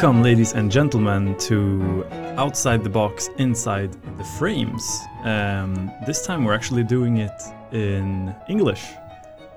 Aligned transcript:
Welcome, 0.00 0.22
ladies 0.22 0.52
and 0.52 0.70
gentlemen, 0.70 1.36
to 1.38 2.06
Outside 2.36 2.84
the 2.84 2.88
Box, 2.88 3.30
Inside 3.38 3.92
the 4.16 4.22
Frames. 4.38 5.00
Um, 5.24 5.90
this 6.06 6.24
time 6.24 6.44
we're 6.44 6.54
actually 6.54 6.84
doing 6.84 7.16
it 7.16 7.42
in 7.72 8.32
English, 8.48 8.84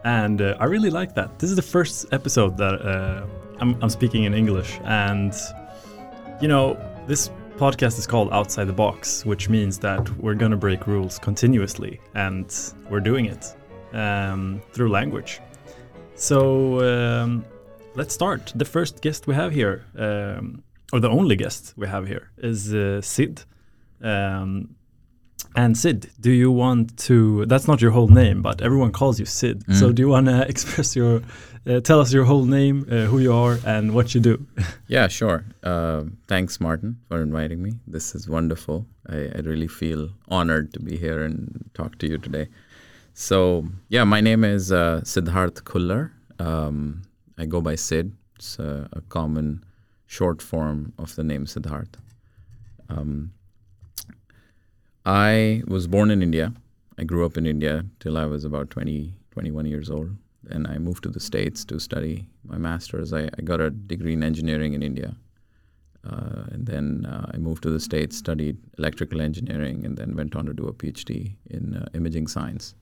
and 0.04 0.42
uh, 0.42 0.58
I 0.60 0.66
really 0.66 0.90
like 0.90 1.14
that. 1.14 1.38
This 1.38 1.52
is 1.52 1.56
the 1.56 1.62
first 1.62 2.08
episode 2.12 2.58
that 2.58 2.82
uh, 2.82 3.28
I'm, 3.60 3.78
I'm 3.84 3.90
speaking 3.92 4.24
in 4.24 4.34
English, 4.34 4.80
and 4.84 5.32
you 6.42 6.48
know, 6.48 6.76
this 7.06 7.30
podcast 7.58 8.00
is 8.00 8.08
called 8.08 8.30
Outside 8.32 8.66
the 8.66 8.74
Box, 8.74 9.24
which 9.24 9.48
means 9.48 9.78
that 9.78 10.10
we're 10.18 10.34
gonna 10.34 10.58
break 10.58 10.88
rules 10.88 11.20
continuously, 11.20 12.02
and 12.16 12.52
we're 12.90 13.00
doing 13.00 13.26
it 13.26 13.56
um, 13.94 14.60
through 14.74 14.90
language. 14.90 15.40
So 16.16 16.82
um, 16.82 17.46
let's 17.96 18.14
start. 18.14 18.54
The 18.56 18.66
first 18.66 19.02
guest 19.02 19.28
we 19.28 19.36
have 19.36 19.52
here, 19.54 19.86
um, 19.98 20.64
or 20.94 21.00
the 21.00 21.10
only 21.10 21.36
guest 21.36 21.74
we 21.78 21.88
have 21.88 22.08
here, 22.08 22.32
is 22.38 22.74
uh, 22.74 23.02
Sid. 23.02 23.44
Um, 24.02 24.76
and 25.56 25.78
Sid, 25.78 26.10
do 26.20 26.32
you 26.32 26.52
want 26.52 26.98
to? 27.08 27.46
That's 27.46 27.68
not 27.68 27.82
your 27.82 27.92
whole 27.92 28.08
name, 28.08 28.42
but 28.42 28.62
everyone 28.62 28.92
calls 28.92 29.20
you 29.20 29.26
Sid. 29.26 29.66
Mm. 29.66 29.76
So 29.76 29.92
do 29.92 30.02
you 30.02 30.08
want 30.08 30.28
to 30.28 30.42
express 30.54 30.96
your, 30.96 31.22
uh, 31.68 31.82
tell 31.82 32.00
us 32.00 32.14
your 32.14 32.24
whole 32.24 32.46
name, 32.46 32.86
uh, 32.90 33.06
who 33.06 33.20
you 33.20 33.34
are, 33.34 33.60
and 33.66 33.94
what 33.94 34.16
you 34.16 34.22
do? 34.22 34.46
Yeah, 34.88 35.08
sure. 35.08 35.46
Uh, 35.64 36.04
thanks, 36.28 36.60
Martin, 36.60 37.00
for 37.08 37.22
inviting 37.22 37.64
me. 37.64 37.74
This 37.88 38.14
is 38.14 38.28
wonderful. 38.28 38.86
I, 39.08 39.30
I 39.36 39.40
really 39.44 39.70
feel 39.70 40.10
honored 40.28 40.74
to 40.74 40.82
be 40.82 40.98
here 40.98 41.24
and 41.24 41.70
talk 41.74 41.98
to 42.00 42.08
you 42.08 42.18
today. 42.18 42.50
So, 43.14 43.68
yeah, 43.88 44.04
my 44.04 44.20
name 44.20 44.44
is 44.44 44.70
uh, 44.70 45.00
Siddharth 45.06 45.64
Kullar. 45.64 46.12
Um, 46.40 47.04
I 47.42 47.46
go 47.46 47.60
by 47.60 47.74
Sid. 47.74 48.16
It's 48.36 48.60
a, 48.60 48.88
a 48.94 49.02
common 49.02 49.64
short 50.06 50.44
form 50.44 50.94
of 51.00 51.16
the 51.16 51.24
name 51.24 51.46
Siddharth. 51.48 51.96
Um, 52.88 53.34
I 55.08 55.64
was 55.66 55.88
born 55.88 56.12
in 56.12 56.22
India. 56.22 56.54
I 57.00 57.04
grew 57.04 57.26
up 57.26 57.38
in 57.38 57.48
India 57.48 57.84
till 58.00 58.16
I 58.16 58.26
was 58.26 58.46
about 58.46 58.70
20, 58.70 59.16
21 59.32 59.66
years 59.66 59.90
old. 59.90 60.12
And 60.52 60.68
I 60.68 60.78
moved 60.78 61.02
to 61.02 61.10
the 61.10 61.20
States 61.20 61.66
to 61.66 61.80
study 61.80 62.28
my 62.46 62.60
master's. 62.60 63.12
I, 63.12 63.24
I 63.24 63.42
got 63.44 63.60
a 63.60 63.72
degree 63.72 64.14
in 64.14 64.22
engineering 64.22 64.74
in 64.74 64.84
India. 64.84 65.16
Uh, 66.08 66.44
and 66.52 66.68
then 66.68 67.08
uh, 67.08 67.32
I 67.34 67.38
moved 67.38 67.64
to 67.64 67.72
the 67.72 67.80
States, 67.80 68.18
studied 68.18 68.58
electrical 68.78 69.20
engineering, 69.20 69.84
and 69.84 69.98
then 69.98 70.16
went 70.16 70.36
on 70.36 70.46
to 70.46 70.54
do 70.54 70.68
a 70.68 70.74
PhD 70.74 71.38
in 71.50 71.76
uh, 71.76 71.88
imaging 71.96 72.28
science 72.28 72.76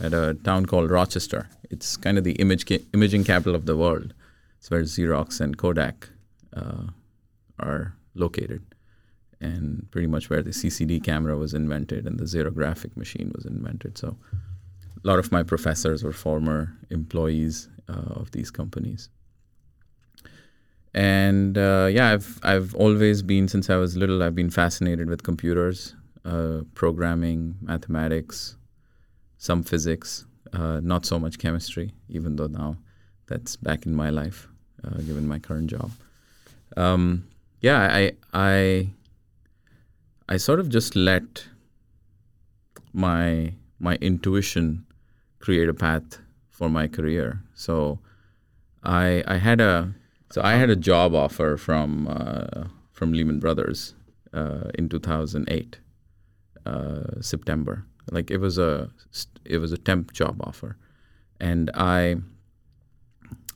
at 0.00 0.12
a 0.14 0.34
town 0.34 0.66
called 0.66 0.90
Rochester. 0.90 1.48
It's 1.70 1.96
kind 1.96 2.18
of 2.18 2.24
the 2.24 2.32
image 2.32 2.66
ca- 2.66 2.84
imaging 2.92 3.24
capital 3.24 3.54
of 3.54 3.66
the 3.66 3.76
world. 3.76 4.14
It's 4.58 4.70
where 4.70 4.82
Xerox 4.82 5.40
and 5.40 5.56
Kodak 5.56 6.08
uh, 6.54 6.84
are 7.58 7.94
located, 8.14 8.62
and 9.40 9.88
pretty 9.90 10.06
much 10.06 10.30
where 10.30 10.42
the 10.42 10.50
CCD 10.50 11.02
camera 11.02 11.36
was 11.36 11.54
invented 11.54 12.06
and 12.06 12.18
the 12.18 12.24
xerographic 12.24 12.96
machine 12.96 13.32
was 13.34 13.44
invented. 13.44 13.98
So, 13.98 14.16
a 15.02 15.06
lot 15.06 15.18
of 15.18 15.32
my 15.32 15.42
professors 15.42 16.04
were 16.04 16.12
former 16.12 16.76
employees 16.90 17.68
uh, 17.88 18.20
of 18.20 18.30
these 18.30 18.50
companies. 18.50 19.08
And 20.94 21.56
uh, 21.56 21.88
yeah, 21.90 22.12
I've 22.12 22.38
I've 22.42 22.74
always 22.74 23.22
been 23.22 23.48
since 23.48 23.70
I 23.70 23.76
was 23.76 23.96
little. 23.96 24.22
I've 24.22 24.34
been 24.34 24.50
fascinated 24.50 25.08
with 25.08 25.22
computers, 25.22 25.94
uh, 26.24 26.60
programming, 26.74 27.56
mathematics, 27.62 28.56
some 29.42 29.64
physics, 29.64 30.24
uh, 30.52 30.78
not 30.84 31.04
so 31.04 31.18
much 31.18 31.36
chemistry, 31.36 31.92
even 32.08 32.36
though 32.36 32.46
now 32.46 32.76
that's 33.26 33.56
back 33.56 33.84
in 33.86 33.92
my 33.92 34.08
life, 34.08 34.46
uh, 34.84 34.98
given 34.98 35.26
my 35.26 35.40
current 35.40 35.68
job. 35.68 35.90
Um, 36.76 37.26
yeah, 37.60 37.80
I, 37.80 38.12
I, 38.32 38.90
I 40.28 40.36
sort 40.36 40.60
of 40.60 40.68
just 40.68 40.94
let 40.94 41.44
my 42.92 43.54
my 43.80 43.96
intuition 43.96 44.86
create 45.40 45.68
a 45.68 45.74
path 45.74 46.20
for 46.50 46.68
my 46.70 46.86
career. 46.86 47.42
So, 47.54 47.98
I 48.84 49.24
I 49.26 49.38
had 49.38 49.60
a 49.60 49.92
so 50.30 50.40
I 50.40 50.52
had 50.52 50.70
a 50.70 50.76
job 50.76 51.16
offer 51.16 51.56
from 51.56 52.06
uh, 52.06 52.68
from 52.92 53.12
Lehman 53.12 53.40
Brothers 53.40 53.94
uh, 54.32 54.70
in 54.78 54.88
2008 54.88 55.80
uh, 56.64 57.20
September 57.20 57.86
like 58.10 58.30
it 58.30 58.38
was 58.38 58.58
a 58.58 58.90
it 59.44 59.58
was 59.58 59.72
a 59.72 59.78
temp 59.78 60.12
job 60.12 60.40
offer. 60.42 60.76
And 61.40 61.70
i 61.74 62.16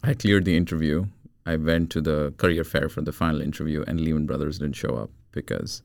i 0.02 0.14
cleared 0.14 0.44
the 0.44 0.56
interview. 0.56 1.06
I 1.44 1.56
went 1.56 1.90
to 1.90 2.00
the 2.00 2.34
career 2.38 2.64
fair 2.64 2.88
for 2.88 3.02
the 3.02 3.12
final 3.12 3.40
interview 3.40 3.84
and 3.86 4.00
lehman 4.00 4.26
brothers 4.26 4.58
didn't 4.58 4.76
show 4.76 4.96
up 4.96 5.10
because 5.32 5.82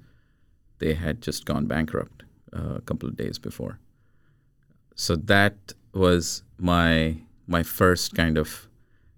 they 0.79 0.95
had 0.95 1.22
just 1.22 1.45
gone 1.45 1.67
bankrupt 1.67 2.23
uh, 2.55 2.75
a 2.75 2.81
couple 2.81 3.07
of 3.07 3.16
days 3.16 3.38
before. 3.38 3.79
So 4.95 5.16
that 5.16 5.73
was 5.93 6.43
my 6.57 7.17
my 7.47 7.63
first 7.63 8.16
kind 8.16 8.38
of 8.38 8.67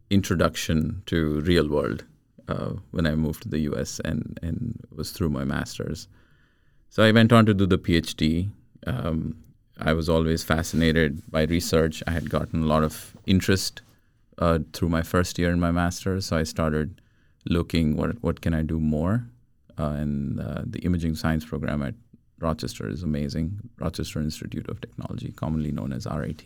introduction 0.10 1.02
to 1.06 1.40
real 1.42 1.68
world 1.68 2.06
uh, 2.48 2.74
when 2.92 3.06
i 3.08 3.16
moved 3.16 3.44
to 3.44 3.50
the 3.50 3.60
us 3.60 4.00
and 4.06 4.40
and 4.42 4.80
was 4.96 5.12
through 5.12 5.30
my 5.30 5.44
masters. 5.44 6.08
So 6.90 7.04
i 7.04 7.12
went 7.12 7.34
on 7.34 7.46
to 7.46 7.54
do 7.54 7.66
the 7.66 7.78
phd 7.78 8.50
um, 8.88 9.36
I 9.80 9.94
was 9.94 10.10
always 10.10 10.44
fascinated 10.44 11.22
by 11.32 11.44
research. 11.44 12.04
I 12.08 12.12
had 12.12 12.30
gotten 12.30 12.64
a 12.64 12.66
lot 12.66 12.84
of 12.84 13.16
interest 13.26 13.82
uh, 14.38 14.60
through 14.74 14.90
my 14.90 15.02
first 15.02 15.38
year 15.40 15.52
in 15.52 15.60
my 15.60 15.72
master's, 15.72 16.28
so 16.28 16.38
I 16.38 16.44
started 16.44 17.02
looking 17.46 17.96
what 17.96 18.22
what 18.24 18.42
can 18.42 18.54
I 18.54 18.62
do 18.62 18.80
more. 18.80 19.26
Uh, 19.78 19.96
and 19.98 20.40
uh, 20.40 20.62
the 20.66 20.80
imaging 20.80 21.16
science 21.16 21.44
program 21.44 21.82
at 21.82 21.96
Rochester 22.40 22.88
is 22.88 23.02
amazing. 23.02 23.58
Rochester 23.80 24.20
Institute 24.20 24.70
of 24.70 24.80
Technology, 24.82 25.32
commonly 25.32 25.72
known 25.72 25.92
as 25.92 26.06
RIT. 26.06 26.44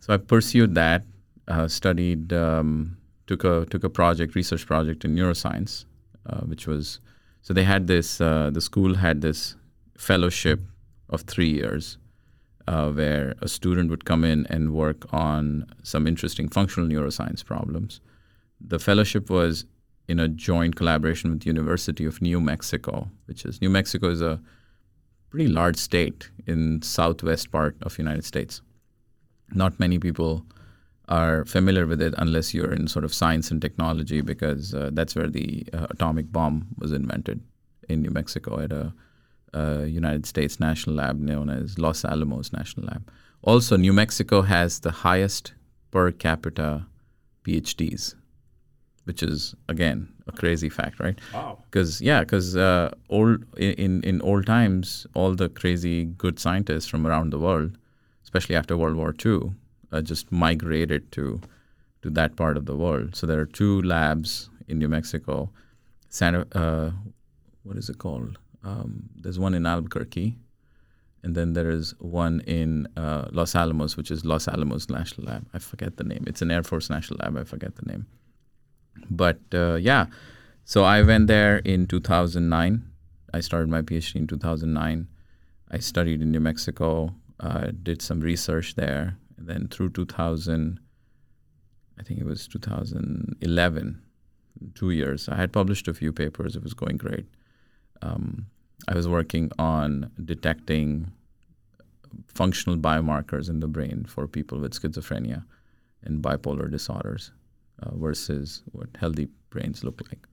So 0.00 0.14
I 0.14 0.16
pursued 0.16 0.74
that, 0.74 1.02
uh, 1.48 1.68
studied, 1.68 2.32
um, 2.32 2.96
took 3.26 3.44
a 3.44 3.66
took 3.66 3.84
a 3.84 3.90
project, 3.90 4.34
research 4.34 4.66
project 4.66 5.04
in 5.04 5.14
neuroscience, 5.14 5.84
uh, 6.26 6.40
which 6.40 6.66
was 6.66 7.00
so 7.42 7.52
they 7.52 7.64
had 7.64 7.86
this. 7.86 8.20
Uh, 8.20 8.50
the 8.50 8.60
school 8.60 8.94
had 8.94 9.20
this 9.20 9.56
fellowship 9.98 10.60
of 11.08 11.22
three 11.22 11.48
years, 11.50 11.98
uh, 12.68 12.90
where 12.90 13.34
a 13.40 13.48
student 13.48 13.90
would 13.90 14.04
come 14.04 14.24
in 14.24 14.46
and 14.48 14.74
work 14.74 15.12
on 15.12 15.66
some 15.82 16.06
interesting 16.06 16.48
functional 16.48 16.88
neuroscience 16.88 17.44
problems. 17.44 18.00
The 18.60 18.78
fellowship 18.78 19.30
was 19.30 19.66
in 20.08 20.20
a 20.20 20.28
joint 20.28 20.76
collaboration 20.76 21.30
with 21.30 21.40
the 21.40 21.46
University 21.46 22.04
of 22.04 22.22
New 22.22 22.40
Mexico, 22.40 23.08
which 23.26 23.44
is 23.44 23.60
New 23.60 23.70
Mexico 23.70 24.08
is 24.08 24.20
a 24.20 24.40
pretty 25.30 25.48
large 25.48 25.76
state 25.76 26.30
in 26.46 26.80
southwest 26.82 27.50
part 27.50 27.76
of 27.82 27.96
the 27.96 28.02
United 28.02 28.24
States. 28.24 28.62
Not 29.52 29.78
many 29.78 29.98
people 29.98 30.46
are 31.08 31.44
familiar 31.44 31.86
with 31.86 32.02
it 32.02 32.14
unless 32.18 32.52
you're 32.52 32.72
in 32.72 32.88
sort 32.88 33.04
of 33.04 33.14
science 33.14 33.50
and 33.50 33.60
technology 33.60 34.20
because 34.20 34.74
uh, 34.74 34.90
that's 34.92 35.14
where 35.14 35.28
the 35.28 35.64
uh, 35.72 35.86
atomic 35.90 36.32
bomb 36.32 36.66
was 36.78 36.92
invented 36.92 37.40
in 37.88 38.02
New 38.02 38.10
Mexico 38.10 38.60
at 38.60 38.72
a 38.72 38.92
uh, 39.56 39.84
United 39.84 40.26
States 40.26 40.60
national 40.60 40.96
lab 40.96 41.18
known 41.18 41.48
as 41.50 41.78
Los 41.78 42.04
Alamos 42.04 42.52
National 42.52 42.86
Lab. 42.86 43.10
Also, 43.42 43.76
New 43.76 43.92
Mexico 43.92 44.42
has 44.42 44.80
the 44.80 44.90
highest 44.90 45.54
per 45.90 46.10
capita 46.10 46.86
PhDs, 47.44 48.14
which 49.04 49.22
is 49.22 49.54
again 49.68 50.08
a 50.26 50.32
crazy 50.32 50.68
fact, 50.68 51.00
right? 51.00 51.18
Wow. 51.32 51.58
Because 51.64 52.00
yeah, 52.00 52.20
because 52.20 52.56
uh, 52.56 52.90
old 53.08 53.44
in 53.56 54.02
in 54.02 54.20
old 54.22 54.46
times, 54.46 55.06
all 55.14 55.34
the 55.34 55.48
crazy 55.48 56.04
good 56.04 56.38
scientists 56.38 56.86
from 56.86 57.06
around 57.06 57.30
the 57.30 57.38
world, 57.38 57.78
especially 58.24 58.56
after 58.56 58.76
World 58.76 58.96
War 58.96 59.14
II, 59.24 59.52
uh, 59.92 60.02
just 60.02 60.32
migrated 60.32 61.12
to 61.12 61.40
to 62.02 62.10
that 62.10 62.36
part 62.36 62.56
of 62.56 62.66
the 62.66 62.76
world. 62.76 63.14
So 63.16 63.26
there 63.26 63.40
are 63.40 63.46
two 63.46 63.82
labs 63.82 64.50
in 64.68 64.78
New 64.78 64.88
Mexico. 64.88 65.50
Santa, 66.08 66.46
uh, 66.52 66.90
what 67.62 67.76
is 67.76 67.88
it 67.88 67.98
called? 67.98 68.38
Um, 68.66 69.10
there's 69.14 69.38
one 69.38 69.54
in 69.54 69.64
Albuquerque, 69.64 70.36
and 71.22 71.36
then 71.36 71.52
there 71.52 71.70
is 71.70 71.94
one 72.00 72.40
in 72.40 72.88
uh, 72.96 73.28
Los 73.30 73.54
Alamos, 73.54 73.96
which 73.96 74.10
is 74.10 74.24
Los 74.24 74.48
Alamos 74.48 74.90
National 74.90 75.28
Lab. 75.28 75.46
I 75.54 75.60
forget 75.60 75.96
the 75.98 76.04
name. 76.04 76.24
It's 76.26 76.42
an 76.42 76.50
Air 76.50 76.64
Force 76.64 76.90
National 76.90 77.20
Lab. 77.22 77.36
I 77.36 77.44
forget 77.44 77.76
the 77.76 77.86
name. 77.86 78.06
But 79.08 79.38
uh, 79.54 79.76
yeah, 79.76 80.06
so 80.64 80.82
I 80.82 81.02
went 81.02 81.28
there 81.28 81.58
in 81.58 81.86
2009. 81.86 82.84
I 83.32 83.40
started 83.40 83.68
my 83.68 83.82
PhD 83.82 84.16
in 84.16 84.26
2009. 84.26 85.06
I 85.70 85.78
studied 85.78 86.20
in 86.20 86.32
New 86.32 86.40
Mexico, 86.40 87.14
uh, 87.38 87.68
did 87.82 88.02
some 88.02 88.20
research 88.20 88.74
there, 88.74 89.16
and 89.36 89.46
then 89.46 89.68
through 89.68 89.90
2000, 89.90 90.80
I 91.98 92.02
think 92.02 92.18
it 92.18 92.26
was 92.26 92.48
2011, 92.48 94.02
two 94.74 94.90
years. 94.90 95.28
I 95.28 95.36
had 95.36 95.52
published 95.52 95.86
a 95.86 95.94
few 95.94 96.12
papers. 96.12 96.56
It 96.56 96.64
was 96.64 96.74
going 96.74 96.96
great. 96.96 97.26
Um, 98.02 98.46
I 98.88 98.94
was 98.94 99.08
working 99.08 99.50
on 99.58 100.10
detecting 100.24 101.12
functional 102.26 102.76
biomarkers 102.76 103.48
in 103.48 103.60
the 103.60 103.68
brain 103.68 104.04
for 104.08 104.26
people 104.26 104.58
with 104.58 104.72
schizophrenia 104.72 105.44
and 106.02 106.22
bipolar 106.22 106.70
disorders. 106.70 107.32
uh, 107.82 107.94
versus 107.94 108.62
what 108.72 108.88
healthy 108.98 109.28
brains 109.50 109.84
look 109.84 110.00
like. 110.08 110.26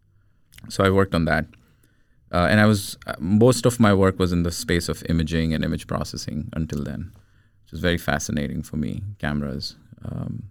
So 0.70 0.84
I 0.84 0.90
worked 0.90 1.16
on 1.16 1.26
that. 1.26 1.46
Uh, 2.32 2.48
and 2.50 2.60
I 2.60 2.66
was 2.66 2.98
uh, 3.06 3.14
most 3.20 3.66
of 3.66 3.80
my 3.80 3.94
work 3.94 4.18
was 4.18 4.32
in 4.32 4.44
the 4.44 4.52
space 4.52 4.90
of 4.90 5.04
imaging 5.08 5.54
and 5.54 5.64
image 5.64 5.86
processing 5.88 6.50
until 6.54 6.84
then, 6.84 7.12
which 7.64 7.72
was 7.72 7.80
very 7.80 7.98
fascinating 7.98 8.64
for 8.64 8.78
me. 8.78 9.04
Cameras. 9.20 9.76
Um, 10.04 10.50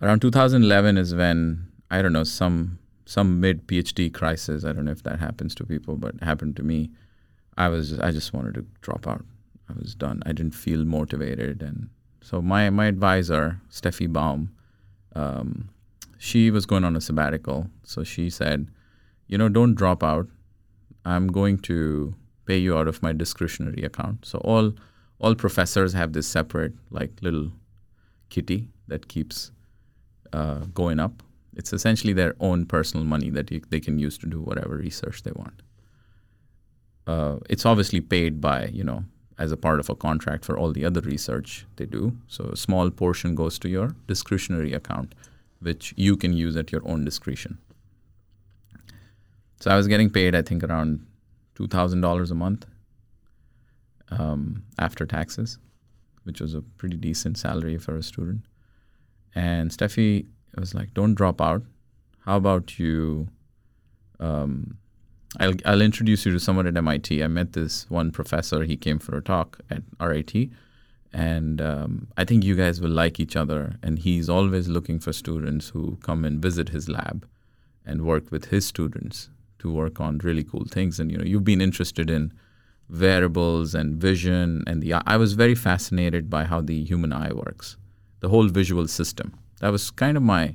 around 0.00 0.20
2011 0.20 0.98
is 0.98 1.14
when 1.14 1.66
I 1.90 2.00
don't 2.00 2.12
know 2.12 2.24
some 2.24 2.78
some 3.06 3.40
mid 3.40 3.66
PhD 3.66 4.12
crisis. 4.12 4.64
I 4.64 4.72
don't 4.72 4.84
know 4.84 4.90
if 4.90 5.04
that 5.04 5.20
happens 5.20 5.54
to 5.54 5.64
people, 5.64 5.96
but 5.96 6.20
happened 6.20 6.56
to 6.56 6.62
me. 6.62 6.90
I 7.56 7.68
was 7.68 7.98
I 7.98 8.10
just 8.10 8.34
wanted 8.34 8.54
to 8.54 8.66
drop 8.82 9.06
out. 9.06 9.24
I 9.70 9.72
was 9.78 9.94
done. 9.94 10.22
I 10.26 10.32
didn't 10.32 10.54
feel 10.54 10.84
motivated, 10.84 11.62
and 11.62 11.88
so 12.20 12.42
my 12.42 12.68
my 12.70 12.86
advisor 12.86 13.60
Stefi 13.70 14.12
Baum, 14.12 14.50
um, 15.14 15.70
she 16.18 16.50
was 16.50 16.66
going 16.66 16.84
on 16.84 16.96
a 16.96 17.00
sabbatical. 17.00 17.70
So 17.84 18.04
she 18.04 18.28
said, 18.28 18.68
you 19.28 19.38
know, 19.38 19.48
don't 19.48 19.74
drop 19.74 20.02
out. 20.02 20.28
I'm 21.04 21.28
going 21.28 21.58
to 21.60 22.14
pay 22.44 22.58
you 22.58 22.76
out 22.76 22.88
of 22.88 23.02
my 23.02 23.12
discretionary 23.12 23.84
account. 23.84 24.26
So 24.26 24.38
all 24.38 24.74
all 25.20 25.34
professors 25.34 25.92
have 25.92 26.12
this 26.12 26.26
separate 26.26 26.72
like 26.90 27.12
little 27.22 27.52
kitty 28.28 28.68
that 28.88 29.08
keeps 29.08 29.52
uh, 30.32 30.60
going 30.74 31.00
up. 31.00 31.22
It's 31.56 31.72
essentially 31.72 32.12
their 32.12 32.34
own 32.38 32.66
personal 32.66 33.04
money 33.04 33.30
that 33.30 33.50
you, 33.50 33.60
they 33.70 33.80
can 33.80 33.98
use 33.98 34.18
to 34.18 34.26
do 34.26 34.40
whatever 34.40 34.76
research 34.76 35.22
they 35.22 35.32
want. 35.34 35.62
Uh, 37.06 37.36
it's 37.48 37.64
obviously 37.64 38.00
paid 38.00 38.40
by 38.40 38.66
you 38.66 38.84
know 38.84 39.04
as 39.38 39.52
a 39.52 39.56
part 39.56 39.80
of 39.80 39.90
a 39.90 39.94
contract 39.94 40.44
for 40.44 40.58
all 40.58 40.72
the 40.72 40.84
other 40.84 41.00
research 41.00 41.66
they 41.76 41.86
do. 41.86 42.16
So 42.26 42.44
a 42.44 42.56
small 42.56 42.90
portion 42.90 43.34
goes 43.34 43.58
to 43.60 43.68
your 43.68 43.94
discretionary 44.06 44.72
account, 44.72 45.14
which 45.60 45.92
you 45.96 46.16
can 46.16 46.32
use 46.32 46.56
at 46.56 46.72
your 46.72 46.82
own 46.88 47.04
discretion. 47.04 47.58
So 49.60 49.70
I 49.70 49.76
was 49.76 49.88
getting 49.88 50.10
paid, 50.10 50.34
I 50.34 50.42
think, 50.42 50.62
around 50.64 51.06
two 51.54 51.68
thousand 51.68 52.00
dollars 52.02 52.30
a 52.30 52.34
month 52.34 52.66
um, 54.10 54.62
after 54.78 55.06
taxes, 55.06 55.58
which 56.24 56.40
was 56.40 56.54
a 56.54 56.62
pretty 56.62 56.96
decent 56.96 57.38
salary 57.38 57.78
for 57.78 57.96
a 57.96 58.02
student. 58.02 58.42
And 59.34 59.70
Stefi 59.70 60.26
was 60.60 60.74
like, 60.74 60.94
"Don't 60.94 61.14
drop 61.14 61.40
out. 61.40 61.62
How 62.20 62.36
about 62.36 62.78
you? 62.78 63.28
Um, 64.20 64.78
I'll 65.38 65.54
I'll 65.64 65.82
introduce 65.82 66.26
you 66.26 66.32
to 66.32 66.40
someone 66.40 66.66
at 66.66 66.76
MIT. 66.76 67.22
I 67.22 67.26
met 67.26 67.52
this 67.52 67.88
one 67.90 68.10
professor. 68.10 68.64
He 68.64 68.76
came 68.76 68.98
for 68.98 69.16
a 69.16 69.22
talk 69.22 69.58
at 69.70 69.82
RIT." 70.00 70.50
and 71.16 71.62
um, 71.62 72.08
I 72.18 72.24
think 72.24 72.44
you 72.44 72.54
guys 72.54 72.78
will 72.78 72.90
like 72.90 73.18
each 73.18 73.36
other. 73.36 73.76
And 73.82 73.98
he's 73.98 74.28
always 74.28 74.68
looking 74.68 74.98
for 74.98 75.14
students 75.14 75.70
who 75.70 75.96
come 76.02 76.26
and 76.26 76.42
visit 76.42 76.68
his 76.68 76.90
lab 76.90 77.26
and 77.86 78.04
work 78.04 78.30
with 78.30 78.46
his 78.46 78.66
students 78.66 79.30
to 79.60 79.72
work 79.72 79.98
on 79.98 80.18
really 80.18 80.44
cool 80.44 80.66
things. 80.66 81.00
And 81.00 81.10
you 81.10 81.16
know, 81.16 81.24
you've 81.24 81.42
been 81.42 81.62
interested 81.62 82.10
in 82.10 82.34
variables 82.90 83.74
and 83.74 83.96
vision, 83.96 84.62
and 84.66 84.82
the 84.82 84.92
I 84.92 85.16
was 85.16 85.32
very 85.32 85.54
fascinated 85.54 86.28
by 86.28 86.44
how 86.44 86.60
the 86.60 86.84
human 86.84 87.14
eye 87.14 87.32
works, 87.32 87.78
the 88.20 88.28
whole 88.28 88.48
visual 88.48 88.86
system. 88.86 89.38
That 89.60 89.72
was 89.72 89.90
kind 89.90 90.16
of 90.16 90.22
my 90.22 90.54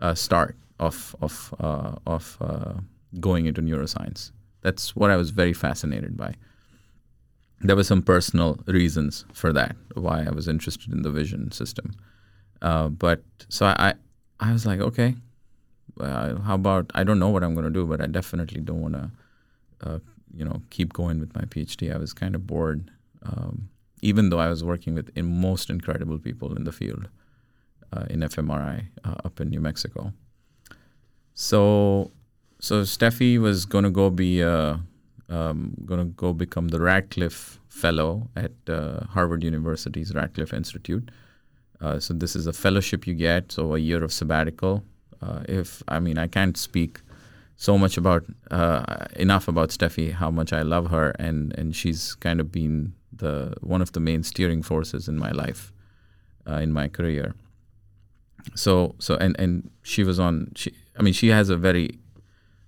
uh, 0.00 0.14
start 0.14 0.56
of 0.80 1.14
of 1.20 1.54
uh, 1.60 1.92
of 2.06 2.36
uh, 2.40 2.74
going 3.20 3.46
into 3.46 3.62
neuroscience. 3.62 4.32
That's 4.62 4.96
what 4.96 5.10
I 5.10 5.16
was 5.16 5.30
very 5.30 5.52
fascinated 5.52 6.16
by. 6.16 6.34
There 7.60 7.76
were 7.76 7.84
some 7.84 8.02
personal 8.02 8.58
reasons 8.66 9.24
for 9.32 9.52
that, 9.52 9.76
why 9.94 10.24
I 10.24 10.30
was 10.30 10.48
interested 10.48 10.92
in 10.92 11.02
the 11.02 11.10
vision 11.10 11.52
system. 11.52 11.94
Uh, 12.60 12.88
but 12.88 13.22
so 13.48 13.66
I, 13.66 13.94
I 14.40 14.52
was 14.52 14.66
like, 14.66 14.80
okay, 14.80 15.14
how 16.00 16.54
about 16.54 16.90
I 16.94 17.04
don't 17.04 17.20
know 17.20 17.28
what 17.28 17.44
I'm 17.44 17.54
going 17.54 17.64
to 17.64 17.70
do, 17.70 17.86
but 17.86 18.00
I 18.00 18.06
definitely 18.06 18.60
don't 18.60 18.80
want 18.80 18.94
to, 18.94 19.10
uh, 19.82 19.98
you 20.34 20.44
know, 20.44 20.62
keep 20.70 20.92
going 20.92 21.20
with 21.20 21.34
my 21.36 21.42
PhD. 21.42 21.94
I 21.94 21.98
was 21.98 22.12
kind 22.12 22.34
of 22.34 22.46
bored, 22.46 22.90
um, 23.24 23.68
even 24.00 24.30
though 24.30 24.40
I 24.40 24.48
was 24.48 24.64
working 24.64 24.94
with 24.94 25.16
most 25.16 25.70
incredible 25.70 26.18
people 26.18 26.56
in 26.56 26.64
the 26.64 26.72
field 26.72 27.08
uh, 27.92 28.04
in 28.10 28.20
fMRI 28.20 28.86
uh, 29.04 29.14
up 29.24 29.40
in 29.40 29.50
New 29.50 29.60
Mexico. 29.60 30.12
So, 31.34 32.10
so 32.60 32.82
Stefi 32.82 33.38
was 33.38 33.64
going 33.64 33.84
to 33.84 33.90
go 33.90 34.10
be 34.10 34.42
uh, 34.42 34.76
um, 35.28 35.74
going 35.86 36.00
to 36.00 36.12
go 36.14 36.32
become 36.32 36.68
the 36.68 36.80
Radcliffe 36.80 37.58
Fellow 37.68 38.28
at 38.36 38.52
uh, 38.68 39.04
Harvard 39.06 39.42
University's 39.42 40.14
Radcliffe 40.14 40.52
Institute. 40.52 41.10
so 41.98 42.14
this 42.14 42.36
is 42.36 42.46
a 42.46 42.52
fellowship 42.52 43.06
you 43.06 43.14
get, 43.14 43.50
so 43.50 43.74
a 43.74 43.78
year 43.78 44.04
of 44.04 44.12
sabbatical 44.12 44.84
uh, 45.22 45.42
if 45.48 45.82
I 45.88 46.00
mean 46.00 46.18
I 46.18 46.26
can't 46.26 46.56
speak 46.56 47.00
so 47.56 47.78
much 47.78 47.96
about 47.96 48.24
uh, 48.50 49.06
enough 49.16 49.46
about 49.48 49.70
Stefi, 49.70 50.12
how 50.12 50.30
much 50.30 50.52
I 50.52 50.62
love 50.62 50.90
her, 50.90 51.10
and 51.18 51.56
and 51.56 51.74
she's 51.74 52.14
kind 52.16 52.40
of 52.40 52.50
been 52.50 52.94
the 53.12 53.54
one 53.60 53.80
of 53.80 53.92
the 53.92 54.00
main 54.00 54.22
steering 54.22 54.62
forces 54.62 55.08
in 55.08 55.18
my 55.18 55.30
life, 55.30 55.72
uh, 56.46 56.56
in 56.56 56.72
my 56.72 56.88
career. 56.88 57.34
So 58.54 58.94
so 58.98 59.16
and 59.16 59.36
and 59.38 59.70
she 59.82 60.04
was 60.04 60.18
on. 60.18 60.52
She 60.56 60.72
I 60.98 61.02
mean 61.02 61.12
she 61.12 61.28
has 61.28 61.48
a 61.48 61.56
very, 61.56 61.98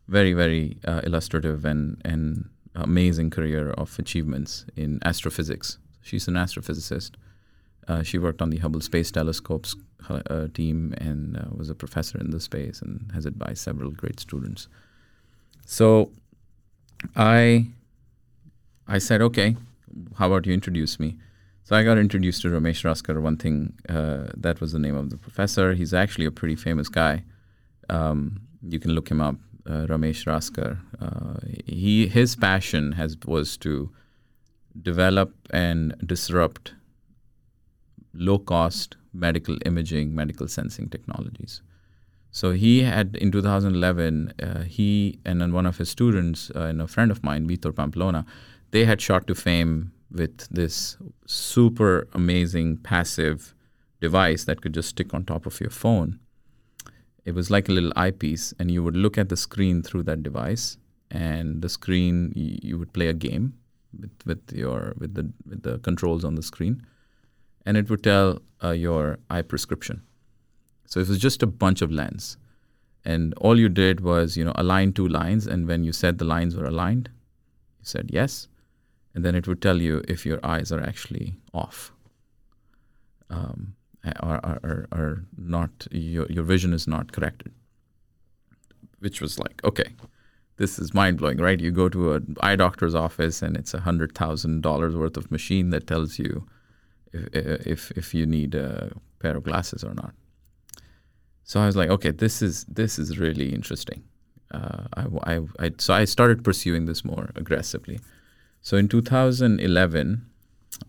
very 0.08 0.32
very 0.32 0.78
uh, 0.86 1.00
illustrative 1.04 1.64
and 1.64 2.00
and 2.04 2.48
amazing 2.74 3.30
career 3.30 3.70
of 3.70 3.98
achievements 3.98 4.66
in 4.76 5.00
astrophysics. 5.04 5.78
She's 6.02 6.28
an 6.28 6.34
astrophysicist. 6.34 7.12
Uh, 7.86 8.02
she 8.02 8.18
worked 8.18 8.40
on 8.42 8.50
the 8.50 8.58
Hubble 8.58 8.80
Space 8.80 9.10
Telescope's 9.10 9.76
uh, 10.08 10.48
team 10.54 10.94
and 10.98 11.36
uh, 11.36 11.44
was 11.56 11.70
a 11.70 11.74
professor 11.74 12.18
in 12.18 12.30
the 12.30 12.40
space 12.40 12.80
and 12.82 13.10
has 13.14 13.26
advised 13.26 13.58
several 13.58 13.90
great 13.90 14.20
students. 14.20 14.68
So 15.66 16.10
I 17.16 17.66
I 18.86 18.98
said, 18.98 19.22
okay, 19.22 19.56
how 20.16 20.26
about 20.26 20.46
you 20.46 20.52
introduce 20.52 20.98
me? 21.00 21.16
So 21.66 21.74
I 21.74 21.82
got 21.82 21.96
introduced 21.96 22.42
to 22.42 22.48
Ramesh 22.48 22.84
Raskar. 22.84 23.22
One 23.22 23.38
thing 23.38 23.72
uh, 23.88 24.26
that 24.36 24.60
was 24.60 24.72
the 24.72 24.78
name 24.78 24.94
of 24.94 25.08
the 25.08 25.16
professor. 25.16 25.72
He's 25.72 25.94
actually 25.94 26.26
a 26.26 26.30
pretty 26.30 26.56
famous 26.56 26.90
guy. 26.90 27.24
Um, 27.88 28.42
you 28.68 28.78
can 28.78 28.90
look 28.90 29.10
him 29.10 29.22
up, 29.22 29.36
uh, 29.66 29.86
Ramesh 29.86 30.26
Raskar. 30.26 30.78
Uh, 31.00 31.40
he 31.64 32.06
his 32.06 32.36
passion 32.36 32.92
has 32.92 33.16
was 33.24 33.56
to 33.58 33.90
develop 34.82 35.32
and 35.50 35.94
disrupt 36.04 36.74
low 38.12 38.38
cost 38.38 38.98
medical 39.14 39.56
imaging, 39.64 40.14
medical 40.14 40.46
sensing 40.46 40.90
technologies. 40.90 41.62
So 42.30 42.50
he 42.50 42.82
had 42.82 43.16
in 43.16 43.32
2011, 43.32 44.34
uh, 44.42 44.64
he 44.64 45.18
and 45.24 45.50
one 45.54 45.64
of 45.64 45.78
his 45.78 45.88
students 45.88 46.50
uh, 46.54 46.64
and 46.64 46.82
a 46.82 46.86
friend 46.86 47.10
of 47.10 47.24
mine, 47.24 47.48
Vitor 47.48 47.74
Pamplona, 47.74 48.26
they 48.70 48.84
had 48.84 49.00
shot 49.00 49.26
to 49.28 49.34
fame 49.34 49.92
with 50.14 50.48
this 50.48 50.96
super 51.26 52.08
amazing 52.12 52.78
passive 52.78 53.54
device 54.00 54.44
that 54.44 54.60
could 54.60 54.74
just 54.74 54.90
stick 54.90 55.12
on 55.12 55.24
top 55.24 55.46
of 55.46 55.60
your 55.60 55.70
phone. 55.70 56.18
It 57.24 57.34
was 57.34 57.50
like 57.50 57.68
a 57.68 57.72
little 57.72 57.92
eyepiece, 57.96 58.54
and 58.58 58.70
you 58.70 58.82
would 58.82 58.96
look 58.96 59.18
at 59.18 59.28
the 59.28 59.36
screen 59.36 59.82
through 59.82 60.04
that 60.04 60.22
device, 60.22 60.76
and 61.10 61.62
the 61.62 61.68
screen 61.68 62.32
you 62.34 62.78
would 62.78 62.92
play 62.92 63.08
a 63.08 63.14
game 63.14 63.54
with, 63.98 64.12
with 64.24 64.52
your 64.52 64.94
with 64.98 65.14
the 65.14 65.30
with 65.46 65.62
the 65.62 65.78
controls 65.78 66.24
on 66.24 66.34
the 66.34 66.42
screen 66.42 66.84
and 67.66 67.76
it 67.76 67.88
would 67.88 68.02
tell 68.02 68.40
uh, 68.62 68.70
your 68.70 69.18
eye 69.30 69.42
prescription. 69.42 70.02
So 70.86 71.00
it 71.00 71.08
was 71.08 71.18
just 71.18 71.42
a 71.42 71.46
bunch 71.46 71.82
of 71.82 71.90
lens. 71.90 72.36
And 73.04 73.34
all 73.34 73.58
you 73.58 73.68
did 73.68 74.00
was, 74.00 74.36
you 74.36 74.44
know, 74.44 74.52
align 74.56 74.92
two 74.92 75.08
lines. 75.08 75.46
And 75.46 75.66
when 75.66 75.84
you 75.84 75.92
said 75.92 76.18
the 76.18 76.24
lines 76.24 76.56
were 76.56 76.66
aligned, 76.66 77.10
you 77.78 77.84
said 77.84 78.10
yes. 78.12 78.48
And 79.14 79.24
then 79.24 79.34
it 79.34 79.46
would 79.46 79.62
tell 79.62 79.80
you 79.80 80.02
if 80.08 80.26
your 80.26 80.40
eyes 80.42 80.72
are 80.72 80.82
actually 80.82 81.36
off 81.52 81.92
um, 83.30 83.74
or, 84.22 84.40
or, 84.62 84.86
or 84.92 85.24
not, 85.36 85.86
your, 85.90 86.26
your 86.26 86.42
vision 86.42 86.72
is 86.72 86.86
not 86.86 87.12
corrected. 87.12 87.52
Which 88.98 89.20
was 89.20 89.38
like, 89.38 89.62
okay, 89.64 89.94
this 90.56 90.78
is 90.78 90.94
mind 90.94 91.18
blowing, 91.18 91.38
right? 91.38 91.60
You 91.60 91.70
go 91.70 91.88
to 91.88 92.14
an 92.14 92.36
eye 92.40 92.56
doctor's 92.56 92.94
office 92.94 93.42
and 93.42 93.56
it's 93.56 93.74
a 93.74 93.80
$100,000 93.80 94.94
worth 94.98 95.16
of 95.16 95.30
machine 95.30 95.70
that 95.70 95.86
tells 95.86 96.18
you 96.18 96.46
if, 97.12 97.66
if 97.66 97.90
if 97.92 98.14
you 98.14 98.26
need 98.26 98.54
a 98.54 98.92
pair 99.20 99.36
of 99.36 99.44
glasses 99.44 99.84
or 99.84 99.94
not. 99.94 100.14
So 101.44 101.60
I 101.60 101.66
was 101.66 101.76
like, 101.76 101.90
okay, 101.90 102.10
this 102.10 102.42
is 102.42 102.64
this 102.64 102.98
is 102.98 103.18
really 103.18 103.52
interesting. 103.52 104.02
Uh, 104.50 104.84
I, 104.96 105.06
I, 105.34 105.40
I, 105.58 105.70
so 105.78 105.94
I 105.94 106.04
started 106.04 106.44
pursuing 106.44 106.86
this 106.86 107.04
more 107.04 107.30
aggressively. 107.34 108.00
So 108.64 108.76
in 108.76 108.88
2011, 108.88 110.26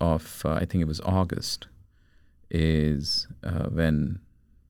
of 0.02 0.42
uh, 0.44 0.54
I 0.54 0.66
think 0.66 0.82
it 0.82 0.88
was 0.88 1.00
August, 1.02 1.68
is 2.50 3.28
uh, 3.44 3.66
when 3.66 4.20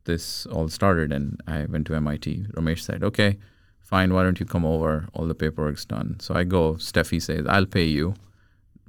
this 0.03 0.45
all 0.47 0.67
started, 0.67 1.13
and 1.13 1.39
I 1.47 1.65
went 1.65 1.87
to 1.87 1.95
MIT. 1.95 2.47
Ramesh 2.53 2.81
said, 2.81 3.01
"Okay, 3.03 3.37
fine. 3.79 4.13
Why 4.13 4.23
don't 4.23 4.41
you 4.41 4.45
come 4.45 4.65
over? 4.65 5.07
All 5.13 5.25
the 5.25 5.33
paperwork's 5.35 5.85
done." 5.85 6.17
So 6.19 6.35
I 6.35 6.43
go. 6.43 6.73
Stefi 6.73 7.21
says, 7.21 7.45
"I'll 7.47 7.71
pay 7.77 7.85
you." 7.85 8.15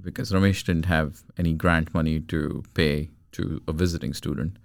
because 0.07 0.31
Ramesh 0.31 0.65
didn't 0.65 0.87
have 0.87 1.25
any 1.37 1.53
grant 1.53 1.93
money 1.93 2.21
to 2.21 2.63
pay 2.75 3.11
to 3.33 3.61
a 3.69 3.73
visiting 3.73 4.15
student. 4.15 4.57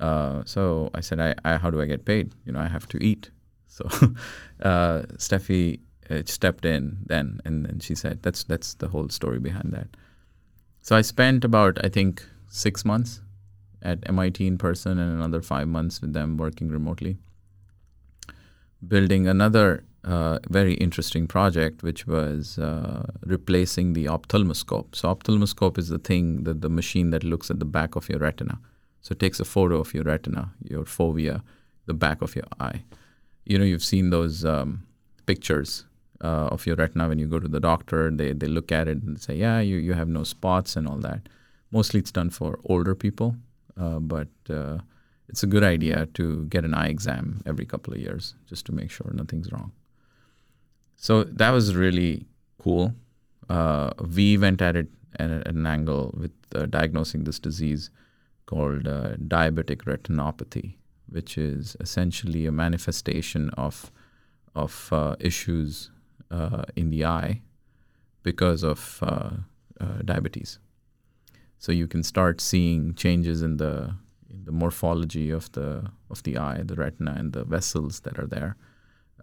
Uh, 0.00 0.42
so 0.44 0.90
I 0.94 1.00
said, 1.00 1.20
I, 1.20 1.34
I, 1.44 1.56
how 1.58 1.70
do 1.70 1.80
I 1.82 1.86
get 1.86 2.04
paid? 2.04 2.32
You 2.46 2.52
know, 2.52 2.60
I 2.60 2.68
have 2.68 2.86
to 2.88 3.04
eat. 3.04 3.30
So 3.66 3.84
uh, 4.62 5.02
Stefi 5.16 5.80
stepped 6.24 6.64
in 6.64 6.98
then, 7.06 7.40
and 7.44 7.66
then 7.66 7.80
she 7.80 7.94
said, 7.94 8.22
that's 8.22 8.44
that's 8.44 8.74
the 8.74 8.88
whole 8.88 9.08
story 9.08 9.38
behind 9.38 9.72
that. 9.72 9.88
So 10.82 10.96
I 10.96 11.02
spent 11.02 11.44
about 11.44 11.84
I 11.84 11.88
think 11.88 12.24
six 12.48 12.84
months 12.84 13.20
at 13.82 13.98
MIT 14.08 14.46
in 14.46 14.58
person 14.58 14.98
and 14.98 15.12
another 15.12 15.42
five 15.42 15.68
months 15.68 16.00
with 16.00 16.12
them 16.12 16.36
working 16.36 16.68
remotely, 16.68 17.18
building 18.86 19.28
another 19.28 19.84
uh, 20.04 20.38
very 20.48 20.74
interesting 20.74 21.26
project, 21.26 21.82
which 21.82 22.06
was 22.06 22.58
uh, 22.58 23.04
replacing 23.26 23.92
the 23.92 24.06
ophthalmoscope. 24.06 24.94
So 24.94 25.08
ophthalmoscope 25.08 25.78
is 25.78 25.88
the 25.88 25.98
thing 25.98 26.44
that 26.44 26.62
the 26.62 26.70
machine 26.70 27.10
that 27.10 27.24
looks 27.24 27.50
at 27.50 27.58
the 27.58 27.64
back 27.64 27.96
of 27.96 28.08
your 28.08 28.18
retina. 28.18 28.58
So 29.02 29.12
it 29.12 29.20
takes 29.20 29.40
a 29.40 29.44
photo 29.44 29.78
of 29.78 29.92
your 29.94 30.04
retina, 30.04 30.52
your 30.62 30.84
fovea, 30.84 31.42
the 31.86 31.94
back 31.94 32.22
of 32.22 32.34
your 32.34 32.46
eye. 32.58 32.84
You 33.44 33.58
know, 33.58 33.64
you've 33.64 33.84
seen 33.84 34.10
those 34.10 34.44
um, 34.44 34.84
pictures 35.26 35.84
uh, 36.20 36.48
of 36.50 36.66
your 36.66 36.76
retina 36.76 37.08
when 37.08 37.18
you 37.18 37.26
go 37.26 37.38
to 37.38 37.48
the 37.48 37.60
doctor. 37.60 38.10
They 38.10 38.32
they 38.32 38.48
look 38.48 38.72
at 38.72 38.88
it 38.88 39.02
and 39.02 39.20
say, 39.20 39.36
yeah, 39.36 39.60
you 39.60 39.76
you 39.76 39.94
have 39.94 40.08
no 40.08 40.24
spots 40.24 40.76
and 40.76 40.88
all 40.88 40.98
that. 40.98 41.28
Mostly, 41.70 42.00
it's 42.00 42.12
done 42.12 42.30
for 42.30 42.58
older 42.64 42.94
people, 42.94 43.36
uh, 43.78 43.98
but 43.98 44.28
uh, 44.48 44.78
it's 45.28 45.42
a 45.42 45.46
good 45.46 45.62
idea 45.62 46.06
to 46.14 46.46
get 46.46 46.64
an 46.64 46.74
eye 46.74 46.88
exam 46.88 47.42
every 47.44 47.66
couple 47.66 47.92
of 47.92 48.00
years 48.00 48.34
just 48.46 48.64
to 48.66 48.72
make 48.72 48.90
sure 48.90 49.10
nothing's 49.12 49.52
wrong. 49.52 49.72
So 50.96 51.24
that 51.24 51.50
was 51.50 51.76
really 51.76 52.26
cool. 52.62 52.94
Uh, 53.48 53.90
we 54.16 54.38
went 54.38 54.62
at 54.62 54.76
it 54.76 54.88
at, 55.18 55.30
at 55.30 55.46
an 55.46 55.66
angle 55.66 56.14
with 56.18 56.32
uh, 56.54 56.66
diagnosing 56.66 57.24
this 57.24 57.38
disease 57.38 57.90
called 58.46 58.88
uh, 58.88 59.10
diabetic 59.16 59.84
retinopathy, 59.84 60.74
which 61.08 61.36
is 61.36 61.76
essentially 61.80 62.46
a 62.46 62.52
manifestation 62.52 63.50
of 63.50 63.92
of 64.54 64.92
issues 65.20 65.90
uh, 66.30 66.64
in 66.76 66.90
the 66.90 67.04
eye 67.04 67.42
because 68.22 68.62
of 68.62 68.98
uh, 69.02 69.30
uh, 69.80 70.02
diabetes. 70.04 70.58
So 71.58 71.72
you 71.72 71.88
can 71.88 72.02
start 72.02 72.40
seeing 72.40 72.94
changes 72.94 73.42
in 73.42 73.56
the 73.56 73.94
in 74.30 74.44
the 74.44 74.52
morphology 74.52 75.30
of 75.30 75.50
the 75.52 75.90
of 76.10 76.22
the 76.22 76.36
eye, 76.38 76.62
the 76.64 76.74
retina, 76.74 77.14
and 77.18 77.32
the 77.32 77.44
vessels 77.44 78.00
that 78.00 78.18
are 78.18 78.26
there 78.26 78.56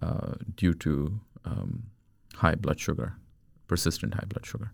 uh, 0.01 0.33
due 0.55 0.73
to 0.73 1.19
um, 1.45 1.83
high 2.35 2.55
blood 2.55 2.79
sugar, 2.79 3.13
persistent 3.67 4.15
high 4.15 4.25
blood 4.27 4.45
sugar. 4.45 4.71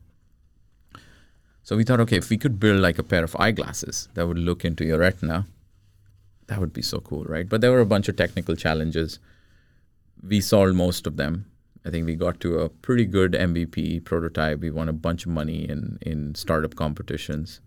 So 1.63 1.77
we 1.77 1.83
thought, 1.83 1.99
okay, 1.99 2.17
if 2.17 2.29
we 2.29 2.37
could 2.37 2.59
build 2.59 2.79
like 2.79 2.97
a 2.97 3.03
pair 3.03 3.23
of 3.23 3.35
eyeglasses 3.37 4.09
that 4.15 4.27
would 4.27 4.39
look 4.39 4.65
into 4.65 4.83
your 4.83 4.99
retina, 4.99 5.45
that 6.47 6.59
would 6.59 6.73
be 6.73 6.81
so 6.81 6.99
cool, 6.99 7.23
right? 7.25 7.47
But 7.47 7.61
there 7.61 7.71
were 7.71 7.81
a 7.81 7.85
bunch 7.85 8.09
of 8.09 8.15
technical 8.15 8.55
challenges. 8.55 9.19
We 10.27 10.41
solved 10.41 10.75
most 10.75 11.05
of 11.05 11.17
them. 11.17 11.45
I 11.85 11.89
think 11.89 12.05
we 12.05 12.15
got 12.15 12.39
to 12.41 12.59
a 12.59 12.69
pretty 12.69 13.05
good 13.05 13.33
MVP 13.33 14.05
prototype. 14.05 14.59
We 14.59 14.69
won 14.69 14.89
a 14.89 14.93
bunch 14.93 15.25
of 15.25 15.31
money 15.31 15.67
in 15.67 15.97
in 16.01 16.35
startup 16.35 16.75
competitions, 16.75 17.61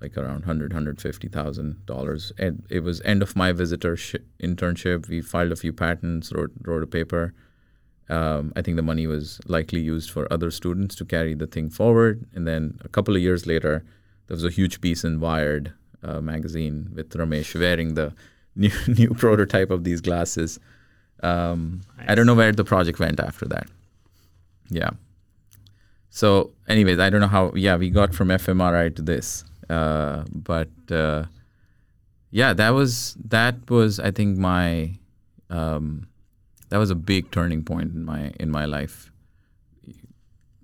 like 0.00 0.16
around 0.16 0.44
hundred, 0.44 0.72
hundred 0.72 1.00
fifty 1.00 1.28
thousand 1.28 1.86
dollars. 1.86 2.32
And 2.38 2.64
it 2.70 2.80
was 2.80 3.00
end 3.02 3.22
of 3.22 3.36
my 3.36 3.52
visitor 3.52 3.96
sh- 3.96 4.16
internship. 4.42 5.08
We 5.08 5.20
filed 5.20 5.52
a 5.52 5.56
few 5.56 5.72
patents, 5.72 6.32
wrote 6.32 6.52
wrote 6.64 6.82
a 6.82 6.86
paper 6.86 7.34
um, 8.08 8.52
I 8.54 8.62
think 8.62 8.76
the 8.76 8.82
money 8.82 9.06
was 9.06 9.40
likely 9.46 9.80
used 9.80 10.10
for 10.10 10.30
other 10.32 10.50
students 10.50 10.94
to 10.96 11.04
carry 11.04 11.34
the 11.34 11.46
thing 11.46 11.70
forward. 11.70 12.26
And 12.34 12.46
then 12.46 12.78
a 12.84 12.88
couple 12.88 13.16
of 13.16 13.22
years 13.22 13.46
later, 13.46 13.84
there 14.26 14.34
was 14.34 14.44
a 14.44 14.50
huge 14.50 14.80
piece 14.80 15.04
in 15.04 15.20
Wired 15.20 15.72
uh, 16.02 16.20
magazine 16.20 16.90
with 16.94 17.10
Ramesh 17.10 17.58
wearing 17.58 17.94
the 17.94 18.12
new, 18.56 18.72
new 18.86 19.14
prototype 19.14 19.70
of 19.70 19.84
these 19.84 20.00
glasses. 20.00 20.60
Um, 21.24 21.80
nice. 21.96 22.10
I 22.10 22.14
don't 22.14 22.26
know 22.26 22.34
where 22.34 22.52
the 22.52 22.64
project 22.64 22.98
went 22.98 23.18
after 23.18 23.46
that. 23.46 23.66
Yeah. 24.68 24.90
So, 26.10 26.52
anyways, 26.68 26.98
I 26.98 27.10
don't 27.10 27.20
know 27.20 27.26
how. 27.28 27.52
Yeah, 27.54 27.76
we 27.76 27.90
got 27.90 28.14
from 28.14 28.28
fMRI 28.28 28.94
to 28.96 29.02
this, 29.02 29.44
uh, 29.68 30.24
but 30.32 30.68
uh, 30.90 31.24
yeah, 32.30 32.52
that 32.52 32.70
was 32.70 33.16
that 33.24 33.68
was 33.70 33.98
I 33.98 34.10
think 34.10 34.38
my 34.38 34.92
um, 35.50 36.06
that 36.68 36.78
was 36.78 36.90
a 36.90 36.94
big 36.94 37.30
turning 37.30 37.64
point 37.64 37.94
in 37.94 38.04
my 38.04 38.32
in 38.38 38.50
my 38.50 38.64
life. 38.64 39.10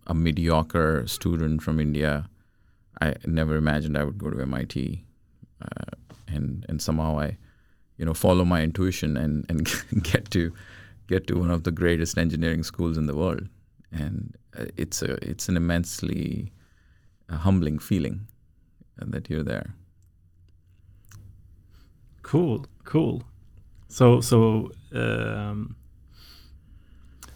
A 0.07 0.15
mediocre 0.15 1.07
student 1.07 1.63
from 1.63 1.79
India, 1.79 2.29
I 3.01 3.15
never 3.27 3.57
imagined 3.57 3.97
I 3.97 4.05
would 4.05 4.19
go 4.19 4.31
to 4.31 4.41
MIT, 4.41 5.05
uh, 5.63 5.97
and 6.29 6.67
and 6.69 6.83
somehow 6.83 7.19
I, 7.19 7.39
you 8.01 8.07
know, 8.07 8.15
follow 8.15 8.47
my 8.47 8.63
intuition 8.63 9.17
and 9.19 9.45
and 9.51 9.69
get 10.03 10.31
to 10.31 10.53
get 11.07 11.27
to 11.27 11.35
one 11.35 11.51
of 11.51 11.65
the 11.65 11.71
greatest 11.71 12.17
engineering 12.17 12.63
schools 12.63 12.97
in 12.97 13.07
the 13.07 13.15
world, 13.15 13.47
and 13.93 14.37
uh, 14.59 14.65
it's 14.79 15.03
a 15.03 15.13
it's 15.31 15.51
an 15.51 15.57
immensely 15.57 16.51
uh, 17.29 17.37
humbling 17.37 17.79
feeling 17.79 18.27
that 18.97 19.29
you're 19.29 19.45
there. 19.45 19.75
Cool, 22.23 22.65
cool. 22.85 23.23
So 23.89 24.23
so 24.23 24.73
um, 24.95 25.77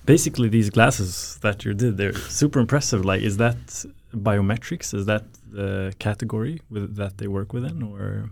basically 0.07 0.49
these 0.49 0.71
glasses 0.71 1.39
that 1.43 1.65
you 1.65 1.75
did 1.75 1.97
they're 1.99 2.15
super 2.15 2.59
impressive 2.61 3.05
like 3.05 3.23
is 3.23 3.37
that 3.39 3.57
biometrics 4.15 4.95
is 4.95 5.07
that 5.07 5.25
the 5.55 5.95
category 5.99 6.61
with, 6.71 6.97
that 6.97 7.19
they 7.19 7.29
work 7.29 7.53
within 7.53 7.83
or? 7.83 8.31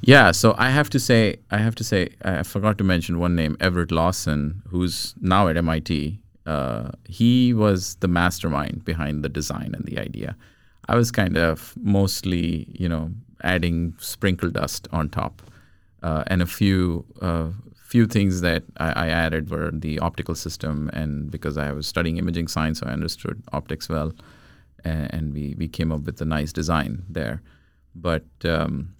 Yeah 0.00 0.32
so 0.32 0.54
i 0.58 0.70
have 0.70 0.90
to 0.90 0.98
say 0.98 1.36
i 1.50 1.58
have 1.58 1.74
to 1.76 1.84
say 1.84 2.08
i 2.22 2.42
forgot 2.42 2.78
to 2.78 2.84
mention 2.84 3.18
one 3.18 3.36
name 3.36 3.56
everett 3.60 3.92
lawson 3.92 4.62
who's 4.68 5.14
now 5.20 5.48
at 5.48 5.56
mit 5.56 6.18
uh, 6.46 6.90
he 7.06 7.54
was 7.54 7.96
the 7.96 8.08
mastermind 8.08 8.84
behind 8.84 9.24
the 9.24 9.28
design 9.28 9.74
and 9.74 9.84
the 9.84 9.98
idea. 9.98 10.36
I 10.88 10.96
was 10.96 11.10
kind 11.10 11.36
of 11.36 11.74
mostly 11.80 12.66
you 12.72 12.88
know 12.88 13.10
adding 13.44 13.94
sprinkle 13.98 14.50
dust 14.50 14.88
on 14.92 15.08
top 15.08 15.42
uh, 16.02 16.24
and 16.26 16.42
a 16.42 16.46
few 16.46 17.04
uh, 17.20 17.50
few 17.76 18.06
things 18.06 18.40
that 18.40 18.64
I, 18.78 18.92
I, 18.92 19.08
added 19.08 19.50
were 19.50 19.70
the 19.70 19.98
optical 19.98 20.34
system, 20.34 20.90
and 20.92 21.30
because 21.30 21.56
I 21.58 21.72
was 21.72 21.86
studying 21.86 22.16
imaging 22.16 22.48
science, 22.48 22.80
so 22.80 22.86
I 22.86 22.92
understood 22.92 23.42
optics 23.52 23.88
well, 23.88 24.12
and, 24.84 25.12
and 25.14 25.34
we 25.34 25.54
we 25.58 25.68
came 25.68 25.92
up 25.92 26.02
with 26.02 26.20
a 26.20 26.24
nice 26.24 26.52
design 26.52 27.04
there. 27.08 27.42
But 27.94 28.24
um, 28.44 28.94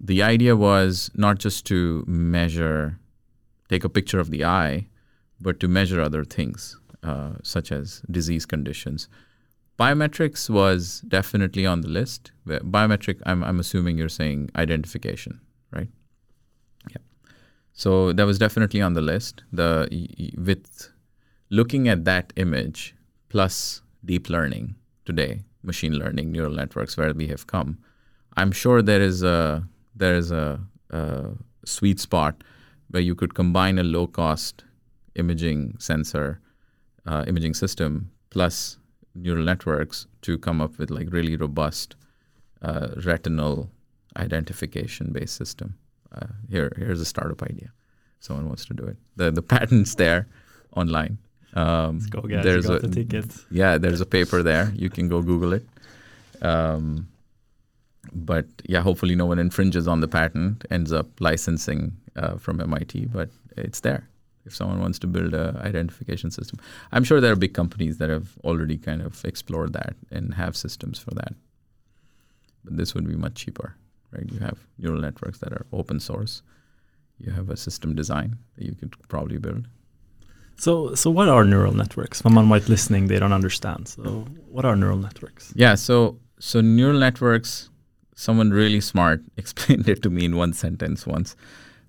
the 0.00 0.22
idea 0.22 0.56
was 0.56 1.10
not 1.14 1.38
just 1.38 1.64
to 1.66 2.04
measure, 2.06 2.98
take 3.68 3.84
a 3.84 3.88
picture 3.88 4.20
of 4.20 4.30
the 4.30 4.44
eye, 4.44 4.88
but 5.40 5.60
to 5.60 5.68
measure 5.68 6.00
other 6.00 6.24
things 6.24 6.76
uh, 7.02 7.32
such 7.42 7.72
as 7.72 8.02
disease 8.10 8.46
conditions. 8.46 9.08
Biometrics 9.78 10.48
was 10.48 11.02
definitely 11.06 11.66
on 11.66 11.82
the 11.82 11.88
list. 11.88 12.32
Biometric, 12.46 13.20
I'm, 13.26 13.44
I'm 13.44 13.60
assuming 13.60 13.98
you're 13.98 14.08
saying 14.08 14.50
identification, 14.56 15.40
right? 15.70 15.88
Yeah. 16.90 16.96
So 17.72 18.12
that 18.12 18.24
was 18.24 18.38
definitely 18.38 18.80
on 18.80 18.94
the 18.94 19.02
list. 19.02 19.42
The 19.52 19.88
with 20.38 20.90
looking 21.50 21.88
at 21.88 22.04
that 22.06 22.32
image 22.36 22.94
plus 23.28 23.82
deep 24.04 24.30
learning 24.30 24.76
today, 25.06 25.42
machine 25.62 25.94
learning, 25.94 26.32
neural 26.32 26.52
networks, 26.52 26.96
where 26.96 27.14
we 27.14 27.28
have 27.28 27.46
come, 27.46 27.78
I'm 28.36 28.52
sure 28.52 28.82
there 28.82 29.00
is 29.00 29.22
a 29.22 29.66
there 29.94 30.14
is 30.14 30.30
a, 30.30 30.60
a 30.90 31.30
sweet 31.64 31.98
spot 31.98 32.44
where 32.90 33.02
you 33.02 33.14
could 33.14 33.34
combine 33.34 33.78
a 33.78 33.82
low 33.82 34.06
cost 34.06 34.64
imaging 35.14 35.76
sensor, 35.78 36.40
uh, 37.06 37.24
imaging 37.26 37.54
system 37.54 38.10
plus 38.28 38.76
neural 39.14 39.44
networks 39.44 40.06
to 40.20 40.36
come 40.36 40.60
up 40.60 40.78
with 40.78 40.90
like 40.90 41.10
really 41.10 41.36
robust 41.36 41.96
uh, 42.60 42.88
retinal 43.04 43.70
identification 44.18 45.12
based 45.12 45.36
system 45.36 45.78
uh, 46.14 46.26
here 46.48 46.72
here's 46.76 47.00
a 47.00 47.04
startup 47.04 47.42
idea. 47.42 47.72
Someone 48.20 48.46
wants 48.46 48.64
to 48.66 48.74
do 48.74 48.84
it. 48.84 48.96
The 49.16 49.30
the 49.30 49.42
patent's 49.42 49.94
there 49.94 50.28
online. 50.74 51.18
Um, 51.56 51.98
Let's 51.98 52.06
go, 52.06 52.20
guys. 52.20 52.44
There's 52.44 52.68
a 52.68 52.78
the 52.78 52.88
ticket. 52.88 53.26
Yeah, 53.50 53.78
there's 53.78 54.00
a 54.00 54.06
paper 54.06 54.42
there. 54.42 54.72
You 54.74 54.90
can 54.90 55.08
go 55.08 55.22
Google 55.22 55.52
it. 55.52 55.66
Um, 56.42 57.08
but 58.12 58.46
yeah, 58.64 58.82
hopefully 58.82 59.16
no 59.16 59.26
one 59.26 59.38
infringes 59.38 59.88
on 59.88 60.00
the 60.00 60.08
patent, 60.08 60.64
ends 60.70 60.92
up 60.92 61.08
licensing 61.20 61.96
uh, 62.14 62.36
from 62.36 62.60
MIT. 62.60 63.06
But 63.06 63.30
it's 63.56 63.80
there 63.80 64.08
if 64.44 64.54
someone 64.54 64.80
wants 64.80 64.98
to 65.00 65.06
build 65.06 65.34
a 65.34 65.60
identification 65.64 66.30
system. 66.30 66.60
I'm 66.92 67.02
sure 67.02 67.20
there 67.20 67.32
are 67.32 67.36
big 67.36 67.54
companies 67.54 67.98
that 67.98 68.10
have 68.10 68.38
already 68.44 68.78
kind 68.78 69.02
of 69.02 69.24
explored 69.24 69.72
that 69.72 69.96
and 70.12 70.34
have 70.34 70.56
systems 70.56 70.98
for 70.98 71.10
that. 71.14 71.34
But 72.64 72.76
this 72.76 72.94
would 72.94 73.08
be 73.08 73.16
much 73.16 73.34
cheaper 73.34 73.74
right? 74.16 74.30
You 74.30 74.38
have 74.40 74.58
neural 74.78 75.00
networks 75.00 75.38
that 75.38 75.52
are 75.52 75.66
open 75.72 76.00
source. 76.00 76.42
You 77.18 77.32
have 77.32 77.50
a 77.50 77.56
system 77.56 77.94
design 77.94 78.38
that 78.56 78.64
you 78.64 78.74
could 78.74 78.94
probably 79.08 79.38
build. 79.38 79.68
So, 80.56 80.94
so 80.94 81.10
what 81.10 81.28
are 81.28 81.44
neural 81.44 81.74
networks? 81.74 82.18
Someone 82.18 82.46
might 82.46 82.68
listening, 82.68 83.08
they 83.08 83.18
don't 83.18 83.32
understand. 83.32 83.88
So, 83.88 84.24
what 84.48 84.64
are 84.64 84.74
neural 84.74 84.98
networks? 84.98 85.52
Yeah, 85.54 85.74
so 85.74 86.18
so 86.38 86.60
neural 86.60 86.98
networks. 86.98 87.70
someone 88.18 88.50
really 88.50 88.80
smart 88.80 89.20
explained 89.36 89.86
it 89.88 90.02
to 90.02 90.10
me 90.10 90.24
in 90.24 90.36
one 90.36 90.52
sentence 90.52 91.06
once. 91.06 91.36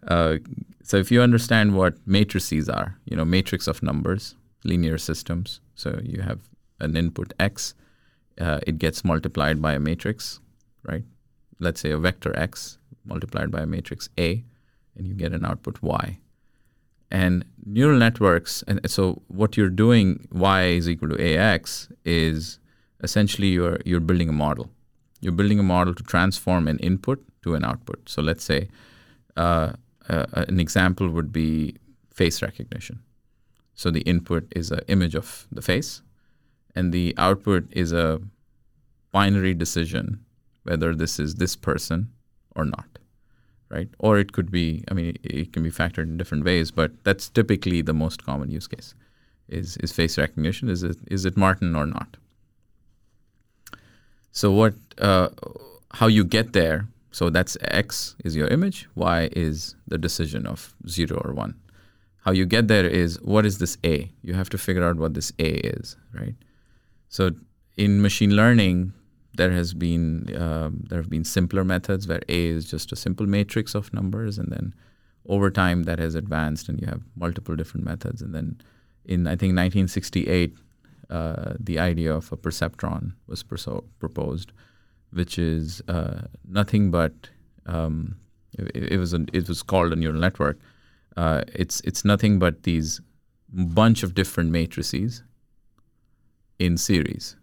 Uh, 0.07 0.37
so 0.83 0.97
if 0.97 1.11
you 1.11 1.21
understand 1.21 1.75
what 1.75 1.95
matrices 2.05 2.69
are, 2.69 2.97
you 3.05 3.15
know, 3.15 3.25
matrix 3.25 3.67
of 3.67 3.81
numbers, 3.81 4.35
linear 4.63 4.97
systems. 4.97 5.61
So 5.75 5.99
you 6.03 6.21
have 6.21 6.39
an 6.79 6.95
input 6.95 7.33
x, 7.39 7.73
uh, 8.39 8.59
it 8.67 8.77
gets 8.77 9.03
multiplied 9.03 9.61
by 9.61 9.73
a 9.73 9.79
matrix, 9.79 10.39
right? 10.83 11.03
Let's 11.59 11.81
say 11.81 11.91
a 11.91 11.97
vector 11.97 12.37
x 12.37 12.77
multiplied 13.05 13.51
by 13.51 13.61
a 13.61 13.65
matrix 13.65 14.09
a, 14.17 14.43
and 14.95 15.07
you 15.07 15.13
get 15.13 15.33
an 15.33 15.45
output 15.45 15.81
y. 15.81 16.19
And 17.09 17.45
neural 17.65 17.97
networks, 17.97 18.63
and 18.67 18.79
so 18.89 19.21
what 19.27 19.55
you're 19.55 19.69
doing, 19.69 20.27
y 20.31 20.63
is 20.63 20.89
equal 20.89 21.09
to 21.09 21.37
ax, 21.37 21.89
is 22.03 22.59
essentially 23.01 23.47
you're 23.47 23.79
you're 23.85 24.01
building 24.01 24.29
a 24.29 24.33
model. 24.33 24.69
You're 25.21 25.33
building 25.33 25.59
a 25.59 25.63
model 25.63 25.95
to 25.95 26.03
transform 26.03 26.67
an 26.67 26.79
input 26.79 27.23
to 27.43 27.55
an 27.55 27.63
output. 27.63 28.09
So 28.09 28.21
let's 28.21 28.43
say 28.43 28.69
uh, 29.37 29.73
uh, 30.09 30.25
an 30.33 30.59
example 30.59 31.09
would 31.09 31.31
be 31.31 31.75
face 32.13 32.41
recognition. 32.41 32.99
So 33.73 33.89
the 33.89 34.01
input 34.01 34.51
is 34.55 34.71
an 34.71 34.81
image 34.87 35.15
of 35.15 35.47
the 35.51 35.61
face, 35.61 36.01
and 36.75 36.91
the 36.91 37.13
output 37.17 37.67
is 37.71 37.93
a 37.93 38.19
binary 39.11 39.53
decision 39.53 40.25
whether 40.63 40.93
this 40.93 41.17
is 41.17 41.35
this 41.35 41.55
person 41.55 42.09
or 42.55 42.65
not, 42.65 42.96
right? 43.69 43.89
Or 43.99 44.17
it 44.17 44.31
could 44.31 44.51
be, 44.51 44.83
I 44.89 44.93
mean, 44.93 45.17
it 45.23 45.53
can 45.53 45.63
be 45.63 45.71
factored 45.71 46.03
in 46.03 46.17
different 46.17 46.45
ways, 46.45 46.71
but 46.71 46.91
that's 47.03 47.29
typically 47.29 47.81
the 47.81 47.93
most 47.93 48.25
common 48.25 48.49
use 48.49 48.67
case. 48.67 48.93
Is 49.49 49.77
is 49.77 49.93
face 49.93 50.17
recognition? 50.17 50.69
Is 50.69 50.83
it 50.83 50.97
is 51.09 51.23
it 51.25 51.37
Martin 51.37 51.75
or 51.75 51.85
not? 51.85 52.17
So 54.31 54.51
what? 54.51 54.73
Uh, 54.97 55.29
how 55.91 56.07
you 56.07 56.25
get 56.25 56.51
there? 56.53 56.87
So 57.11 57.29
that's 57.29 57.57
x 57.61 58.15
is 58.25 58.35
your 58.35 58.47
image, 58.49 58.89
y 58.95 59.29
is 59.31 59.75
the 59.87 59.97
decision 59.97 60.45
of 60.45 60.75
zero 60.87 61.21
or 61.23 61.33
one. 61.33 61.55
How 62.25 62.31
you 62.31 62.45
get 62.45 62.67
there 62.67 62.85
is 62.85 63.21
what 63.21 63.45
is 63.45 63.59
this 63.59 63.77
a? 63.85 64.11
You 64.21 64.33
have 64.33 64.49
to 64.49 64.57
figure 64.57 64.83
out 64.83 64.97
what 64.97 65.13
this 65.13 65.31
a 65.39 65.47
is, 65.47 65.95
right? 66.13 66.35
So 67.07 67.31
in 67.77 68.01
machine 68.01 68.35
learning, 68.35 68.91
there 69.37 69.51
has 69.51 69.73
been 69.73 70.35
um, 70.35 70.83
there 70.89 70.99
have 70.99 71.09
been 71.09 71.23
simpler 71.23 71.63
methods 71.63 72.07
where 72.07 72.21
a 72.27 72.45
is 72.47 72.69
just 72.69 72.91
a 72.91 72.95
simple 72.95 73.25
matrix 73.25 73.75
of 73.75 73.93
numbers, 73.93 74.37
and 74.37 74.51
then 74.51 74.73
over 75.27 75.49
time 75.49 75.83
that 75.83 75.99
has 75.99 76.15
advanced, 76.15 76.69
and 76.69 76.79
you 76.81 76.87
have 76.87 77.01
multiple 77.15 77.55
different 77.55 77.85
methods. 77.85 78.21
And 78.21 78.33
then 78.33 78.61
in 79.05 79.27
I 79.27 79.31
think 79.31 79.55
1968, 79.55 80.55
uh, 81.09 81.53
the 81.59 81.79
idea 81.79 82.13
of 82.13 82.31
a 82.31 82.37
perceptron 82.37 83.13
was 83.27 83.43
perso- 83.43 83.85
proposed, 83.99 84.51
which 85.11 85.39
is 85.39 85.81
uh, 85.87 86.21
nothing 86.47 86.91
but 86.91 87.13
um, 87.65 88.17
it, 88.57 88.93
it, 88.93 88.97
was 88.97 89.13
it 89.13 89.47
was 89.47 89.63
called 89.63 89.93
a 89.93 89.95
neural 89.95 90.19
network. 90.19 90.59
Uh, 91.15 91.43
it's 91.53 91.81
it's 91.81 92.03
nothing 92.03 92.39
but 92.39 92.63
these 92.63 93.01
bunch 93.49 94.03
of 94.03 94.13
different 94.13 94.51
matrices 94.51 95.23
in 96.59 96.77
series, 96.77 97.35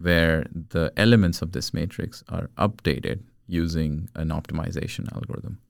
where 0.00 0.46
the 0.70 0.92
elements 0.96 1.42
of 1.42 1.52
this 1.52 1.72
matrix 1.74 2.24
are 2.28 2.48
updated 2.56 3.20
using 3.46 4.08
an 4.14 4.28
optimization 4.28 5.12
algorithm. 5.14 5.60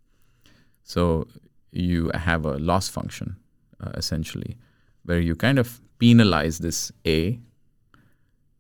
So 0.85 1.27
you 1.73 2.11
have 2.15 2.45
a 2.45 2.59
loss 2.59 2.89
function 2.89 3.37
uh, 3.83 3.91
essentially 3.95 4.57
where 5.05 5.21
you 5.21 5.35
kind 5.35 5.59
of 5.59 5.81
penalize 5.99 6.59
this 6.59 6.93
A 7.07 7.41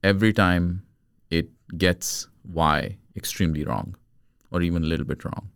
every 0.02 0.33
time 0.33 0.83
it 1.30 1.48
gets 1.76 2.28
Y 2.44 2.96
extremely 3.16 3.64
wrong 3.64 3.94
or 4.50 4.62
even 4.62 4.83
a 4.83 4.87
little 4.87 5.06
bit 5.06 5.24
wrong. 5.24 5.50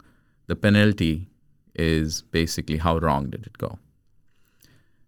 The 0.46 0.56
penalty 0.56 1.28
is 1.74 2.22
basically 2.22 2.76
how 2.76 2.98
wrong 2.98 3.30
did 3.30 3.46
it 3.46 3.58
go. 3.58 3.78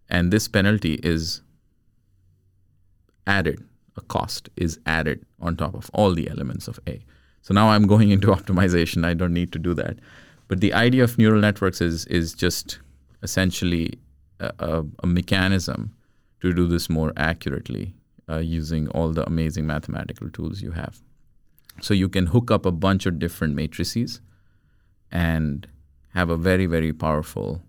And 0.09 0.31
this 0.31 0.47
penalty 0.47 0.95
is 1.03 1.41
added, 3.25 3.63
a 3.97 4.01
cost 4.01 4.49
is 4.55 4.79
added 4.85 5.25
on 5.39 5.55
top 5.55 5.73
of 5.73 5.89
all 5.93 6.13
the 6.13 6.29
elements 6.29 6.67
of 6.67 6.79
A. 6.87 7.03
So 7.41 7.53
now 7.53 7.69
I'm 7.69 7.87
going 7.87 8.11
into 8.11 8.27
optimization. 8.37 9.05
I 9.05 9.13
don't 9.13 9.33
need 9.33 9.51
to 9.53 9.59
do 9.59 9.73
that. 9.75 9.97
But 10.47 10.61
the 10.61 10.73
idea 10.73 11.03
of 11.03 11.17
neural 11.17 11.41
networks 11.41 11.81
is, 11.81 12.05
is 12.05 12.33
just 12.33 12.79
essentially 13.23 13.99
a, 14.39 14.83
a 15.03 15.07
mechanism 15.07 15.93
to 16.41 16.53
do 16.53 16.67
this 16.67 16.89
more 16.89 17.11
accurately 17.17 17.93
uh, 18.29 18.37
using 18.37 18.87
all 18.89 19.09
the 19.09 19.25
amazing 19.25 19.65
mathematical 19.65 20.29
tools 20.29 20.61
you 20.61 20.71
have. 20.71 21.01
So 21.81 21.93
you 21.93 22.09
can 22.09 22.27
hook 22.27 22.51
up 22.51 22.65
a 22.65 22.71
bunch 22.71 23.05
of 23.05 23.19
different 23.19 23.55
matrices 23.55 24.21
and 25.11 25.67
have 26.13 26.29
a 26.29 26.37
very, 26.37 26.65
very 26.65 26.93
powerful 26.93 27.61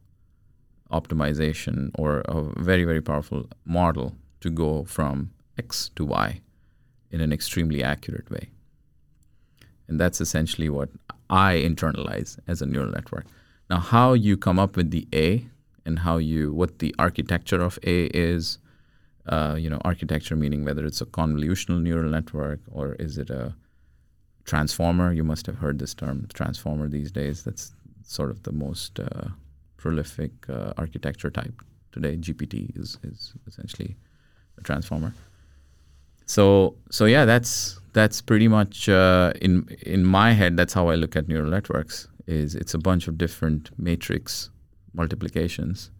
optimization 0.90 1.90
or 1.94 2.20
a 2.20 2.42
very, 2.62 2.84
very 2.84 3.02
powerful 3.02 3.46
model 3.64 4.14
to 4.40 4.50
go 4.50 4.84
from 4.84 5.30
X 5.58 5.90
to 5.96 6.04
Y 6.04 6.40
in 7.10 7.20
an 7.20 7.32
extremely 7.32 7.82
accurate 7.82 8.30
way. 8.30 8.48
And 9.88 9.98
that's 9.98 10.20
essentially 10.20 10.68
what 10.68 10.90
I 11.30 11.54
internalize 11.54 12.38
as 12.46 12.60
a 12.60 12.66
neural 12.66 12.90
network. 12.90 13.26
Now, 13.70 13.78
how 13.78 14.12
you 14.12 14.36
come 14.36 14.58
up 14.58 14.76
with 14.76 14.90
the 14.90 15.06
A 15.14 15.46
and 15.84 16.00
how 16.00 16.18
you 16.18 16.52
what 16.52 16.78
the 16.78 16.94
architecture 16.98 17.62
of 17.62 17.78
A 17.82 18.06
is. 18.06 18.58
Uh, 19.26 19.56
you 19.58 19.68
know, 19.68 19.78
architecture 19.84 20.34
meaning 20.34 20.64
whether 20.64 20.86
it's 20.86 21.02
a 21.02 21.06
convolutional 21.06 21.82
neural 21.82 22.10
network 22.10 22.60
or 22.70 22.94
is 22.94 23.18
it 23.18 23.28
a 23.28 23.54
transformer. 24.48 25.12
You 25.12 25.22
must 25.22 25.46
have 25.46 25.58
heard 25.58 25.78
this 25.78 25.94
term, 25.94 26.26
transformer, 26.32 26.88
these 26.88 27.12
days. 27.12 27.44
That's 27.44 27.72
sort 28.02 28.30
of 28.30 28.42
the 28.42 28.52
most 28.52 28.98
uh, 28.98 29.28
prolific 29.76 30.32
uh, 30.48 30.72
architecture 30.76 31.30
type 31.30 31.62
today. 31.92 32.16
GPT 32.16 32.76
is 32.76 32.98
is 33.04 33.34
essentially 33.46 33.96
a 34.56 34.62
transformer. 34.62 35.12
So 36.28 36.76
so 36.90 37.06
yeah, 37.06 37.24
that's 37.24 37.80
that's 37.94 38.20
pretty 38.20 38.48
much 38.48 38.88
uh, 38.88 39.32
in 39.40 39.66
in 39.82 40.04
my 40.04 40.32
head. 40.32 40.56
That's 40.56 40.74
how 40.74 40.88
I 40.88 40.94
look 40.94 41.16
at 41.16 41.26
neural 41.26 41.50
networks. 41.50 42.06
Is 42.26 42.54
it's 42.54 42.74
a 42.74 42.78
bunch 42.78 43.08
of 43.08 43.16
different 43.16 43.70
matrix 43.78 44.50
multiplications. 44.92 45.90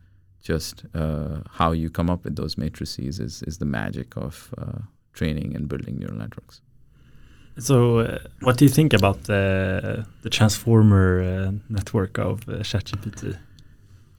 Just 0.43 0.85
uh, 0.95 1.41
how 1.51 1.73
you 1.73 1.91
come 1.91 2.11
up 2.11 2.25
with 2.25 2.37
those 2.37 2.57
matrices 2.59 3.19
is, 3.19 3.43
is 3.43 3.59
the 3.59 3.65
magic 3.65 4.17
of 4.17 4.55
uh, 4.59 4.79
training 5.13 5.57
and 5.57 5.69
building 5.69 5.99
neural 5.99 6.17
networks. 6.17 6.61
So, 7.59 7.99
uh, 7.99 8.19
what 8.41 8.57
do 8.57 8.65
you 8.65 8.71
think 8.71 8.93
about 8.93 9.25
the 9.25 10.07
the 10.23 10.31
transformer 10.31 11.23
uh, 11.23 11.53
network 11.69 12.19
of 12.19 12.49
uh, 12.49 12.63
ChatGPT? 12.63 13.37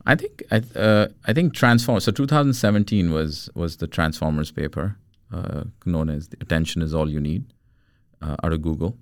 I 0.05 0.15
think 0.15 0.43
I, 0.51 0.57
uh, 0.75 1.07
I 1.25 1.33
think 1.33 1.53
transform. 1.53 1.99
So 1.99 2.11
2017 2.11 3.11
was 3.11 3.49
was 3.53 3.77
the 3.77 3.87
Transformers 3.87 4.51
paper, 4.51 4.97
Uh, 5.31 5.63
known 5.85 6.09
as 6.09 6.27
"Attention 6.41 6.81
is 6.81 6.93
All 6.93 7.09
You 7.09 7.19
Need," 7.19 7.45
uh, 8.21 8.35
out 8.43 8.53
of 8.53 8.61
Google. 8.61 8.97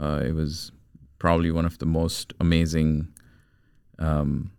Uh, 0.00 0.20
it 0.24 0.34
was 0.34 0.72
probably 1.18 1.50
one 1.50 1.64
of 1.64 1.78
the 1.78 1.86
most 1.86 2.32
amazing 2.40 3.08
um, 3.98 4.50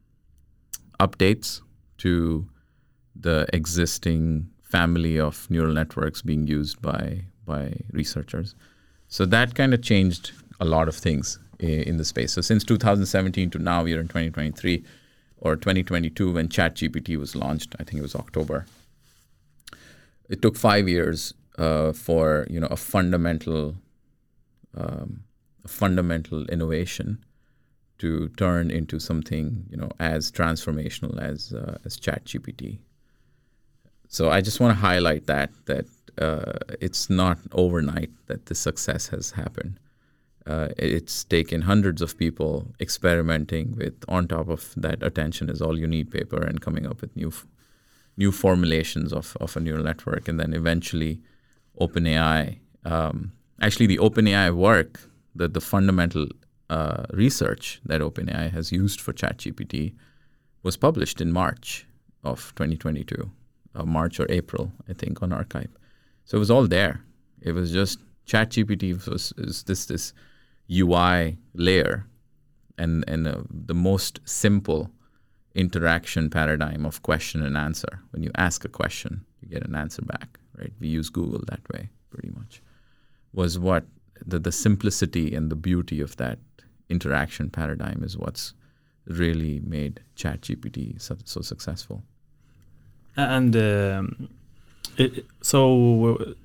updates 1.00 1.62
to 1.98 2.48
the 3.16 3.46
existing 3.52 4.50
family 4.62 5.20
of 5.20 5.50
neural 5.50 5.74
networks 5.74 6.22
being 6.22 6.48
used 6.48 6.82
by 6.82 7.26
by 7.46 7.74
researchers. 7.92 8.56
So 9.08 9.26
that 9.26 9.56
kind 9.56 9.74
of 9.74 9.82
changed 9.82 10.32
a 10.62 10.66
lot 10.66 10.88
of 10.88 10.96
things 10.96 11.40
in 11.60 11.98
the 11.98 12.06
space. 12.06 12.34
So 12.34 12.42
since 12.42 12.64
2017 12.64 13.50
to 13.52 13.60
now, 13.60 13.84
we're 13.84 14.00
in 14.00 14.08
2023 14.08 14.84
or 15.38 15.56
2022 15.56 16.34
when 16.34 16.48
ChatGPT 16.48 17.18
was 17.18 17.36
launched. 17.36 17.76
I 17.80 17.84
think 17.84 18.00
it 18.00 18.02
was 18.02 18.16
October. 18.16 18.66
It 20.32 20.42
took 20.42 20.56
five 20.56 20.88
years 20.88 21.34
uh, 21.58 21.92
for 21.92 22.48
you 22.50 22.60
know 22.60 22.72
a 22.72 22.78
fundamental 22.78 23.76
um, 24.76 25.24
a 25.66 25.68
fundamental 25.68 26.46
innovation 26.46 27.24
to 27.98 28.30
turn 28.30 28.72
into 28.72 28.98
something 29.00 29.66
you 29.70 29.78
know 29.78 29.92
as 30.00 30.32
transformational 30.32 31.20
as 31.20 31.54
uh, 31.54 31.78
as 31.86 31.98
ChatGPT. 31.98 32.80
So 34.08 34.30
I 34.30 34.40
just 34.42 34.62
want 34.62 34.76
to 34.76 34.82
highlight 34.82 35.28
that 35.28 35.52
that 35.66 35.86
uh, 36.18 36.54
it's 36.80 37.10
not 37.10 37.38
overnight 37.52 38.12
that 38.28 38.46
the 38.46 38.56
success 38.56 39.10
has 39.10 39.32
happened. 39.32 39.80
Uh, 40.48 40.70
it's 40.78 41.26
taken 41.26 41.62
hundreds 41.62 42.02
of 42.02 42.18
people 42.18 42.74
experimenting 42.80 43.76
with 43.76 44.04
on 44.08 44.28
top 44.28 44.48
of 44.48 44.74
that 44.78 45.04
attention 45.04 45.50
is 45.50 45.62
all 45.62 45.78
you 45.78 45.88
need 45.88 46.10
paper 46.10 46.42
and 46.42 46.62
coming 46.62 46.88
up 46.88 47.02
with 47.02 47.16
new 47.16 47.32
new 48.22 48.32
formulations 48.32 49.10
of, 49.20 49.38
of 49.44 49.50
a 49.58 49.60
neural 49.66 49.84
network 49.92 50.24
and 50.30 50.38
then 50.40 50.52
eventually 50.62 51.14
OpenAI 51.86 52.42
um, 52.94 53.32
actually 53.66 53.88
the 53.94 54.02
OpenAI 54.08 54.48
work 54.68 54.92
the, 55.36 55.48
the 55.48 55.62
fundamental 55.62 56.26
uh, 56.72 57.04
research 57.14 57.82
that 57.86 58.02
OpenAI 58.02 58.52
has 58.52 58.72
used 58.72 59.02
for 59.02 59.14
ChatGPT 59.14 59.94
was 60.64 60.78
published 60.78 61.20
in 61.22 61.32
March 61.32 61.86
of 62.24 62.54
2022, 62.56 63.30
uh, 63.76 63.84
March 63.84 64.20
or 64.20 64.28
April, 64.30 64.72
I 64.90 64.94
think, 64.94 65.22
on 65.22 65.32
arXiv. 65.32 65.68
So 66.26 66.38
it 66.38 66.40
was 66.40 66.52
all 66.52 66.68
there. 66.68 67.04
It 67.42 67.54
was 67.54 67.72
just 67.72 68.00
ChatGPT 68.28 69.06
was, 69.08 69.34
is 69.38 69.64
this 69.64 69.86
this 69.86 70.14
UI 70.72 71.38
layer, 71.54 72.06
and 72.78 73.04
and 73.08 73.28
uh, 73.28 73.42
the 73.50 73.74
most 73.74 74.20
simple 74.24 74.92
interaction 75.56 76.30
paradigm 76.30 76.86
of 76.86 77.02
question 77.02 77.44
and 77.44 77.58
answer. 77.58 78.00
When 78.12 78.24
you 78.24 78.32
ask 78.36 78.64
a 78.66 78.70
question, 78.70 79.26
you 79.42 79.50
get 79.50 79.68
an 79.68 79.76
answer 79.76 80.02
back. 80.02 80.40
Right? 80.58 80.74
We 80.80 80.88
use 80.88 81.10
Google 81.10 81.44
that 81.48 81.62
way 81.74 81.90
pretty 82.10 82.30
much. 82.30 82.62
Was 83.34 83.58
what 83.58 83.86
the 84.26 84.40
the 84.40 84.52
simplicity 84.52 85.34
and 85.36 85.50
the 85.50 85.56
beauty 85.56 86.02
of 86.02 86.16
that 86.18 86.40
interaction 86.90 87.50
paradigm 87.50 88.04
is 88.04 88.18
what's 88.18 88.54
really 89.08 89.62
made 89.62 90.02
ChatGPT 90.16 91.02
so, 91.02 91.18
so 91.24 91.42
successful. 91.42 92.04
And 93.16 93.56
um, 93.56 94.30
it, 94.98 95.26
so, 95.42 96.36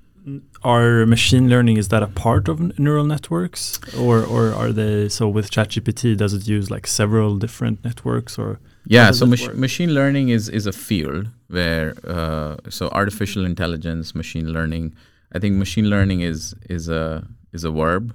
are 0.64 1.07
machine 1.07 1.49
learning 1.49 1.77
is 1.77 1.88
that 1.88 2.03
a 2.03 2.09
part 2.09 2.49
of 2.49 2.79
neural 2.79 3.05
networks, 3.05 3.79
or 3.95 4.25
or 4.25 4.53
are 4.53 4.73
they 4.73 5.09
so 5.09 5.29
with 5.29 5.51
ChatGPT? 5.51 6.16
Does 6.16 6.35
it 6.35 6.49
use 6.49 6.71
like 6.71 6.87
several 6.87 7.37
different 7.37 7.85
networks, 7.85 8.38
or 8.38 8.59
yeah? 8.87 9.11
So 9.11 9.27
mach 9.27 9.55
machine 9.55 9.94
learning 9.94 10.29
is 10.29 10.49
is 10.49 10.66
a 10.66 10.72
field 10.72 11.29
where 11.49 11.94
uh, 12.07 12.57
so 12.68 12.88
artificial 12.88 13.44
intelligence, 13.44 14.14
machine 14.14 14.53
learning. 14.53 14.94
I 15.33 15.38
think 15.38 15.57
machine 15.57 15.90
learning 15.90 16.20
is 16.20 16.55
is 16.68 16.88
a 16.88 17.27
is 17.53 17.64
a 17.64 17.70
verb, 17.70 18.14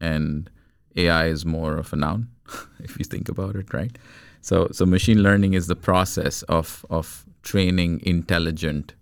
and 0.00 0.50
AI 0.96 1.26
is 1.26 1.44
more 1.44 1.76
of 1.76 1.92
a 1.92 1.96
noun, 1.96 2.28
if 2.80 2.98
you 2.98 3.04
think 3.04 3.28
about 3.28 3.56
it, 3.56 3.72
right? 3.72 3.96
So 4.40 4.68
so 4.72 4.86
machine 4.86 5.22
learning 5.22 5.54
is 5.54 5.66
the 5.66 5.76
process 5.76 6.42
of 6.42 6.84
of 6.90 7.24
training 7.42 8.00
intelligent 8.04 8.94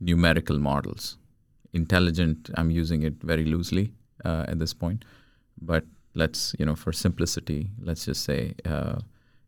numerical 0.00 0.58
models. 0.58 1.16
Intelligent, 1.72 2.50
I'm 2.54 2.70
using 2.70 3.02
it 3.02 3.14
very 3.22 3.44
loosely 3.44 3.92
uh, 4.24 4.44
at 4.48 4.58
this 4.58 4.74
point, 4.74 5.04
but 5.60 5.84
let's, 6.14 6.54
you 6.58 6.66
know, 6.66 6.74
for 6.74 6.92
simplicity, 6.92 7.70
let's 7.80 8.04
just 8.06 8.24
say 8.24 8.54
uh, 8.64 9.00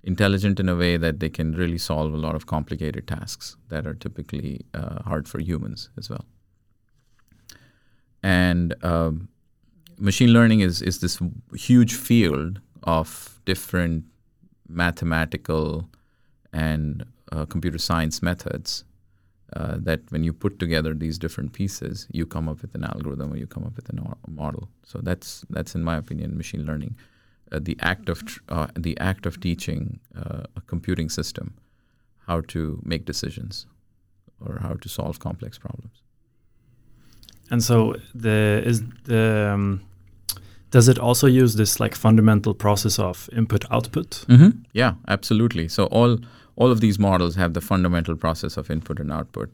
intelligent 0.04 0.58
in 0.58 0.68
a 0.68 0.76
way 0.76 0.96
that 0.96 1.20
they 1.20 1.28
can 1.28 1.52
really 1.52 1.78
solve 1.78 2.12
a 2.12 2.16
lot 2.16 2.34
of 2.34 2.46
complicated 2.46 3.06
tasks 3.06 3.56
that 3.68 3.86
are 3.86 3.94
typically 3.94 4.64
uh, 4.74 5.02
hard 5.02 5.28
for 5.28 5.38
humans 5.40 5.90
as 5.96 6.10
well. 6.10 6.24
And 8.22 8.74
um, 8.84 9.28
machine 9.98 10.32
learning 10.32 10.60
is, 10.60 10.82
is 10.82 11.00
this 11.00 11.20
huge 11.54 11.94
field 11.94 12.60
of 12.82 13.40
different 13.44 14.04
mathematical 14.68 15.88
and 16.52 17.04
uh, 17.30 17.46
computer 17.46 17.78
science 17.78 18.22
methods 18.22 18.84
uh, 19.54 19.76
that 19.78 20.00
when 20.10 20.24
you 20.24 20.32
put 20.32 20.58
together 20.58 20.94
these 20.94 21.18
different 21.18 21.52
pieces, 21.52 22.06
you 22.10 22.24
come 22.26 22.48
up 22.48 22.62
with 22.62 22.74
an 22.74 22.84
algorithm 22.84 23.32
or 23.32 23.36
you 23.36 23.46
come 23.46 23.64
up 23.64 23.76
with 23.76 23.88
a 23.88 24.30
model. 24.30 24.68
So 24.84 25.00
that's 25.02 25.44
that's 25.50 25.74
in 25.74 25.84
my 25.84 25.96
opinion 25.96 26.36
machine 26.36 26.64
learning, 26.64 26.96
the 27.60 27.76
act 27.80 28.08
of 28.08 28.24
tr- 28.24 28.40
uh, 28.48 28.66
the 28.76 28.98
act 28.98 29.26
of 29.26 29.40
teaching 29.40 30.00
uh, 30.16 30.42
a 30.56 30.60
computing 30.66 31.08
system 31.08 31.54
how 32.26 32.40
to 32.40 32.80
make 32.84 33.04
decisions 33.04 33.66
or 34.40 34.58
how 34.60 34.74
to 34.74 34.88
solve 34.88 35.18
complex 35.18 35.58
problems. 35.58 36.02
And 37.50 37.62
so 37.62 37.96
the 38.14 38.62
is 38.64 38.82
the 39.04 39.52
um, 39.54 39.82
does 40.70 40.88
it 40.88 40.98
also 40.98 41.26
use 41.26 41.54
this 41.56 41.78
like 41.80 41.94
fundamental 41.94 42.54
process 42.54 42.98
of 42.98 43.28
input 43.32 43.64
output? 43.70 44.24
Mm-hmm. 44.28 44.62
Yeah, 44.72 44.94
absolutely. 45.06 45.68
So 45.68 45.86
all 45.86 46.18
all 46.56 46.70
of 46.70 46.80
these 46.80 46.98
models 46.98 47.36
have 47.36 47.52
the 47.52 47.60
fundamental 47.60 48.16
process 48.16 48.56
of 48.56 48.70
input 48.70 49.00
and 49.00 49.12
output. 49.12 49.52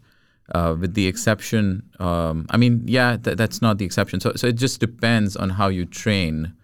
Uh, 0.54 0.74
with 0.80 0.94
the 0.94 1.06
exception, 1.06 1.82
um, 1.98 2.46
I 2.48 2.56
mean, 2.56 2.82
yeah, 2.86 3.18
th- 3.18 3.36
that's 3.36 3.60
not 3.60 3.76
the 3.76 3.84
exception. 3.84 4.18
So, 4.18 4.32
so 4.34 4.46
it 4.46 4.56
just 4.56 4.80
depends 4.80 5.36
on 5.36 5.50
how 5.50 5.68
you 5.68 5.84
train 5.84 6.54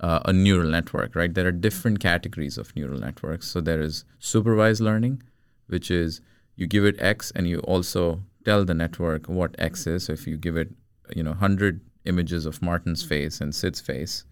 uh, 0.00 0.20
a 0.24 0.32
neural 0.32 0.70
network, 0.70 1.14
right? 1.14 1.32
There 1.32 1.46
are 1.46 1.52
different 1.52 2.00
categories 2.00 2.58
of 2.58 2.74
neural 2.74 2.98
networks. 2.98 3.48
So 3.48 3.60
there 3.60 3.80
is 3.80 4.04
supervised 4.18 4.80
learning, 4.80 5.22
which 5.68 5.90
is 5.90 6.20
you 6.56 6.66
give 6.66 6.84
it 6.84 6.96
X 6.98 7.30
and 7.34 7.46
you 7.46 7.60
also 7.60 8.22
tell 8.44 8.64
the 8.64 8.74
network 8.74 9.28
what 9.28 9.54
X 9.58 9.86
is. 9.86 10.04
So 10.06 10.14
if 10.14 10.26
you 10.26 10.36
give 10.36 10.56
it, 10.56 10.70
you 11.14 11.22
know, 11.22 11.30
100 11.30 11.80
images 12.06 12.46
of 12.46 12.62
Martin's 12.62 13.04
face 13.04 13.40
and 13.40 13.54
Sid's 13.54 13.80
face, 13.80 14.24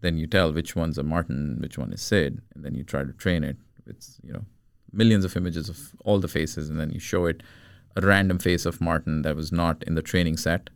then 0.00 0.18
you 0.18 0.26
tell 0.26 0.52
which 0.52 0.74
one's 0.74 0.98
a 0.98 1.02
Martin, 1.02 1.58
which 1.60 1.78
one 1.78 1.92
is 1.92 2.02
Sid, 2.02 2.40
and 2.54 2.64
then 2.64 2.74
you 2.74 2.82
try 2.82 3.04
to 3.04 3.12
train 3.12 3.44
it 3.44 3.56
with, 3.86 4.18
you 4.22 4.32
know, 4.32 4.44
millions 4.92 5.24
of 5.24 5.36
images 5.36 5.68
of 5.68 5.78
all 6.04 6.18
the 6.18 6.28
faces, 6.28 6.68
and 6.68 6.80
then 6.80 6.90
you 6.90 6.98
show 6.98 7.26
it 7.26 7.42
a 7.96 8.00
random 8.00 8.38
face 8.38 8.66
of 8.66 8.80
Martin 8.80 9.22
that 9.22 9.36
was 9.36 9.52
not 9.52 9.82
in 9.84 9.94
the 9.94 10.02
training 10.02 10.36
set. 10.36 10.70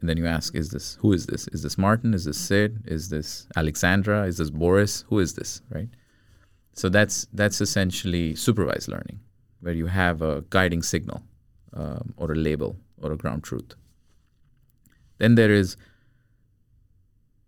And 0.00 0.08
then 0.08 0.16
you 0.16 0.26
ask, 0.26 0.54
is 0.54 0.70
this 0.70 0.96
who 1.00 1.12
is 1.12 1.26
this? 1.26 1.46
Is 1.48 1.62
this 1.62 1.76
Martin? 1.76 2.14
Is 2.14 2.24
this 2.24 2.38
Sid? 2.38 2.84
Is 2.86 3.10
this 3.10 3.46
Alexandra? 3.56 4.24
Is 4.24 4.38
this 4.38 4.50
Boris? 4.50 5.04
Who 5.08 5.18
is 5.18 5.34
this? 5.34 5.60
Right? 5.70 5.88
So 6.72 6.88
that's 6.88 7.26
that's 7.32 7.60
essentially 7.60 8.34
supervised 8.34 8.88
learning, 8.88 9.20
where 9.60 9.74
you 9.74 9.86
have 9.86 10.22
a 10.22 10.44
guiding 10.48 10.82
signal 10.82 11.22
um, 11.74 12.14
or 12.16 12.32
a 12.32 12.34
label 12.34 12.76
or 13.02 13.12
a 13.12 13.16
ground 13.16 13.44
truth. 13.44 13.74
Then 15.18 15.34
there 15.34 15.50
is 15.50 15.76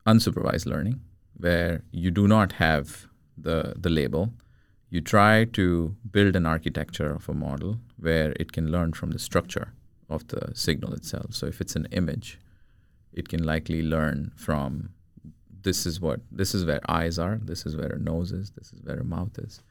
unsupervised 0.06 0.66
learning, 0.66 1.00
where 1.38 1.82
you 1.90 2.10
do 2.10 2.28
not 2.28 2.52
have 2.52 3.06
the 3.38 3.74
the 3.76 3.88
label, 3.88 4.34
you 4.90 5.00
try 5.00 5.44
to 5.44 5.96
build 6.10 6.36
an 6.36 6.44
architecture 6.44 7.10
of 7.14 7.28
a 7.30 7.34
model 7.34 7.78
where 7.96 8.34
it 8.38 8.52
can 8.52 8.70
learn 8.70 8.92
from 8.92 9.12
the 9.12 9.18
structure 9.18 9.72
of 10.12 10.26
the 10.28 10.52
signal 10.54 10.92
itself. 10.94 11.34
So 11.34 11.46
if 11.46 11.60
it's 11.60 11.76
an 11.76 11.86
image, 11.90 12.38
it 13.12 13.28
can 13.28 13.42
likely 13.44 13.82
learn 13.82 14.32
from 14.36 14.90
this 15.62 15.86
is 15.86 16.00
what 16.00 16.20
this 16.30 16.54
is 16.54 16.64
where 16.64 16.80
eyes 16.88 17.18
are, 17.18 17.38
this 17.42 17.66
is 17.66 17.76
where 17.76 17.92
a 17.92 17.98
nose 17.98 18.32
is, 18.32 18.50
this 18.50 18.72
is 18.72 18.82
where 18.82 18.98
a 18.98 19.04
mouth 19.04 19.38
is. 19.38 19.62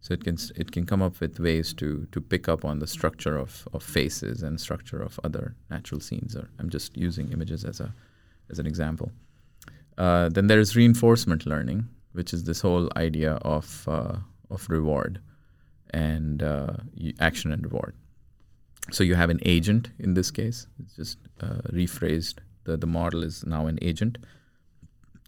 So 0.00 0.14
it 0.14 0.22
can 0.24 0.36
it 0.54 0.70
can 0.72 0.86
come 0.86 1.02
up 1.02 1.20
with 1.20 1.40
ways 1.40 1.74
to 1.74 2.06
to 2.12 2.20
pick 2.20 2.48
up 2.48 2.64
on 2.64 2.78
the 2.78 2.86
structure 2.86 3.36
of, 3.36 3.66
of 3.72 3.82
faces 3.82 4.42
and 4.42 4.60
structure 4.60 5.02
of 5.02 5.18
other 5.24 5.56
natural 5.70 6.00
scenes. 6.00 6.36
Or 6.36 6.48
I'm 6.58 6.70
just 6.70 6.96
using 6.96 7.32
images 7.32 7.64
as 7.64 7.80
a 7.80 7.92
as 8.50 8.58
an 8.58 8.66
example. 8.66 9.10
Uh, 9.96 10.28
then 10.28 10.46
there 10.46 10.60
is 10.60 10.76
reinforcement 10.76 11.46
learning, 11.46 11.88
which 12.12 12.32
is 12.32 12.44
this 12.44 12.60
whole 12.60 12.88
idea 12.96 13.32
of 13.42 13.88
uh, 13.88 14.16
of 14.50 14.68
reward 14.68 15.20
and 15.90 16.42
uh, 16.42 16.74
action 17.18 17.50
and 17.52 17.64
reward. 17.64 17.94
So 18.90 19.04
you 19.04 19.14
have 19.14 19.30
an 19.30 19.40
agent 19.44 19.90
in 19.98 20.14
this 20.14 20.30
case. 20.30 20.66
It's 20.82 20.96
just 20.96 21.18
uh, 21.40 21.60
rephrased. 21.72 22.38
The, 22.64 22.76
the 22.76 22.86
model 22.86 23.22
is 23.22 23.44
now 23.46 23.66
an 23.66 23.78
agent, 23.82 24.18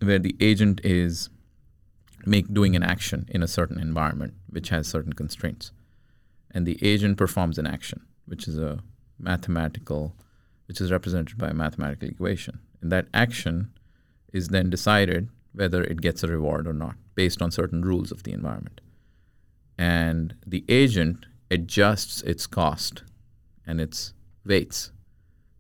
where 0.03 0.19
the 0.19 0.37
agent 0.41 0.81
is 0.85 1.31
make 2.27 2.53
doing 2.53 2.77
an 2.77 2.83
action 2.83 3.27
in 3.31 3.43
a 3.43 3.49
certain 3.49 3.81
environment 3.81 4.35
which 4.49 4.69
has 4.69 4.87
certain 4.87 5.15
constraints, 5.15 5.73
and 6.51 6.67
the 6.67 6.79
agent 6.87 7.17
performs 7.17 7.59
an 7.59 7.67
action, 7.67 8.03
which 8.27 8.47
is 8.47 8.59
a 8.59 8.81
mathematical, 9.19 10.15
which 10.67 10.81
is 10.81 10.93
represented 10.93 11.39
by 11.39 11.49
a 11.49 11.55
mathematical 11.55 12.09
equation, 12.09 12.61
and 12.83 12.93
that 12.93 13.07
action 13.15 13.73
is 14.33 14.49
then 14.49 14.69
decided 14.69 15.29
whether 15.53 15.83
it 15.83 16.01
gets 16.01 16.23
a 16.23 16.29
reward 16.29 16.67
or 16.67 16.73
not 16.75 16.97
based 17.15 17.41
on 17.41 17.51
certain 17.51 17.83
rules 17.83 18.13
of 18.13 18.23
the 18.23 18.33
environment 18.33 18.81
and 19.81 20.35
the 20.47 20.63
agent 20.69 21.25
adjusts 21.51 22.21
its 22.23 22.47
cost 22.47 23.03
and 23.71 23.81
its 23.81 24.13
weights 24.45 24.91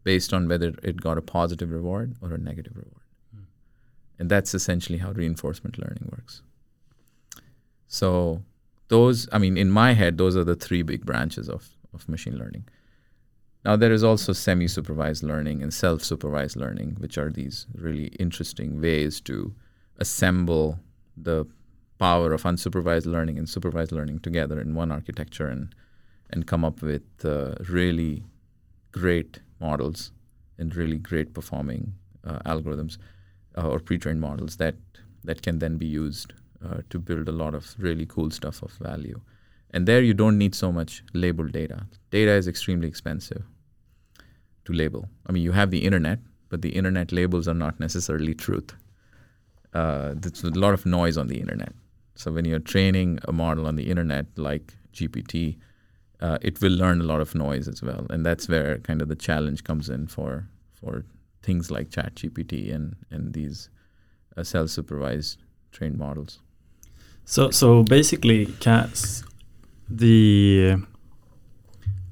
based 0.03 0.33
on 0.33 0.49
whether 0.49 0.75
it 0.83 1.01
got 1.01 1.18
a 1.18 1.23
positive 1.23 1.70
reward 1.70 2.16
or 2.20 2.33
a 2.33 2.38
negative 2.38 2.77
reward. 2.77 3.07
Mm. 3.37 3.44
And 4.18 4.31
that's 4.31 4.55
essentially 4.55 4.99
how 4.99 5.12
reinforcement 5.12 5.79
learning 5.79 6.09
works. 6.11 6.42
So 7.87 8.42
those, 8.88 9.29
I 9.33 9.38
mean, 9.38 9.57
in 9.57 9.70
my 9.70 9.92
head, 9.92 10.18
those 10.18 10.37
are 10.37 10.44
the 10.44 10.57
three 10.57 10.83
big 10.83 11.07
branches 11.07 11.49
of, 11.49 11.68
of 11.94 12.09
machine 12.09 12.37
learning. 12.37 12.64
Now, 13.64 13.77
there 13.77 13.92
is 13.92 14.03
also 14.03 14.33
semi 14.33 14.68
supervised 14.68 15.23
learning 15.23 15.62
and 15.62 15.73
self 15.73 16.03
supervised 16.03 16.57
learning, 16.57 16.96
which 16.99 17.18
are 17.18 17.31
these 17.31 17.66
really 17.75 18.07
interesting 18.18 18.81
ways 18.81 19.20
to 19.23 19.55
assemble 19.99 20.81
the 21.16 21.46
power 21.99 22.33
of 22.33 22.44
unsupervised 22.44 23.07
learning 23.07 23.38
and 23.38 23.49
supervised 23.49 23.92
learning 23.92 24.20
together 24.20 24.59
in 24.59 24.75
one 24.75 24.90
architecture 24.90 25.46
and 25.46 25.75
and 26.30 26.46
come 26.46 26.64
up 26.64 26.82
with 26.82 27.02
uh, 27.24 27.54
really 27.68 28.24
great 28.92 29.40
models 29.60 30.12
and 30.58 30.74
really 30.76 30.98
great 30.98 31.34
performing 31.34 31.92
uh, 32.24 32.38
algorithms 32.46 32.98
uh, 33.56 33.68
or 33.68 33.78
pre-trained 33.78 34.20
models 34.20 34.56
that 34.56 34.74
that 35.24 35.42
can 35.42 35.58
then 35.58 35.76
be 35.76 35.86
used 35.86 36.32
uh, 36.64 36.78
to 36.88 36.98
build 36.98 37.28
a 37.28 37.32
lot 37.32 37.54
of 37.54 37.74
really 37.78 38.06
cool 38.06 38.30
stuff 38.30 38.62
of 38.62 38.72
value. 38.72 39.20
And 39.72 39.86
there 39.86 40.00
you 40.02 40.14
don't 40.14 40.38
need 40.38 40.54
so 40.54 40.72
much 40.72 41.02
labeled 41.12 41.52
data. 41.52 41.86
Data 42.10 42.32
is 42.32 42.48
extremely 42.48 42.88
expensive 42.88 43.42
to 44.64 44.72
label. 44.72 45.08
I 45.26 45.32
mean, 45.32 45.42
you 45.42 45.52
have 45.52 45.70
the 45.70 45.84
internet, 45.84 46.18
but 46.48 46.62
the 46.62 46.70
internet 46.70 47.12
labels 47.12 47.46
are 47.46 47.54
not 47.54 47.78
necessarily 47.78 48.34
truth. 48.34 48.74
Uh, 49.72 50.14
there's 50.16 50.42
a 50.42 50.50
lot 50.50 50.74
of 50.74 50.86
noise 50.86 51.16
on 51.16 51.28
the 51.28 51.38
internet. 51.38 51.72
So 52.14 52.32
when 52.32 52.44
you're 52.44 52.58
training 52.58 53.20
a 53.24 53.32
model 53.32 53.66
on 53.66 53.76
the 53.76 53.88
internet 53.88 54.26
like 54.36 54.74
GPT, 54.92 55.56
uh, 56.20 56.38
it 56.42 56.61
will 56.61 56.72
learn 56.72 57.00
a 57.00 57.04
lot 57.04 57.20
of 57.20 57.35
noise 57.35 57.68
as 57.68 57.83
well, 57.83 58.06
and 58.11 58.24
that's 58.24 58.48
where 58.48 58.78
kind 58.78 59.02
of 59.02 59.09
the 59.09 59.16
challenge 59.16 59.64
comes 59.64 59.88
in 59.88 60.06
for 60.06 60.46
for 60.72 61.04
things 61.42 61.70
like 61.70 61.90
ChatGPT 61.90 62.74
and 62.74 62.96
and 63.11 63.33
these 63.33 63.70
uh, 64.37 64.44
self-supervised 64.44 65.38
trained 65.72 65.98
models. 65.98 66.40
So 67.24 67.50
so 67.50 67.83
basically, 67.83 68.46
cats 68.61 69.24
the 69.88 70.76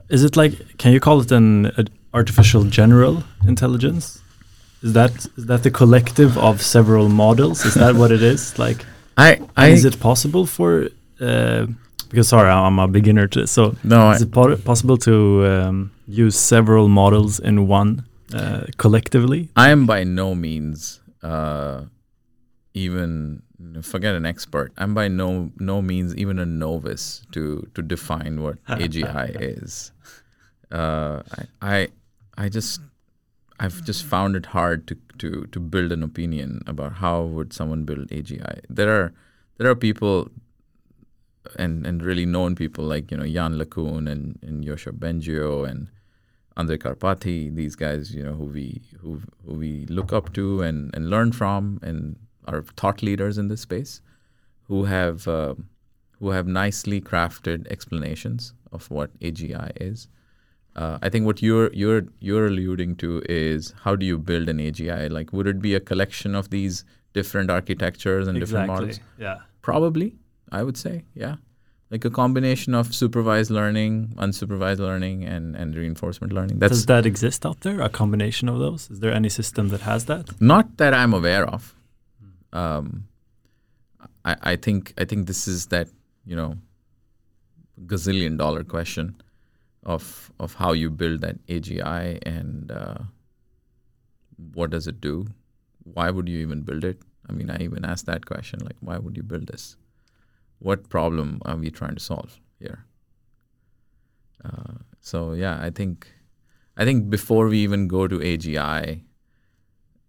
is 0.08 0.24
it 0.24 0.36
like 0.36 0.78
can 0.78 0.92
you 0.92 1.00
call 1.00 1.20
it 1.20 1.32
an 1.32 1.70
artificial 2.14 2.64
general 2.64 3.22
intelligence? 3.46 4.22
Is 4.82 4.92
that 4.92 5.26
is 5.36 5.46
that 5.46 5.62
the 5.62 5.70
collective 5.70 6.38
of 6.38 6.62
several 6.62 7.08
models? 7.08 7.64
Is 7.64 7.74
that 7.74 7.94
what 7.96 8.10
it 8.12 8.22
is? 8.22 8.58
Like, 8.58 8.84
I, 9.16 9.40
I 9.56 9.68
is 9.68 9.84
it 9.84 9.98
possible 10.00 10.46
for? 10.46 10.88
Uh, 11.20 11.66
because 12.08 12.28
sorry, 12.28 12.50
I'm 12.50 12.78
a 12.78 12.88
beginner 12.88 13.26
to 13.28 13.40
this. 13.40 13.50
So 13.50 13.76
no, 13.84 14.10
is 14.10 14.22
I, 14.22 14.24
it 14.24 14.32
po 14.32 14.56
possible 14.56 14.96
to 14.98 15.46
um, 15.46 15.90
use 16.06 16.38
several 16.38 16.88
models 16.88 17.38
in 17.40 17.66
one 17.66 18.04
uh, 18.34 18.66
collectively? 18.76 19.48
I 19.56 19.70
am 19.70 19.86
by 19.86 20.04
no 20.04 20.34
means 20.34 21.00
uh, 21.22 21.84
even 22.74 23.42
forget 23.82 24.14
an 24.14 24.26
expert. 24.26 24.72
I'm 24.76 24.94
by 24.94 25.08
no 25.08 25.50
no 25.58 25.82
means 25.82 26.14
even 26.16 26.38
a 26.38 26.46
novice 26.46 27.26
to 27.32 27.68
to 27.74 27.82
define 27.82 28.42
what 28.42 28.64
AGI 28.68 29.36
is. 29.40 29.92
Uh, 30.70 31.22
I, 31.60 31.76
I 31.76 31.88
I 32.36 32.48
just 32.48 32.80
I've 33.60 33.84
just 33.84 34.04
found 34.04 34.36
it 34.36 34.46
hard 34.46 34.86
to, 34.88 34.96
to 35.18 35.46
to 35.50 35.60
build 35.60 35.92
an 35.92 36.02
opinion 36.02 36.62
about 36.66 36.94
how 36.94 37.22
would 37.22 37.52
someone 37.52 37.84
build 37.84 38.08
AGI. 38.08 38.60
There 38.68 38.90
are 38.90 39.12
there 39.58 39.68
are 39.68 39.74
people 39.74 40.30
and 41.56 41.86
and 41.86 42.02
really 42.02 42.26
known 42.26 42.54
people 42.54 42.84
like 42.84 43.10
you 43.10 43.16
know 43.16 43.24
Yann 43.24 43.58
LeCun 43.58 44.10
and 44.10 44.38
and 44.42 44.64
Yoshua 44.64 44.92
Bengio 44.92 45.68
and 45.68 45.88
Andrej 46.56 46.78
Karpathy. 46.78 47.54
These 47.54 47.76
guys, 47.76 48.14
you 48.14 48.22
know, 48.22 48.32
who 48.32 48.46
we 48.46 48.82
who 49.00 49.20
who 49.46 49.54
we 49.54 49.86
look 49.86 50.12
up 50.12 50.32
to 50.34 50.62
and 50.62 50.94
and 50.94 51.10
learn 51.10 51.32
from 51.32 51.78
and 51.82 52.16
are 52.46 52.62
thought 52.76 53.02
leaders 53.02 53.38
in 53.38 53.48
this 53.48 53.60
space, 53.62 54.00
who 54.64 54.84
have 54.84 55.28
uh, 55.28 55.54
who 56.18 56.30
have 56.30 56.46
nicely 56.46 57.00
crafted 57.00 57.66
explanations 57.68 58.52
of 58.72 58.90
what 58.90 59.18
AGI 59.20 59.70
is. 59.80 60.08
Uh, 60.76 60.98
I 61.02 61.08
think 61.08 61.26
what 61.26 61.42
you're 61.42 61.72
you're 61.72 62.02
you're 62.20 62.46
alluding 62.46 62.96
to 62.96 63.22
is 63.28 63.74
how 63.82 63.96
do 63.96 64.06
you 64.06 64.18
build 64.18 64.48
an 64.48 64.58
AGI? 64.58 65.10
Like, 65.10 65.32
would 65.32 65.46
it 65.46 65.60
be 65.60 65.74
a 65.74 65.80
collection 65.80 66.34
of 66.34 66.50
these 66.50 66.84
different 67.14 67.50
architectures 67.50 68.28
and 68.28 68.36
exactly. 68.36 68.62
different 68.62 68.80
models? 68.80 69.00
Yeah. 69.18 69.38
Probably, 69.62 70.16
I 70.52 70.62
would 70.62 70.76
say, 70.76 71.04
yeah, 71.14 71.36
like 71.90 72.04
a 72.04 72.10
combination 72.10 72.74
of 72.74 72.94
supervised 72.94 73.50
learning, 73.50 74.14
unsupervised 74.16 74.78
learning, 74.78 75.24
and 75.24 75.56
and 75.56 75.74
reinforcement 75.74 76.32
learning. 76.32 76.58
That's 76.58 76.72
Does 76.72 76.86
that 76.86 77.06
exist 77.06 77.46
out 77.46 77.60
there? 77.60 77.80
A 77.80 77.88
combination 77.88 78.48
of 78.48 78.58
those? 78.58 78.90
Is 78.90 79.00
there 79.00 79.12
any 79.12 79.28
system 79.28 79.68
that 79.68 79.80
has 79.82 80.04
that? 80.06 80.40
Not 80.40 80.76
that 80.76 80.94
I'm 80.94 81.14
aware 81.14 81.46
of. 81.46 81.74
Um, 82.52 83.08
I 84.24 84.36
I 84.52 84.56
think 84.56 84.94
I 84.98 85.04
think 85.04 85.26
this 85.26 85.48
is 85.48 85.66
that 85.68 85.88
you 86.26 86.36
know 86.36 86.56
gazillion 87.86 88.36
dollar 88.36 88.64
question 88.64 89.16
of 89.84 90.30
of 90.38 90.54
how 90.54 90.72
you 90.72 90.90
build 90.90 91.20
that 91.22 91.44
AGI 91.46 92.18
and 92.26 92.70
uh, 92.70 92.98
what 94.54 94.70
does 94.70 94.86
it 94.86 95.00
do? 95.00 95.26
Why 95.84 96.10
would 96.10 96.28
you 96.28 96.38
even 96.38 96.62
build 96.62 96.84
it? 96.84 97.00
I 97.28 97.32
mean, 97.32 97.50
I 97.50 97.58
even 97.58 97.84
asked 97.84 98.06
that 98.06 98.26
question 98.26 98.60
like, 98.60 98.76
why 98.80 98.98
would 98.98 99.16
you 99.16 99.22
build 99.22 99.46
this? 99.48 99.76
What 100.58 100.88
problem 100.88 101.40
are 101.44 101.56
we 101.56 101.70
trying 101.70 101.94
to 101.94 102.00
solve 102.00 102.40
here? 102.58 102.84
Uh, 104.44 104.74
so 105.00 105.32
yeah, 105.32 105.58
I 105.60 105.70
think 105.70 106.08
I 106.76 106.84
think 106.84 107.10
before 107.10 107.48
we 107.48 107.58
even 107.58 107.88
go 107.88 108.06
to 108.06 108.18
AGI, 108.18 109.02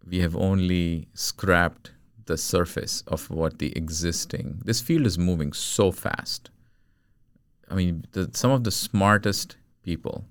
we 0.08 0.20
have 0.20 0.36
only 0.36 1.08
scrapped 1.14 1.92
the 2.26 2.38
surface 2.38 3.04
of 3.08 3.30
what 3.30 3.58
the 3.58 3.76
existing. 3.76 4.62
This 4.66 4.82
field 4.82 5.08
is 5.08 5.18
moving 5.18 5.52
so 5.52 5.92
fast. 5.92 6.52
I 7.70 7.76
mean, 7.76 8.06
the, 8.12 8.30
some 8.34 8.52
of 8.52 8.64
the 8.64 8.72
smartest 8.72 9.58
people, 9.84 10.26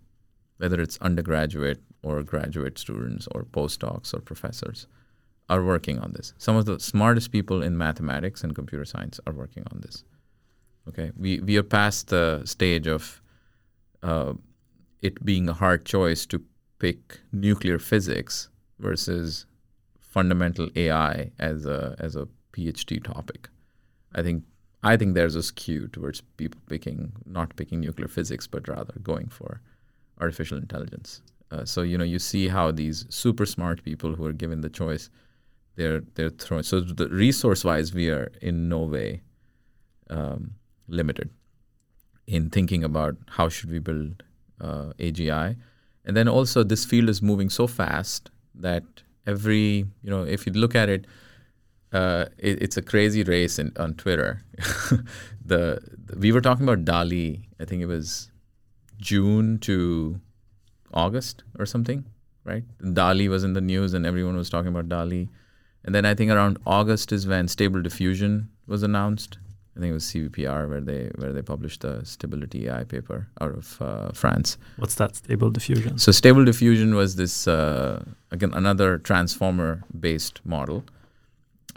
whether 0.59 0.81
it's 0.81 0.99
undergraduate 0.99 1.81
or 2.03 2.23
graduate 2.23 2.79
students 2.79 3.27
or 3.33 3.43
postdocs 3.45 4.15
or 4.15 4.21
professors, 4.21 4.87
are 5.49 5.63
working 5.63 5.99
on 5.99 6.13
this. 6.13 6.35
Some 6.39 6.57
of 6.57 6.67
the 6.67 6.79
smartest 6.79 7.33
people 7.33 7.63
in 7.63 7.77
mathematics 7.77 8.45
and 8.45 8.55
computer 8.55 8.85
science 8.85 9.19
are 9.27 9.33
working 9.33 9.65
on 9.73 9.81
this. 9.81 10.05
Okay, 10.89 11.13
we 11.17 11.41
we 11.41 11.57
are 11.57 11.63
past 11.63 12.09
the 12.09 12.43
stage 12.45 12.87
of 12.87 13.21
uh, 14.03 14.33
it 15.03 15.25
being 15.25 15.49
a 15.49 15.53
hard 15.53 15.85
choice 15.85 16.27
to 16.27 16.43
pick 16.79 17.21
nuclear 17.33 17.79
physics 17.79 18.49
versus 18.79 19.47
fundamental 19.99 20.69
AI 20.77 21.31
as 21.39 21.67
a 21.67 21.97
as 21.99 22.17
a 22.17 22.29
PhD 22.53 23.03
topic. 23.03 23.49
I 24.15 24.23
think 24.23 24.45
I 24.83 24.97
think 24.97 25.15
there's 25.15 25.35
a 25.35 25.43
skew 25.43 25.89
towards 25.89 26.21
people 26.37 26.61
picking 26.69 27.13
not 27.27 27.57
picking 27.57 27.81
nuclear 27.81 28.09
physics, 28.09 28.47
but 28.47 28.69
rather 28.69 28.95
going 29.03 29.29
for 29.29 29.61
artificial 30.21 30.59
intelligence. 30.59 31.23
Uh, 31.51 31.65
so 31.65 31.83
you 31.83 31.97
know 31.99 32.05
you 32.05 32.19
see 32.19 32.49
how 32.49 32.71
these 32.71 33.07
super 33.09 33.47
smart 33.47 33.83
people 33.83 34.15
who 34.15 34.25
are 34.25 34.33
given 34.33 34.61
the 34.61 34.69
choice 34.69 35.11
they're 35.79 36.03
they're 36.15 36.31
throwing. 36.31 36.65
So 36.65 36.81
the 36.81 37.09
resource 37.09 37.65
wise, 37.65 37.95
we 37.95 38.11
are 38.11 38.31
in 38.43 38.69
no 38.69 38.81
way 38.81 39.23
um, 40.11 40.55
limited 40.89 41.31
in 42.27 42.51
thinking 42.51 42.85
about 42.85 43.17
how 43.29 43.49
should 43.49 43.71
we 43.71 43.79
build 43.79 44.25
uh, 44.61 44.93
AGI, 44.99 45.57
and 46.05 46.17
then 46.17 46.29
also 46.29 46.65
this 46.65 46.85
field 46.85 47.09
is 47.09 47.23
moving 47.23 47.49
so 47.49 47.67
fast 47.67 48.31
that 48.55 48.83
every 49.27 49.87
you 50.03 50.11
know 50.11 50.25
if 50.25 50.47
you 50.47 50.53
look 50.53 50.75
at 50.75 50.89
it. 50.89 51.07
Uh, 51.91 52.27
it, 52.37 52.61
it's 52.61 52.77
a 52.77 52.83
crazy 52.83 53.23
race 53.23 53.59
in, 53.59 53.73
on 53.79 53.95
Twitter. 53.95 54.43
the, 55.43 55.81
the 56.05 56.19
we 56.19 56.33
were 56.33 56.43
talking 56.43 56.69
about 56.69 56.85
DALL-E. 56.85 57.49
I 57.59 57.65
think 57.65 57.81
it 57.81 57.87
was 57.87 58.31
June 58.99 59.59
to 59.61 60.21
August 60.93 61.45
or 61.59 61.65
something, 61.65 62.05
right? 62.45 62.65
DALL-E 62.93 63.31
was 63.31 63.43
in 63.43 63.55
the 63.55 63.63
news 63.63 63.95
and 63.95 64.05
everyone 64.05 64.37
was 64.37 64.51
talking 64.51 64.69
about 64.69 64.91
DALL-E. 64.91 65.31
And 65.89 65.95
then 65.95 66.05
I 66.05 66.15
think 66.15 66.31
around 66.31 66.59
August 66.67 67.13
is 67.13 67.27
when 67.27 67.49
Stable 67.49 67.81
Diffusion 67.81 68.51
was 68.67 68.83
announced. 68.83 69.39
I 69.75 69.81
think 69.81 69.91
it 69.93 69.95
was 69.95 70.05
CVPR 70.05 70.69
where 70.69 70.83
they 70.83 71.11
where 71.15 71.33
they 71.33 71.41
published 71.41 71.81
the 71.81 72.05
Stability 72.05 72.69
AI 72.69 72.85
paper 72.85 73.29
out 73.41 73.53
of 73.53 73.81
uh, 73.81 74.13
France. 74.13 74.59
What's 74.77 74.97
that 74.97 75.17
Stable 75.17 75.49
Diffusion? 75.49 75.97
So 75.97 76.13
Stable 76.13 76.45
Diffusion 76.45 76.95
was 76.95 77.17
this 77.17 77.49
uh, 77.49 78.05
again 78.31 78.53
another 78.53 78.99
transformer 78.99 79.83
based 79.99 80.45
model, 80.45 80.85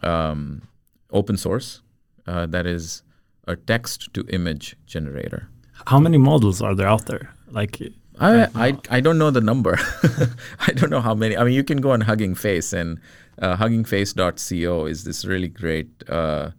um, 0.04 0.63
open 1.12 1.38
source, 1.38 1.82
uh, 2.28 2.47
that 2.47 2.65
is 2.65 3.04
a 3.47 3.56
text 3.56 4.13
to 4.13 4.26
image 4.28 4.76
generator. 4.86 5.47
How 5.88 6.00
many 6.00 6.17
models 6.17 6.62
are 6.62 6.76
there 6.76 6.89
out 6.89 7.06
there? 7.06 7.34
Like 7.50 7.80
I, 8.19 8.47
I, 8.56 8.78
I 8.89 9.00
don't 9.00 9.17
know 9.17 9.32
the 9.32 9.41
number. 9.41 9.80
I 10.67 10.74
don't 10.74 10.89
know 10.89 11.02
how 11.02 11.15
many. 11.15 11.38
I 11.38 11.45
mean, 11.45 11.54
you 11.54 11.63
can 11.63 11.80
go 11.80 11.91
on 11.91 12.02
Hugging 12.02 12.36
Face, 12.36 12.74
and 12.74 13.00
uh, 13.41 13.58
huggingface.co 13.58 14.86
is 14.86 15.04
this 15.04 15.25
really 15.25 15.47
great 15.47 15.89
uh, 16.08 16.51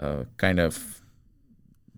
uh, 0.00 0.24
kind 0.38 0.58
of 0.58 1.02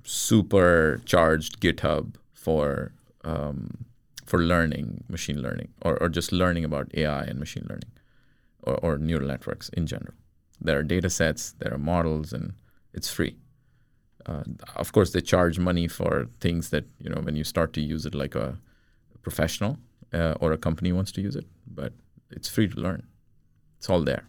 supercharged 0.03 1.61
GitHub 1.61 2.17
for 2.33 2.93
um, 3.25 3.85
for 4.25 4.41
learning 4.41 5.05
machine 5.09 5.41
learning 5.41 5.69
or, 5.83 5.97
or 6.03 6.09
just 6.09 6.33
learning 6.33 6.65
about 6.65 6.91
AI 6.95 7.23
and 7.23 7.39
machine 7.39 7.67
learning 7.69 7.91
or, 8.63 8.77
or 8.77 8.99
neural 8.99 9.27
networks 9.27 9.69
in 9.71 9.87
general. 9.87 10.15
There 10.61 10.79
are 10.79 10.83
data 10.83 11.09
sets, 11.09 11.53
there 11.53 11.73
are 11.73 11.79
models, 11.79 12.33
and 12.33 12.53
it's 12.93 13.11
free. 13.11 13.37
Uh, 14.27 14.43
of 14.77 14.93
course, 14.93 15.13
they 15.13 15.21
charge 15.21 15.59
money 15.59 15.89
for 15.89 16.29
things 16.41 16.71
that 16.71 16.85
you 16.99 17.09
know 17.09 17.21
when 17.21 17.37
you 17.37 17.45
start 17.45 17.73
to 17.75 17.81
use 17.81 18.05
it 18.05 18.15
like 18.15 18.35
a 18.35 18.59
professional 19.23 19.79
uh, 20.13 20.35
or 20.41 20.53
a 20.53 20.59
company 20.59 20.93
wants 20.93 21.13
to 21.13 21.21
use 21.21 21.37
it, 21.37 21.47
but 21.67 21.93
it's 22.31 22.49
free 22.49 22.69
to 22.69 22.81
learn. 22.81 23.07
It's 23.79 23.89
all 23.89 24.03
there. 24.03 24.25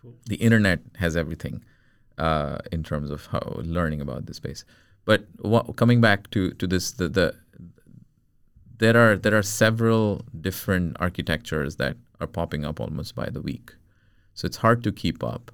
Cool. 0.00 0.14
The 0.26 0.36
internet 0.36 0.80
has 0.96 1.16
everything 1.16 1.62
uh, 2.18 2.58
in 2.72 2.82
terms 2.82 3.10
of 3.10 3.26
how 3.26 3.60
learning 3.62 4.00
about 4.00 4.26
this 4.26 4.36
space. 4.36 4.64
But 5.04 5.26
what, 5.38 5.76
coming 5.76 6.00
back 6.00 6.30
to 6.30 6.52
to 6.52 6.66
this, 6.66 6.92
the, 6.92 7.08
the 7.08 7.34
there 8.78 8.96
are 8.96 9.16
there 9.16 9.36
are 9.36 9.42
several 9.42 10.22
different 10.40 10.96
architectures 11.00 11.76
that 11.76 11.96
are 12.20 12.26
popping 12.26 12.64
up 12.64 12.80
almost 12.80 13.14
by 13.14 13.28
the 13.30 13.40
week, 13.40 13.74
so 14.34 14.46
it's 14.46 14.58
hard 14.58 14.82
to 14.84 14.92
keep 14.92 15.24
up. 15.24 15.50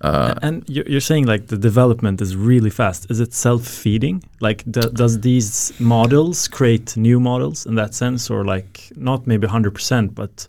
Uh, 0.00 0.34
and 0.42 0.64
you're 0.68 1.00
saying 1.00 1.26
like 1.26 1.48
the 1.48 1.58
development 1.58 2.20
is 2.20 2.36
really 2.36 2.70
fast. 2.70 3.10
Is 3.10 3.18
it 3.18 3.34
self-feeding? 3.34 4.22
Like, 4.40 4.62
do, 4.70 4.82
does 4.82 5.20
these 5.22 5.72
models 5.80 6.46
create 6.46 6.96
new 6.96 7.18
models 7.18 7.66
in 7.66 7.74
that 7.74 7.94
sense, 7.94 8.30
or 8.30 8.44
like 8.44 8.92
not 8.94 9.26
maybe 9.26 9.48
100%, 9.48 10.14
but 10.14 10.46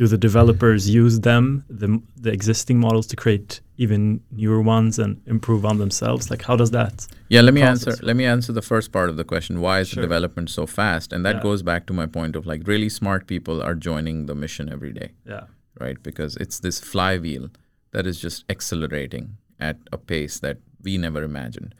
do 0.00 0.06
the 0.06 0.16
developers 0.28 0.82
use 1.02 1.16
them, 1.30 1.44
the 1.82 1.88
the 2.26 2.32
existing 2.38 2.78
models, 2.86 3.06
to 3.12 3.16
create 3.22 3.60
even 3.84 4.00
newer 4.42 4.60
ones 4.76 4.98
and 4.98 5.10
improve 5.34 5.62
on 5.70 5.76
themselves? 5.84 6.30
Like, 6.32 6.42
how 6.48 6.56
does 6.62 6.70
that? 6.78 6.94
Yeah, 7.34 7.42
let 7.46 7.52
me 7.58 7.60
process 7.60 7.86
answer. 7.88 8.06
Let 8.10 8.16
me 8.20 8.24
answer 8.34 8.52
the 8.60 8.66
first 8.72 8.88
part 8.96 9.08
of 9.12 9.16
the 9.20 9.26
question. 9.32 9.60
Why 9.66 9.76
is 9.82 9.88
Sure. 9.88 9.96
the 10.00 10.06
development 10.08 10.48
so 10.58 10.64
fast? 10.80 11.08
And 11.12 11.20
that 11.26 11.36
Yeah. 11.36 11.42
goes 11.48 11.60
back 11.70 11.82
to 11.88 11.92
my 12.00 12.06
point 12.18 12.34
of 12.38 12.42
like 12.52 12.62
really 12.72 12.88
smart 13.00 13.22
people 13.34 13.56
are 13.68 13.74
joining 13.88 14.18
the 14.30 14.34
mission 14.44 14.66
every 14.76 14.92
day, 15.00 15.08
Yeah. 15.32 15.44
right? 15.84 15.98
Because 16.08 16.32
it's 16.42 16.58
this 16.66 16.78
flywheel 16.92 17.46
that 17.94 18.06
is 18.10 18.18
just 18.26 18.38
accelerating 18.54 19.24
at 19.68 19.76
a 19.96 19.98
pace 20.12 20.36
that 20.46 20.56
we 20.86 20.92
never 21.06 21.22
imagined. 21.32 21.74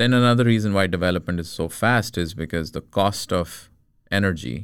Then 0.00 0.12
another 0.22 0.44
reason 0.54 0.70
why 0.76 0.84
development 0.98 1.38
is 1.44 1.48
so 1.60 1.68
fast 1.68 2.18
is 2.24 2.34
because 2.44 2.66
the 2.72 2.84
cost 3.00 3.32
of 3.42 3.48
energy 4.20 4.56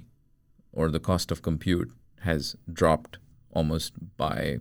or 0.72 0.90
the 0.96 1.04
cost 1.10 1.30
of 1.34 1.42
compute 1.50 1.90
has 2.22 2.56
dropped 2.72 3.18
almost 3.50 3.92
by 4.16 4.58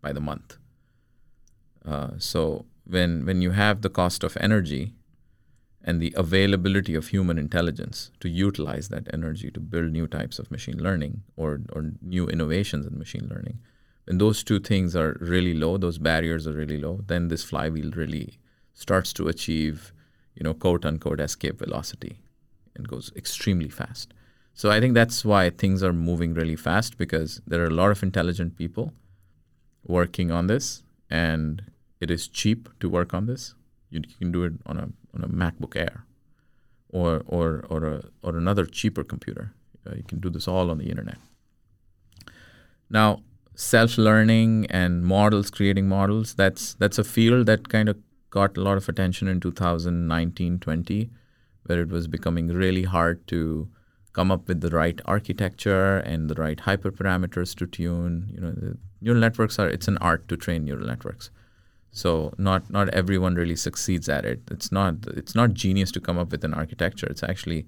by 0.00 0.12
the 0.12 0.20
month. 0.20 0.58
Uh, 1.84 2.10
so 2.18 2.66
when 2.84 3.24
when 3.24 3.42
you 3.42 3.52
have 3.52 3.82
the 3.82 3.90
cost 3.90 4.24
of 4.24 4.36
energy 4.40 4.94
and 5.82 6.00
the 6.00 6.12
availability 6.16 6.94
of 6.94 7.08
human 7.08 7.38
intelligence 7.38 8.10
to 8.18 8.28
utilize 8.28 8.88
that 8.88 9.08
energy 9.12 9.50
to 9.50 9.60
build 9.60 9.92
new 9.92 10.06
types 10.06 10.38
of 10.38 10.50
machine 10.50 10.82
learning 10.82 11.22
or 11.36 11.60
or 11.72 11.92
new 12.02 12.26
innovations 12.28 12.86
in 12.86 12.98
machine 12.98 13.28
learning, 13.30 13.58
when 14.04 14.18
those 14.18 14.42
two 14.44 14.60
things 14.60 14.94
are 14.94 15.16
really 15.20 15.54
low, 15.54 15.76
those 15.76 15.98
barriers 15.98 16.46
are 16.46 16.52
really 16.52 16.78
low, 16.78 17.00
then 17.06 17.28
this 17.28 17.44
flywheel 17.44 17.90
really 17.92 18.38
starts 18.72 19.12
to 19.12 19.28
achieve, 19.28 19.92
you 20.34 20.44
know, 20.44 20.54
quote 20.54 20.84
unquote 20.84 21.20
escape 21.20 21.58
velocity 21.58 22.20
and 22.74 22.88
goes 22.88 23.10
extremely 23.16 23.68
fast. 23.68 24.12
So 24.56 24.70
I 24.70 24.80
think 24.80 24.94
that's 24.94 25.22
why 25.22 25.50
things 25.50 25.82
are 25.82 25.92
moving 25.92 26.32
really 26.32 26.56
fast 26.56 26.96
because 26.96 27.42
there 27.46 27.62
are 27.62 27.66
a 27.66 27.78
lot 27.82 27.90
of 27.90 28.02
intelligent 28.02 28.56
people 28.56 28.94
working 29.86 30.30
on 30.30 30.46
this 30.46 30.82
and 31.10 31.62
it 32.00 32.10
is 32.10 32.26
cheap 32.26 32.70
to 32.80 32.88
work 32.88 33.12
on 33.12 33.26
this. 33.26 33.54
You, 33.90 34.00
can 34.18 34.32
do 34.32 34.44
it 34.44 34.54
on 34.64 34.78
a 34.78 34.88
on 35.14 35.24
a 35.24 35.28
MacBook 35.28 35.76
Air 35.76 36.06
or 36.88 37.22
or 37.26 37.66
or 37.68 37.84
a, 37.84 38.04
or 38.22 38.38
another 38.38 38.64
cheaper 38.64 39.04
computer. 39.04 39.52
Uh, 39.86 39.96
you 39.96 40.02
can 40.02 40.20
do 40.20 40.30
this 40.30 40.48
all 40.48 40.70
on 40.70 40.78
the 40.78 40.88
internet. 40.88 41.18
Now, 42.88 43.22
self-learning 43.54 44.66
and 44.70 45.04
models 45.04 45.50
creating 45.50 45.86
models 45.86 46.34
that's 46.34 46.74
that's 46.74 46.98
a 46.98 47.04
field 47.04 47.44
that 47.44 47.68
kind 47.68 47.90
of 47.90 47.98
got 48.30 48.56
a 48.56 48.62
lot 48.62 48.78
of 48.78 48.88
attention 48.88 49.28
in 49.28 49.38
2019-20 49.38 51.10
where 51.66 51.80
it 51.80 51.88
was 51.88 52.06
becoming 52.06 52.48
really 52.48 52.84
hard 52.84 53.26
to 53.26 53.68
come 54.16 54.30
up 54.34 54.48
with 54.48 54.60
the 54.62 54.70
right 54.70 55.00
architecture 55.04 55.98
and 55.98 56.30
the 56.30 56.34
right 56.42 56.60
hyperparameters 56.66 57.54
to 57.60 57.66
tune 57.78 58.14
you 58.34 58.40
know 58.40 58.52
neural 59.00 59.20
networks 59.20 59.58
are 59.58 59.68
it's 59.68 59.88
an 59.88 59.98
art 59.98 60.28
to 60.28 60.36
train 60.36 60.64
neural 60.64 60.86
networks. 60.86 61.30
So 61.90 62.12
not 62.38 62.70
not 62.76 62.88
everyone 63.00 63.34
really 63.42 63.56
succeeds 63.56 64.08
at 64.08 64.24
it. 64.32 64.40
It's 64.50 64.70
not 64.78 64.94
it's 65.22 65.34
not 65.40 65.54
genius 65.64 65.92
to 65.92 66.00
come 66.00 66.18
up 66.22 66.30
with 66.30 66.44
an 66.48 66.54
architecture. 66.62 67.06
It's 67.06 67.22
actually 67.22 67.66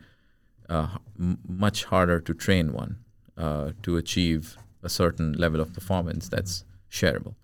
uh, 0.68 0.88
m- 1.18 1.38
much 1.66 1.84
harder 1.84 2.18
to 2.20 2.34
train 2.46 2.72
one 2.72 2.96
uh, 3.36 3.70
to 3.84 3.96
achieve 3.96 4.56
a 4.82 4.88
certain 4.88 5.32
level 5.44 5.60
of 5.60 5.72
performance 5.78 6.28
that's 6.28 6.64
shareable. 6.90 7.34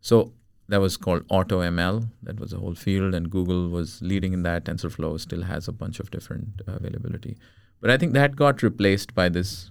So 0.00 0.32
that 0.68 0.80
was 0.80 0.96
called 0.96 1.26
AutoML. 1.28 2.08
That 2.22 2.38
was 2.40 2.52
a 2.52 2.58
whole 2.58 2.74
field, 2.74 3.14
and 3.14 3.30
Google 3.30 3.68
was 3.68 4.00
leading 4.02 4.32
in 4.32 4.42
that. 4.42 4.64
TensorFlow 4.64 5.18
still 5.18 5.42
has 5.42 5.66
a 5.66 5.72
bunch 5.72 5.98
of 5.98 6.10
different 6.10 6.60
availability, 6.66 7.36
but 7.80 7.90
I 7.90 7.96
think 7.96 8.12
that 8.12 8.36
got 8.36 8.62
replaced 8.62 9.14
by 9.14 9.28
this 9.28 9.70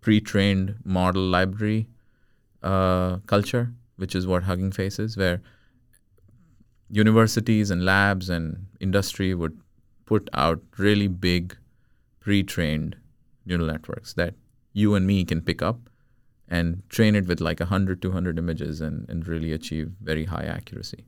pre-trained 0.00 0.76
model 0.84 1.22
library 1.22 1.88
uh, 2.62 3.16
culture, 3.26 3.72
which 3.96 4.14
is 4.14 4.26
what 4.26 4.44
Hugging 4.44 4.72
Face 4.72 4.98
is, 4.98 5.16
where 5.16 5.40
universities 6.90 7.70
and 7.70 7.84
labs 7.84 8.28
and 8.28 8.66
industry 8.80 9.34
would 9.34 9.58
put 10.04 10.28
out 10.34 10.60
really 10.78 11.08
big 11.08 11.56
pre-trained 12.20 12.96
neural 13.46 13.66
networks 13.66 14.12
that 14.14 14.34
you 14.72 14.94
and 14.94 15.06
me 15.06 15.24
can 15.24 15.40
pick 15.40 15.62
up 15.62 15.88
and 16.48 16.82
train 16.88 17.14
it 17.14 17.26
with 17.26 17.40
like 17.40 17.60
100 17.60 18.02
200 18.02 18.38
images 18.38 18.80
and, 18.80 19.08
and 19.08 19.26
really 19.26 19.52
achieve 19.52 19.92
very 20.02 20.26
high 20.26 20.44
accuracy. 20.44 21.04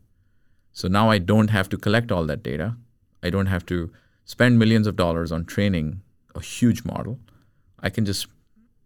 So 0.73 0.88
now 0.88 1.11
i 1.11 1.19
don't 1.19 1.49
have 1.49 1.69
to 1.71 1.77
collect 1.77 2.12
all 2.12 2.25
that 2.27 2.42
data. 2.42 2.77
I 3.23 3.31
don't 3.31 3.47
have 3.47 3.66
to 3.66 3.90
spend 4.35 4.59
millions 4.59 4.87
of 4.91 4.97
dollars 4.97 5.33
on 5.37 5.45
training 5.55 5.91
a 6.35 6.41
huge 6.41 6.85
model 6.85 7.19
i 7.89 7.91
can 7.97 8.05
just 8.11 8.27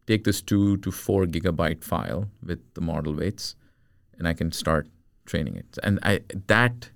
take 0.07 0.25
this 0.29 0.41
2 0.43 0.77
to 0.87 0.91
4 0.91 1.25
gigabyte 1.37 1.83
file 1.91 2.23
with 2.51 2.63
the 2.75 2.81
model 2.93 3.15
weights 3.23 3.55
and 4.19 4.29
i 4.29 4.35
can 4.43 4.53
start 4.53 4.89
training 5.33 5.57
it 5.65 5.79
and 5.83 5.99
i 6.03 6.21
that 6.55 6.91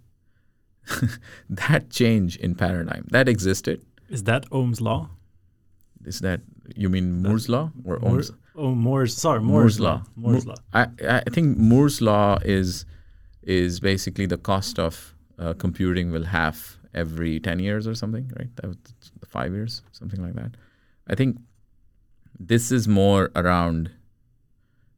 that 1.64 1.90
change 1.90 2.36
in 2.36 2.54
paradigm 2.54 3.06
that 3.18 3.28
existed 3.28 3.80
Is 4.10 4.24
that 4.24 4.44
Ohm's 4.52 4.80
law? 4.80 5.08
is 6.12 6.20
that 6.20 6.40
you 6.76 6.88
mean 6.94 7.06
moore's 7.22 7.48
law 7.48 7.64
or 7.84 7.98
Moore- 7.98 8.10
ohm's 8.10 8.30
oh, 8.64 8.74
Moore's. 8.74 9.14
Sorry, 9.16 9.40
Moore's, 9.40 9.80
law. 9.80 10.02
Moore's 10.16 10.44
Mo- 10.46 10.52
law. 10.52 10.82
I, 10.82 11.20
I 11.26 11.30
think 11.30 11.56
Moore's 11.70 12.00
law 12.00 12.38
is 12.44 12.84
is 13.42 13.80
basically 13.80 14.26
the 14.26 14.36
cost 14.50 14.78
of 14.78 15.14
uh, 15.38 15.54
computing 15.64 16.10
will 16.12 16.24
half 16.24 16.78
every 16.94 17.40
ten 17.40 17.58
years 17.58 17.86
or 17.86 17.94
something, 17.94 18.30
right? 18.38 18.76
Five 19.26 19.52
years, 19.52 19.82
something 19.92 20.22
like 20.22 20.34
that. 20.34 20.56
I 21.08 21.14
think 21.14 21.38
this 22.38 22.72
is 22.72 22.88
more 22.88 23.30
around 23.36 23.90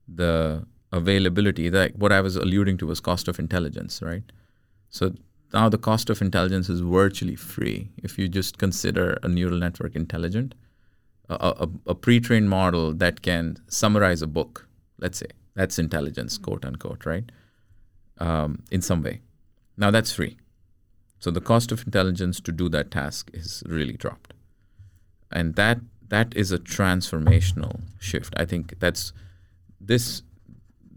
the 0.08 0.64
availability. 0.92 1.70
What 1.96 2.12
I 2.12 2.20
was 2.20 2.36
alluding 2.36 2.78
to 2.78 2.86
was 2.86 3.00
cost 3.00 3.28
of 3.28 3.38
intelligence, 3.38 4.00
right? 4.02 4.22
So 4.90 5.14
now 5.52 5.68
the 5.68 5.78
cost 5.78 6.10
of 6.10 6.20
intelligence 6.20 6.68
is 6.68 6.80
virtually 6.80 7.36
free 7.36 7.90
if 8.02 8.18
you 8.18 8.28
just 8.28 8.58
consider 8.58 9.18
a 9.22 9.28
neural 9.28 9.58
network 9.58 9.94
intelligent 9.94 10.54
a, 11.28 11.34
a, 11.34 11.68
a 11.88 11.94
pre-trained 11.94 12.48
model 12.48 12.92
that 12.92 13.22
can 13.22 13.56
summarize 13.68 14.22
a 14.22 14.26
book 14.26 14.68
let's 14.98 15.18
say 15.18 15.26
that's 15.54 15.78
intelligence 15.78 16.38
quote 16.38 16.64
unquote 16.64 17.06
right 17.06 17.30
um, 18.18 18.62
in 18.70 18.82
some 18.82 19.02
way 19.02 19.20
now 19.76 19.90
that's 19.90 20.12
free 20.12 20.36
so 21.26 21.32
the 21.32 21.40
cost 21.40 21.72
of 21.72 21.84
intelligence 21.84 22.38
to 22.38 22.52
do 22.52 22.68
that 22.68 22.92
task 22.92 23.32
is 23.34 23.64
really 23.66 23.94
dropped. 23.94 24.32
And 25.32 25.56
that 25.56 25.80
that 26.06 26.32
is 26.36 26.52
a 26.52 26.58
transformational 26.60 27.80
shift. 27.98 28.32
I 28.36 28.44
think 28.44 28.78
that's 28.78 29.12
this 29.80 30.22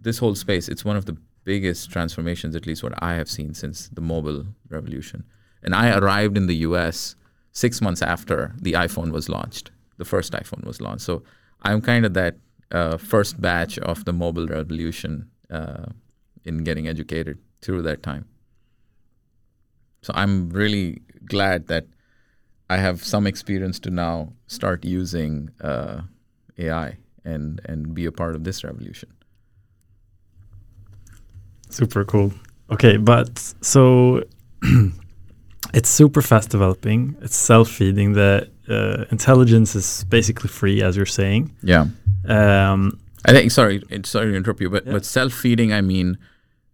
this 0.08 0.20
whole 0.20 0.36
space 0.36 0.70
it's 0.70 0.86
one 0.86 0.96
of 0.96 1.06
the 1.06 1.18
biggest 1.46 1.89
transformations 1.89 2.56
at 2.56 2.68
least 2.68 2.84
what 2.84 2.94
i 3.02 3.15
have 3.15 3.28
seen 3.28 3.56
since 3.56 3.89
the 3.89 4.02
mobile 4.02 4.46
revolution. 4.70 5.24
And 5.63 5.74
i 5.74 5.98
arrived 5.98 6.38
in 6.38 6.46
the 6.46 6.58
us 6.58 7.15
six 7.52 7.82
months 7.82 8.04
after 8.04 8.54
the 8.62 8.74
iphone 8.86 9.12
was 9.12 9.30
launched 9.30 9.72
the 9.98 10.06
first 10.06 10.32
iphone 10.34 10.63
was 10.63 10.80
launched. 10.80 11.06
So 11.06 11.24
i'm 11.63 11.82
kind 11.82 12.06
of 12.06 12.13
that 12.13 12.36
uh, 12.72 12.98
first 12.98 13.42
batch 13.42 13.80
of 13.80 14.06
the 14.06 14.13
mobile 14.13 14.46
revolution 14.46 15.32
uh, 15.50 15.88
in 16.46 16.63
getting 16.63 16.88
educated 16.88 17.39
through 17.63 17.82
that 17.82 18.04
time 18.04 18.26
so 20.02 20.14
i'm 20.16 20.50
really 20.50 21.02
glad 21.26 21.68
that 21.68 21.86
i 22.70 22.78
have 22.78 23.04
some 23.04 23.28
experience 23.28 23.80
to 23.80 23.90
now 23.90 24.32
start 24.48 24.86
using 24.86 25.50
uh, 25.62 26.02
ai 26.58 26.98
and 27.26 27.60
and 27.66 27.94
be 27.94 28.06
a 28.06 28.12
part 28.12 28.36
of 28.36 28.44
this 28.44 28.64
revolution 28.64 29.10
Super 31.72 32.04
cool. 32.04 32.34
Okay, 32.72 32.98
but 32.98 33.54
so 33.62 34.24
it's 35.74 35.90
super 35.90 36.22
fast 36.22 36.50
developing. 36.50 37.16
It's 37.22 37.36
self-feeding. 37.36 38.14
The 38.14 38.50
uh, 38.68 39.06
intelligence 39.12 39.76
is 39.76 40.04
basically 40.06 40.50
free, 40.50 40.82
as 40.82 40.96
you're 40.98 41.06
saying. 41.06 41.52
yeah 41.64 41.86
Um, 42.28 43.00
I 43.26 43.32
think 43.34 43.52
sorry, 43.52 43.82
sorry 44.04 44.32
to 44.32 44.36
interrupt 44.38 44.62
you, 44.62 44.70
but 44.70 44.86
Yeah. 44.86 44.94
but 44.94 45.06
self 45.06 45.34
feeding, 45.34 45.74
I 45.74 45.82
mean, 45.82 46.18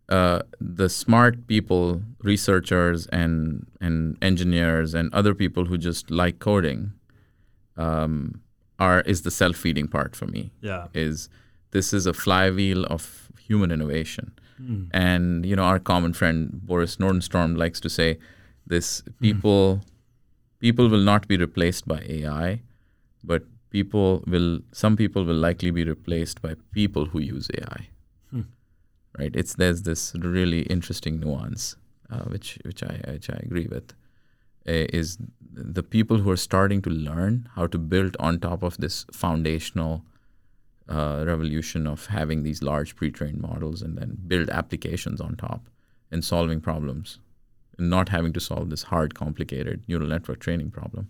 uh, 0.09 0.39
the 0.59 0.87
smart 0.89 1.47
people, 1.47 2.01
researchers 2.23 3.07
and 3.07 3.65
and 3.81 4.17
engineers 4.21 4.93
and 4.93 5.13
other 5.13 5.33
people 5.33 5.65
who 5.65 5.77
just 5.77 6.11
like 6.11 6.39
coding, 6.39 6.91
um, 7.77 8.41
are 8.79 9.01
is 9.01 9.21
the 9.23 9.31
self 9.31 9.55
feeding 9.55 9.87
part 9.87 10.15
for 10.15 10.27
me. 10.27 10.51
yeah. 10.61 10.87
Is 10.93 11.29
this 11.71 11.93
is 11.93 12.05
a 12.05 12.13
flywheel 12.13 12.85
of 12.85 13.29
human 13.47 13.71
innovation, 13.71 14.31
Mm. 14.61 14.87
and 14.93 15.45
you 15.45 15.55
know 15.55 15.63
our 15.63 15.79
common 15.79 16.13
friend 16.13 16.49
Boris 16.65 16.95
Nordenstorm 16.97 17.57
likes 17.57 17.79
to 17.81 17.89
say, 17.89 18.17
this 18.65 19.03
people 19.19 19.81
people 20.59 20.87
will 20.89 21.03
not 21.03 21.27
be 21.27 21.35
replaced 21.37 21.85
by 21.87 21.99
AI, 22.07 22.61
but 23.23 23.43
people 23.69 24.23
will 24.27 24.59
some 24.71 24.95
people 24.95 25.25
will 25.25 25.35
likely 25.47 25.71
be 25.71 25.83
replaced 25.83 26.41
by 26.41 26.55
people 26.71 27.05
who 27.07 27.19
use 27.19 27.49
AI. 27.57 27.87
Right? 29.18 29.34
It's 29.36 29.55
there's 29.55 29.84
this 29.84 30.13
really 30.16 30.61
interesting 30.63 31.20
nuance, 31.20 31.78
uh, 32.09 32.24
which 32.24 32.59
which 32.66 32.84
I 32.84 32.99
which 33.07 33.30
I 33.30 33.39
agree 33.43 33.68
with, 33.68 33.93
uh, 34.68 34.88
is 34.99 35.18
the 35.53 35.84
people 35.84 36.18
who 36.18 36.30
are 36.32 36.38
starting 36.38 36.82
to 36.82 36.89
learn 36.89 37.47
how 37.55 37.68
to 37.68 37.78
build 37.78 38.18
on 38.20 38.39
top 38.39 38.61
of 38.61 38.78
this 38.78 39.05
foundational 39.13 40.03
uh, 40.89 41.24
revolution 41.26 41.88
of 41.88 42.07
having 42.07 42.43
these 42.43 42.61
large 42.61 42.95
pre-trained 42.95 43.41
models 43.41 43.82
and 43.82 43.97
then 43.97 44.18
build 44.28 44.49
applications 44.49 45.22
on 45.22 45.36
top 45.36 45.70
and 46.11 46.24
solving 46.24 46.59
problems 46.61 47.20
and 47.78 47.89
not 47.89 48.09
having 48.09 48.34
to 48.34 48.39
solve 48.39 48.70
this 48.70 48.84
hard, 48.84 49.16
complicated 49.16 49.84
neural 49.88 50.07
network 50.07 50.39
training 50.39 50.72
problem 50.72 51.09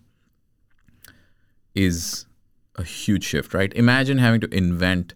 is 1.73 2.25
a 2.75 2.83
huge 2.83 3.23
shift, 3.23 3.53
right? 3.53 3.73
Imagine 3.73 4.17
having 4.17 4.41
to 4.41 4.53
invent 4.55 5.13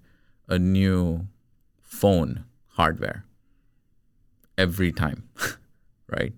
a 0.47 0.59
new 0.59 1.27
phone 1.81 2.45
hardware 2.79 3.25
every 4.57 4.91
time, 4.91 5.23
right? 6.17 6.33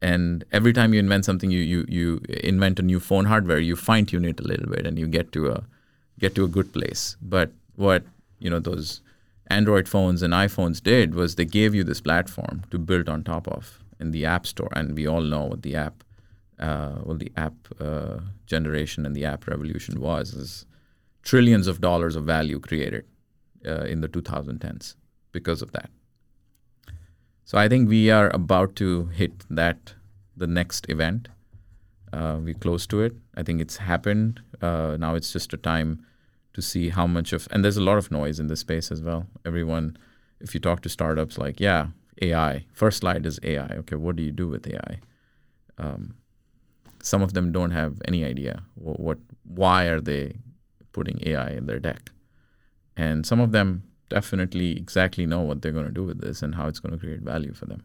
And 0.00 0.44
every 0.52 0.72
time 0.78 0.92
you 0.94 1.00
invent 1.00 1.24
something, 1.24 1.50
you, 1.50 1.60
you 1.60 1.86
you 1.88 2.08
invent 2.52 2.78
a 2.78 2.82
new 2.82 3.00
phone 3.00 3.24
hardware, 3.32 3.58
you 3.58 3.76
fine 3.76 4.06
tune 4.06 4.26
it 4.32 4.40
a 4.40 4.48
little 4.52 4.70
bit, 4.74 4.86
and 4.86 4.98
you 4.98 5.06
get 5.06 5.32
to 5.36 5.46
a 5.52 5.64
get 6.18 6.34
to 6.34 6.44
a 6.44 6.48
good 6.56 6.72
place. 6.72 7.16
But 7.22 7.52
what 7.76 8.04
you 8.38 8.50
know 8.50 8.60
those 8.70 9.00
Android 9.58 9.88
phones 9.94 10.22
and 10.22 10.34
iPhones 10.40 10.82
did 10.82 11.14
was 11.14 11.34
they 11.34 11.48
gave 11.60 11.74
you 11.74 11.84
this 11.84 12.02
platform 12.10 12.62
to 12.70 12.78
build 12.90 13.08
on 13.14 13.24
top 13.24 13.48
of 13.48 13.78
in 14.00 14.10
the 14.10 14.26
App 14.34 14.46
Store, 14.46 14.72
and 14.74 14.94
we 15.00 15.06
all 15.06 15.22
know 15.32 15.44
what 15.44 15.62
the 15.62 15.74
app, 15.76 16.04
uh, 16.58 16.96
well, 17.04 17.16
the 17.16 17.32
app 17.36 17.54
uh, 17.80 18.20
generation 18.46 19.06
and 19.06 19.16
the 19.16 19.24
app 19.24 19.46
revolution 19.46 20.00
was 20.00 20.34
is 20.34 20.66
trillions 21.22 21.66
of 21.66 21.80
dollars 21.80 22.16
of 22.16 22.24
value 22.36 22.58
created 22.70 23.04
uh, 23.66 23.84
in 23.84 24.00
the 24.00 24.08
2010s 24.08 24.94
because 25.32 25.62
of 25.62 25.72
that. 25.72 25.90
So 27.44 27.58
I 27.58 27.68
think 27.68 27.88
we 27.88 28.10
are 28.10 28.30
about 28.34 28.74
to 28.76 29.06
hit 29.06 29.44
that 29.50 29.94
the 30.36 30.46
next 30.46 30.88
event. 30.88 31.28
Uh, 32.12 32.38
we're 32.40 32.54
close 32.54 32.86
to 32.86 33.00
it. 33.00 33.14
I 33.34 33.42
think 33.42 33.60
it's 33.60 33.76
happened. 33.78 34.40
Uh, 34.62 34.96
now 34.98 35.14
it's 35.14 35.32
just 35.32 35.52
a 35.52 35.56
time 35.56 36.04
to 36.54 36.62
see 36.62 36.88
how 36.88 37.06
much 37.06 37.32
of 37.32 37.48
and 37.50 37.64
there's 37.64 37.76
a 37.76 37.82
lot 37.82 37.98
of 37.98 38.10
noise 38.10 38.38
in 38.38 38.46
this 38.46 38.60
space 38.60 38.92
as 38.92 39.02
well. 39.02 39.26
Everyone, 39.44 39.96
if 40.40 40.54
you 40.54 40.60
talk 40.60 40.80
to 40.82 40.88
startups, 40.88 41.36
like 41.36 41.60
yeah, 41.60 41.88
AI. 42.22 42.64
First 42.72 42.98
slide 42.98 43.26
is 43.26 43.40
AI. 43.42 43.66
Okay, 43.80 43.96
what 43.96 44.16
do 44.16 44.22
you 44.22 44.30
do 44.30 44.48
with 44.48 44.66
AI? 44.66 45.00
Um, 45.76 46.14
some 47.02 47.22
of 47.22 47.34
them 47.34 47.52
don't 47.52 47.72
have 47.72 48.00
any 48.06 48.24
idea 48.24 48.62
what, 48.74 48.98
what 48.98 49.18
why 49.44 49.84
are 49.84 50.00
they 50.00 50.38
putting 50.92 51.20
AI 51.26 51.50
in 51.50 51.66
their 51.66 51.78
deck, 51.78 52.10
and 52.96 53.26
some 53.26 53.40
of 53.40 53.52
them 53.52 53.82
definitely 54.10 54.76
exactly 54.76 55.26
know 55.26 55.40
what 55.40 55.62
they're 55.62 55.72
going 55.72 55.86
to 55.86 55.92
do 55.92 56.04
with 56.04 56.20
this 56.20 56.42
and 56.42 56.54
how 56.54 56.68
it's 56.68 56.78
going 56.78 56.92
to 56.92 56.98
create 56.98 57.20
value 57.20 57.52
for 57.52 57.66
them. 57.66 57.82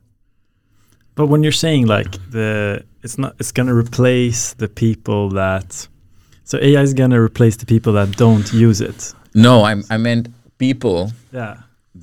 But 1.16 1.28
when 1.28 1.44
you're 1.44 1.52
saying 1.66 1.88
like 1.88 2.12
the 2.32 2.84
it's 3.04 3.18
not 3.18 3.36
it's 3.40 3.52
going 3.52 3.68
to 3.68 3.74
replace 3.76 4.54
the 4.54 4.68
people 4.68 5.30
that 5.32 5.88
so 6.44 6.58
AI 6.62 6.82
is 6.82 6.94
going 6.94 7.12
to 7.12 7.20
replace 7.20 7.58
the 7.58 7.66
people 7.66 7.94
that 7.94 8.16
don't 8.18 8.52
use 8.54 8.80
it. 8.82 9.14
No, 9.36 9.64
I 9.64 9.76
I 9.90 9.98
meant 9.98 10.30
people 10.58 11.12
Yeah. 11.34 11.56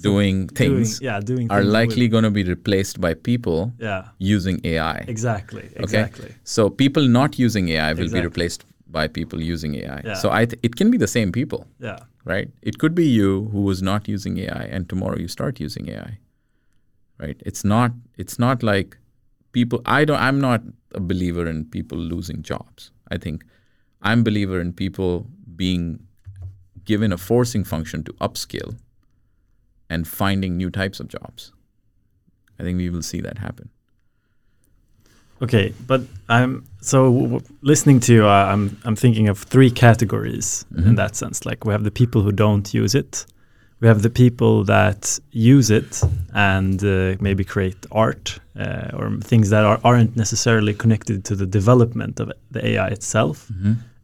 doing 0.03 0.49
things 0.49 0.99
Doing, 0.99 1.07
yeah, 1.09 1.21
doing 1.21 1.51
are 1.51 1.65
likely 1.65 2.09
going 2.09 2.25
to 2.25 2.31
be 2.31 2.45
replaced 2.45 3.01
by 3.01 3.15
people 3.15 3.73
yeah. 3.79 4.03
using 4.19 4.61
AI. 4.65 5.05
Exactly. 5.09 5.69
Exactly. 5.77 6.31
So 6.45 6.69
people 6.71 7.03
not 7.09 7.39
using 7.39 7.69
AI 7.69 7.93
will 7.93 8.03
Exactly. 8.03 8.21
be 8.21 8.27
replaced 8.27 8.65
by 8.89 9.09
people 9.09 9.41
using 9.41 9.75
AI. 9.77 10.01
Yeah. 10.05 10.15
So 10.15 10.31
I 10.31 10.45
th- 10.47 10.61
it 10.63 10.77
can 10.77 10.91
be 10.91 10.99
the 10.99 11.07
same 11.19 11.33
people, 11.33 11.67
Yeah. 11.81 11.99
Right? 12.27 12.51
It 12.61 12.79
could 12.79 12.95
be 12.95 13.07
you 13.07 13.49
who 13.53 13.63
was 13.63 13.81
not 13.81 14.09
using 14.09 14.37
AI 14.39 14.65
and 14.65 14.89
tomorrow 14.89 15.17
you 15.17 15.29
start 15.29 15.61
using 15.61 15.89
AI. 15.89 16.19
Right? 17.19 17.41
It's 17.47 17.65
not 17.65 17.93
it's 18.19 18.39
not 18.39 18.63
like 18.63 18.99
people 19.53 19.81
I 19.87 20.05
don't 20.05 20.21
I'm 20.21 20.41
not 20.41 20.63
a 20.93 21.01
believer 21.01 21.47
in 21.47 21.65
people 21.65 21.97
losing 21.97 22.43
jobs. 22.43 22.91
I 23.11 23.17
think 23.17 23.45
I'm 24.03 24.21
a 24.21 24.25
believer 24.25 24.61
in 24.61 24.73
people 24.73 25.27
being 25.55 26.01
given 26.85 27.13
a 27.13 27.17
forcing 27.17 27.65
function 27.65 28.05
to 28.05 28.13
upskill 28.15 28.77
and 29.89 30.07
finding 30.07 30.57
new 30.57 30.71
types 30.71 31.01
of 31.01 31.09
jobs. 31.09 31.53
I 32.59 32.65
think 32.65 32.77
we 32.77 32.91
will 32.91 33.03
see 33.03 33.21
that 33.21 33.39
happen. 33.39 33.71
Okay, 35.43 35.73
but 35.87 36.01
I'm 36.29 36.65
so 36.81 37.41
listening 37.63 38.01
to 38.01 38.13
you. 38.13 38.25
Uh, 38.27 38.53
I'm 38.53 38.77
I'm 38.85 38.97
thinking 38.97 39.29
of 39.29 39.39
three 39.39 39.71
categories 39.71 40.65
in 40.77 40.85
Mhm. 40.85 40.97
that 40.97 41.17
sense. 41.17 41.45
Like 41.45 41.65
we 41.67 41.73
have 41.73 41.85
the 41.85 41.91
people 41.91 42.23
who 42.23 42.33
don't 42.33 42.73
use 42.75 42.95
it, 42.99 43.27
we 43.81 43.89
have 43.89 44.01
the 44.01 44.11
people 44.11 44.65
that 44.65 45.21
use 45.33 45.71
it 45.71 46.03
and 46.33 46.83
uh, 46.83 47.17
maybe 47.21 47.45
create 47.45 47.77
art 47.93 48.41
uh, 48.59 48.97
or 48.99 49.11
things 49.21 49.51
that 49.51 49.65
are, 49.65 49.79
aren't 49.85 50.17
necessarily 50.17 50.73
connected 50.75 51.25
to 51.25 51.37
the 51.37 51.47
development 51.47 52.21
of 52.21 52.33
the 52.51 52.67
AI 52.67 52.89
itself. 52.89 53.51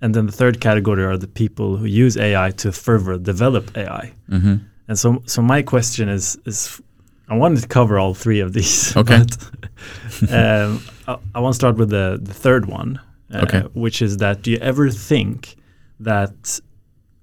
And 0.02 0.14
then 0.14 0.26
the 0.26 0.32
third 0.32 0.60
category 0.60 1.04
are 1.04 1.16
the 1.16 1.28
people 1.28 1.76
who 1.78 1.86
use 1.86 2.16
AI 2.18 2.50
to 2.56 2.72
further 2.72 3.16
develop 3.18 3.70
AI. 3.76 4.12
Mm-hmm. 4.28 4.54
And 4.88 4.98
so, 4.98 5.22
so 5.26 5.40
my 5.42 5.62
question 5.62 6.08
is, 6.08 6.36
is 6.44 6.80
I 7.28 7.36
wanted 7.36 7.62
to 7.62 7.68
cover 7.68 7.98
all 8.00 8.14
three 8.14 8.40
of 8.44 8.52
these. 8.52 8.96
Okay. 8.96 9.22
But, 10.20 10.32
um, 10.32 10.80
I, 11.08 11.18
I 11.34 11.40
want 11.40 11.54
to 11.54 11.56
start 11.56 11.76
with 11.76 11.90
the, 11.90 12.18
the 12.22 12.34
third 12.34 12.66
one, 12.66 13.00
uh, 13.34 13.38
Okay. 13.44 13.60
which 13.74 14.02
is 14.02 14.16
that 14.18 14.42
do 14.42 14.50
you 14.50 14.58
ever 14.58 14.90
think 14.90 15.56
that 16.00 16.60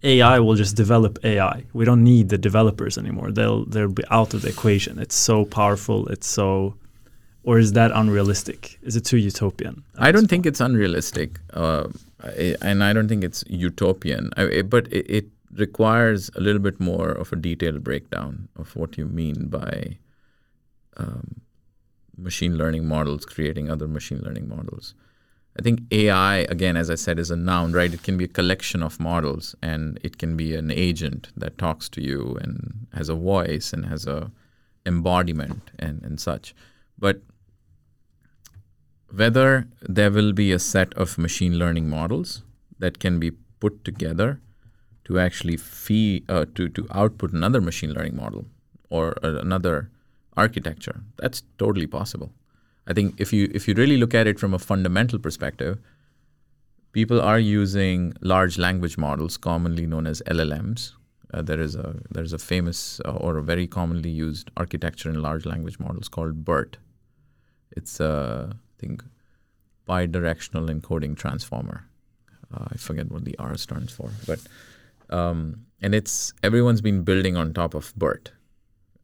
AI 0.03 0.39
will 0.39 0.55
just 0.55 0.75
develop 0.75 1.19
AI? 1.23 1.63
We 1.73 1.86
don't 1.86 2.03
need 2.03 2.30
the 2.30 2.38
developers 2.38 2.97
anymore. 2.97 3.32
They'll 3.32 3.65
they'll 3.65 3.91
be 3.91 4.03
out 4.11 4.34
of 4.34 4.41
the 4.43 4.49
equation. 4.49 4.99
It's 4.99 5.15
so 5.15 5.45
powerful. 5.45 6.07
It's 6.07 6.27
so, 6.27 6.75
or 7.43 7.59
is 7.59 7.73
that 7.73 7.91
unrealistic? 7.93 8.80
Is 8.82 8.95
it 8.95 9.05
too 9.05 9.17
utopian? 9.17 9.84
I 9.97 10.11
don't 10.11 10.27
think 10.27 10.45
it's 10.45 10.61
unrealistic, 10.61 11.39
uh, 11.53 11.88
and 12.61 12.84
I 12.84 12.93
don't 12.93 13.07
think 13.09 13.23
it's 13.23 13.43
utopian. 13.49 14.32
I, 14.38 14.61
but 14.61 14.88
it, 14.91 15.05
it 15.09 15.25
requires 15.53 16.30
a 16.36 16.39
little 16.41 16.61
bit 16.61 16.80
more 16.80 17.09
of 17.09 17.34
a 17.34 17.36
detailed 17.36 17.84
breakdown 17.84 18.47
of 18.55 18.75
what 18.75 18.97
you 18.97 19.05
mean 19.07 19.47
by 19.47 19.97
um, 20.97 21.41
machine 22.22 22.57
learning 22.57 22.88
models 22.88 23.26
creating 23.26 23.70
other 23.70 23.88
machine 23.88 24.20
learning 24.20 24.47
models. 24.47 24.93
I 25.57 25.61
think 25.61 25.82
AI, 25.91 26.38
again, 26.38 26.78
as 26.78 26.89
I 26.89 26.95
said, 26.95 27.20
is 27.20 27.32
a 27.32 27.36
noun, 27.36 27.74
right? 27.74 27.93
It 27.93 28.03
can 28.03 28.17
be 28.17 28.26
a 28.26 28.30
collection 28.30 28.82
of 28.82 28.99
models, 28.99 29.55
and 29.61 29.99
it 30.03 30.17
can 30.17 30.38
be 30.38 30.55
an 30.55 30.72
agent 30.72 31.30
that 31.36 31.57
talks 31.57 31.89
to 31.89 32.01
you 32.01 32.38
and 32.41 32.88
has 32.93 33.09
a 33.09 33.15
voice 33.15 33.74
and 33.74 33.86
has 33.88 34.05
a 34.05 34.32
embodiment 34.86 35.72
and, 35.78 36.01
and 36.03 36.20
such. 36.20 36.55
But 36.97 37.22
whether 39.13 39.67
there 39.82 40.11
will 40.11 40.34
be 40.34 40.51
a 40.51 40.59
set 40.59 40.93
of 40.93 41.17
machine 41.17 41.57
learning 41.57 41.89
models 41.89 42.43
that 42.78 42.99
can 42.99 43.20
be 43.20 43.32
put 43.59 43.84
together 43.84 44.39
to 45.05 45.20
actually 45.20 45.57
feed 45.57 46.30
uh, 46.30 46.45
to 46.55 46.70
to 46.70 46.88
output 46.91 47.34
another 47.34 47.59
machine 47.59 47.93
learning 47.93 48.15
model 48.15 48.45
or 48.89 49.15
uh, 49.24 49.39
another 49.39 49.89
architecture 50.43 50.97
that's 51.17 51.43
totally 51.63 51.87
possible 51.95 52.31
i 52.87 52.93
think 52.99 53.25
if 53.25 53.33
you 53.37 53.49
if 53.61 53.67
you 53.67 53.73
really 53.81 53.97
look 54.03 54.15
at 54.21 54.27
it 54.33 54.39
from 54.43 54.53
a 54.53 54.59
fundamental 54.67 55.19
perspective 55.27 55.79
people 56.99 57.21
are 57.31 57.39
using 57.39 58.13
large 58.21 58.57
language 58.67 58.97
models 58.97 59.37
commonly 59.49 59.85
known 59.95 60.07
as 60.13 60.23
llms 60.37 60.93
uh, 61.33 61.41
there 61.41 61.59
is 61.59 61.75
a 61.75 61.95
there's 62.09 62.33
a 62.33 62.39
famous 62.39 62.99
uh, 63.05 63.11
or 63.11 63.37
a 63.37 63.43
very 63.43 63.67
commonly 63.67 64.09
used 64.09 64.49
architecture 64.57 65.09
in 65.09 65.21
large 65.21 65.45
language 65.45 65.79
models 65.79 66.07
called 66.09 66.43
BERT. 66.43 66.77
It's 67.71 67.99
a 67.99 68.49
I 68.51 68.55
think 68.79 69.03
bidirectional 69.87 70.69
encoding 70.69 71.15
transformer. 71.15 71.85
Uh, 72.53 72.65
I 72.71 72.77
forget 72.77 73.11
what 73.11 73.25
the 73.25 73.37
R 73.37 73.55
stands 73.57 73.93
for, 73.93 74.09
but 74.25 74.39
um, 75.15 75.65
and 75.81 75.93
it's 75.93 76.33
everyone's 76.41 76.81
been 76.81 77.03
building 77.03 77.37
on 77.37 77.53
top 77.53 77.75
of 77.75 77.93
BERT. 77.95 78.31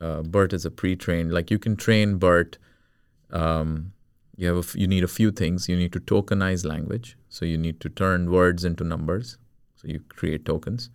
Uh, 0.05 0.21
BERT 0.21 0.53
is 0.53 0.65
a 0.65 0.71
pre-trained 0.71 1.31
like 1.37 1.49
you 1.49 1.59
can 1.59 1.75
train 1.75 2.17
BERT. 2.17 2.57
Um, 3.31 3.93
you 4.35 4.53
have 4.55 4.73
you 4.75 4.87
need 4.87 5.03
a 5.03 5.13
few 5.19 5.31
things. 5.31 5.67
You 5.69 5.77
need 5.77 5.93
to 5.93 5.99
tokenize 5.99 6.65
language, 6.73 7.17
so 7.29 7.45
you 7.45 7.57
need 7.57 7.79
to 7.85 7.89
turn 7.89 8.29
words 8.31 8.65
into 8.69 8.83
numbers. 8.83 9.37
So 9.75 9.87
you 9.87 10.01
create 10.19 10.45
tokens 10.45 10.89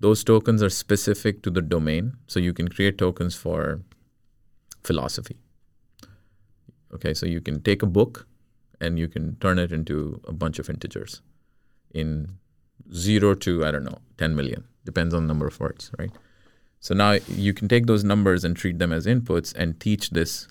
those 0.00 0.22
tokens 0.22 0.62
are 0.62 0.70
specific 0.70 1.42
to 1.42 1.50
the 1.50 1.62
domain 1.62 2.16
so 2.26 2.40
you 2.40 2.52
can 2.52 2.68
create 2.68 2.98
tokens 2.98 3.34
for 3.34 3.80
philosophy 4.84 5.36
okay 6.92 7.14
so 7.14 7.26
you 7.26 7.40
can 7.40 7.62
take 7.62 7.82
a 7.82 7.86
book 7.86 8.26
and 8.80 8.98
you 8.98 9.08
can 9.08 9.36
turn 9.36 9.58
it 9.58 9.72
into 9.72 10.20
a 10.26 10.32
bunch 10.32 10.58
of 10.58 10.68
integers 10.68 11.22
in 11.90 12.28
0 12.92 13.34
to 13.34 13.64
i 13.64 13.70
don't 13.70 13.84
know 13.84 13.98
10 14.18 14.36
million 14.36 14.64
depends 14.84 15.14
on 15.14 15.22
the 15.22 15.28
number 15.28 15.46
of 15.46 15.58
words 15.58 15.90
right 15.98 16.12
so 16.80 16.94
now 16.94 17.12
you 17.28 17.52
can 17.52 17.68
take 17.68 17.86
those 17.86 18.04
numbers 18.04 18.44
and 18.44 18.56
treat 18.56 18.78
them 18.78 18.92
as 18.92 19.06
inputs 19.06 19.54
and 19.54 19.80
teach 19.80 20.10
this 20.10 20.46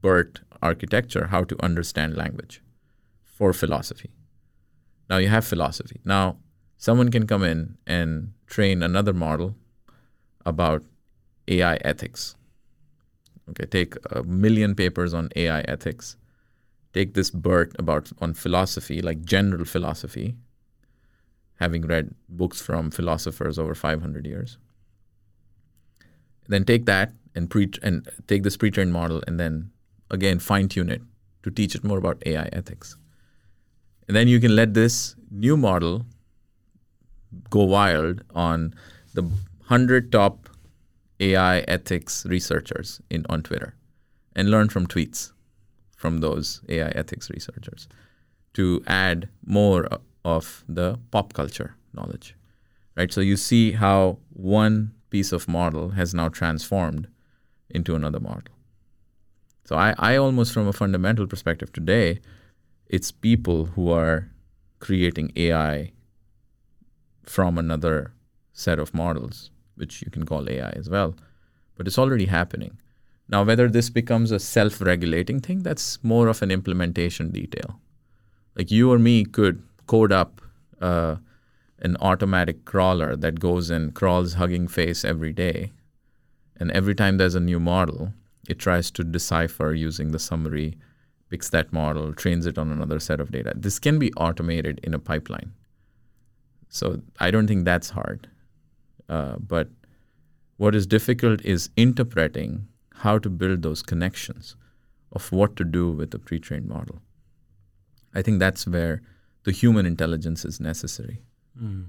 BERT 0.00 0.40
architecture 0.62 1.28
how 1.28 1.44
to 1.44 1.62
understand 1.64 2.16
language 2.16 2.62
for 3.22 3.52
philosophy 3.52 4.10
now 5.08 5.16
you 5.16 5.28
have 5.28 5.44
philosophy 5.44 6.00
now 6.04 6.36
someone 6.76 7.10
can 7.10 7.26
come 7.26 7.42
in 7.42 7.76
and 7.86 8.32
train 8.46 8.82
another 8.82 9.12
model 9.12 9.56
about 10.44 10.82
AI 11.48 11.76
ethics. 11.76 12.36
Okay, 13.50 13.66
take 13.66 13.94
a 14.10 14.22
million 14.22 14.74
papers 14.74 15.14
on 15.14 15.30
AI 15.36 15.60
ethics. 15.60 16.16
Take 16.92 17.14
this 17.14 17.30
BERT 17.30 17.74
about 17.78 18.10
on 18.20 18.34
philosophy, 18.34 19.00
like 19.02 19.24
general 19.24 19.64
philosophy. 19.64 20.36
having 21.60 21.84
read 21.84 22.14
books 22.28 22.60
from 22.62 22.88
philosophers 22.88 23.58
over 23.58 23.74
500 23.74 24.24
years. 24.24 24.58
Then 26.48 26.64
take 26.64 26.86
that 26.86 27.12
and 27.34 27.48
pre 27.48 27.70
and 27.82 28.08
take 28.26 28.42
this 28.42 28.56
pre-trained 28.56 28.92
model 28.92 29.22
and 29.26 29.38
then 29.38 29.70
again 30.10 30.38
fine 30.38 30.68
tune 30.68 30.90
it 30.90 31.02
to 31.42 31.50
teach 31.50 31.74
it 31.74 31.84
more 31.84 31.98
about 31.98 32.22
AI 32.26 32.48
ethics. 32.52 32.96
And 34.06 34.16
then 34.16 34.26
you 34.28 34.40
can 34.40 34.56
let 34.56 34.74
this 34.74 35.14
new 35.30 35.56
model 35.56 36.06
go 37.50 37.64
wild 37.64 38.22
on 38.34 38.74
the 39.14 39.22
100 39.22 40.10
top 40.10 40.48
AI 41.20 41.58
ethics 41.60 42.24
researchers 42.26 43.00
in 43.10 43.26
on 43.28 43.42
Twitter 43.42 43.74
and 44.34 44.50
learn 44.50 44.68
from 44.68 44.86
tweets 44.86 45.32
from 45.96 46.18
those 46.18 46.62
AI 46.68 46.88
ethics 46.90 47.28
researchers 47.28 47.88
to 48.54 48.82
add 48.86 49.28
more 49.44 49.88
of 50.24 50.64
the 50.68 50.98
pop 51.10 51.32
culture 51.32 51.74
knowledge. 51.92 52.34
Right? 52.96 53.12
So 53.12 53.20
you 53.20 53.36
see 53.36 53.72
how 53.72 54.18
one 54.32 54.92
piece 55.10 55.32
of 55.32 55.48
model 55.48 55.90
has 55.90 56.14
now 56.14 56.28
transformed 56.28 57.08
into 57.70 57.94
another 57.94 58.20
model. 58.20 58.54
So 59.64 59.76
I, 59.76 59.94
I 59.98 60.16
almost 60.16 60.52
from 60.52 60.66
a 60.66 60.72
fundamental 60.72 61.26
perspective 61.26 61.72
today, 61.72 62.20
it's 62.86 63.10
people 63.10 63.66
who 63.66 63.90
are 63.90 64.30
creating 64.78 65.32
AI 65.36 65.92
from 67.24 67.58
another 67.58 68.12
set 68.52 68.78
of 68.78 68.94
models, 68.94 69.50
which 69.76 70.02
you 70.02 70.10
can 70.10 70.24
call 70.24 70.48
AI 70.48 70.70
as 70.70 70.88
well. 70.88 71.14
But 71.76 71.86
it's 71.86 71.98
already 71.98 72.26
happening. 72.26 72.78
Now, 73.28 73.44
whether 73.44 73.68
this 73.68 73.90
becomes 73.90 74.30
a 74.30 74.40
self 74.40 74.80
regulating 74.80 75.40
thing, 75.40 75.62
that's 75.62 76.02
more 76.02 76.28
of 76.28 76.40
an 76.40 76.50
implementation 76.50 77.30
detail. 77.30 77.78
Like 78.56 78.70
you 78.70 78.90
or 78.90 78.98
me 78.98 79.24
could 79.24 79.62
code 79.86 80.12
up 80.12 80.40
uh, 80.80 81.16
an 81.80 81.96
automatic 82.00 82.64
crawler 82.64 83.16
that 83.16 83.40
goes 83.40 83.70
and 83.70 83.94
crawls 83.94 84.34
Hugging 84.34 84.68
Face 84.68 85.04
every 85.04 85.32
day. 85.32 85.72
And 86.56 86.70
every 86.72 86.94
time 86.94 87.18
there's 87.18 87.34
a 87.34 87.40
new 87.40 87.60
model, 87.60 88.12
it 88.48 88.58
tries 88.58 88.90
to 88.92 89.04
decipher 89.04 89.72
using 89.72 90.10
the 90.10 90.18
summary, 90.18 90.76
picks 91.30 91.50
that 91.50 91.72
model, 91.72 92.12
trains 92.12 92.46
it 92.46 92.58
on 92.58 92.72
another 92.72 92.98
set 92.98 93.20
of 93.20 93.30
data. 93.30 93.52
This 93.54 93.78
can 93.78 93.98
be 93.98 94.12
automated 94.14 94.80
in 94.82 94.94
a 94.94 94.98
pipeline. 94.98 95.52
So 96.68 97.02
I 97.20 97.30
don't 97.30 97.46
think 97.46 97.64
that's 97.64 97.90
hard. 97.90 98.28
Uh, 99.08 99.36
but 99.38 99.68
what 100.56 100.74
is 100.74 100.86
difficult 100.86 101.44
is 101.44 101.70
interpreting 101.76 102.66
how 102.96 103.18
to 103.18 103.30
build 103.30 103.62
those 103.62 103.82
connections 103.82 104.56
of 105.12 105.30
what 105.32 105.56
to 105.56 105.64
do 105.64 105.90
with 105.90 106.12
a 106.14 106.18
pre 106.18 106.38
trained 106.38 106.66
model. 106.66 107.00
I 108.14 108.22
think 108.22 108.38
that's 108.38 108.66
where 108.66 109.02
the 109.44 109.52
human 109.52 109.86
intelligence 109.86 110.44
is 110.44 110.60
necessary. 110.60 111.22
Mm. 111.60 111.86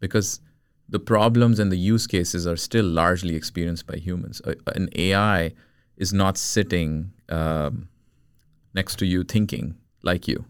Because 0.00 0.40
the 0.88 0.98
problems 0.98 1.58
and 1.58 1.72
the 1.72 1.78
use 1.78 2.06
cases 2.06 2.46
are 2.46 2.56
still 2.56 2.84
largely 2.84 3.34
experienced 3.34 3.86
by 3.86 3.96
humans. 3.96 4.40
an 4.74 4.88
AI 4.94 5.52
is 5.96 6.12
not 6.12 6.38
sitting 6.38 7.12
um, 7.28 7.88
next 8.74 8.96
to 8.96 9.06
you 9.06 9.24
thinking 9.24 9.76
like 10.02 10.28
you 10.28 10.44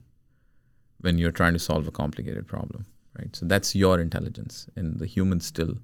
when 1.00 1.18
you're 1.18 1.30
trying 1.30 1.52
to 1.52 1.58
solve 1.58 1.86
a 1.86 1.90
complicated 1.90 2.46
problem, 2.46 2.86
right? 3.18 3.34
So 3.34 3.46
that's 3.46 3.74
your 3.74 4.00
intelligence, 4.00 4.66
and 4.76 4.98
the 4.98 5.06
humans 5.06 5.46
still 5.46 5.74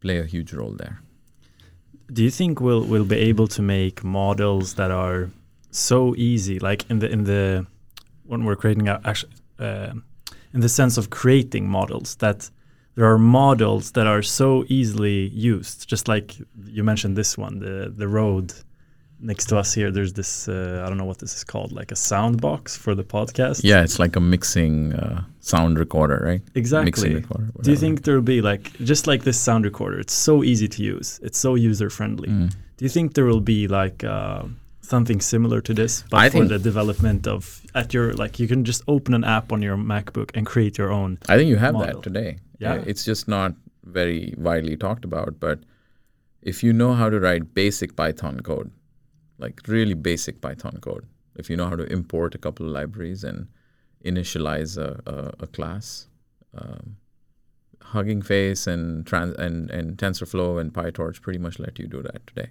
play 0.00 0.18
a 0.18 0.24
huge 0.24 0.52
role 0.52 0.72
there. 0.72 1.00
Do 2.12 2.22
you 2.22 2.30
think 2.30 2.60
we'll 2.60 2.84
we'll 2.84 3.04
be 3.04 3.16
able 3.16 3.48
to 3.48 3.62
make 3.62 4.04
models 4.04 4.74
that 4.74 4.90
are 4.90 5.30
so 5.70 6.14
easy, 6.16 6.58
like 6.58 6.88
in 6.90 6.98
the 6.98 7.08
in 7.08 7.24
the 7.24 7.66
when 8.26 8.44
we're 8.44 8.56
creating 8.56 8.88
a, 8.88 9.00
actually 9.04 9.32
uh, 9.58 9.92
in 10.54 10.60
the 10.60 10.68
sense 10.68 10.96
of 10.98 11.10
creating 11.10 11.68
models 11.68 12.16
that 12.16 12.50
there 12.94 13.06
are 13.06 13.18
models 13.18 13.92
that 13.92 14.06
are 14.06 14.22
so 14.22 14.64
easily 14.68 15.28
used 15.28 15.88
just 15.88 16.08
like 16.08 16.36
you 16.66 16.82
mentioned 16.82 17.16
this 17.16 17.38
one 17.38 17.58
the 17.60 17.92
the 17.96 18.08
road 18.08 18.52
next 19.22 19.46
to 19.46 19.58
us 19.58 19.74
here. 19.74 19.90
There's 19.90 20.14
this 20.14 20.48
uh, 20.48 20.82
i 20.84 20.88
don't 20.88 20.98
know 20.98 21.04
what 21.04 21.18
this 21.18 21.34
is 21.36 21.44
called 21.44 21.72
like 21.72 21.92
a 21.92 21.96
sound 21.96 22.40
box 22.40 22.76
for 22.76 22.94
the 22.94 23.04
podcast? 23.04 23.60
Yeah 23.62 23.82
it's 23.82 23.98
like 23.98 24.16
a 24.16 24.20
mixing 24.20 24.94
uh, 24.94 25.22
sound 25.40 25.78
recorder 25.78 26.20
right? 26.24 26.42
Exactly. 26.54 27.14
Recorder, 27.14 27.50
do 27.62 27.70
you 27.70 27.76
think 27.76 28.02
there'll 28.04 28.22
be 28.22 28.40
like 28.40 28.72
just 28.78 29.06
like 29.06 29.24
this 29.24 29.38
sound 29.38 29.64
recorder 29.64 29.98
it's 29.98 30.14
so 30.14 30.42
easy 30.42 30.68
to 30.68 30.82
use 30.82 31.20
it's 31.22 31.38
so 31.38 31.54
user 31.54 31.90
friendly 31.90 32.28
mm. 32.28 32.50
do 32.76 32.84
you 32.84 32.88
think 32.88 33.14
there 33.14 33.26
will 33.26 33.40
be 33.40 33.68
like 33.68 34.04
uh, 34.04 34.44
something 34.90 35.20
similar 35.20 35.60
to 35.62 35.72
this, 35.72 36.04
but 36.10 36.18
I 36.18 36.28
for 36.30 36.44
the 36.44 36.58
development 36.58 37.26
of 37.26 37.62
at 37.74 37.94
your 37.94 38.12
like 38.14 38.38
you 38.38 38.48
can 38.48 38.64
just 38.64 38.82
open 38.88 39.14
an 39.14 39.24
app 39.24 39.52
on 39.52 39.62
your 39.62 39.76
MacBook 39.76 40.30
and 40.34 40.44
create 40.44 40.76
your 40.76 40.90
own. 40.92 41.18
I 41.28 41.36
think 41.36 41.48
you 41.48 41.56
have 41.56 41.74
model. 41.74 41.94
that 41.94 42.02
today. 42.02 42.38
Yeah, 42.58 42.82
it's 42.86 43.04
just 43.04 43.28
not 43.28 43.54
very 43.84 44.34
widely 44.36 44.76
talked 44.76 45.04
about. 45.04 45.40
But 45.40 45.60
if 46.42 46.62
you 46.62 46.72
know 46.72 46.92
how 46.94 47.08
to 47.08 47.20
write 47.20 47.54
basic 47.54 47.96
Python 47.96 48.40
code, 48.40 48.70
like 49.38 49.60
really 49.66 49.94
basic 49.94 50.40
Python 50.40 50.78
code, 50.80 51.06
if 51.36 51.48
you 51.48 51.56
know 51.56 51.68
how 51.68 51.76
to 51.76 51.90
import 51.92 52.34
a 52.34 52.38
couple 52.38 52.66
of 52.66 52.72
libraries 52.72 53.24
and 53.24 53.48
initialize 54.04 54.76
a, 54.78 55.00
a, 55.06 55.44
a 55.44 55.46
class. 55.46 56.08
Um, 56.54 56.96
Hugging 57.82 58.22
Face 58.22 58.66
and 58.66 59.06
trans 59.06 59.34
and, 59.36 59.68
and 59.70 59.96
TensorFlow 59.96 60.60
and 60.60 60.72
PyTorch 60.72 61.20
pretty 61.22 61.38
much 61.38 61.58
let 61.58 61.78
you 61.78 61.86
do 61.86 62.02
that 62.02 62.24
today. 62.26 62.50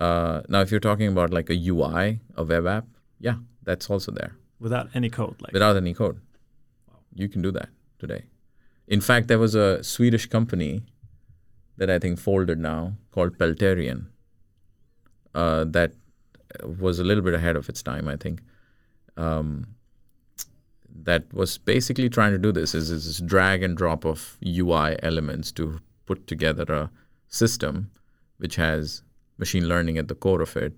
Uh, 0.00 0.40
now, 0.48 0.62
if 0.62 0.70
you're 0.70 0.80
talking 0.80 1.08
about 1.08 1.30
like 1.30 1.50
a 1.50 1.68
UI, 1.68 2.20
a 2.34 2.42
web 2.42 2.66
app, 2.66 2.86
yeah, 3.18 3.36
that's 3.62 3.90
also 3.90 4.10
there. 4.10 4.34
Without 4.58 4.88
any 4.94 5.10
code, 5.10 5.36
like 5.40 5.52
without 5.52 5.76
any 5.76 5.94
code, 5.94 6.20
wow. 6.88 6.96
you 7.14 7.28
can 7.28 7.42
do 7.42 7.50
that 7.52 7.68
today. 7.98 8.24
In 8.88 9.00
fact, 9.00 9.28
there 9.28 9.38
was 9.38 9.54
a 9.54 9.84
Swedish 9.84 10.26
company 10.26 10.82
that 11.76 11.90
I 11.90 11.98
think 11.98 12.18
folded 12.18 12.58
now 12.58 12.94
called 13.10 13.38
Peltarion. 13.38 14.06
Uh, 15.34 15.64
that 15.64 15.92
was 16.64 16.98
a 16.98 17.04
little 17.04 17.22
bit 17.22 17.34
ahead 17.34 17.56
of 17.56 17.68
its 17.68 17.82
time, 17.82 18.08
I 18.08 18.16
think. 18.16 18.40
Um, 19.16 19.66
that 21.02 21.32
was 21.32 21.58
basically 21.58 22.08
trying 22.08 22.32
to 22.32 22.38
do 22.38 22.52
this 22.52 22.74
is, 22.74 22.90
is 22.90 23.06
this 23.06 23.18
drag 23.18 23.62
and 23.62 23.76
drop 23.76 24.04
of 24.04 24.36
UI 24.44 24.96
elements 25.02 25.52
to 25.52 25.80
put 26.06 26.26
together 26.26 26.64
a 26.72 26.90
system 27.28 27.90
which 28.38 28.56
has 28.56 29.02
machine 29.40 29.66
learning 29.66 29.98
at 29.98 30.06
the 30.08 30.14
core 30.14 30.42
of 30.42 30.56
it. 30.56 30.74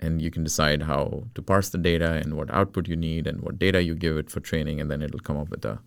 And 0.00 0.20
you 0.20 0.30
can 0.30 0.44
decide 0.44 0.82
how 0.82 1.24
to 1.34 1.42
parse 1.42 1.70
the 1.70 1.78
data 1.78 2.12
and 2.12 2.34
what 2.34 2.50
output 2.50 2.88
you 2.88 2.96
need 2.96 3.26
and 3.26 3.42
what 3.42 3.58
data 3.58 3.82
you 3.82 3.94
give 3.94 4.16
it 4.16 4.30
for 4.30 4.40
training, 4.40 4.80
and 4.80 4.90
then 4.90 5.02
it'll 5.02 5.20
come 5.20 5.36
up 5.36 5.50
with 5.50 5.64
a. 5.64 5.78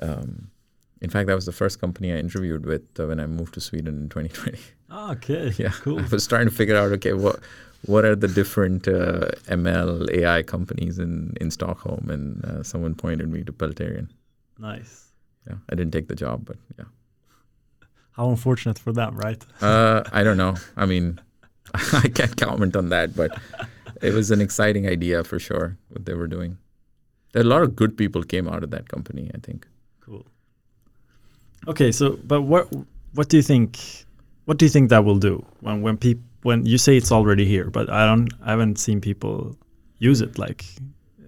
Um, 0.00 0.50
in 1.00 1.10
fact, 1.10 1.26
that 1.26 1.34
was 1.34 1.46
the 1.46 1.52
first 1.52 1.80
company 1.80 2.12
I 2.12 2.16
interviewed 2.16 2.64
with 2.66 2.82
uh, 2.98 3.06
when 3.06 3.20
I 3.20 3.26
moved 3.26 3.54
to 3.54 3.60
Sweden 3.60 4.02
in 4.02 4.08
2020. 4.08 4.58
Oh, 4.90 4.94
ah, 4.96 5.12
okay. 5.12 5.52
Yeah, 5.58 5.72
cool. 5.80 6.00
I 6.00 6.06
was 6.06 6.26
trying 6.26 6.46
to 6.46 6.54
figure 6.54 6.76
out 6.76 6.92
okay 6.92 7.12
what 7.12 7.40
what 7.86 8.04
are 8.04 8.16
the 8.16 8.28
different 8.28 8.88
uh, 8.88 9.30
ML 9.46 10.10
AI 10.12 10.42
companies 10.42 10.98
in 10.98 11.34
in 11.40 11.50
Stockholm, 11.50 12.10
and 12.10 12.44
uh, 12.44 12.62
someone 12.62 12.94
pointed 12.94 13.28
me 13.28 13.42
to 13.44 13.52
Peltarion. 13.52 14.08
Nice. 14.58 15.12
Yeah, 15.48 15.58
I 15.70 15.74
didn't 15.74 15.92
take 15.92 16.08
the 16.08 16.14
job, 16.14 16.44
but 16.44 16.56
yeah. 16.78 16.84
How 18.18 18.30
unfortunate 18.30 18.78
for 18.80 18.92
them, 18.92 19.16
right? 19.16 19.42
uh, 19.62 20.02
I 20.12 20.24
don't 20.24 20.36
know. 20.36 20.56
I 20.76 20.86
mean, 20.86 21.20
I 21.74 22.08
can't 22.08 22.36
comment 22.36 22.74
on 22.74 22.88
that, 22.88 23.14
but 23.14 23.38
it 24.02 24.12
was 24.12 24.32
an 24.32 24.40
exciting 24.40 24.88
idea 24.88 25.22
for 25.22 25.38
sure 25.38 25.78
what 25.88 26.04
they 26.04 26.14
were 26.14 26.26
doing. 26.26 26.58
There 27.32 27.42
a 27.42 27.46
lot 27.46 27.62
of 27.62 27.76
good 27.76 27.96
people 27.96 28.24
came 28.24 28.48
out 28.48 28.64
of 28.64 28.70
that 28.72 28.88
company. 28.88 29.30
I 29.34 29.38
think. 29.38 29.68
Cool. 30.00 30.26
Okay, 31.68 31.92
so 31.92 32.18
but 32.24 32.42
what 32.42 32.68
what 33.14 33.28
do 33.28 33.36
you 33.36 33.42
think? 33.42 33.78
What 34.46 34.58
do 34.58 34.64
you 34.64 34.70
think 34.70 34.90
that 34.90 35.04
will 35.04 35.18
do 35.18 35.44
when 35.60 35.82
when 35.82 35.96
people 35.96 36.24
when 36.42 36.66
you 36.66 36.78
say 36.78 36.96
it's 36.96 37.12
already 37.12 37.44
here, 37.44 37.70
but 37.70 37.88
I 37.88 38.04
don't 38.06 38.32
I 38.42 38.50
haven't 38.50 38.78
seen 38.78 39.00
people 39.00 39.56
use 39.98 40.20
it 40.20 40.38
like 40.38 40.64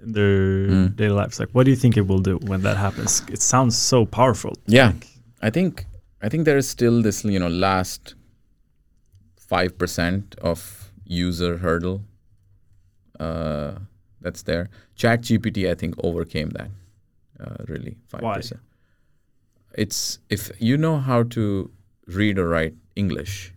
in 0.03 0.13
their 0.13 0.67
mm. 0.67 0.97
daily 0.97 1.15
lives. 1.15 1.39
Like, 1.39 1.51
what 1.51 1.65
do 1.65 1.71
you 1.71 1.77
think 1.77 1.97
it 1.97 2.07
will 2.07 2.21
do 2.21 2.39
when 2.39 2.63
that 2.63 2.77
happens? 2.77 3.23
It 3.31 3.43
sounds 3.43 3.77
so 3.77 4.07
powerful. 4.07 4.55
Yeah, 4.67 4.87
like, 4.87 5.07
I 5.43 5.51
think 5.51 5.87
I 6.23 6.29
think 6.29 6.45
there 6.45 6.59
is 6.59 6.69
still 6.69 7.03
this, 7.03 7.25
you 7.25 7.39
know, 7.39 7.49
last 7.49 8.15
five 9.37 9.77
percent 9.79 10.35
of 10.41 10.93
user 11.05 11.59
hurdle 11.59 12.03
uh, 13.19 13.73
that's 14.21 14.43
there. 14.43 14.69
Chat 14.95 15.23
GPT, 15.23 15.71
I 15.71 15.75
think, 15.75 15.95
overcame 16.05 16.51
that. 16.51 16.71
Uh, 17.39 17.65
really, 17.69 17.97
five 18.09 18.23
percent. 18.35 18.61
It's 19.75 20.19
if 20.29 20.51
you 20.59 20.77
know 20.77 20.99
how 20.99 21.23
to 21.25 21.71
read 22.07 22.39
or 22.39 22.49
write 22.49 22.75
English. 22.97 23.53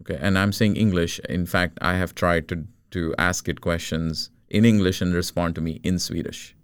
Okay, 0.00 0.18
and 0.20 0.38
I'm 0.38 0.52
saying 0.52 0.76
English. 0.76 1.20
In 1.28 1.46
fact, 1.46 1.78
I 1.80 1.94
have 1.94 2.14
tried 2.14 2.48
to 2.48 2.66
to 2.90 3.14
ask 3.18 3.48
it 3.48 3.60
questions 3.60 4.30
in 4.48 4.64
English 4.64 5.00
and 5.00 5.14
respond 5.14 5.54
to 5.54 5.60
me 5.60 5.80
in 5.82 5.98
Swedish, 5.98 6.56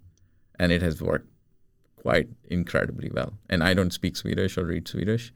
and 0.59 0.71
it 0.71 0.81
has 0.81 1.01
worked 1.01 1.30
quite 2.01 2.27
incredibly 2.49 3.09
well. 3.09 3.33
And 3.49 3.63
I 3.63 3.73
don't 3.73 3.93
speak 3.93 4.15
Swedish 4.15 4.57
or 4.57 4.65
read 4.65 4.87
Swedish. 4.87 5.31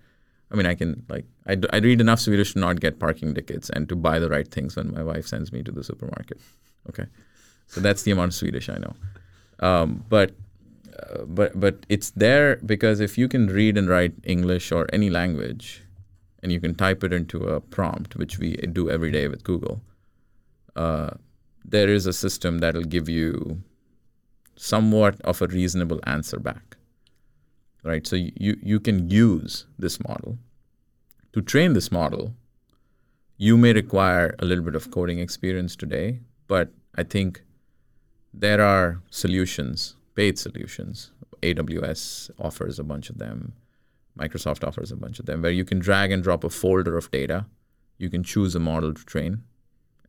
I 0.51 0.55
mean, 0.55 0.65
I 0.65 0.75
can 0.75 1.05
like 1.09 1.25
I, 1.47 1.57
I 1.71 1.77
read 1.77 2.01
enough 2.01 2.19
Swedish 2.19 2.53
to 2.53 2.59
not 2.59 2.79
get 2.79 2.99
parking 2.99 3.33
tickets 3.33 3.69
and 3.69 3.87
to 3.89 3.95
buy 3.95 4.19
the 4.19 4.29
right 4.29 4.47
things 4.47 4.75
when 4.75 4.93
my 4.93 5.03
wife 5.03 5.27
sends 5.27 5.51
me 5.51 5.63
to 5.63 5.71
the 5.71 5.83
supermarket. 5.83 6.39
Okay, 6.89 7.05
so 7.67 7.81
that's 7.81 8.03
the 8.03 8.11
amount 8.11 8.29
of 8.29 8.35
Swedish 8.35 8.69
I 8.69 8.77
know. 8.77 8.95
Um, 9.59 10.05
but 10.09 10.31
uh, 10.99 11.25
but 11.25 11.59
but 11.59 11.85
it's 11.89 12.11
there 12.11 12.57
because 12.57 12.99
if 12.99 13.17
you 13.17 13.27
can 13.27 13.47
read 13.47 13.77
and 13.77 13.89
write 13.89 14.13
English 14.23 14.71
or 14.71 14.87
any 14.93 15.09
language, 15.09 15.83
and 16.41 16.51
you 16.51 16.59
can 16.59 16.75
type 16.75 17.03
it 17.03 17.13
into 17.13 17.43
a 17.47 17.59
prompt, 17.59 18.15
which 18.15 18.37
we 18.39 18.55
do 18.57 18.89
every 18.89 19.11
day 19.11 19.27
with 19.27 19.43
Google, 19.43 19.81
uh, 20.75 21.11
there 21.63 21.89
is 21.89 22.05
a 22.05 22.13
system 22.13 22.59
that'll 22.59 22.83
give 22.83 23.09
you 23.09 23.61
somewhat 24.55 25.19
of 25.21 25.41
a 25.41 25.47
reasonable 25.47 25.99
answer 26.05 26.39
back. 26.39 26.77
Right. 27.83 28.07
So 28.07 28.15
you 28.15 28.57
you 28.63 28.79
can 28.79 29.09
use 29.09 29.67
this 29.77 29.99
model 30.07 30.39
to 31.33 31.41
train 31.41 31.73
this 31.73 31.91
model. 31.91 32.33
You 33.37 33.57
may 33.57 33.73
require 33.73 34.33
a 34.39 34.45
little 34.45 34.63
bit 34.63 34.75
of 34.75 34.89
coding 34.89 35.19
experience 35.19 35.75
today, 35.75 36.21
but 36.47 36.71
I 36.95 37.03
think 37.03 37.43
there 38.33 38.61
are 38.61 39.01
solutions, 39.09 39.95
paid 40.15 40.39
solutions. 40.39 41.11
AWS 41.41 42.31
offers 42.39 42.79
a 42.79 42.83
bunch 42.83 43.09
of 43.09 43.17
them. 43.17 43.53
Microsoft 44.17 44.65
offers 44.65 44.91
a 44.91 44.95
bunch 44.95 45.19
of 45.19 45.25
them 45.25 45.41
where 45.41 45.51
you 45.51 45.65
can 45.65 45.79
drag 45.79 46.11
and 46.11 46.23
drop 46.23 46.43
a 46.43 46.49
folder 46.49 46.97
of 46.97 47.11
data. 47.11 47.45
You 47.97 48.09
can 48.09 48.23
choose 48.23 48.55
a 48.55 48.59
model 48.59 48.93
to 48.93 49.05
train, 49.05 49.43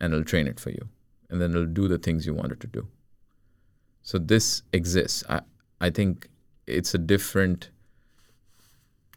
and 0.01 0.13
it'll 0.13 0.25
train 0.25 0.47
it 0.47 0.61
for 0.61 0.71
you. 0.71 0.89
And 1.29 1.41
then 1.41 1.51
it'll 1.51 1.67
do 1.67 1.89
the 1.89 1.99
things 1.99 2.25
you 2.25 2.35
want 2.35 2.53
it 2.53 2.61
to 2.61 2.67
do. 2.67 2.87
So 4.07 4.19
this 4.19 4.63
exists. 4.73 5.25
I, 5.29 5.41
I 5.81 5.91
think 5.91 6.29
it's 6.69 6.95
a 6.95 6.99
different 6.99 7.71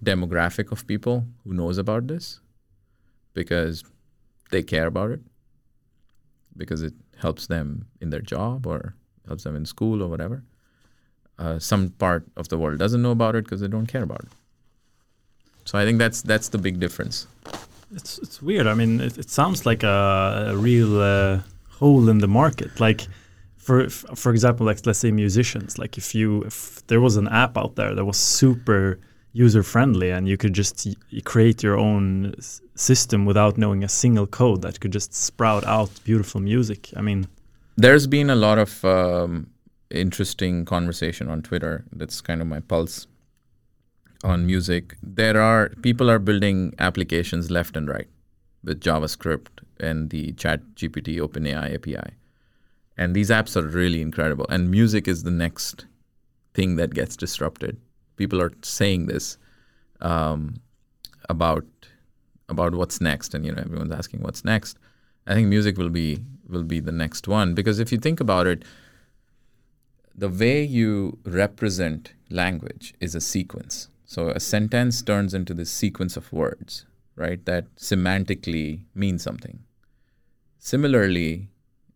demographic 0.04 0.72
of 0.72 0.88
people 0.88 1.28
who 1.44 1.54
knows 1.54 1.78
about 1.78 2.08
this 2.08 2.40
because 3.36 3.84
they 4.50 4.64
care 4.64 4.88
about 4.88 5.12
it 5.12 5.20
because 6.58 6.82
it 6.82 6.94
helps 7.22 7.46
them 7.46 7.86
in 8.02 8.10
their 8.10 8.22
job 8.22 8.66
or 8.66 8.96
helps 9.28 9.44
them 9.44 9.56
in 9.56 9.64
school 9.68 10.02
or 10.02 10.08
whatever. 10.08 10.42
Uh, 11.38 11.60
some 11.60 11.90
part 11.90 12.26
of 12.36 12.50
the 12.50 12.58
world 12.58 12.80
doesn't 12.80 13.04
know 13.04 13.12
about 13.12 13.36
it 13.36 13.44
because 13.44 13.62
they 13.62 13.68
don't 13.68 13.86
care 13.86 14.04
about 14.04 14.22
it. 14.22 14.32
So 15.66 15.78
I 15.78 15.86
think 15.86 16.00
that's 16.00 16.24
that's 16.24 16.50
the 16.50 16.58
big 16.58 16.80
difference. 16.80 17.28
It's 17.94 18.18
it's 18.18 18.42
weird. 18.42 18.66
I 18.66 18.74
mean, 18.74 19.02
it, 19.02 19.20
it 19.20 19.30
sounds 19.30 19.68
like 19.68 19.84
a, 19.84 20.48
a 20.50 20.58
real 20.58 21.00
uh, 21.00 21.42
hole 21.78 22.10
in 22.10 22.18
the 22.18 22.28
market. 22.28 22.80
Like 22.80 23.08
for 23.60 23.88
for 23.90 24.32
example, 24.32 24.66
like 24.66 24.86
let's 24.86 25.00
say 25.00 25.12
musicians. 25.12 25.78
Like 25.78 25.98
if 25.98 26.16
you 26.16 26.42
if 26.44 26.86
there 26.88 27.02
was 27.02 27.18
an 27.18 27.28
app 27.28 27.58
out 27.58 27.76
there 27.76 27.94
that 27.94 28.06
was 28.06 28.18
super 28.18 29.00
user 29.34 29.62
friendly 29.62 30.10
and 30.10 30.28
you 30.28 30.38
could 30.38 30.54
just 30.54 30.88
create 31.24 31.62
your 31.62 31.78
own 31.78 32.34
system 32.76 33.26
without 33.26 33.58
knowing 33.58 33.84
a 33.84 33.90
single 33.90 34.26
code 34.26 34.62
that 34.64 34.80
could 34.80 34.92
just 34.92 35.14
sprout 35.14 35.64
out 35.66 35.92
beautiful 36.04 36.42
music. 36.42 36.90
I 36.96 37.02
mean, 37.02 37.28
there's 37.78 38.08
been 38.08 38.30
a 38.30 38.36
lot 38.36 38.58
of 38.58 38.84
um, 38.84 39.52
interesting 39.92 40.66
conversation 40.66 41.30
on 41.30 41.42
Twitter. 41.42 41.86
That's 41.92 42.22
kind 42.22 42.42
of 42.42 42.48
my 42.48 42.60
pulse 42.60 43.08
on 44.24 44.46
music. 44.46 44.96
There 45.04 45.40
are 45.40 45.70
people 45.82 46.10
are 46.10 46.20
building 46.20 46.74
applications 46.80 47.52
left 47.52 47.78
and 47.78 47.88
right 47.88 48.08
with 48.64 48.82
JavaScript 48.82 49.48
and 49.80 50.10
the 50.10 50.34
Chat 50.34 50.62
GPT 50.76 51.20
OpenAI 51.20 51.76
API. 51.76 52.16
And 53.00 53.16
these 53.16 53.32
apps 53.32 53.56
are 53.56 53.68
really 53.68 54.02
incredible. 54.02 54.46
And 54.50 54.70
music 54.70 55.08
is 55.08 55.24
the 55.24 55.32
next 55.32 55.88
thing 56.54 56.76
that 56.76 56.94
gets 56.94 57.18
disrupted 57.18 57.80
people 58.20 58.42
are 58.42 58.52
saying 58.62 59.08
this 59.08 59.38
um, 60.02 60.62
about 61.30 61.66
about 62.50 62.76
what's 62.76 63.00
next, 63.00 63.34
and 63.34 63.46
you 63.46 63.52
know 63.52 63.64
everyone's 63.66 63.98
asking 64.02 64.22
what's 64.22 64.44
next. 64.46 64.78
I 65.26 65.34
think 65.34 65.48
music 65.48 65.78
will 65.78 65.94
be 66.02 66.20
will 66.48 66.68
be 66.76 66.80
the 66.80 66.98
next 67.04 67.28
one 67.28 67.56
because 67.56 67.80
if 67.80 67.92
you 67.92 67.98
think 67.98 68.20
about 68.20 68.46
it, 68.46 68.64
the 70.14 70.30
way 70.30 70.62
you 70.64 71.18
represent 71.24 72.14
language 72.30 72.94
is 73.00 73.16
a 73.16 73.22
sequence. 73.22 73.88
So 74.06 74.30
a 74.30 74.40
sentence 74.40 75.02
turns 75.02 75.34
into 75.34 75.54
this 75.54 75.72
sequence 75.72 76.18
of 76.18 76.34
words, 76.34 76.86
right? 77.16 77.44
That 77.46 77.74
semantically 77.76 78.86
mean 78.96 79.20
something. 79.20 79.60
Similarly, 80.58 81.50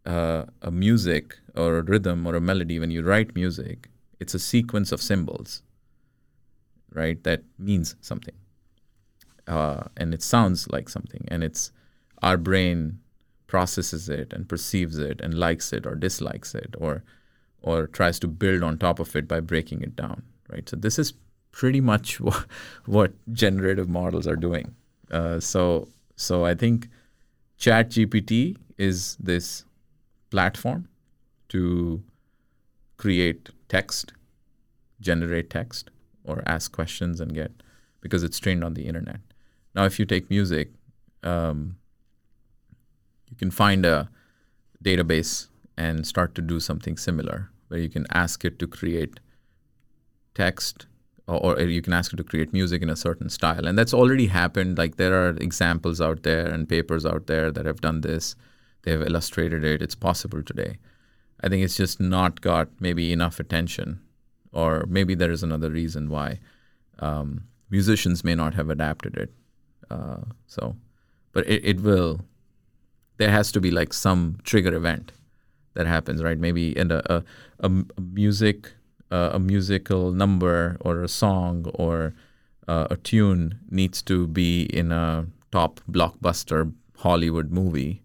uh, 0.06 0.46
a 0.62 0.72
music 0.72 1.38
or 1.56 1.78
a 1.78 1.82
rhythm 1.84 2.26
or 2.26 2.36
a 2.36 2.42
melody, 2.42 2.80
when 2.80 2.92
you 2.92 3.04
write 3.04 3.36
music, 3.36 3.90
it's 4.20 4.34
a 4.34 4.40
sequence 4.40 4.92
of 4.92 5.02
symbols 5.02 5.62
right? 6.94 7.24
That 7.24 7.44
means 7.58 7.96
something, 8.02 8.36
uh, 9.48 9.84
and 9.98 10.14
it 10.14 10.22
sounds 10.22 10.68
like 10.70 10.90
something, 10.90 11.26
and 11.28 11.44
it's 11.44 11.72
our 12.22 12.38
brain 12.38 13.00
processes 13.48 14.10
it 14.10 14.34
and 14.34 14.50
perceives 14.50 14.98
it 14.98 15.22
and 15.22 15.34
likes 15.34 15.74
it 15.74 15.86
or 15.86 15.96
dislikes 15.96 16.56
it 16.56 16.76
or 16.78 17.04
or 17.62 17.88
tries 17.88 18.20
to 18.20 18.28
build 18.28 18.62
on 18.64 18.78
top 18.78 19.00
of 19.00 19.16
it 19.16 19.28
by 19.28 19.40
breaking 19.40 19.82
it 19.82 19.96
down, 19.96 20.22
right? 20.50 20.68
So 20.68 20.76
this 20.76 21.00
is 21.00 21.14
pretty 21.52 21.80
much 21.80 22.20
what, 22.20 22.46
what 22.86 23.14
generative 23.32 23.88
models 23.88 24.28
are 24.28 24.36
doing. 24.36 24.76
Uh, 25.12 25.40
so 25.40 25.88
so 26.16 26.46
I 26.46 26.56
think 26.56 26.90
ChatGPT 27.60 28.58
is 28.78 29.16
this 29.18 29.66
platform 30.34 30.88
to 31.50 32.04
create 32.98 33.50
text, 33.70 34.14
generate 35.00 35.50
text, 35.52 35.92
or 36.24 36.42
ask 36.48 36.72
questions 36.72 37.22
and 37.22 37.36
get 37.36 37.52
because 38.02 38.24
it's 38.24 38.40
trained 38.40 38.64
on 38.64 38.74
the 38.74 38.86
internet. 38.92 39.20
Now, 39.76 39.86
if 39.86 40.00
you 40.00 40.06
take 40.06 40.32
music, 40.32 40.72
um, 41.22 41.78
you 43.30 43.38
can 43.38 43.52
find 43.52 43.86
a 43.86 44.10
database 44.84 45.50
and 45.78 46.08
start 46.08 46.34
to 46.36 46.42
do 46.42 46.60
something 46.60 46.98
similar 46.98 47.52
where 47.68 47.80
you 47.80 47.90
can 47.90 48.08
ask 48.12 48.44
it 48.44 48.58
to 48.60 48.68
create 48.68 49.20
text 50.34 50.88
or, 51.28 51.38
or, 51.46 51.62
you 51.62 51.82
can 51.82 51.94
ask 51.94 52.12
it 52.12 52.18
to 52.18 52.24
create 52.24 52.52
music 52.52 52.82
in 52.82 52.90
a 52.90 52.98
certain 52.98 53.30
style. 53.30 53.66
And 53.66 53.78
that's 53.80 53.94
already 53.94 54.28
happened. 54.28 54.78
Like 54.78 54.98
there 54.98 55.14
are 55.14 55.30
examples 55.38 56.02
out 56.02 56.24
there 56.24 56.48
and 56.48 56.68
papers 56.68 57.06
out 57.06 57.28
there 57.28 57.50
that 57.52 57.66
have 57.66 57.80
done 57.80 58.02
this. 58.02 58.36
They 58.84 58.92
have 58.92 59.02
illustrated 59.02 59.64
it. 59.64 59.82
It's 59.82 59.96
possible 59.96 60.44
today. 60.44 60.78
I 61.42 61.50
think 61.50 61.64
it's 61.64 61.76
just 61.76 62.00
not 62.00 62.42
got 62.42 62.70
maybe 62.80 63.12
enough 63.12 63.40
attention 63.40 64.00
or 64.54 64.86
maybe 64.88 65.16
there 65.16 65.32
is 65.32 65.44
another 65.44 65.70
reason 65.70 66.10
why 66.10 66.40
um, 67.00 67.44
musicians 67.70 68.24
may 68.24 68.36
not 68.36 68.54
have 68.54 68.70
adapted 68.70 69.18
it. 69.18 69.34
Uh, 69.90 70.22
so, 70.46 70.76
but 71.32 71.46
it, 71.48 71.66
it 71.66 71.82
will. 71.82 72.22
There 73.18 73.32
has 73.32 73.52
to 73.52 73.60
be 73.60 73.72
like 73.72 73.94
some 73.94 74.38
trigger 74.44 74.74
event 74.74 75.12
that 75.74 75.88
happens, 75.88 76.24
right? 76.24 76.38
Maybe 76.38 76.78
in 76.78 76.92
a 76.92 77.02
a, 77.10 77.24
a, 77.60 77.72
a 77.98 78.02
music 78.02 78.72
uh, 79.12 79.32
a 79.34 79.40
musical 79.40 80.12
number 80.12 80.78
or 80.82 81.04
a 81.04 81.08
song 81.08 81.70
or 81.74 82.14
uh, 82.68 82.88
a 82.90 82.98
tune 82.98 83.60
needs 83.70 84.02
to 84.04 84.28
be 84.28 84.64
in 84.64 84.92
a 84.92 85.26
top 85.52 85.82
blockbuster 85.92 86.72
Hollywood 86.98 87.52
movie 87.52 88.03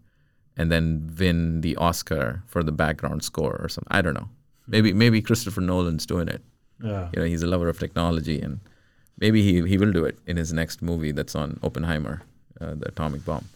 and 0.59 0.69
then 0.69 1.09
win 1.17 1.61
the 1.61 1.77
Oscar 1.77 2.43
for 2.45 2.63
the 2.63 2.73
background 2.73 3.23
score 3.23 3.57
or 3.63 3.69
something. 3.69 3.87
I 3.89 4.01
don't 4.01 4.13
know. 4.13 4.27
Maybe 4.67 4.91
maybe 4.91 5.21
Christopher 5.21 5.61
Nolan's 5.61 6.05
doing 6.05 6.27
it. 6.27 6.41
Yeah. 6.83 7.07
You 7.13 7.21
know, 7.21 7.25
he's 7.25 7.41
a 7.41 7.47
lover 7.47 7.69
of 7.69 7.79
technology, 7.79 8.41
and 8.41 8.59
maybe 9.17 9.41
he 9.41 9.65
he 9.67 9.77
will 9.77 9.93
do 9.93 10.03
it 10.03 10.19
in 10.27 10.35
his 10.35 10.51
next 10.51 10.81
movie 10.81 11.13
that's 11.13 11.33
on 11.33 11.59
Oppenheimer, 11.63 12.23
uh, 12.59 12.75
the 12.75 12.89
atomic 12.89 13.23
bomb. 13.23 13.47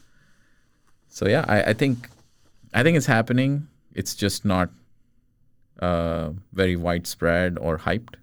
So 1.09 1.27
yeah, 1.27 1.43
I, 1.47 1.71
I 1.71 1.73
think 1.73 2.09
I 2.73 2.83
think 2.83 2.95
it's 2.95 3.11
happening. 3.17 3.67
It's 3.93 4.15
just 4.15 4.45
not 4.45 4.69
uh, 5.81 6.31
very 6.53 6.77
widespread 6.77 7.57
or 7.59 7.79
hyped, 7.79 8.15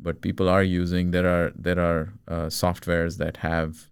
but 0.00 0.20
people 0.22 0.48
are 0.48 0.64
using. 0.64 1.12
There 1.12 1.28
are 1.28 1.52
there 1.54 1.78
are 1.78 2.12
uh, 2.26 2.46
softwares 2.46 3.18
that 3.18 3.36
have 3.38 3.86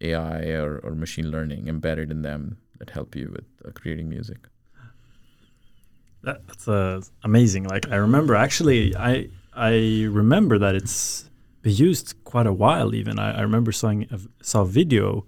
AI 0.00 0.52
or, 0.52 0.78
or 0.84 0.94
machine 0.94 1.32
learning 1.32 1.66
embedded 1.66 2.12
in 2.12 2.22
them 2.22 2.58
that 2.78 2.90
help 2.90 3.14
you 3.14 3.30
with 3.32 3.44
uh, 3.64 3.70
creating 3.72 4.08
music. 4.08 4.38
That's 6.22 6.66
uh, 6.66 7.00
amazing. 7.22 7.64
Like 7.64 7.88
I 7.90 7.96
remember, 7.96 8.34
actually, 8.34 8.96
I 8.96 9.28
I 9.54 10.06
remember 10.10 10.58
that 10.58 10.74
it's 10.74 11.30
been 11.62 11.74
used 11.74 12.14
quite 12.24 12.46
a 12.46 12.52
while. 12.52 12.94
Even 12.94 13.18
I, 13.18 13.38
I 13.38 13.40
remember 13.42 13.72
seeing 13.72 14.08
a, 14.10 14.18
saw 14.42 14.62
a 14.62 14.66
video 14.66 15.24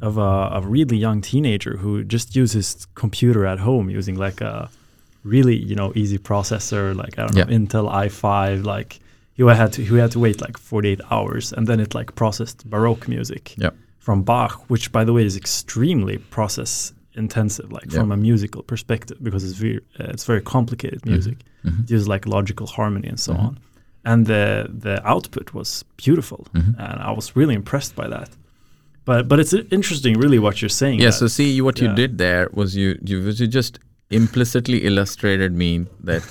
of 0.00 0.18
a, 0.18 0.50
a, 0.52 0.60
really 0.60 0.96
young 0.96 1.22
teenager 1.22 1.78
who 1.78 2.04
just 2.04 2.36
uses 2.36 2.86
computer 2.94 3.46
at 3.46 3.58
home 3.58 3.88
using 3.88 4.14
like 4.14 4.40
a 4.42 4.70
really 5.24 5.56
you 5.56 5.74
know 5.74 5.92
easy 5.96 6.18
processor, 6.18 6.94
like 6.94 7.18
I 7.18 7.26
don't 7.26 7.34
know 7.34 7.54
Intel 7.58 7.90
i5. 7.92 8.64
Like 8.64 9.00
he 9.34 9.42
had 9.42 9.72
to 9.74 9.82
he 9.82 9.96
had 9.96 10.12
to 10.12 10.20
wait 10.20 10.40
like 10.40 10.58
48 10.58 11.00
hours, 11.10 11.52
and 11.52 11.66
then 11.66 11.80
it 11.80 11.94
like 11.94 12.14
processed 12.14 12.68
Baroque 12.70 13.08
music 13.08 13.54
from 14.06 14.22
Bach, 14.22 14.52
which 14.72 14.92
by 14.92 15.02
the 15.06 15.12
way 15.12 15.24
is 15.30 15.36
extremely 15.36 16.16
process 16.36 16.92
intensive, 17.14 17.68
like 17.72 17.90
from 17.90 18.12
a 18.12 18.16
musical 18.16 18.62
perspective, 18.62 19.18
because 19.26 19.42
it's 19.46 19.58
very 19.64 19.78
uh, 19.98 20.14
it's 20.14 20.26
very 20.32 20.42
complicated 20.54 21.00
mm-hmm. 21.00 21.16
music. 21.16 21.38
Mm-hmm. 21.64 21.82
It 21.82 21.90
uses 21.94 22.06
like 22.14 22.22
logical 22.36 22.66
harmony 22.76 23.08
and 23.08 23.20
so 23.26 23.32
mm-hmm. 23.32 23.46
on. 23.46 23.58
And 24.10 24.18
the 24.32 24.44
the 24.86 24.96
output 25.12 25.46
was 25.58 25.68
beautiful, 26.04 26.40
mm-hmm. 26.54 26.80
and 26.84 26.96
I 27.08 27.10
was 27.18 27.26
really 27.38 27.56
impressed 27.62 27.92
by 28.02 28.06
that. 28.14 28.30
But 29.08 29.20
but 29.30 29.36
it's 29.42 29.54
interesting, 29.78 30.12
really, 30.24 30.38
what 30.46 30.54
you're 30.60 30.78
saying. 30.82 30.98
Yeah. 31.00 31.06
That, 31.06 31.18
so 31.20 31.26
see, 31.38 31.60
what 31.66 31.76
yeah. 31.76 31.84
you 31.84 31.90
did 32.02 32.12
there 32.26 32.44
was 32.60 32.68
you 32.80 32.88
you, 33.10 33.16
you 33.40 33.46
just 33.60 33.74
implicitly 34.10 34.78
illustrated 34.90 35.52
me 35.62 35.70
that 36.08 36.22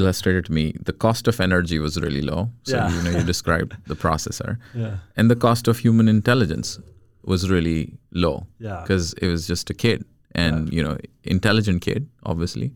illustrated 0.00 0.44
to 0.48 0.52
me, 0.52 0.64
the 0.90 0.96
cost 1.06 1.26
of 1.30 1.40
energy 1.40 1.78
was 1.86 1.92
really 2.04 2.24
low. 2.32 2.42
So 2.62 2.76
Yeah. 2.76 2.94
you 2.94 3.00
know, 3.04 3.12
you 3.18 3.24
described 3.34 3.72
the 3.92 3.96
processor, 3.96 4.52
Yeah. 4.82 4.94
and 5.16 5.28
the 5.28 5.38
cost 5.46 5.68
of 5.68 5.74
human 5.86 6.08
intelligence 6.08 6.78
was 7.26 7.50
really 7.50 7.98
low 8.12 8.46
Yeah. 8.58 8.80
because 8.82 9.12
it 9.14 9.28
was 9.28 9.46
just 9.46 9.70
a 9.70 9.74
kid, 9.74 10.04
and 10.32 10.72
you 10.72 10.82
know, 10.82 10.96
intelligent 11.24 11.82
kid, 11.82 12.08
obviously, 12.24 12.72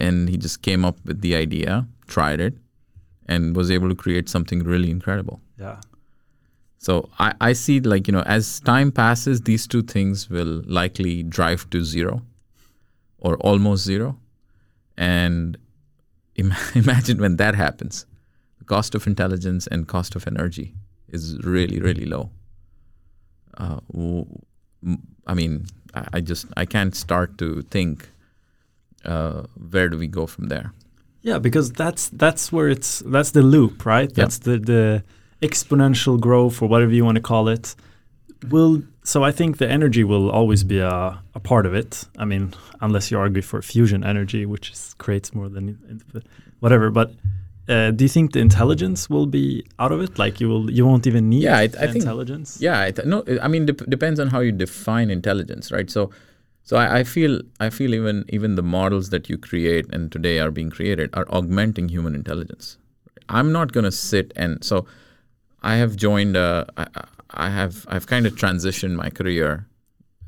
and 0.00 0.28
he 0.28 0.36
just 0.36 0.62
came 0.62 0.84
up 0.84 0.96
with 1.04 1.20
the 1.20 1.34
idea, 1.36 1.86
tried 2.06 2.40
it, 2.40 2.54
and 3.26 3.56
was 3.56 3.70
able 3.70 3.88
to 3.88 3.94
create 3.94 4.28
something 4.28 4.62
really 4.62 4.90
incredible. 4.90 5.40
Yeah. 5.58 5.80
So 6.78 7.08
I, 7.18 7.34
I 7.40 7.52
see 7.54 7.80
like, 7.80 8.06
you 8.06 8.12
know, 8.12 8.22
as 8.22 8.60
time 8.60 8.92
passes, 8.92 9.40
these 9.40 9.66
two 9.66 9.82
things 9.82 10.28
will 10.30 10.62
likely 10.66 11.22
drive 11.22 11.68
to 11.70 11.82
zero 11.84 12.22
or 13.18 13.36
almost 13.38 13.84
zero. 13.84 14.18
And 14.96 15.58
Im- 16.36 16.52
imagine 16.74 17.18
when 17.18 17.36
that 17.36 17.54
happens, 17.54 18.04
the 18.58 18.64
cost 18.64 18.94
of 18.94 19.06
intelligence 19.06 19.66
and 19.66 19.88
cost 19.88 20.14
of 20.14 20.26
energy 20.26 20.74
is 21.08 21.38
really, 21.42 21.80
really 21.80 22.04
low. 22.04 22.30
Uh, 23.56 23.80
I 25.26 25.34
mean, 25.34 25.66
I, 25.94 26.06
I 26.14 26.20
just, 26.20 26.46
I 26.56 26.64
can't 26.64 26.94
start 26.94 27.38
to 27.38 27.62
think 27.62 28.08
uh, 29.04 29.44
where 29.70 29.88
do 29.88 29.98
we 29.98 30.06
go 30.06 30.26
from 30.26 30.48
there? 30.48 30.72
Yeah, 31.22 31.38
because 31.38 31.72
that's 31.72 32.08
that's 32.10 32.52
where 32.52 32.68
it's 32.68 33.00
that's 33.00 33.32
the 33.32 33.42
loop, 33.42 33.84
right? 33.84 34.12
That's 34.14 34.38
the 34.38 34.58
the 34.58 35.02
exponential 35.42 36.20
growth 36.20 36.62
or 36.62 36.68
whatever 36.68 36.92
you 36.92 37.04
want 37.04 37.16
to 37.16 37.22
call 37.22 37.48
it. 37.48 37.74
Will 38.48 38.82
so 39.02 39.24
I 39.24 39.32
think 39.32 39.58
the 39.58 39.68
energy 39.68 40.04
will 40.04 40.30
always 40.30 40.62
be 40.62 40.78
a, 40.78 41.20
a 41.34 41.40
part 41.40 41.66
of 41.66 41.74
it. 41.74 42.04
I 42.18 42.24
mean, 42.24 42.54
unless 42.80 43.10
you 43.10 43.18
argue 43.18 43.42
for 43.42 43.60
fusion 43.62 44.04
energy, 44.04 44.46
which 44.46 44.70
is, 44.70 44.94
creates 44.98 45.34
more 45.34 45.48
than 45.48 45.78
whatever. 46.60 46.90
But 46.90 47.12
uh, 47.68 47.90
do 47.90 48.04
you 48.04 48.08
think 48.08 48.32
the 48.32 48.40
intelligence 48.40 49.10
will 49.10 49.26
be 49.26 49.64
out 49.78 49.92
of 49.92 50.00
it? 50.00 50.18
Like 50.18 50.40
you 50.40 50.48
will 50.48 50.70
you 50.70 50.84
won't 50.86 51.06
even 51.06 51.28
need 51.28 51.42
Yeah, 51.42 51.58
I- 51.58 51.62
I 51.62 51.68
think- 51.68 51.96
intelligence. 51.96 52.58
Yeah, 52.60 52.78
I 52.80 52.92
no, 53.04 53.24
I 53.42 53.48
mean, 53.48 53.66
dep- 53.66 53.88
depends 53.88 54.20
on 54.20 54.28
how 54.28 54.40
you 54.40 54.52
define 54.52 55.10
intelligence, 55.10 55.72
right? 55.72 55.90
So, 55.90 56.10
so 56.62 56.76
I, 56.76 56.98
I 57.00 57.04
feel, 57.04 57.40
I 57.60 57.70
feel 57.70 57.94
even 57.94 58.24
even 58.28 58.54
the 58.56 58.62
models 58.62 59.10
that 59.10 59.28
you 59.30 59.36
create 59.38 59.86
and 59.92 60.10
today 60.12 60.38
are 60.38 60.50
being 60.50 60.70
created 60.70 61.10
are 61.14 61.26
augmenting 61.30 61.88
human 61.88 62.14
intelligence. 62.14 62.76
I'm 63.28 63.50
not 63.52 63.72
going 63.72 63.84
to 63.84 63.92
sit 63.92 64.32
and 64.36 64.62
so, 64.64 64.86
I 65.62 65.76
have 65.76 65.96
joined. 65.96 66.36
Uh, 66.36 66.64
I, 66.76 66.86
I 67.30 67.50
have 67.50 67.84
I've 67.88 68.06
kind 68.06 68.26
of 68.26 68.34
transitioned 68.36 68.94
my 68.94 69.10
career 69.10 69.66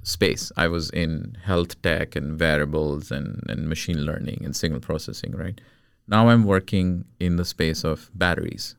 space. 0.02 0.50
I 0.56 0.66
was 0.68 0.90
in 0.90 1.36
health 1.44 1.80
tech 1.82 2.16
and 2.16 2.38
wearables 2.40 3.10
and, 3.12 3.42
and 3.48 3.68
machine 3.68 4.04
learning 4.04 4.42
and 4.44 4.56
signal 4.56 4.80
processing, 4.80 5.32
right? 5.32 5.60
Now 6.08 6.30
I'm 6.30 6.44
working 6.44 7.04
in 7.20 7.36
the 7.36 7.44
space 7.44 7.84
of 7.84 8.10
batteries, 8.14 8.74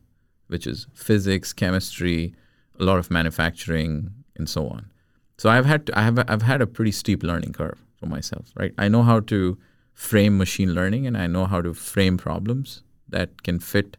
which 0.48 0.66
is 0.66 0.88
physics, 0.92 1.52
chemistry, 1.52 2.34
a 2.78 2.84
lot 2.84 2.98
of 2.98 3.10
manufacturing, 3.10 4.10
and 4.36 4.48
so 4.48 4.68
on. 4.68 4.90
So 5.38 5.48
I've 5.48 5.64
had 5.64 5.86
to, 5.86 5.98
I 5.98 6.02
have 6.02 6.18
I've 6.28 6.42
had 6.42 6.60
a 6.60 6.66
pretty 6.66 6.90
steep 6.90 7.22
learning 7.22 7.52
curve 7.52 7.80
for 7.96 8.06
myself, 8.06 8.50
right? 8.56 8.74
I 8.76 8.88
know 8.88 9.02
how 9.02 9.20
to 9.20 9.56
frame 9.94 10.36
machine 10.36 10.74
learning, 10.74 11.06
and 11.06 11.16
I 11.16 11.26
know 11.28 11.46
how 11.46 11.62
to 11.62 11.72
frame 11.72 12.18
problems 12.18 12.82
that 13.08 13.42
can 13.42 13.60
fit 13.60 13.96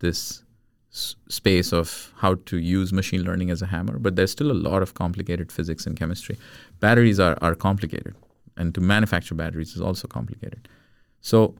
this 0.00 0.44
s- 0.92 1.16
space 1.28 1.72
of 1.72 2.12
how 2.18 2.34
to 2.46 2.58
use 2.58 2.92
machine 2.92 3.22
learning 3.24 3.50
as 3.50 3.62
a 3.62 3.66
hammer. 3.66 3.98
But 3.98 4.16
there's 4.16 4.30
still 4.30 4.52
a 4.52 4.60
lot 4.68 4.82
of 4.82 4.94
complicated 4.94 5.50
physics 5.50 5.86
and 5.86 5.96
chemistry. 5.96 6.36
Batteries 6.80 7.18
are 7.18 7.38
are 7.40 7.54
complicated, 7.54 8.14
and 8.56 8.74
to 8.74 8.80
manufacture 8.80 9.34
batteries 9.34 9.74
is 9.74 9.80
also 9.80 10.06
complicated. 10.06 10.68
So 11.20 11.54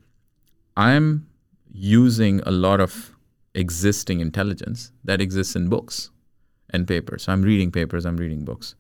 I'm 0.77 1.29
using 1.73 2.41
a 2.41 2.51
lot 2.51 2.81
of 2.81 3.17
existing 3.55 4.21
intelligence 4.21 4.93
that 5.05 5.21
exists 5.21 5.57
in 5.57 5.69
books 5.69 6.11
and 6.71 6.87
papers. 6.87 7.25
So 7.25 7.33
I'm 7.33 7.43
reading 7.43 7.71
papers, 7.71 8.05
I'm 8.05 8.17
reading 8.17 8.45
books. 8.45 8.75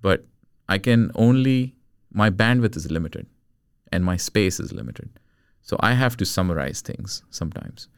But 0.00 0.24
I 0.68 0.78
can 0.78 1.10
only, 1.14 1.74
my 2.12 2.30
bandwidth 2.30 2.76
is 2.76 2.90
limited 2.90 3.26
and 3.92 4.04
my 4.04 4.16
space 4.16 4.60
is 4.60 4.72
limited. 4.72 5.10
So 5.62 5.76
I 5.80 5.92
have 5.92 6.16
to 6.18 6.24
summarize 6.24 6.80
things 6.80 7.22
sometimes. 7.30 7.88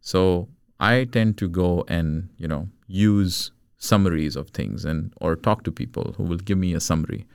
So 0.00 0.48
I 0.80 1.04
tend 1.04 1.38
to 1.38 1.48
go 1.48 1.84
and, 1.88 2.28
you 2.36 2.48
know, 2.48 2.68
use 2.86 3.50
summaries 3.78 4.36
of 4.36 4.50
things 4.50 4.84
and 4.84 5.12
or 5.20 5.36
talk 5.36 5.62
to 5.64 5.72
people 5.72 6.14
who 6.16 6.24
will 6.24 6.38
give 6.38 6.58
me 6.58 6.74
a 6.74 6.80
summary 6.80 7.26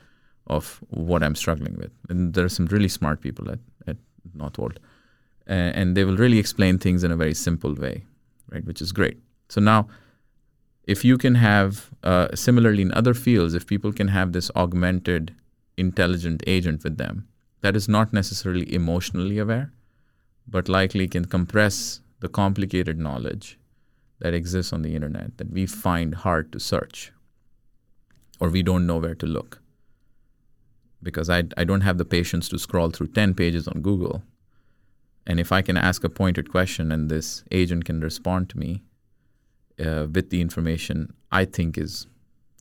of 0.48 0.80
what 0.90 1.24
I'm 1.24 1.36
struggling 1.36 1.76
with. 1.78 1.92
And 2.10 2.34
there 2.34 2.46
are 2.46 2.50
some 2.50 2.66
really 2.68 2.88
smart 2.88 3.22
people 3.22 3.50
at, 3.52 3.60
at 3.88 3.98
Northvolt. 4.36 4.78
Uh, 5.50 5.74
and 5.74 5.98
they 5.98 6.04
will 6.04 6.18
really 6.18 6.38
explain 6.38 6.78
things 6.78 7.04
in 7.04 7.12
a 7.12 7.16
very 7.16 7.34
simple 7.34 7.74
way, 7.74 8.06
right? 8.52 8.64
Which 8.66 8.82
is 8.82 8.92
great. 8.92 9.18
So 9.50 9.60
now, 9.60 9.88
if 10.84 11.04
you 11.04 11.18
can 11.18 11.36
have, 11.36 11.90
uh, 12.04 12.36
similarly 12.36 12.84
in 12.84 12.94
other 12.94 13.16
fields, 13.16 13.56
if 13.56 13.66
people 13.66 13.92
can 13.92 14.10
have 14.10 14.32
this 14.32 14.52
augmented 14.56 15.36
intelligent 15.78 16.44
agent 16.46 16.84
with 16.84 16.98
them 16.98 17.28
that 17.62 17.76
is 17.76 17.88
not 17.88 18.14
necessarily 18.14 18.72
emotionally 18.74 19.38
aware, 19.38 19.72
but 20.48 20.70
likely 20.70 21.08
can 21.08 21.26
compress 21.26 22.02
the 22.20 22.30
complicated 22.30 22.98
knowledge 22.98 23.58
that 24.20 24.34
exists 24.34 24.74
on 24.74 24.82
the 24.82 24.96
internet 24.96 25.38
that 25.38 25.52
we 25.52 25.66
find 25.66 26.16
hard 26.16 26.52
to 26.52 26.60
search 26.60 27.12
or 28.40 28.50
we 28.50 28.64
don't 28.64 28.88
know 28.88 28.98
where 28.98 29.16
to 29.16 29.26
look. 29.26 29.62
Because 31.02 31.30
I, 31.30 31.44
I 31.58 31.64
don't 31.64 31.82
have 31.82 31.98
the 31.98 32.06
patience 32.06 32.50
to 32.50 32.60
scroll 32.60 32.90
through 32.90 33.08
10 33.08 33.34
pages 33.34 33.68
on 33.68 33.82
Google. 33.82 34.24
And 35.30 35.40
if 35.40 35.52
I 35.52 35.62
can 35.62 35.78
ask 35.78 36.04
a 36.04 36.10
pointed 36.10 36.50
question 36.50 36.92
and 36.92 37.08
this 37.08 37.44
agent 37.52 37.86
can 37.86 38.02
respond 38.02 38.50
to 38.50 38.58
me 38.58 38.82
uh, 39.80 40.08
with 40.12 40.32
the 40.32 40.42
information 40.42 41.14
I 41.32 41.46
think 41.46 41.78
is 41.78 42.08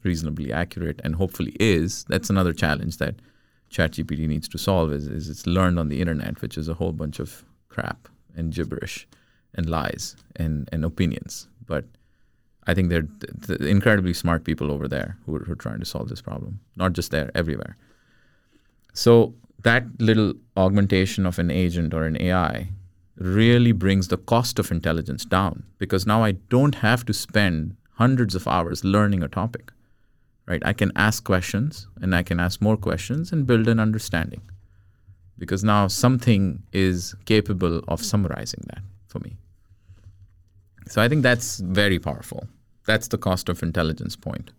reasonably 0.04 0.52
accurate 0.52 1.00
and 1.02 1.14
hopefully 1.14 1.56
is, 1.58 2.04
that's 2.10 2.28
another 2.28 2.52
challenge 2.52 2.98
that 2.98 3.14
ChatGPT 3.70 4.28
needs 4.28 4.48
to 4.48 4.58
solve 4.58 4.92
is, 4.92 5.06
is 5.06 5.30
it's 5.30 5.46
learned 5.46 5.78
on 5.78 5.88
the 5.88 6.02
internet, 6.02 6.42
which 6.42 6.58
is 6.58 6.68
a 6.68 6.74
whole 6.74 6.92
bunch 6.92 7.18
of 7.18 7.42
crap 7.70 8.06
and 8.36 8.52
gibberish 8.52 9.08
and 9.54 9.64
lies 9.70 10.14
and, 10.36 10.68
and 10.70 10.84
opinions. 10.84 11.48
But 11.64 11.86
I 12.66 12.74
think 12.74 12.90
they're 12.90 13.08
th- 13.22 13.46
th- 13.46 13.60
incredibly 13.60 14.12
smart 14.12 14.44
people 14.44 14.70
over 14.70 14.86
there 14.86 15.16
who 15.24 15.36
are, 15.36 15.40
who 15.40 15.52
are 15.52 15.56
trying 15.56 15.80
to 15.80 15.86
solve 15.86 16.10
this 16.10 16.20
problem, 16.20 16.60
not 16.76 16.92
just 16.92 17.12
there, 17.12 17.30
everywhere. 17.34 17.78
So 18.92 19.32
that 19.62 19.84
little 20.00 20.34
augmentation 20.56 21.26
of 21.26 21.38
an 21.38 21.50
agent 21.50 21.92
or 21.92 22.04
an 22.04 22.20
AI 22.20 22.68
really 23.16 23.72
brings 23.72 24.08
the 24.08 24.16
cost 24.16 24.58
of 24.58 24.70
intelligence 24.70 25.24
down 25.24 25.64
because 25.78 26.06
now 26.06 26.22
I 26.22 26.32
don't 26.32 26.76
have 26.76 27.04
to 27.06 27.12
spend 27.12 27.76
hundreds 27.94 28.34
of 28.34 28.46
hours 28.46 28.84
learning 28.84 29.22
a 29.22 29.28
topic. 29.28 29.72
Right? 30.46 30.62
I 30.64 30.72
can 30.72 30.92
ask 30.96 31.24
questions 31.24 31.88
and 32.00 32.14
I 32.14 32.22
can 32.22 32.40
ask 32.40 32.62
more 32.62 32.76
questions 32.76 33.32
and 33.32 33.46
build 33.46 33.68
an 33.68 33.78
understanding. 33.78 34.40
Because 35.36 35.62
now 35.62 35.88
something 35.88 36.62
is 36.72 37.14
capable 37.26 37.82
of 37.86 38.02
summarizing 38.02 38.62
that 38.68 38.82
for 39.06 39.18
me. 39.20 39.36
So 40.88 41.02
I 41.02 41.08
think 41.08 41.22
that's 41.22 41.58
very 41.58 41.98
powerful. 41.98 42.48
That's 42.86 43.08
the 43.08 43.18
cost 43.18 43.48
of 43.48 43.62
intelligence 43.62 44.16
point 44.16 44.52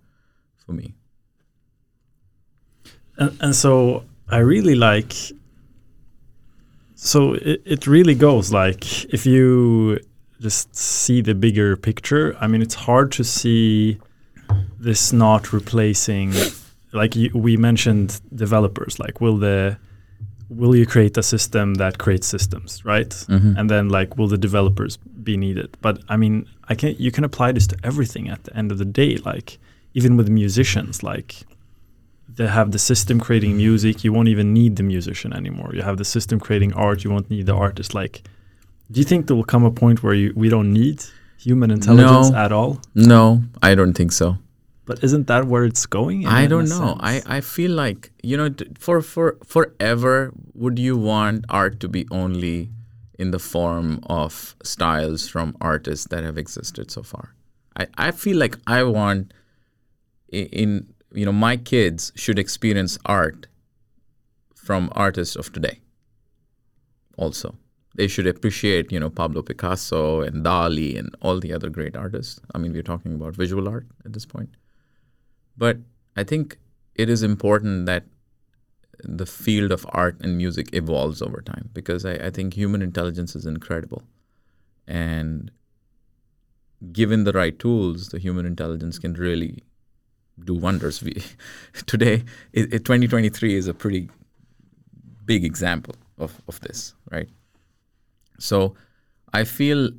for 0.58 0.74
me. 0.74 0.94
and, 3.18 3.38
and 3.42 3.56
so 3.56 4.04
I 4.32 4.40
really 4.40 4.76
like. 4.76 5.14
So 6.96 7.34
it, 7.34 7.62
it 7.66 7.88
really 7.88 8.16
goes 8.16 8.52
like 8.52 9.06
if 9.06 9.26
you 9.26 10.00
just 10.42 10.76
see 10.76 11.22
the 11.22 11.36
bigger 11.36 11.76
picture. 11.76 12.36
I 12.40 12.48
mean, 12.48 12.62
it's 12.62 12.76
hard 12.76 13.12
to 13.14 13.24
see 13.24 14.00
this 14.80 15.12
not 15.12 15.52
replacing. 15.54 16.34
Like 16.94 17.16
you, 17.16 17.30
we 17.34 17.58
mentioned, 17.58 18.20
developers. 18.34 19.00
Like, 19.00 19.22
will 19.22 19.38
the 19.38 19.78
will 20.50 20.76
you 20.76 20.86
create 20.86 21.16
a 21.18 21.22
system 21.22 21.76
that 21.76 22.00
creates 22.00 22.26
systems, 22.26 22.84
right? 22.84 23.10
Mhm. 23.10 23.56
And 23.58 23.70
then 23.70 23.90
like, 23.90 24.18
will 24.18 24.28
the 24.28 24.38
developers 24.38 24.98
be 24.98 25.38
needed? 25.38 25.78
But 25.82 26.02
I 26.10 26.18
mean, 26.18 26.48
I 26.70 26.76
can 26.76 26.96
you 26.98 27.12
can 27.12 27.24
apply 27.24 27.52
this 27.52 27.68
to 27.68 27.78
everything 27.84 28.30
at 28.30 28.44
the 28.46 28.56
end 28.58 28.72
of 28.72 28.78
the 28.78 28.86
day. 28.86 29.18
Like, 29.18 29.60
even 29.94 30.18
with 30.18 30.30
musicians, 30.30 31.04
like 31.04 31.36
they 32.36 32.48
have 32.48 32.72
the 32.72 32.80
system 32.80 33.20
creating 33.20 33.54
music 33.58 34.04
you 34.04 34.12
won't 34.16 34.28
even 34.28 34.54
need 34.54 34.76
the 34.76 34.84
musician 34.84 35.34
anymore 35.34 35.70
you 35.74 35.82
have 35.90 35.98
the 35.98 36.06
system 36.16 36.40
creating 36.40 36.72
art 36.74 37.04
you 37.04 37.10
won't 37.14 37.30
need 37.30 37.46
the 37.46 37.56
artist 37.68 37.94
like 37.94 38.16
do 38.92 39.00
you 39.02 39.06
think 39.12 39.28
there 39.28 39.36
will 39.36 39.44
come 39.56 39.64
a 39.64 39.72
point 39.72 40.02
where 40.04 40.14
you, 40.22 40.34
we 40.36 40.48
don't 40.50 40.72
need 40.74 40.98
human 41.38 41.70
intelligence 41.72 42.30
No. 42.32 42.38
at 42.46 42.52
all 42.52 42.72
No, 42.96 43.44
I 43.62 43.76
don't 43.76 43.94
think 44.00 44.12
so. 44.12 44.38
but 44.86 45.04
isn't 45.08 45.26
that 45.32 45.44
where 45.52 45.66
it's 45.72 45.86
going 46.00 46.20
in 46.24 46.30
I 46.42 46.48
don't 46.52 46.70
know. 46.76 46.98
I, 47.00 47.14
sense? 47.14 47.26
I 47.38 47.40
feel 47.42 47.72
like 47.84 48.12
you 48.30 48.36
know 48.40 48.50
for 48.86 48.98
for 49.14 49.28
forever 49.54 50.32
would 50.62 50.78
you 50.88 50.96
want 51.12 51.46
art 51.62 51.80
to 51.84 51.88
be 51.98 52.02
only 52.22 52.58
in 53.22 53.32
the 53.36 53.40
form 53.54 53.88
of 54.22 54.56
styles 54.64 55.22
from 55.34 55.48
artists 55.72 56.06
that 56.12 56.22
have 56.28 56.38
existed 56.46 56.86
so 56.96 57.02
far? 57.04 57.26
I, 57.82 57.84
I 58.08 58.10
feel 58.24 58.38
like 58.44 58.56
I 58.78 58.80
want 58.84 59.22
in 60.32 60.72
you 61.14 61.26
know 61.26 61.32
my 61.32 61.56
kids 61.58 62.12
should 62.16 62.40
experience 62.40 62.98
art 63.06 63.48
from 64.56 64.90
artists 64.96 65.36
of 65.36 65.52
today 65.52 65.80
also 67.18 67.56
they 68.00 68.08
should 68.08 68.28
appreciate, 68.28 68.94
you 68.94 69.00
know, 69.00 69.10
Pablo 69.10 69.42
Picasso 69.42 70.22
and 70.22 70.46
Dali 70.46 70.98
and 70.98 71.14
all 71.22 71.38
the 71.38 71.52
other 71.52 71.70
great 71.70 71.98
artists. 71.98 72.40
I 72.54 72.58
mean, 72.58 72.72
we're 72.72 72.82
talking 72.82 73.14
about 73.14 73.36
visual 73.36 73.68
art 73.68 73.88
at 74.06 74.14
this 74.14 74.26
point. 74.26 74.56
But 75.58 75.80
I 76.16 76.24
think 76.24 76.58
it 76.96 77.10
is 77.10 77.24
important 77.24 77.88
that 77.88 78.06
the 79.04 79.26
field 79.26 79.74
of 79.74 79.86
art 79.90 80.18
and 80.22 80.38
music 80.38 80.70
evolves 80.74 81.22
over 81.22 81.42
time 81.42 81.70
because 81.74 82.06
I, 82.06 82.14
I 82.14 82.30
think 82.30 82.54
human 82.54 82.82
intelligence 82.82 83.36
is 83.36 83.46
incredible. 83.46 84.04
And 84.88 85.52
given 86.94 87.24
the 87.24 87.34
right 87.34 87.58
tools, 87.58 88.10
the 88.10 88.20
human 88.20 88.46
intelligence 88.46 89.00
can 89.00 89.14
really 89.14 89.64
do 90.46 90.54
wonders. 90.54 91.02
We 91.02 91.24
today, 91.86 92.24
it, 92.54 92.74
it, 92.74 92.86
2023 92.86 93.56
is 93.56 93.68
a 93.68 93.74
pretty 93.74 94.10
big 95.26 95.46
example 95.46 95.96
of, 96.18 96.42
of 96.48 96.60
this, 96.62 96.94
right? 97.12 97.30
So 98.40 98.76
I 99.34 99.44
feel 99.44 99.92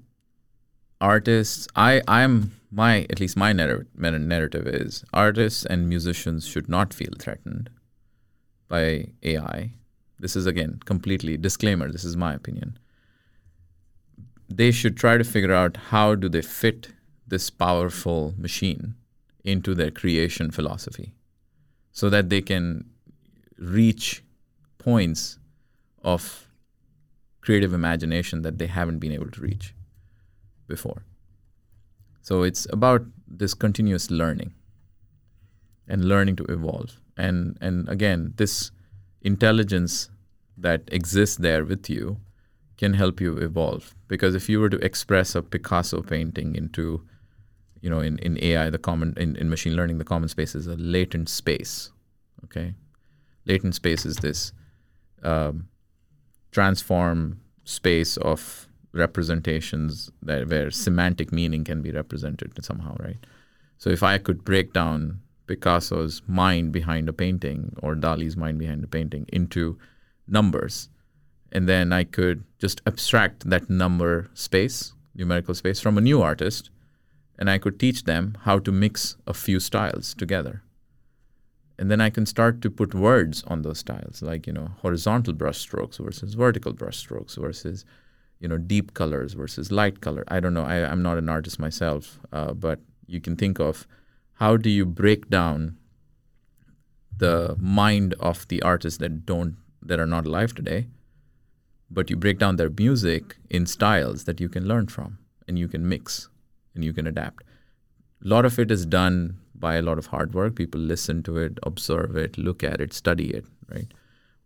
artists, 1.01 1.69
I, 1.77 2.03
I'm 2.09 2.53
my, 2.71 3.07
at 3.11 3.21
least 3.21 3.37
my 3.37 3.53
narrative, 3.53 3.87
narrative 3.95 4.67
is 4.67 5.05
artists 5.13 5.65
and 5.65 5.89
musicians 5.89 6.47
should 6.47 6.69
not 6.69 6.95
feel 6.95 7.13
threatened 7.19 7.71
by 8.69 9.07
AI. 9.23 9.73
This 10.19 10.37
is 10.37 10.47
again 10.47 10.81
completely 10.85 11.37
disclaimer, 11.37 11.91
this 11.91 12.05
is 12.05 12.17
my 12.17 12.35
opinion. 12.35 12.79
They 14.49 14.71
should 14.71 14.97
try 14.97 15.17
to 15.17 15.25
figure 15.25 15.53
out 15.53 15.77
how 15.77 16.15
do 16.15 16.29
they 16.29 16.43
fit 16.43 16.89
this 17.27 17.51
powerful 17.51 18.35
machine 18.37 18.95
into 19.45 19.75
their 19.75 19.91
creation 19.91 20.51
philosophy 20.51 21.15
so 21.93 22.11
that 22.11 22.29
they 22.29 22.41
can 22.41 22.85
reach 23.59 24.23
points 24.79 25.39
of 26.03 26.49
creative 27.41 27.73
imagination 27.73 28.43
that 28.43 28.59
they 28.59 28.67
haven't 28.67 28.99
been 28.99 29.13
able 29.13 29.31
to 29.31 29.41
reach 29.41 29.75
before. 30.67 31.05
So 32.23 32.43
it's 32.43 32.67
about 32.71 33.03
this 33.27 33.55
continuous 33.55 34.11
learning 34.11 34.53
and 35.89 36.05
learning 36.05 36.37
to 36.37 36.45
evolve. 36.45 37.01
And 37.17 37.59
and 37.61 37.89
again, 37.89 38.35
this 38.37 38.71
intelligence 39.23 40.11
that 40.57 40.83
exists 40.93 41.37
there 41.37 41.65
with 41.65 41.91
you 41.91 42.21
can 42.77 42.95
help 42.95 43.21
you 43.21 43.37
evolve. 43.37 43.95
Because 44.09 44.35
if 44.35 44.49
you 44.49 44.61
were 44.61 44.71
to 44.71 44.79
express 44.79 45.35
a 45.35 45.43
Picasso 45.43 46.03
painting 46.03 46.55
into, 46.55 47.03
you 47.81 47.91
know, 47.91 48.01
in, 48.01 48.19
in 48.19 48.43
AI, 48.43 48.71
the 48.71 48.79
common 48.79 49.15
in, 49.17 49.37
in 49.37 49.49
machine 49.49 49.75
learning, 49.75 49.99
the 49.99 50.05
common 50.05 50.29
space 50.29 50.55
is 50.55 50.67
a 50.67 50.77
latent 50.77 51.29
space. 51.29 51.91
Okay. 52.45 52.75
Latent 53.47 53.75
space 53.75 54.05
is 54.05 54.17
this 54.17 54.53
um, 55.23 55.69
transform 56.53 57.41
space 57.65 58.17
of 58.19 58.69
representations 58.93 60.11
that 60.23 60.49
where 60.49 60.71
semantic 60.71 61.33
meaning 61.33 61.65
can 61.65 61.81
be 61.81 61.91
represented 61.91 62.53
somehow, 62.65 62.97
right? 62.99 63.25
So 63.79 63.89
if 63.91 64.03
I 64.03 64.19
could 64.19 64.45
break 64.45 64.73
down 64.73 65.21
Picasso's 65.47 66.23
mind 66.27 66.73
behind 66.73 67.09
a 67.09 67.13
painting 67.13 67.77
or 67.83 67.95
Dali's 67.95 68.37
mind 68.37 68.59
behind 68.59 68.85
a 68.85 68.89
painting 68.89 69.27
into 69.33 69.79
numbers, 70.29 70.89
and 71.53 71.69
then 71.69 71.93
I 71.93 72.05
could 72.05 72.45
just 72.59 72.81
abstract 72.87 73.49
that 73.49 73.71
number 73.71 74.29
space, 74.35 74.93
numerical 75.15 75.55
space, 75.55 75.81
from 75.81 75.99
a 75.99 76.01
new 76.01 76.21
artist, 76.23 76.71
and 77.41 77.51
I 77.51 77.59
could 77.59 77.81
teach 77.81 78.05
them 78.05 78.37
how 78.43 78.61
to 78.61 78.71
mix 78.71 79.17
a 79.27 79.35
few 79.35 79.59
styles 79.59 80.15
together 80.15 80.63
and 81.81 81.91
then 81.91 82.03
I 82.03 82.11
can 82.11 82.27
start 82.27 82.61
to 82.61 82.71
put 82.71 82.95
words 82.95 83.43
on 83.47 83.63
those 83.63 83.79
styles, 83.79 84.21
like 84.21 84.47
you 84.47 84.53
know 84.53 84.73
horizontal 84.83 85.33
brush 85.33 85.57
strokes 85.57 85.97
versus 85.97 86.35
vertical 86.35 86.75
brush 86.75 86.99
strokes 86.99 87.37
versus 87.37 87.87
you 88.39 88.49
know 88.49 88.59
deep 88.59 88.93
colors 88.93 89.33
versus 89.33 89.73
light 89.73 90.03
color. 90.03 90.23
I 90.29 90.41
don't 90.41 90.53
know. 90.53 90.65
I, 90.65 90.77
am 90.93 91.03
not 91.03 91.17
an 91.17 91.31
artist 91.31 91.59
myself, 91.59 92.21
uh, 92.33 92.53
but 92.53 92.81
you 93.07 93.19
can 93.19 93.35
think 93.35 93.59
of 93.59 93.87
how 94.35 94.59
do 94.59 94.69
you 94.69 94.85
break 94.85 95.31
down 95.31 95.79
the 97.17 97.57
mind 97.59 98.15
of 98.21 98.47
the 98.49 98.61
artists 98.61 98.99
that 98.99 99.25
don't 99.25 99.57
that 99.81 99.99
are 99.99 100.07
not 100.07 100.27
alive 100.27 100.55
today, 100.55 100.89
but 101.91 102.11
you 102.11 102.17
break 102.17 102.39
down 102.39 102.57
their 102.57 102.69
music 102.69 103.39
in 103.49 103.65
styles 103.65 104.25
that 104.25 104.39
you 104.39 104.51
can 104.51 104.69
learn 104.69 104.87
from 104.87 105.17
and 105.49 105.59
you 105.59 105.67
can 105.67 105.89
mix 105.89 106.29
and 106.81 106.85
you 106.87 106.95
can 106.95 107.07
adapt. 107.07 107.45
A 108.25 108.29
lot 108.29 108.47
of 108.47 108.59
it 108.59 108.71
is 108.71 108.87
done 108.87 109.39
by 109.55 109.75
a 109.75 109.83
lot 109.83 109.99
of 109.99 110.07
hard 110.07 110.35
work. 110.35 110.55
People 110.57 110.81
listen 110.81 111.23
to 111.25 111.37
it, 111.37 111.59
observe 111.63 112.17
it, 112.17 112.39
look 112.39 112.65
at 112.65 112.81
it, 112.81 112.95
study 112.95 113.29
it, 113.31 113.45
right? 113.69 113.93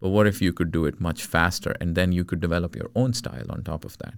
But 0.00 0.08
what 0.08 0.26
if 0.26 0.42
you 0.42 0.52
could 0.52 0.72
do 0.72 0.84
it 0.84 1.00
much 1.00 1.24
faster 1.24 1.74
and 1.80 1.94
then 1.94 2.10
you 2.10 2.24
could 2.24 2.40
develop 2.40 2.74
your 2.74 2.90
own 2.96 3.14
style 3.14 3.46
on 3.50 3.62
top 3.62 3.84
of 3.84 3.96
that? 3.98 4.14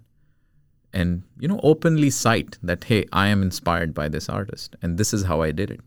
And 0.95 1.25
you 1.39 1.47
know, 1.47 1.61
openly 1.63 2.09
cite 2.09 2.59
that, 2.63 2.85
hey, 2.85 3.05
I 3.13 3.27
am 3.29 3.43
inspired 3.43 3.93
by 3.93 4.09
this 4.09 4.31
artist 4.31 4.77
and 4.81 4.97
this 4.97 5.13
is 5.13 5.25
how 5.25 5.43
I 5.43 5.53
did 5.53 5.71
it. 5.71 5.81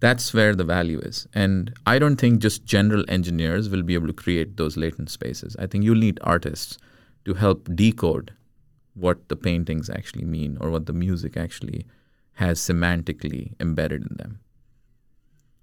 That's 0.00 0.34
where 0.34 0.54
the 0.54 0.64
value 0.64 0.98
is. 0.98 1.26
And 1.34 1.72
I 1.86 1.98
don't 1.98 2.16
think 2.16 2.40
just 2.40 2.64
general 2.66 3.04
engineers 3.08 3.70
will 3.70 3.82
be 3.82 3.94
able 3.94 4.08
to 4.08 4.12
create 4.12 4.58
those 4.58 4.76
latent 4.76 5.10
spaces. 5.10 5.56
I 5.58 5.66
think 5.66 5.84
you'll 5.84 6.04
need 6.06 6.18
artists 6.22 6.76
to 7.24 7.34
help 7.34 7.68
decode 7.74 8.34
what 8.94 9.28
the 9.28 9.36
paintings 9.36 9.90
actually 9.90 10.24
mean 10.24 10.56
or 10.60 10.70
what 10.70 10.86
the 10.86 10.92
music 10.92 11.36
actually 11.36 11.86
has 12.34 12.58
semantically 12.58 13.54
embedded 13.60 14.02
in 14.08 14.16
them. 14.16 14.40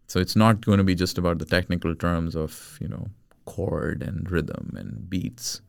So 0.08 0.20
it's 0.20 0.36
not 0.36 0.66
going 0.66 0.78
to 0.78 0.84
be 0.84 0.96
just 0.96 1.18
about 1.18 1.40
the 1.40 1.46
technical 1.46 1.96
terms 1.96 2.36
of, 2.36 2.78
you 2.82 2.88
know, 2.88 3.08
chord 3.46 4.04
and 4.04 4.30
rhythm 4.30 4.74
and 4.78 5.10
beats. 5.10 5.62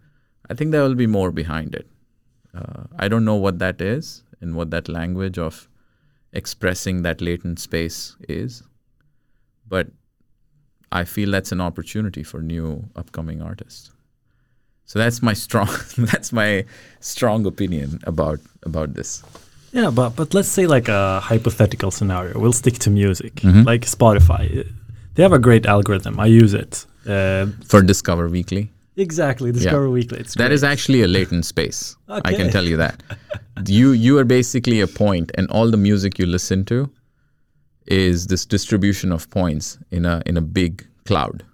I 0.50 0.54
think 0.54 0.72
there 0.72 0.82
will 0.82 0.96
be 0.96 1.06
more 1.06 1.30
behind 1.30 1.74
it. 1.74 1.88
Uh, 2.54 2.84
I 2.98 3.08
don't 3.08 3.24
know 3.24 3.36
what 3.36 3.60
that 3.60 3.80
is 3.80 4.24
and 4.40 4.54
what 4.56 4.70
that 4.70 4.88
language 4.88 5.38
of 5.38 5.68
expressing 6.32 7.02
that 7.02 7.20
latent 7.20 7.60
space 7.60 8.16
is, 8.28 8.62
but 9.66 9.88
I 10.90 11.04
feel 11.04 11.30
that's 11.30 11.52
an 11.52 11.60
opportunity 11.60 12.22
for 12.22 12.42
new 12.42 12.90
upcoming 12.96 13.40
artists. 13.40 13.92
So 14.92 14.98
that's 14.98 15.22
my 15.22 15.32
strong 15.32 15.70
that's 15.96 16.32
my 16.34 16.66
strong 17.00 17.46
opinion 17.46 17.98
about 18.04 18.40
about 18.62 18.92
this. 18.92 19.22
Yeah, 19.72 19.90
but 19.90 20.10
but 20.16 20.34
let's 20.34 20.48
say 20.48 20.66
like 20.66 20.88
a 20.88 21.18
hypothetical 21.20 21.90
scenario. 21.90 22.38
We'll 22.38 22.52
stick 22.52 22.74
to 22.80 22.90
music, 22.90 23.36
mm-hmm. 23.36 23.62
like 23.62 23.86
Spotify. 23.86 24.66
They 25.14 25.22
have 25.22 25.32
a 25.32 25.38
great 25.38 25.64
algorithm. 25.64 26.20
I 26.20 26.26
use 26.26 26.52
it 26.52 26.84
uh, 27.06 27.46
for 27.64 27.80
Discover 27.80 28.28
Weekly. 28.28 28.70
Exactly, 28.96 29.50
Discover 29.50 29.86
yeah. 29.86 29.98
Weekly. 29.98 30.18
It's 30.18 30.34
that 30.34 30.52
is 30.52 30.62
actually 30.62 31.00
a 31.00 31.08
latent 31.08 31.46
space. 31.46 31.96
okay. 32.10 32.20
I 32.26 32.34
can 32.34 32.50
tell 32.50 32.66
you 32.66 32.76
that. 32.76 33.02
you 33.66 33.92
you 33.92 34.18
are 34.18 34.26
basically 34.26 34.82
a 34.82 34.86
point, 34.86 35.32
and 35.36 35.50
all 35.50 35.70
the 35.70 35.78
music 35.78 36.18
you 36.18 36.26
listen 36.26 36.66
to 36.66 36.90
is 37.86 38.26
this 38.26 38.44
distribution 38.44 39.10
of 39.10 39.30
points 39.30 39.78
in 39.90 40.04
a 40.04 40.20
in 40.26 40.36
a 40.36 40.42
big 40.42 40.86
cloud. 41.06 41.44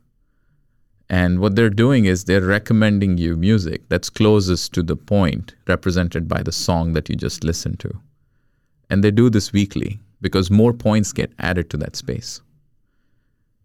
And 1.10 1.40
what 1.40 1.56
they're 1.56 1.70
doing 1.70 2.04
is 2.04 2.24
they're 2.24 2.40
recommending 2.42 3.16
you 3.16 3.36
music 3.36 3.88
that's 3.88 4.10
closest 4.10 4.74
to 4.74 4.82
the 4.82 4.96
point 4.96 5.54
represented 5.66 6.28
by 6.28 6.42
the 6.42 6.52
song 6.52 6.92
that 6.92 7.08
you 7.08 7.16
just 7.16 7.44
listened 7.44 7.80
to. 7.80 7.98
And 8.90 9.02
they 9.02 9.10
do 9.10 9.30
this 9.30 9.52
weekly 9.52 10.00
because 10.20 10.50
more 10.50 10.72
points 10.72 11.12
get 11.12 11.32
added 11.38 11.70
to 11.70 11.76
that 11.78 11.96
space. 11.96 12.42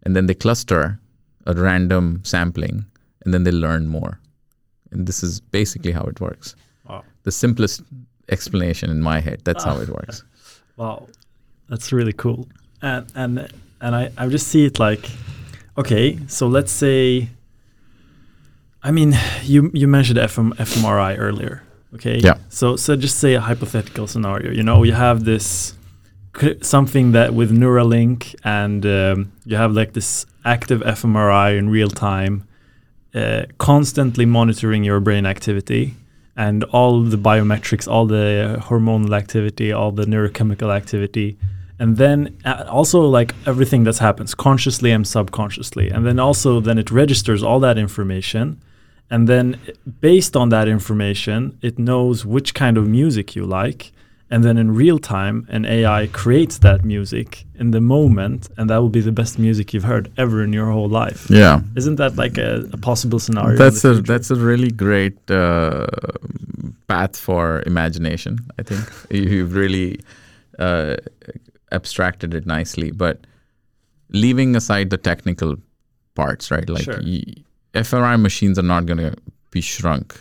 And 0.02 0.16
then 0.16 0.26
they 0.26 0.34
cluster 0.34 0.98
a 1.46 1.54
random 1.54 2.20
sampling 2.24 2.86
and 3.24 3.34
then 3.34 3.44
they 3.44 3.50
learn 3.50 3.88
more. 3.88 4.20
And 4.90 5.06
this 5.06 5.22
is 5.22 5.40
basically 5.40 5.92
how 5.92 6.04
it 6.04 6.20
works. 6.20 6.56
Wow. 6.88 7.04
The 7.24 7.32
simplest 7.32 7.82
explanation 8.28 8.90
in 8.90 9.02
my 9.02 9.20
head. 9.20 9.40
That's 9.44 9.64
how 9.64 9.78
it 9.78 9.88
ah. 9.90 9.94
works. 9.94 10.24
Wow. 10.76 11.06
That's 11.68 11.92
really 11.92 12.12
cool. 12.12 12.48
And 12.82 13.06
and 13.14 13.48
and 13.80 13.94
I, 13.94 14.10
I 14.18 14.26
just 14.26 14.48
see 14.48 14.64
it 14.64 14.80
like 14.80 15.08
okay, 15.76 16.18
so 16.26 16.46
let's 16.46 16.72
say 16.72 17.28
I 18.82 18.90
mean 18.90 19.14
you 19.42 19.70
you 19.74 19.88
mentioned 19.88 20.18
FM, 20.18 20.54
fMRI 20.56 21.16
earlier. 21.18 21.62
Okay. 21.94 22.18
Yeah. 22.18 22.38
So 22.48 22.76
so 22.76 22.96
just 22.96 23.18
say 23.18 23.34
a 23.34 23.40
hypothetical 23.40 24.06
scenario. 24.06 24.50
You 24.50 24.62
know, 24.62 24.82
you 24.82 24.92
have 24.92 25.24
this 25.24 25.74
something 26.62 27.12
that 27.12 27.32
with 27.34 27.50
Neuralink, 27.52 28.34
and 28.44 28.84
um, 28.84 29.32
you 29.44 29.56
have 29.56 29.72
like 29.72 29.92
this 29.92 30.26
active 30.44 30.80
fMRI 30.80 31.56
in 31.56 31.70
real 31.70 31.88
time, 31.88 32.46
uh, 33.14 33.44
constantly 33.58 34.26
monitoring 34.26 34.84
your 34.84 35.00
brain 35.00 35.26
activity 35.26 35.94
and 36.36 36.64
all 36.64 37.02
the 37.02 37.16
biometrics, 37.16 37.86
all 37.86 38.06
the 38.06 38.56
hormonal 38.62 39.16
activity, 39.16 39.72
all 39.72 39.92
the 39.92 40.04
neurochemical 40.04 40.74
activity, 40.74 41.38
and 41.78 41.96
then 41.96 42.36
uh, 42.44 42.64
also 42.68 43.00
like 43.02 43.34
everything 43.46 43.84
that 43.84 43.98
happens 43.98 44.34
consciously 44.34 44.90
and 44.92 45.06
subconsciously, 45.06 45.90
and 45.90 46.06
then 46.06 46.18
also 46.18 46.60
then 46.60 46.78
it 46.78 46.90
registers 46.90 47.42
all 47.42 47.60
that 47.60 47.76
information 47.78 48.60
and 49.10 49.28
then 49.28 49.58
based 50.00 50.34
on 50.36 50.48
that 50.48 50.66
information 50.66 51.58
it 51.62 51.78
knows 51.78 52.24
which 52.24 52.54
kind 52.54 52.78
of 52.78 52.88
music 52.88 53.36
you 53.36 53.44
like 53.44 53.92
and 54.30 54.42
then 54.42 54.56
in 54.56 54.74
real 54.74 54.98
time 54.98 55.46
an 55.50 55.66
AI 55.66 56.06
creates 56.12 56.58
that 56.58 56.84
music 56.84 57.44
in 57.56 57.70
the 57.72 57.80
moment 57.82 58.48
and 58.56 58.70
that 58.70 58.78
will 58.78 58.88
be 58.88 59.02
the 59.02 59.12
best 59.12 59.38
music 59.38 59.74
you've 59.74 59.84
heard 59.84 60.10
ever 60.16 60.42
in 60.42 60.52
your 60.54 60.70
whole 60.70 60.88
life. 60.88 61.26
Yeah. 61.28 61.60
Isn't 61.76 61.96
that 61.96 62.16
like 62.16 62.38
a, 62.38 62.66
a 62.72 62.78
possible 62.78 63.18
scenario? 63.18 63.58
That's 63.58 63.84
a 63.84 63.92
future? 63.94 64.02
that's 64.12 64.30
a 64.30 64.36
really 64.36 64.70
great 64.70 65.18
uh, 65.30 65.86
path 66.88 67.14
for 67.18 67.62
imagination. 67.66 68.38
I 68.58 68.62
think 68.62 68.80
You- 69.10 69.22
you've 69.36 69.54
really 69.54 70.00
uh, 70.58 70.96
abstracted 71.74 72.34
it 72.34 72.46
nicely. 72.46 72.90
But 72.90 73.26
leaving 74.10 74.56
aside 74.56 74.90
the 74.90 74.98
technical 74.98 75.56
parts, 76.14 76.50
right? 76.50 76.68
Like 76.68 76.84
Sure. 76.84 77.00
y- 77.02 77.34
fMRI 77.74 78.20
machines 78.20 78.58
are 78.58 78.68
not 78.74 78.86
going 78.86 78.98
to 78.98 79.14
be 79.50 79.60
shrunk 79.60 80.14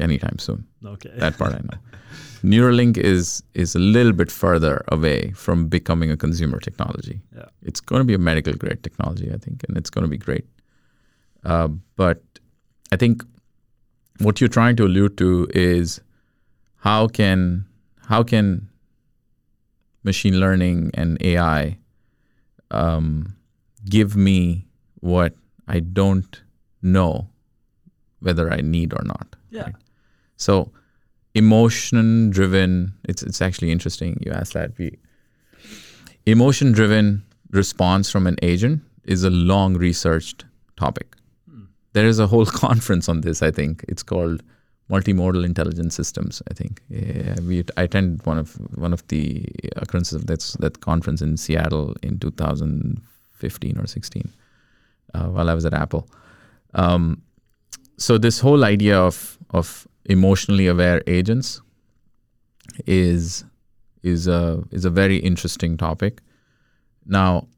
anytime 0.00 0.38
soon. 0.38 0.64
okay. 0.94 1.12
That 1.18 1.38
part 1.38 1.52
I 1.54 1.60
know. 1.70 1.78
Neuralink 2.52 2.98
is 2.98 3.42
is 3.54 3.74
a 3.74 3.78
little 3.78 4.12
bit 4.12 4.30
further 4.30 4.74
away 4.96 5.32
from 5.44 5.68
becoming 5.68 6.10
a 6.10 6.16
consumer 6.16 6.58
technology. 6.60 7.20
Yeah. 7.36 7.46
It's 7.62 7.80
going 7.80 8.00
to 8.00 8.04
be 8.04 8.14
a 8.14 8.18
medical 8.18 8.52
grade 8.64 8.82
technology, 8.82 9.30
I 9.32 9.38
think, 9.38 9.64
and 9.68 9.76
it's 9.78 9.90
going 9.90 10.04
to 10.04 10.10
be 10.10 10.18
great. 10.18 10.44
Uh, 11.44 11.68
but 11.96 12.22
I 12.92 12.96
think 12.96 13.24
what 14.26 14.40
you're 14.40 14.54
trying 14.58 14.76
to 14.76 14.84
allude 14.84 15.16
to 15.18 15.48
is 15.54 16.00
how 16.88 17.08
can 17.08 17.64
how 18.12 18.22
can 18.22 18.68
machine 20.06 20.40
learning 20.40 20.90
and 20.94 21.18
AI 21.20 21.76
um, 22.70 23.36
give 23.84 24.16
me 24.16 24.66
what 25.00 25.34
I 25.68 25.80
don't 25.80 26.42
know 26.80 27.28
whether 28.20 28.50
I 28.52 28.60
need 28.62 28.94
or 28.94 29.04
not. 29.04 29.36
yeah. 29.50 29.68
So 30.36 30.72
emotion 31.34 32.30
driven 32.30 32.94
it's 33.04 33.22
it's 33.22 33.42
actually 33.46 33.70
interesting 33.70 34.18
you 34.24 34.32
asked 34.32 34.54
that 34.54 34.70
we 34.78 34.86
emotion 36.24 36.72
driven 36.72 37.22
response 37.50 38.10
from 38.10 38.26
an 38.26 38.36
agent 38.42 38.82
is 39.04 39.22
a 39.22 39.30
long 39.30 39.74
researched 39.76 40.46
topic. 40.76 41.14
There 41.92 42.06
is 42.06 42.18
a 42.18 42.26
whole 42.26 42.46
conference 42.66 43.08
on 43.08 43.20
this 43.20 43.42
I 43.42 43.50
think. 43.50 43.84
It's 43.88 44.02
called 44.02 44.42
multimodal 44.90 45.44
intelligence 45.44 45.94
systems 45.94 46.42
I 46.50 46.54
think. 46.54 46.82
Yeah, 46.88 47.36
we 47.46 47.64
I 47.76 47.82
attended 47.82 48.24
one 48.26 48.38
of 48.38 48.54
one 48.78 48.92
of 48.92 49.06
the 49.08 49.44
occurrences 49.76 50.14
of 50.14 50.26
that's 50.26 50.54
that 50.54 50.80
conference 50.80 51.22
in 51.22 51.36
Seattle 51.36 51.94
in 52.02 52.18
2015 52.18 53.78
or 53.78 53.86
16 53.86 54.32
uh, 55.14 55.24
while 55.26 55.50
I 55.50 55.54
was 55.54 55.64
at 55.64 55.74
Apple. 55.74 56.08
Um, 56.74 57.22
so 57.96 58.18
this 58.18 58.40
whole 58.40 58.64
idea 58.64 58.98
of 58.98 59.38
of 59.50 59.86
emotionally 60.04 60.66
aware 60.66 61.02
agents 61.06 61.60
is 62.86 63.44
is 64.02 64.28
a 64.28 64.62
is 64.70 64.84
a 64.84 64.90
very 64.90 65.16
interesting 65.16 65.76
topic. 65.76 66.20
Now, 67.06 67.48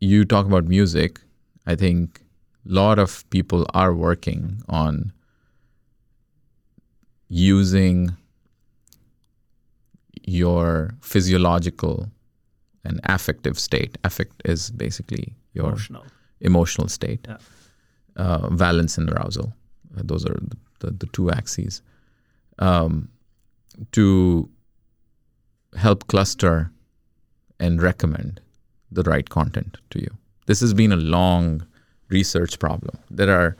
you 0.00 0.24
talk 0.24 0.46
about 0.46 0.64
music. 0.64 1.20
I 1.66 1.74
think 1.74 2.22
a 2.68 2.72
lot 2.72 2.98
of 2.98 3.28
people 3.30 3.66
are 3.74 3.94
working 3.94 4.62
on 4.68 5.12
using 7.28 8.16
your 10.24 10.94
physiological 11.00 12.08
and 12.84 13.00
affective 13.04 13.58
state. 13.58 13.98
Affect 14.04 14.40
is 14.44 14.70
basically 14.70 15.34
your 15.52 15.68
Emotional. 15.70 16.04
emotional 16.40 16.88
state. 16.88 17.26
Yeah. 17.28 17.38
Uh, 18.16 18.48
valence 18.50 18.98
and 18.98 19.08
arousal. 19.10 19.54
Uh, 19.96 20.02
those 20.04 20.26
are 20.26 20.34
the, 20.40 20.56
the, 20.80 20.90
the 20.90 21.06
two 21.06 21.30
axes. 21.30 21.82
Um, 22.58 23.08
to 23.92 24.48
help 25.76 26.08
cluster 26.08 26.70
and 27.60 27.80
recommend 27.80 28.40
the 28.90 29.02
right 29.04 29.28
content 29.28 29.76
to 29.90 30.00
you. 30.00 30.08
This 30.46 30.60
has 30.60 30.74
been 30.74 30.90
a 30.92 30.96
long 30.96 31.64
research 32.08 32.58
problem. 32.58 32.98
There 33.10 33.30
are 33.30 33.56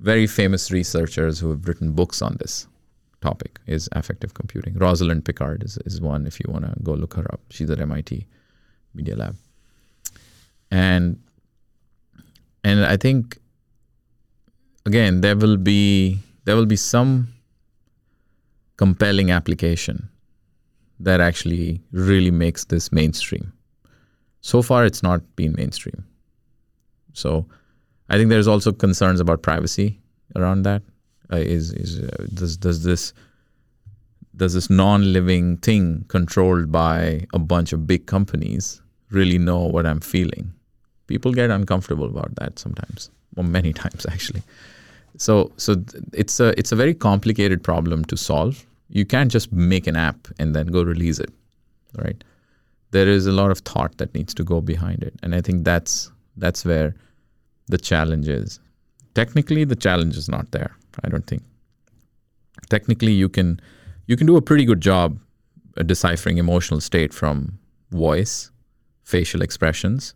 very 0.00 0.26
famous 0.26 0.70
researchers 0.70 1.38
who 1.40 1.50
have 1.50 1.68
written 1.68 1.92
books 1.92 2.22
on 2.22 2.36
this 2.40 2.66
topic 3.22 3.60
is 3.66 3.88
affective 3.92 4.34
computing. 4.34 4.74
Rosalind 4.74 5.24
Picard 5.24 5.62
is, 5.62 5.78
is 5.86 6.00
one 6.00 6.26
if 6.26 6.38
you 6.40 6.46
want 6.52 6.64
to 6.66 6.74
go 6.82 6.92
look 6.92 7.14
her 7.14 7.26
up. 7.32 7.40
She's 7.50 7.70
at 7.70 7.80
MIT 7.80 8.26
Media 8.94 9.16
Lab. 9.16 9.36
And 10.70 11.20
and 12.64 12.84
I 12.84 12.96
think 12.96 13.38
again 14.86 15.20
there 15.20 15.36
will 15.36 15.56
be 15.56 16.18
there 16.44 16.56
will 16.56 16.66
be 16.66 16.76
some 16.76 17.28
compelling 18.76 19.30
application 19.30 20.08
that 21.00 21.20
actually 21.20 21.82
really 21.92 22.30
makes 22.30 22.64
this 22.64 22.92
mainstream. 22.92 23.52
So 24.40 24.62
far 24.62 24.84
it's 24.84 25.02
not 25.02 25.20
been 25.36 25.54
mainstream. 25.56 26.04
So 27.12 27.46
I 28.08 28.16
think 28.16 28.30
there's 28.30 28.48
also 28.48 28.72
concerns 28.72 29.20
about 29.20 29.42
privacy 29.42 30.00
around 30.36 30.62
that. 30.62 30.82
Uh, 31.32 31.36
is 31.36 31.72
is 31.72 32.00
uh, 32.00 32.26
does 32.34 32.56
does 32.56 32.84
this 32.84 33.12
does 34.36 34.54
this 34.54 34.68
non-living 34.68 35.56
thing 35.58 36.04
controlled 36.08 36.70
by 36.70 37.26
a 37.32 37.38
bunch 37.38 37.72
of 37.72 37.86
big 37.86 38.06
companies 38.06 38.82
really 39.10 39.38
know 39.38 39.60
what 39.60 39.86
I'm 39.86 40.00
feeling? 40.00 40.52
People 41.06 41.32
get 41.32 41.50
uncomfortable 41.50 42.06
about 42.06 42.34
that 42.36 42.58
sometimes, 42.58 43.10
or 43.36 43.44
many 43.44 43.72
times 43.82 44.04
actually. 44.06 44.42
So 45.16 45.52
so 45.56 45.76
th- 45.76 46.04
it's 46.12 46.40
a 46.40 46.58
it's 46.58 46.72
a 46.72 46.76
very 46.76 46.94
complicated 46.94 47.62
problem 47.62 48.04
to 48.06 48.16
solve. 48.16 48.66
You 48.88 49.06
can't 49.06 49.30
just 49.30 49.52
make 49.52 49.86
an 49.86 49.96
app 49.96 50.28
and 50.38 50.54
then 50.54 50.66
go 50.66 50.82
release 50.82 51.18
it, 51.18 51.30
right? 51.96 52.22
There 52.90 53.08
is 53.08 53.26
a 53.26 53.32
lot 53.32 53.50
of 53.50 53.60
thought 53.60 53.96
that 53.96 54.14
needs 54.14 54.34
to 54.34 54.44
go 54.44 54.60
behind 54.60 55.02
it, 55.02 55.14
and 55.22 55.34
I 55.34 55.40
think 55.40 55.64
that's 55.64 56.10
that's 56.36 56.64
where 56.64 56.94
the 57.68 57.78
challenge 57.78 58.28
is. 58.28 58.60
Technically, 59.14 59.64
the 59.64 59.76
challenge 59.76 60.16
is 60.16 60.28
not 60.28 60.50
there. 60.50 60.76
I 61.04 61.08
don't 61.08 61.26
think. 61.26 61.42
Technically, 62.68 63.12
you 63.12 63.28
can 63.28 63.60
you 64.06 64.16
can 64.16 64.26
do 64.26 64.36
a 64.36 64.42
pretty 64.42 64.64
good 64.64 64.80
job 64.80 65.18
deciphering 65.86 66.38
emotional 66.38 66.80
state 66.80 67.14
from 67.14 67.58
voice, 67.90 68.50
facial 69.04 69.42
expressions, 69.42 70.14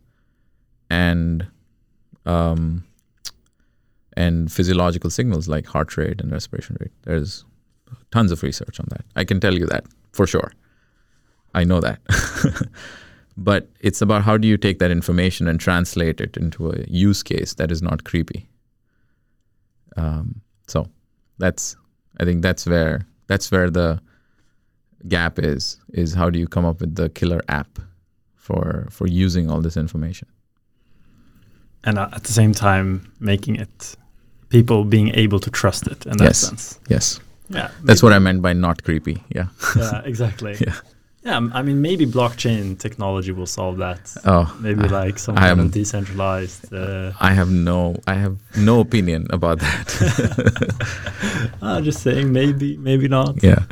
and 0.91 1.47
um, 2.25 2.85
and 4.17 4.53
physiological 4.53 5.11
signals 5.11 5.49
like 5.49 5.67
heart 5.67 5.97
rate 5.97 6.21
and 6.21 6.33
respiration 6.33 6.77
rate. 6.81 6.93
There's 7.03 7.45
tons 8.11 8.33
of 8.33 8.43
research 8.43 8.81
on 8.81 8.87
that. 8.91 9.05
I 9.15 9.25
can 9.25 9.41
tell 9.41 9.55
you 9.55 9.67
that 9.67 9.85
for 10.13 10.27
sure. 10.27 10.53
I 11.55 11.65
know 11.65 11.81
that. 11.81 12.01
but 13.37 13.69
it's 13.81 14.03
about 14.03 14.23
how 14.23 14.37
do 14.37 14.49
you 14.49 14.57
take 14.57 14.79
that 14.79 14.91
information 14.91 15.49
and 15.49 15.61
translate 15.61 16.21
it 16.21 16.37
into 16.37 16.71
a 16.71 16.85
use 16.89 17.23
case 17.23 17.55
that 17.55 17.71
is 17.71 17.83
not 17.83 18.05
creepy. 18.05 18.49
Um, 19.97 20.43
so 20.67 20.87
that's 21.39 21.77
I 22.21 22.25
think 22.25 22.43
that's 22.43 22.67
where 22.67 23.07
that's 23.27 23.51
where 23.51 23.71
the 23.71 24.01
gap 25.09 25.39
is 25.39 25.79
is 25.93 26.15
how 26.15 26.31
do 26.31 26.39
you 26.39 26.49
come 26.49 26.65
up 26.65 26.81
with 26.81 26.95
the 26.97 27.09
killer 27.11 27.41
app 27.49 27.79
for 28.35 28.87
for 28.91 29.07
using 29.07 29.51
all 29.51 29.61
this 29.61 29.77
information. 29.77 30.29
And 31.85 31.99
uh, 31.99 32.09
at 32.13 32.25
the 32.25 32.33
same 32.33 32.53
time, 32.53 33.13
making 33.21 33.57
it 33.57 33.97
people 34.49 34.85
being 34.85 35.11
able 35.15 35.39
to 35.41 35.51
trust 35.51 35.87
it 35.87 36.07
in 36.07 36.17
that 36.19 36.25
Yes. 36.25 36.39
sense. 36.39 36.81
Yes. 36.89 37.21
Yeah. 37.49 37.71
That's 37.85 38.03
what 38.03 38.13
I 38.13 38.19
meant 38.19 38.43
by 38.43 38.55
not 38.55 38.83
creepy. 38.83 39.23
Yeah. 39.35 39.49
yeah, 39.77 40.03
exactly. 40.05 40.57
Yeah. 40.67 40.75
Yeah, 41.27 41.41
I 41.59 41.63
mean, 41.63 41.81
maybe 41.83 42.07
blockchain 42.07 42.79
technology 42.79 43.33
will 43.33 43.47
solve 43.49 43.79
that. 43.79 44.01
Oh, 44.25 44.47
Maybe 44.61 44.85
I- 44.85 45.03
like 45.05 45.19
some 45.19 45.35
kind 45.35 45.61
of 45.61 45.73
decentralized. 45.73 46.73
Uh, 46.73 47.13
I 47.21 47.33
have 47.35 47.51
no 47.51 47.97
I 48.07 48.15
have 48.15 48.37
no 48.57 48.79
opinion 48.81 49.27
about 49.31 49.59
that. 49.59 49.87
I'm 51.63 51.83
just 51.89 52.01
saying, 52.03 52.33
maybe, 52.33 52.77
maybe 52.77 53.09
not. 53.09 53.43
yeah. 53.43 53.65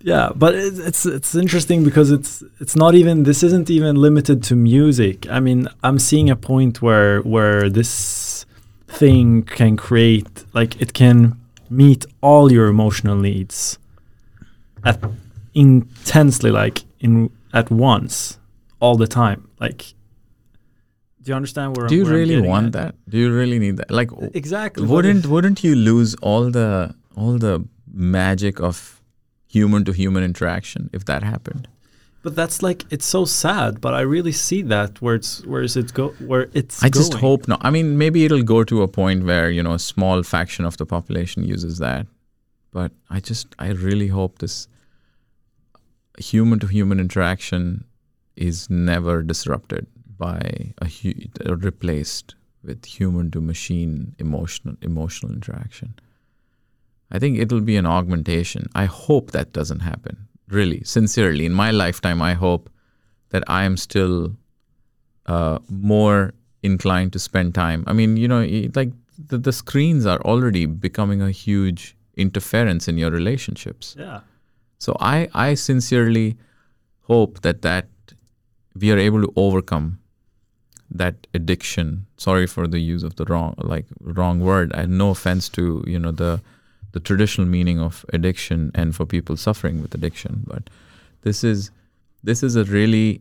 Yeah, 0.00 0.30
but 0.34 0.54
it's, 0.54 0.78
it's 0.78 1.06
it's 1.06 1.34
interesting 1.34 1.84
because 1.84 2.10
it's 2.12 2.42
it's 2.60 2.76
not 2.76 2.94
even 2.94 3.24
this 3.24 3.42
isn't 3.42 3.68
even 3.70 3.96
limited 3.96 4.42
to 4.44 4.54
music. 4.56 5.26
I 5.28 5.40
mean, 5.40 5.68
I'm 5.82 5.98
seeing 5.98 6.30
a 6.30 6.36
point 6.36 6.80
where 6.80 7.20
where 7.22 7.68
this 7.70 8.46
thing 8.88 9.42
can 9.42 9.76
create 9.76 10.44
like 10.54 10.80
it 10.80 10.92
can 10.92 11.34
meet 11.70 12.06
all 12.20 12.50
your 12.52 12.68
emotional 12.68 13.16
needs 13.16 13.78
at 14.84 14.98
intensely 15.54 16.50
like 16.52 16.84
in 17.00 17.30
at 17.52 17.70
once 17.70 18.38
all 18.80 18.96
the 18.96 19.06
time. 19.06 19.48
Like 19.60 19.94
do 21.22 21.30
you 21.32 21.36
understand 21.36 21.76
where 21.76 21.86
Do 21.88 21.94
you 21.96 22.04
where 22.04 22.14
really 22.14 22.40
want 22.40 22.66
at? 22.68 22.72
that? 22.72 22.94
Do 23.08 23.18
you 23.18 23.32
really 23.34 23.58
need 23.58 23.76
that? 23.78 23.90
Like 23.90 24.10
Exactly. 24.34 24.86
wouldn't 24.86 25.26
wouldn't 25.26 25.62
you 25.64 25.74
lose 25.74 26.14
all 26.16 26.50
the 26.50 26.94
all 27.16 27.38
the 27.38 27.64
magic 27.92 28.60
of 28.60 29.02
human 29.48 29.84
to 29.84 29.92
human 29.92 30.22
interaction 30.22 30.90
if 30.92 31.04
that 31.06 31.22
happened? 31.22 31.68
But 32.22 32.34
that's 32.34 32.62
like 32.62 32.84
it's 32.90 33.06
so 33.06 33.24
sad. 33.24 33.80
But 33.80 33.94
I 33.94 34.00
really 34.00 34.32
see 34.32 34.62
that 34.62 35.00
where 35.00 35.14
it's 35.14 35.44
where 35.46 35.62
is 35.62 35.76
it 35.76 35.94
go 35.94 36.08
where 36.26 36.48
it's. 36.52 36.82
I 36.82 36.88
just 36.88 37.12
going. 37.12 37.22
hope 37.22 37.48
not. 37.48 37.60
I 37.62 37.70
mean, 37.70 37.96
maybe 37.96 38.24
it'll 38.24 38.42
go 38.42 38.64
to 38.64 38.82
a 38.82 38.88
point 38.88 39.24
where 39.24 39.50
you 39.50 39.62
know 39.62 39.72
a 39.74 39.78
small 39.78 40.22
faction 40.22 40.64
of 40.64 40.76
the 40.76 40.86
population 40.86 41.44
uses 41.44 41.78
that, 41.78 42.06
but 42.72 42.90
I 43.08 43.20
just 43.20 43.46
I 43.58 43.68
really 43.70 44.08
hope 44.08 44.38
this. 44.38 44.68
Human 46.18 46.58
to 46.60 46.66
human 46.66 47.00
interaction 47.00 47.84
is 48.36 48.68
never 48.70 49.22
disrupted 49.22 49.86
by 50.16 50.74
a 50.78 50.86
hu- 50.88 51.14
replaced 51.46 52.34
with 52.62 52.84
human 52.84 53.30
to 53.30 53.40
machine 53.40 54.14
emotional 54.18 54.76
emotional 54.82 55.32
interaction. 55.32 55.94
I 57.10 57.18
think 57.18 57.38
it'll 57.38 57.60
be 57.60 57.76
an 57.76 57.86
augmentation. 57.86 58.68
I 58.74 58.84
hope 58.84 59.30
that 59.30 59.52
doesn't 59.52 59.80
happen. 59.80 60.28
Really, 60.48 60.82
sincerely, 60.84 61.46
in 61.46 61.52
my 61.52 61.70
lifetime, 61.70 62.20
I 62.20 62.34
hope 62.34 62.70
that 63.30 63.44
I 63.48 63.64
am 63.64 63.76
still 63.76 64.36
uh, 65.26 65.58
more 65.68 66.34
inclined 66.62 67.12
to 67.12 67.18
spend 67.18 67.54
time. 67.54 67.84
I 67.86 67.92
mean, 67.92 68.16
you 68.16 68.28
know, 68.28 68.42
like 68.74 68.92
the, 69.18 69.38
the 69.38 69.52
screens 69.52 70.06
are 70.06 70.20
already 70.22 70.66
becoming 70.66 71.22
a 71.22 71.30
huge 71.30 71.96
interference 72.16 72.88
in 72.88 72.98
your 72.98 73.10
relationships. 73.10 73.94
Yeah. 73.98 74.20
So 74.78 74.96
I, 75.00 75.28
I 75.34 75.54
sincerely 75.54 76.36
hope 77.02 77.40
that 77.42 77.62
that 77.62 77.88
we 78.74 78.92
are 78.92 78.98
able 78.98 79.22
to 79.22 79.32
overcome 79.34 79.98
that 80.90 81.26
addiction. 81.34 82.06
Sorry 82.16 82.46
for 82.46 82.66
the 82.66 82.78
use 82.78 83.02
of 83.02 83.16
the 83.16 83.24
wrong 83.24 83.54
like 83.58 83.86
wrong 84.00 84.40
word. 84.40 84.72
I 84.74 84.86
no 84.86 85.10
offense 85.10 85.48
to 85.50 85.84
you 85.86 85.98
know 85.98 86.12
the 86.12 86.40
the 86.92 87.00
traditional 87.00 87.46
meaning 87.46 87.78
of 87.78 88.04
addiction 88.12 88.70
and 88.74 88.94
for 88.96 89.04
people 89.04 89.36
suffering 89.36 89.82
with 89.82 89.94
addiction, 89.94 90.44
but 90.46 90.70
this 91.22 91.44
is 91.44 91.70
this 92.22 92.42
is 92.42 92.56
a 92.56 92.64
really 92.64 93.20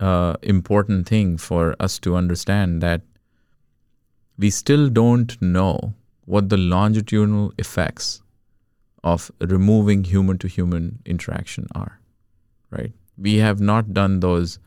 uh, 0.00 0.34
important 0.42 1.08
thing 1.08 1.36
for 1.36 1.74
us 1.80 1.98
to 2.00 2.16
understand 2.16 2.82
that 2.82 3.02
we 4.38 4.50
still 4.50 4.88
don't 4.88 5.40
know 5.40 5.94
what 6.24 6.48
the 6.48 6.56
longitudinal 6.56 7.52
effects 7.58 8.22
of 9.04 9.30
removing 9.40 10.04
human 10.04 10.38
to 10.38 10.48
human 10.48 11.00
interaction 11.04 11.66
are 11.74 11.98
right? 12.70 12.92
We 13.18 13.36
have 13.36 13.60
not 13.60 13.92
done 13.92 14.20
those 14.20 14.58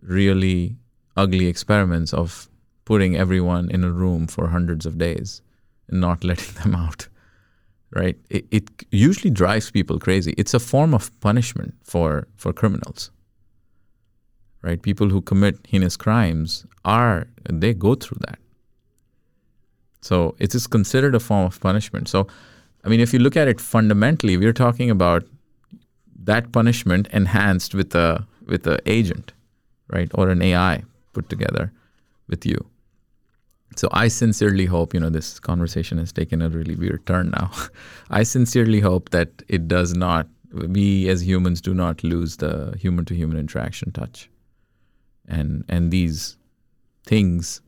really 0.00 0.76
ugly 1.16 1.46
experiments 1.46 2.14
of 2.14 2.48
putting 2.84 3.16
everyone 3.16 3.70
in 3.70 3.82
a 3.82 3.90
room 3.90 4.26
for 4.26 4.48
hundreds 4.48 4.86
of 4.86 4.98
days 4.98 5.42
and 5.88 6.00
not 6.00 6.22
letting 6.30 6.54
them 6.62 6.74
out 6.74 7.08
right? 7.90 8.16
It, 8.28 8.46
it 8.50 8.70
usually 8.90 9.30
drives 9.30 9.70
people 9.70 10.00
crazy. 10.00 10.34
It's 10.36 10.52
a 10.52 10.58
form 10.58 10.94
of 10.94 11.18
punishment 11.20 11.74
for 11.84 12.26
for 12.36 12.52
criminals 12.52 13.10
right? 14.64 14.80
People 14.80 15.10
who 15.10 15.20
commit 15.20 15.58
heinous 15.68 15.96
crimes 15.96 16.64
are 16.84 17.26
they 17.48 17.74
go 17.74 17.94
through 17.94 18.18
that. 18.26 18.38
So 20.00 20.34
it 20.38 20.54
is 20.54 20.66
considered 20.66 21.14
a 21.14 21.20
form 21.20 21.44
of 21.44 21.60
punishment. 21.60 22.08
So 22.08 22.26
I 22.84 22.88
mean, 22.88 23.00
if 23.00 23.12
you 23.12 23.18
look 23.18 23.36
at 23.36 23.48
it 23.48 23.60
fundamentally, 23.60 24.36
we're 24.36 24.52
talking 24.52 24.90
about 24.90 25.24
that 26.24 26.52
punishment 26.52 27.08
enhanced 27.12 27.74
with 27.74 27.94
a 27.94 28.26
with 28.46 28.66
a 28.66 28.78
agent, 28.86 29.32
right, 29.88 30.10
or 30.14 30.28
an 30.28 30.42
AI 30.42 30.82
put 31.12 31.28
together 31.30 31.72
with 32.28 32.44
you. 32.44 32.66
So 33.76 33.88
I 33.90 34.08
sincerely 34.08 34.66
hope, 34.66 34.94
you 34.94 35.00
know, 35.00 35.10
this 35.10 35.40
conversation 35.40 35.98
has 35.98 36.12
taken 36.12 36.42
a 36.42 36.48
really 36.48 36.76
weird 36.76 37.06
turn 37.06 37.30
now. 37.30 37.50
I 38.10 38.22
sincerely 38.22 38.80
hope 38.80 39.10
that 39.10 39.30
it 39.48 39.66
does 39.66 39.94
not, 39.94 40.28
we 40.52 41.08
as 41.08 41.26
humans 41.26 41.60
do 41.60 41.74
not 41.74 42.04
lose 42.04 42.36
the 42.36 42.76
human 42.78 43.04
to 43.06 43.14
human 43.14 43.38
interaction 43.38 43.92
touch. 43.92 44.28
And 45.26 45.64
and 45.68 45.90
these 45.90 46.36
things 47.06 47.62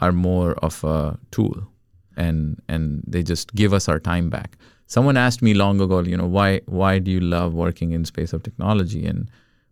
are 0.00 0.12
more 0.12 0.54
of 0.54 0.82
a 0.84 1.18
tool 1.30 1.68
and 2.16 2.60
and 2.68 3.02
they 3.06 3.22
just 3.22 3.54
give 3.54 3.72
us 3.72 3.88
our 3.88 3.98
time 3.98 4.30
back. 4.30 4.56
Someone 4.86 5.16
asked 5.16 5.42
me 5.42 5.54
long 5.54 5.80
ago, 5.80 6.00
you 6.00 6.16
know, 6.16 6.26
why 6.26 6.60
why 6.66 6.98
do 6.98 7.10
you 7.10 7.20
love 7.20 7.54
working 7.54 7.92
in 7.92 8.04
space 8.04 8.32
of 8.32 8.42
technology? 8.42 9.06
And 9.06 9.30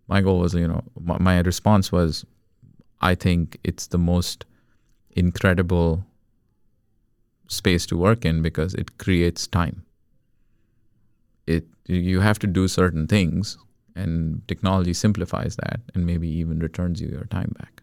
my 0.09 0.21
goal 0.21 0.41
was, 0.41 0.55
you 0.55 0.69
know, 0.69 0.83
my, 1.01 1.19
my 1.19 1.41
response 1.41 1.93
was, 1.93 2.25
I 3.01 3.15
think 3.15 3.59
it's 3.65 3.89
the 3.89 3.99
most 3.99 4.45
incredible 5.11 6.05
space 7.49 7.87
to 7.87 7.97
work 7.97 8.25
in 8.25 8.43
because 8.43 8.75
it 8.75 8.99
creates 8.99 9.47
time. 9.47 9.85
It 11.47 11.67
you 11.87 12.21
have 12.21 12.39
to 12.41 12.47
do 12.47 12.69
certain 12.69 13.07
things, 13.07 13.59
and 13.95 14.47
technology 14.49 14.95
simplifies 14.95 15.57
that, 15.57 15.81
and 15.95 16.07
maybe 16.07 16.29
even 16.29 16.61
returns 16.61 17.01
you 17.01 17.09
your 17.09 17.25
time 17.25 17.55
back 17.59 17.83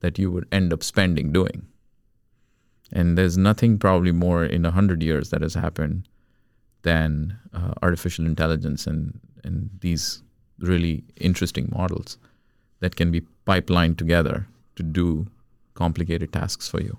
that 0.00 0.18
you 0.18 0.30
would 0.30 0.46
end 0.52 0.72
up 0.72 0.82
spending 0.82 1.32
doing. 1.32 1.66
And 2.92 3.16
there's 3.16 3.38
nothing 3.38 3.78
probably 3.78 4.12
more 4.12 4.44
in 4.44 4.64
a 4.64 4.70
hundred 4.70 5.02
years 5.02 5.30
that 5.30 5.42
has 5.42 5.54
happened 5.54 6.08
than 6.82 7.38
uh, 7.54 7.72
artificial 7.82 8.26
intelligence 8.26 8.86
and 8.86 9.18
and 9.44 9.70
these 9.80 10.22
really 10.58 11.02
interesting 11.16 11.68
models 11.74 12.16
that 12.80 12.94
can 12.96 13.10
be 13.10 13.22
pipelined 13.46 13.96
together 13.96 14.46
to 14.76 14.82
do 14.82 15.26
complicated 15.74 16.32
tasks 16.32 16.68
for 16.68 16.80
you 16.80 16.96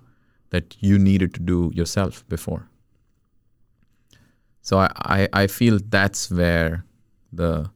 that 0.50 0.76
you 0.80 1.00
needed 1.00 1.34
to 1.34 1.40
do 1.40 1.72
yourself 1.74 2.28
before. 2.28 2.68
So 4.62 4.78
I, 4.78 4.92
I, 4.98 5.30
I 5.34 5.48
feel 5.48 5.80
that's 5.90 6.30
where 6.30 6.86
the 7.32 7.70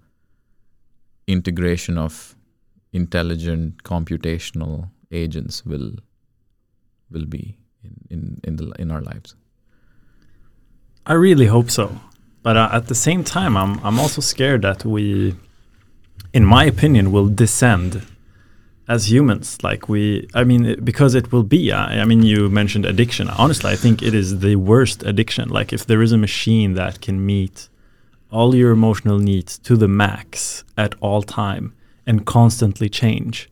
integration 1.27 1.97
of 1.97 2.35
intelligent 2.93 3.83
computational 3.83 4.89
agents 5.11 5.65
will 5.65 5.93
will 7.09 7.25
be 7.25 7.57
in, 8.09 8.41
in, 8.43 8.55
the 8.57 8.71
in 8.79 8.91
our 8.91 9.01
lives. 9.01 9.35
I 11.05 11.13
really 11.13 11.47
hope 11.47 11.69
so. 11.69 11.99
But 12.43 12.57
uh, 12.57 12.69
at 12.71 12.87
the 12.87 12.95
same 12.95 13.23
time, 13.23 13.57
I'm 13.57 13.79
I'm 13.85 13.99
also 13.99 14.21
scared 14.21 14.61
that 14.61 14.85
we, 14.85 15.35
in 16.33 16.45
my 16.45 16.65
opinion, 16.65 17.11
will 17.11 17.27
descend 17.27 18.05
as 18.87 19.11
humans. 19.11 19.57
Like 19.63 19.89
we, 19.89 20.27
I 20.33 20.43
mean, 20.43 20.83
because 20.83 21.15
it 21.15 21.31
will 21.31 21.43
be. 21.43 21.71
I, 21.71 22.01
I 22.01 22.05
mean, 22.05 22.23
you 22.23 22.49
mentioned 22.49 22.85
addiction. 22.85 23.29
Honestly, 23.29 23.71
I 23.71 23.75
think 23.75 24.01
it 24.01 24.13
is 24.13 24.39
the 24.39 24.55
worst 24.55 25.03
addiction. 25.03 25.49
Like 25.49 25.73
if 25.73 25.85
there 25.85 26.01
is 26.01 26.11
a 26.11 26.17
machine 26.17 26.73
that 26.73 27.01
can 27.01 27.25
meet 27.25 27.69
all 28.31 28.55
your 28.55 28.71
emotional 28.71 29.19
needs 29.19 29.57
to 29.59 29.77
the 29.77 29.87
max 29.87 30.63
at 30.77 30.95
all 30.99 31.21
time 31.21 31.73
and 32.05 32.25
constantly 32.25 32.89
change. 32.89 33.49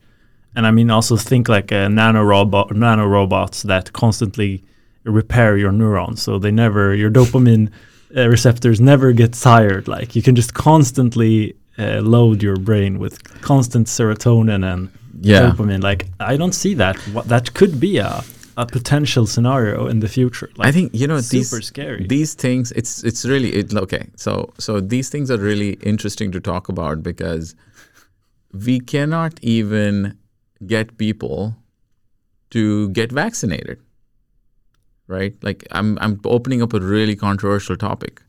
And 0.56 0.66
I 0.66 0.70
mean, 0.72 0.90
also 0.90 1.16
think 1.16 1.48
like 1.48 1.70
a 1.70 1.88
nano 1.88 2.22
robot, 2.24 2.74
nano 2.74 3.06
robots 3.06 3.62
that 3.64 3.92
constantly 3.92 4.64
repair 5.04 5.56
your 5.56 5.72
neurons, 5.72 6.22
so 6.22 6.38
they 6.38 6.50
never 6.50 6.94
your 6.94 7.10
dopamine 7.10 7.68
uh, 8.16 8.28
receptors 8.28 8.80
never 8.80 9.12
get 9.12 9.32
tired. 9.34 9.86
Like 9.86 10.16
you 10.16 10.22
can 10.22 10.34
just 10.34 10.54
constantly 10.54 11.54
uh, 11.78 12.00
load 12.00 12.42
your 12.42 12.56
brain 12.56 12.98
with 12.98 13.14
constant 13.42 13.86
serotonin 13.86 14.64
and 14.72 14.88
Yeah. 15.20 15.42
dopamine. 15.50 15.82
Like 15.82 16.06
I 16.32 16.36
don't 16.36 16.54
see 16.54 16.74
that. 16.74 16.96
What 17.14 17.28
that 17.28 17.52
could 17.54 17.78
be 17.80 17.98
a 17.98 18.22
a 18.58 18.64
potential 18.64 19.26
scenario 19.26 19.86
in 19.86 20.00
the 20.00 20.08
future. 20.08 20.48
Like, 20.56 20.68
I 20.68 20.72
think 20.72 20.90
you 20.94 21.06
know 21.06 21.20
super 21.20 21.56
these 21.58 21.66
scary. 21.66 22.06
these 22.08 22.34
things. 22.34 22.72
It's 22.72 23.04
it's 23.04 23.24
really 23.24 23.50
it, 23.60 23.74
okay. 23.74 24.04
So 24.16 24.32
so 24.58 24.80
these 24.80 25.10
things 25.10 25.30
are 25.30 25.38
really 25.50 25.72
interesting 25.82 26.32
to 26.32 26.40
talk 26.40 26.68
about 26.68 27.02
because 27.02 27.54
we 28.66 28.80
cannot 28.80 29.32
even 29.42 30.16
get 30.64 30.96
people 30.98 31.56
to 32.50 32.88
get 32.90 33.12
vaccinated. 33.12 33.80
Right? 35.08 35.34
Like 35.42 35.66
I'm 35.70 35.98
I'm 36.00 36.20
opening 36.24 36.62
up 36.62 36.72
a 36.72 36.80
really 36.80 37.16
controversial 37.16 37.76
topic. 37.76 38.22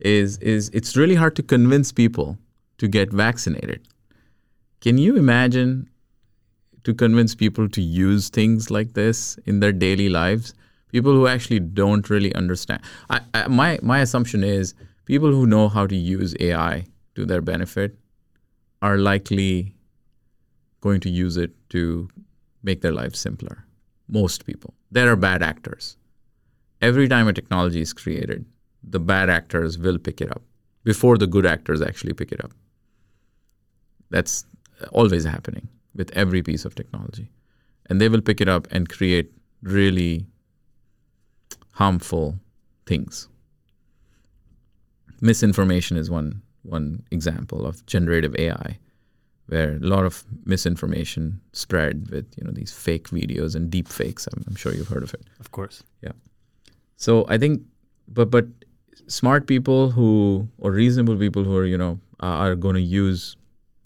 Is 0.00 0.38
is 0.38 0.70
it's 0.70 0.96
really 0.96 1.14
hard 1.14 1.36
to 1.36 1.42
convince 1.42 1.92
people 1.92 2.38
to 2.78 2.88
get 2.88 3.12
vaccinated. 3.12 3.86
Can 4.80 4.98
you 4.98 5.16
imagine 5.16 5.88
to 6.84 6.94
convince 6.94 7.34
people 7.34 7.68
to 7.68 7.80
use 7.80 8.28
things 8.28 8.70
like 8.70 8.94
this 8.94 9.38
in 9.46 9.60
their 9.60 9.72
daily 9.72 10.08
lives? 10.08 10.52
People 10.90 11.12
who 11.12 11.26
actually 11.26 11.60
don't 11.60 12.10
really 12.10 12.34
understand. 12.34 12.82
I, 13.08 13.20
I, 13.34 13.48
my 13.48 13.78
my 13.82 14.00
assumption 14.00 14.44
is 14.44 14.74
people 15.04 15.30
who 15.30 15.46
know 15.46 15.68
how 15.68 15.86
to 15.86 15.96
use 15.96 16.34
AI 16.40 16.86
to 17.14 17.24
their 17.24 17.40
benefit 17.40 17.96
are 18.82 18.98
likely 18.98 19.75
going 20.86 21.04
to 21.06 21.10
use 21.10 21.36
it 21.44 21.52
to 21.74 22.08
make 22.62 22.80
their 22.82 22.96
lives 23.02 23.18
simpler. 23.18 23.56
Most 24.08 24.46
people. 24.50 24.74
There 24.90 25.10
are 25.12 25.16
bad 25.28 25.42
actors. 25.52 25.96
Every 26.80 27.08
time 27.08 27.28
a 27.28 27.32
technology 27.32 27.80
is 27.86 27.92
created, 27.92 28.44
the 28.96 29.00
bad 29.12 29.28
actors 29.38 29.78
will 29.78 29.98
pick 29.98 30.20
it 30.20 30.30
up 30.36 30.42
before 30.84 31.16
the 31.18 31.26
good 31.26 31.46
actors 31.54 31.82
actually 31.82 32.12
pick 32.12 32.32
it 32.36 32.44
up. 32.44 32.52
That's 34.10 34.44
always 34.92 35.24
happening 35.24 35.68
with 35.94 36.10
every 36.22 36.42
piece 36.48 36.64
of 36.64 36.74
technology. 36.74 37.30
And 37.86 38.00
they 38.00 38.08
will 38.08 38.20
pick 38.20 38.40
it 38.40 38.48
up 38.48 38.68
and 38.70 38.88
create 38.88 39.32
really 39.62 40.26
harmful 41.82 42.38
things. 42.86 43.28
Misinformation 45.20 45.96
is 45.96 46.10
one 46.10 46.42
one 46.62 47.02
example 47.12 47.64
of 47.64 47.84
generative 47.86 48.34
AI, 48.44 48.78
where 49.48 49.76
a 49.76 49.86
lot 49.86 50.04
of 50.04 50.24
misinformation 50.44 51.40
spread 51.52 52.10
with 52.10 52.26
you 52.36 52.44
know 52.44 52.50
these 52.52 52.72
fake 52.72 53.10
videos 53.10 53.54
and 53.54 53.70
deep 53.70 53.88
fakes. 53.88 54.26
I'm, 54.26 54.44
I'm 54.46 54.56
sure 54.56 54.72
you've 54.74 54.88
heard 54.88 55.02
of 55.02 55.14
it. 55.14 55.22
of 55.40 55.50
course. 55.52 55.82
Yeah. 56.02 56.12
So 56.96 57.26
I 57.28 57.38
think, 57.38 57.62
but 58.08 58.30
but 58.30 58.46
smart 59.06 59.46
people 59.46 59.90
who 59.90 60.48
or 60.58 60.72
reasonable 60.72 61.16
people 61.16 61.44
who 61.44 61.56
are 61.56 61.66
you 61.66 61.78
know 61.78 62.00
uh, 62.22 62.26
are 62.26 62.54
going 62.54 62.74
to 62.74 62.80
use 62.80 63.36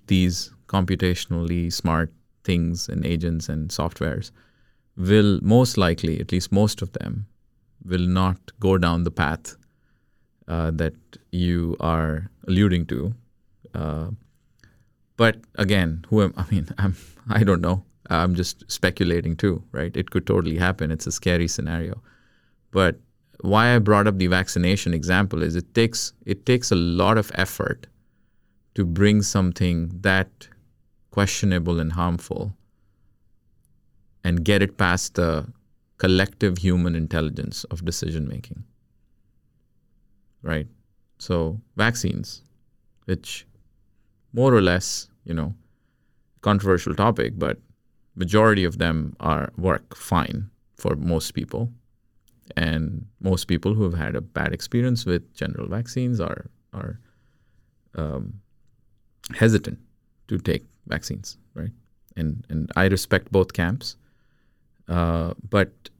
these 0.07 0.53
computationally 0.67 1.73
smart 1.73 2.13
things 2.45 2.89
and 2.89 3.05
agents 3.05 3.49
and 3.49 3.71
softwares 3.71 4.31
will 4.97 5.41
most 5.43 5.77
likely, 5.77 6.21
at 6.21 6.33
least 6.33 6.53
most 6.53 6.83
of 6.83 6.93
them, 6.93 7.27
will 7.85 8.07
not 8.07 8.39
go 8.61 8.77
down 8.79 9.05
the 9.05 9.11
path 9.11 9.57
uh, 10.49 10.71
that 10.73 10.95
you 11.33 11.77
are 11.81 12.31
alluding 12.47 12.87
to. 12.87 13.15
Uh, 13.75 14.11
but 15.21 15.37
again, 15.57 16.07
who 16.09 16.23
am 16.23 16.33
I 16.35 16.45
mean? 16.51 16.67
I'm 16.79 16.97
I 17.29 17.45
don't 17.45 17.61
know. 17.61 17.85
I'm 18.09 18.35
just 18.35 18.65
speculating 18.73 19.37
too, 19.37 19.63
right? 19.71 19.95
It 19.95 20.11
could 20.11 20.27
totally 20.27 20.57
happen. 20.57 20.91
It's 20.91 21.07
a 21.07 21.13
scary 21.13 21.47
scenario. 21.47 22.01
But 22.71 23.01
why 23.43 23.75
I 23.75 23.79
brought 23.81 24.07
up 24.07 24.17
the 24.17 24.29
vaccination 24.29 24.95
example 24.95 25.43
is 25.43 25.57
it 25.57 25.75
takes 25.75 26.15
it 26.25 26.47
takes 26.47 26.73
a 26.73 26.79
lot 27.01 27.19
of 27.19 27.31
effort 27.35 27.87
to 28.77 28.87
bring 28.87 29.21
something 29.21 29.91
that 30.01 30.49
questionable 31.11 31.81
and 31.81 31.93
harmful 31.93 32.57
and 34.25 34.43
get 34.43 34.63
it 34.63 34.79
past 34.79 35.17
the 35.17 35.47
collective 35.99 36.57
human 36.57 36.95
intelligence 36.95 37.65
of 37.65 37.85
decision 37.85 38.27
making. 38.27 38.65
Right? 40.41 40.69
So, 41.19 41.61
vaccines, 41.77 42.43
which 43.05 43.47
more 44.33 44.55
or 44.55 44.63
less, 44.63 45.10
you 45.25 45.35
know, 45.35 45.55
controversial 46.41 46.95
topic, 46.95 47.39
but 47.39 47.59
majority 48.15 48.65
of 48.65 48.79
them 48.79 49.15
are 49.21 49.53
work 49.57 49.97
fine 49.97 50.51
for 50.77 50.97
most 50.97 51.33
people. 51.33 51.73
And 52.57 53.07
most 53.21 53.45
people 53.45 53.75
who 53.75 53.85
have 53.85 53.95
had 53.95 54.17
a 54.17 54.21
bad 54.21 54.53
experience 54.53 55.07
with 55.07 55.35
general 55.35 55.69
vaccines 55.69 56.21
are 56.21 56.51
are 56.73 56.99
um, 57.95 58.41
hesitant 59.35 59.79
to 60.29 60.39
take 60.39 60.65
vaccines, 60.87 61.39
right? 61.55 61.71
And 62.17 62.45
and 62.49 62.71
I 62.75 62.87
respect 62.87 63.31
both 63.31 63.53
camps, 63.53 63.97
uh, 64.89 65.35
but 65.49 65.91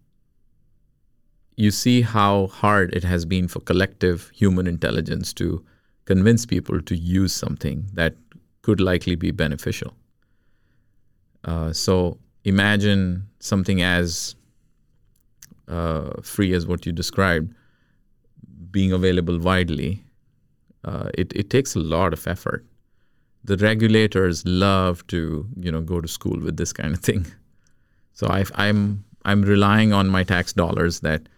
you 1.57 1.71
see 1.71 2.03
how 2.03 2.47
hard 2.49 2.95
it 2.95 3.05
has 3.05 3.25
been 3.25 3.47
for 3.47 3.61
collective 3.61 4.31
human 4.35 4.67
intelligence 4.67 5.33
to 5.35 5.65
convince 6.07 6.47
people 6.47 6.81
to 6.81 6.97
use 6.97 7.33
something 7.33 7.87
that 7.93 8.15
could 8.71 8.81
likely 8.81 9.17
be 9.17 9.33
beneficial. 9.33 9.95
Uh, 11.45 11.73
so 11.73 12.19
imagine 12.45 13.27
something 13.41 13.83
as 13.83 14.37
uh, 15.67 16.11
free 16.23 16.53
as 16.55 16.67
what 16.69 16.87
you 16.87 16.93
described 16.93 17.53
being 18.71 18.93
available 18.93 19.41
widely. 19.41 20.05
Uh, 20.85 21.09
it, 21.15 21.33
it 21.35 21.51
takes 21.51 21.75
a 21.75 21.81
lot 21.81 22.13
of 22.13 22.27
effort. 22.29 22.65
The 23.43 23.57
regulators 23.57 24.45
love 24.47 25.05
to 25.09 25.21
you 25.59 25.73
know 25.73 25.81
go 25.81 26.01
to 26.01 26.09
school 26.09 26.39
with 26.49 26.57
this 26.57 26.73
kind 26.73 26.95
of 26.95 27.01
thing. 27.11 27.27
So 28.21 28.27
i 28.27 28.45
I'm 28.63 28.81
I'm 29.25 29.43
relying 29.51 29.93
on 29.99 30.09
my 30.15 30.25
tax 30.31 30.53
dollars 30.53 30.97
that 31.05 31.29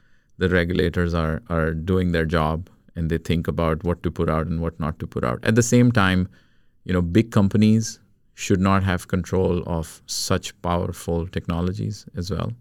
the 0.44 0.48
regulators 0.48 1.14
are 1.14 1.34
are 1.56 1.74
doing 1.90 2.10
their 2.14 2.24
job 2.32 2.70
and 2.96 3.10
they 3.10 3.18
think 3.28 3.50
about 3.52 3.84
what 3.88 4.02
to 4.06 4.10
put 4.20 4.32
out 4.36 4.48
and 4.52 4.64
what 4.64 4.80
not 4.84 4.98
to 5.02 5.06
put 5.06 5.28
out. 5.32 5.44
At 5.50 5.54
the 5.60 5.62
same 5.68 5.92
time, 5.98 6.24
you 6.84 6.92
know, 6.92 7.02
big 7.02 7.30
companies 7.30 7.98
should 8.34 8.60
not 8.60 8.82
have 8.82 9.08
control 9.08 9.62
of 9.66 10.02
such 10.06 10.60
powerful 10.62 11.26
technologies 11.26 12.06
as 12.16 12.30
well. 12.30 12.52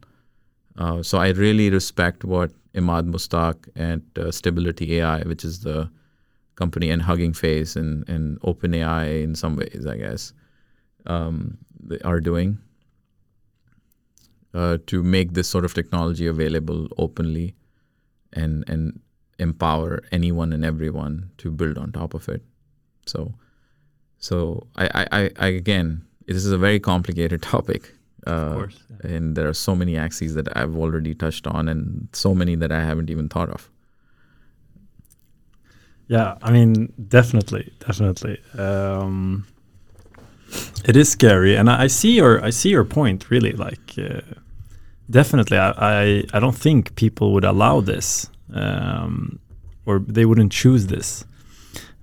Uh, 0.77 1.01
so 1.03 1.17
I 1.17 1.29
really 1.29 1.69
respect 1.69 2.23
what 2.23 2.51
Emad 2.73 3.09
Mostaque 3.09 3.67
at 3.75 4.01
uh, 4.17 4.31
Stability 4.31 4.99
AI, 4.99 5.21
which 5.23 5.43
is 5.43 5.61
the 5.61 5.89
company, 6.55 6.89
and 6.89 7.01
Hugging 7.01 7.33
Face 7.33 7.75
and, 7.75 8.07
and 8.07 8.39
OpenAI 8.41 9.23
in 9.23 9.35
some 9.35 9.55
ways, 9.55 9.85
I 9.85 9.97
guess, 9.97 10.33
um, 11.05 11.57
they 11.79 11.99
are 11.99 12.19
doing 12.19 12.59
uh, 14.53 14.77
to 14.87 15.03
make 15.03 15.33
this 15.33 15.47
sort 15.47 15.65
of 15.65 15.73
technology 15.73 16.27
available 16.27 16.87
openly 16.97 17.55
and 18.33 18.63
and 18.67 18.99
empower 19.39 20.01
anyone 20.11 20.53
and 20.53 20.63
everyone 20.63 21.31
to 21.37 21.49
build 21.49 21.77
on 21.77 21.91
top 21.91 22.13
of 22.13 22.29
it. 22.29 22.43
So, 23.07 23.33
so 24.21 24.67
I, 24.77 25.05
I, 25.11 25.31
I 25.37 25.47
again, 25.47 26.05
this 26.27 26.45
is 26.45 26.53
a 26.53 26.57
very 26.57 26.79
complicated 26.79 27.41
topic. 27.53 27.93
Uh, 28.25 28.29
of 28.29 28.53
course, 28.53 28.79
yeah. 28.89 29.11
and 29.11 29.35
there 29.35 29.49
are 29.49 29.53
so 29.53 29.75
many 29.75 29.97
axes 29.97 30.35
that 30.35 30.55
I've 30.55 30.77
already 30.77 31.13
touched 31.13 31.45
on, 31.45 31.67
and 31.67 32.07
so 32.13 32.33
many 32.33 32.55
that 32.55 32.71
I 32.71 32.81
haven't 32.81 33.09
even 33.09 33.27
thought 33.27 33.49
of. 33.49 33.69
Yeah, 36.07 36.37
I 36.41 36.51
mean, 36.51 36.93
definitely, 37.07 37.73
definitely. 37.79 38.39
Um, 38.57 39.47
it 40.85 40.95
is 40.95 41.09
scary, 41.09 41.55
and 41.55 41.69
I, 41.69 41.83
I, 41.83 41.87
see 41.87 42.15
your 42.15 42.43
I 42.45 42.51
see 42.51 42.69
your 42.69 42.85
point. 42.85 43.29
Really, 43.29 43.53
like, 43.53 43.95
uh, 43.97 44.21
definitely, 45.09 45.57
I, 45.57 45.71
I, 45.71 46.23
I 46.33 46.39
don't 46.39 46.55
think 46.55 46.95
people 46.95 47.33
would 47.33 47.45
allow 47.45 47.81
this 47.81 48.29
um, 48.53 49.39
or 49.85 49.99
they 49.99 50.25
wouldn't 50.25 50.51
choose 50.51 50.87
this. 50.87 51.25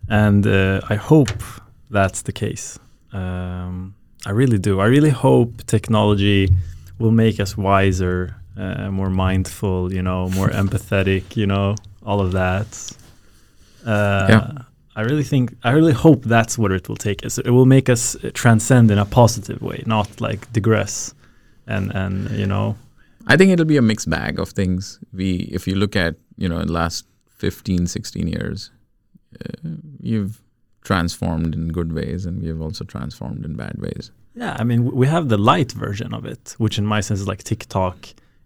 And 0.08 0.46
uh, 0.46 0.80
I 0.88 0.94
hope 0.94 1.42
that's 1.90 2.22
the 2.22 2.32
case. 2.32 2.78
Um, 3.12 3.94
I 4.26 4.30
really 4.30 4.58
do. 4.58 4.80
I 4.80 4.86
really 4.86 5.10
hope 5.10 5.64
technology 5.66 6.48
will 6.98 7.12
make 7.12 7.40
us 7.40 7.56
wiser, 7.56 8.36
uh, 8.56 8.90
more 8.90 9.10
mindful, 9.10 9.92
you 9.92 10.02
know, 10.02 10.28
more 10.30 10.48
empathetic, 10.62 11.36
you 11.36 11.46
know, 11.46 11.76
all 12.04 12.20
of 12.20 12.32
that. 12.32 12.96
Uh, 13.86 14.26
yeah. 14.28 14.52
I 14.96 15.02
really 15.02 15.22
think, 15.22 15.54
I 15.62 15.70
really 15.70 15.92
hope 15.92 16.24
that's 16.24 16.58
what 16.58 16.72
it 16.72 16.88
will 16.88 16.96
take 16.96 17.24
us. 17.24 17.38
It 17.38 17.50
will 17.50 17.66
make 17.66 17.88
us 17.88 18.16
transcend 18.34 18.90
in 18.90 18.98
a 18.98 19.04
positive 19.04 19.62
way, 19.62 19.84
not 19.86 20.20
like 20.20 20.52
digress 20.52 21.14
and, 21.68 21.94
and 21.94 22.30
you 22.30 22.46
know, 22.46 22.76
I 23.26 23.36
think 23.36 23.52
it'll 23.52 23.66
be 23.66 23.76
a 23.76 23.82
mixed 23.82 24.10
bag 24.10 24.40
of 24.40 24.48
things. 24.48 24.98
We, 25.12 25.50
if 25.52 25.68
you 25.68 25.76
look 25.76 25.94
at, 25.94 26.16
you 26.36 26.48
know, 26.48 26.58
in 26.58 26.66
the 26.66 26.72
last 26.72 27.06
15, 27.36 27.86
16 27.86 28.26
years, 28.26 28.70
uh, 29.38 29.68
you've 30.00 30.40
transformed 30.90 31.52
in 31.54 31.64
good 31.78 31.90
ways 32.00 32.20
and 32.26 32.34
we 32.42 32.48
have 32.52 32.62
also 32.66 32.82
transformed 32.94 33.42
in 33.48 33.52
bad 33.64 33.76
ways. 33.86 34.04
Yeah, 34.42 34.54
I 34.60 34.64
mean, 34.70 34.80
we 35.02 35.06
have 35.16 35.24
the 35.34 35.40
light 35.52 35.72
version 35.86 36.10
of 36.18 36.22
it, 36.32 36.44
which 36.64 36.76
in 36.80 36.86
my 36.94 37.00
sense 37.06 37.20
is 37.20 37.28
like 37.32 37.42
TikTok, 37.52 37.98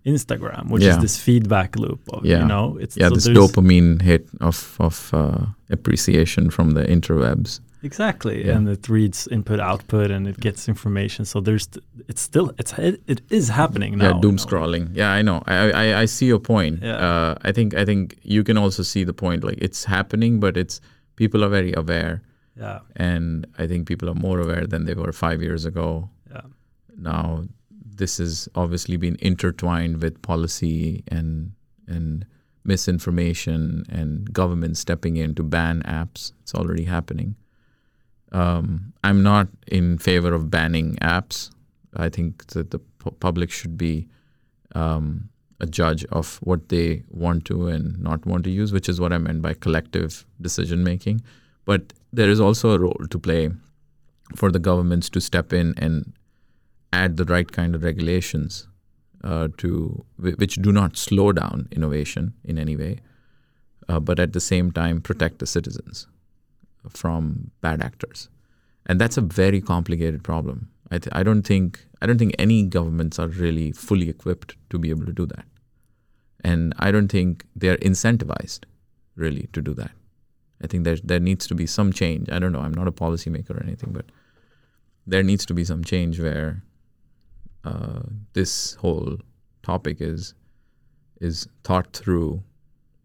Instagram, 0.04 0.64
which 0.72 0.82
yeah. 0.82 0.92
is 0.92 0.98
this 1.06 1.16
feedback 1.26 1.70
loop 1.76 2.00
of, 2.14 2.20
yeah. 2.24 2.40
you 2.40 2.46
know, 2.52 2.66
it's 2.82 2.96
yeah, 2.96 3.08
so 3.08 3.14
this 3.14 3.28
dopamine 3.28 4.02
hit 4.10 4.24
of 4.40 4.56
of 4.88 4.96
uh, 5.12 5.44
appreciation 5.76 6.50
from 6.50 6.66
the 6.76 6.84
interwebs. 6.96 7.60
Exactly, 7.84 8.36
yeah. 8.46 8.56
and 8.56 8.68
it 8.76 8.88
reads 8.96 9.18
input 9.36 9.60
output 9.70 10.08
and 10.14 10.22
it 10.32 10.38
gets 10.46 10.68
information. 10.74 11.24
So 11.32 11.36
there's 11.46 11.68
it's 12.10 12.22
still 12.30 12.46
it's 12.60 12.72
it, 12.88 12.96
it 13.14 13.20
is 13.38 13.46
happening 13.60 13.92
now. 13.98 14.08
Yeah, 14.08 14.20
doom 14.24 14.38
scrolling. 14.46 14.84
Yeah, 15.00 15.18
I 15.18 15.22
know. 15.22 15.38
I, 15.46 15.56
I 15.82 15.84
I 16.02 16.06
see 16.06 16.26
your 16.32 16.42
point. 16.54 16.76
Yeah. 16.82 17.06
Uh, 17.06 17.48
I 17.48 17.52
think 17.56 17.68
I 17.82 17.84
think 17.84 18.04
you 18.36 18.42
can 18.48 18.56
also 18.64 18.82
see 18.82 19.04
the 19.10 19.16
point. 19.24 19.40
Like 19.48 19.60
it's 19.66 19.82
happening, 19.96 20.40
but 20.40 20.56
it's 20.56 20.80
people 21.16 21.40
are 21.44 21.52
very 21.60 21.74
aware. 21.82 22.14
Yeah. 22.56 22.80
And 22.96 23.46
I 23.58 23.66
think 23.66 23.88
people 23.88 24.08
are 24.08 24.14
more 24.14 24.40
aware 24.40 24.66
than 24.66 24.84
they 24.84 24.94
were 24.94 25.12
five 25.12 25.42
years 25.42 25.64
ago. 25.64 26.10
Yeah. 26.30 26.42
Now 26.96 27.44
this 27.70 28.18
has 28.18 28.48
obviously 28.54 28.96
been 28.96 29.16
intertwined 29.20 30.02
with 30.02 30.20
policy 30.22 31.02
and 31.08 31.52
and 31.86 32.26
misinformation 32.64 33.84
and 33.88 34.32
government 34.32 34.76
stepping 34.76 35.16
in 35.16 35.34
to 35.34 35.42
ban 35.42 35.82
apps. 35.82 36.32
It's 36.42 36.54
already 36.54 36.84
happening. 36.84 37.36
Um, 38.30 38.92
I'm 39.04 39.22
not 39.22 39.48
in 39.66 39.98
favor 39.98 40.32
of 40.32 40.50
banning 40.50 40.96
apps. 40.96 41.50
I 41.96 42.08
think 42.08 42.46
that 42.48 42.70
the 42.70 42.78
public 42.78 43.50
should 43.50 43.76
be 43.76 44.08
um, 44.74 45.28
a 45.60 45.66
judge 45.66 46.04
of 46.06 46.36
what 46.42 46.68
they 46.68 47.02
want 47.10 47.44
to 47.46 47.68
and 47.68 47.98
not 48.00 48.24
want 48.24 48.44
to 48.44 48.50
use, 48.50 48.72
which 48.72 48.88
is 48.88 49.00
what 49.00 49.12
I 49.12 49.18
meant 49.18 49.42
by 49.42 49.54
collective 49.54 50.24
decision 50.40 50.82
making. 50.82 51.20
But 51.64 51.92
there 52.12 52.28
is 52.28 52.40
also 52.40 52.70
a 52.70 52.78
role 52.78 53.06
to 53.10 53.18
play 53.18 53.50
for 54.36 54.50
the 54.50 54.58
governments 54.58 55.08
to 55.10 55.20
step 55.20 55.52
in 55.52 55.74
and 55.76 56.12
add 56.92 57.16
the 57.16 57.24
right 57.24 57.50
kind 57.50 57.74
of 57.74 57.82
regulations 57.82 58.66
uh, 59.24 59.48
to 59.56 60.04
which 60.18 60.56
do 60.56 60.72
not 60.72 60.96
slow 60.96 61.32
down 61.32 61.68
innovation 61.70 62.34
in 62.44 62.58
any 62.58 62.76
way, 62.76 62.98
uh, 63.88 64.00
but 64.00 64.18
at 64.18 64.32
the 64.32 64.40
same 64.40 64.72
time 64.72 65.00
protect 65.00 65.38
the 65.38 65.46
citizens 65.46 66.06
from 66.88 67.50
bad 67.60 67.80
actors, 67.80 68.28
and 68.86 69.00
that's 69.00 69.16
a 69.16 69.20
very 69.20 69.60
complicated 69.60 70.22
problem. 70.24 70.68
I, 70.90 70.98
th- 70.98 71.14
I 71.14 71.22
don't 71.22 71.42
think 71.42 71.86
I 72.02 72.06
don't 72.06 72.18
think 72.18 72.34
any 72.38 72.64
governments 72.64 73.18
are 73.18 73.28
really 73.28 73.72
fully 73.72 74.08
equipped 74.08 74.56
to 74.70 74.78
be 74.78 74.90
able 74.90 75.06
to 75.06 75.12
do 75.12 75.26
that, 75.26 75.46
and 76.42 76.74
I 76.78 76.90
don't 76.90 77.08
think 77.08 77.46
they 77.54 77.68
are 77.68 77.76
incentivized 77.76 78.64
really 79.14 79.48
to 79.52 79.62
do 79.62 79.74
that. 79.74 79.92
I 80.62 80.66
think 80.66 80.84
there 80.84 80.96
there 81.02 81.20
needs 81.20 81.46
to 81.48 81.54
be 81.54 81.66
some 81.66 81.92
change. 81.92 82.30
I 82.30 82.38
don't 82.38 82.52
know. 82.52 82.60
I'm 82.60 82.74
not 82.74 82.88
a 82.88 82.92
policymaker 82.92 83.50
or 83.50 83.62
anything, 83.62 83.92
but 83.92 84.06
there 85.06 85.22
needs 85.22 85.44
to 85.46 85.54
be 85.54 85.64
some 85.64 85.82
change 85.84 86.20
where 86.20 86.62
uh, 87.64 88.02
this 88.32 88.74
whole 88.74 89.18
topic 89.62 90.00
is 90.00 90.34
is 91.20 91.48
thought 91.64 91.92
through, 91.92 92.42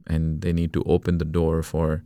and 0.05 0.41
they 0.41 0.53
need 0.53 0.73
to 0.73 0.83
open 0.83 1.17
the 1.17 1.25
door 1.25 1.63
for 1.63 2.03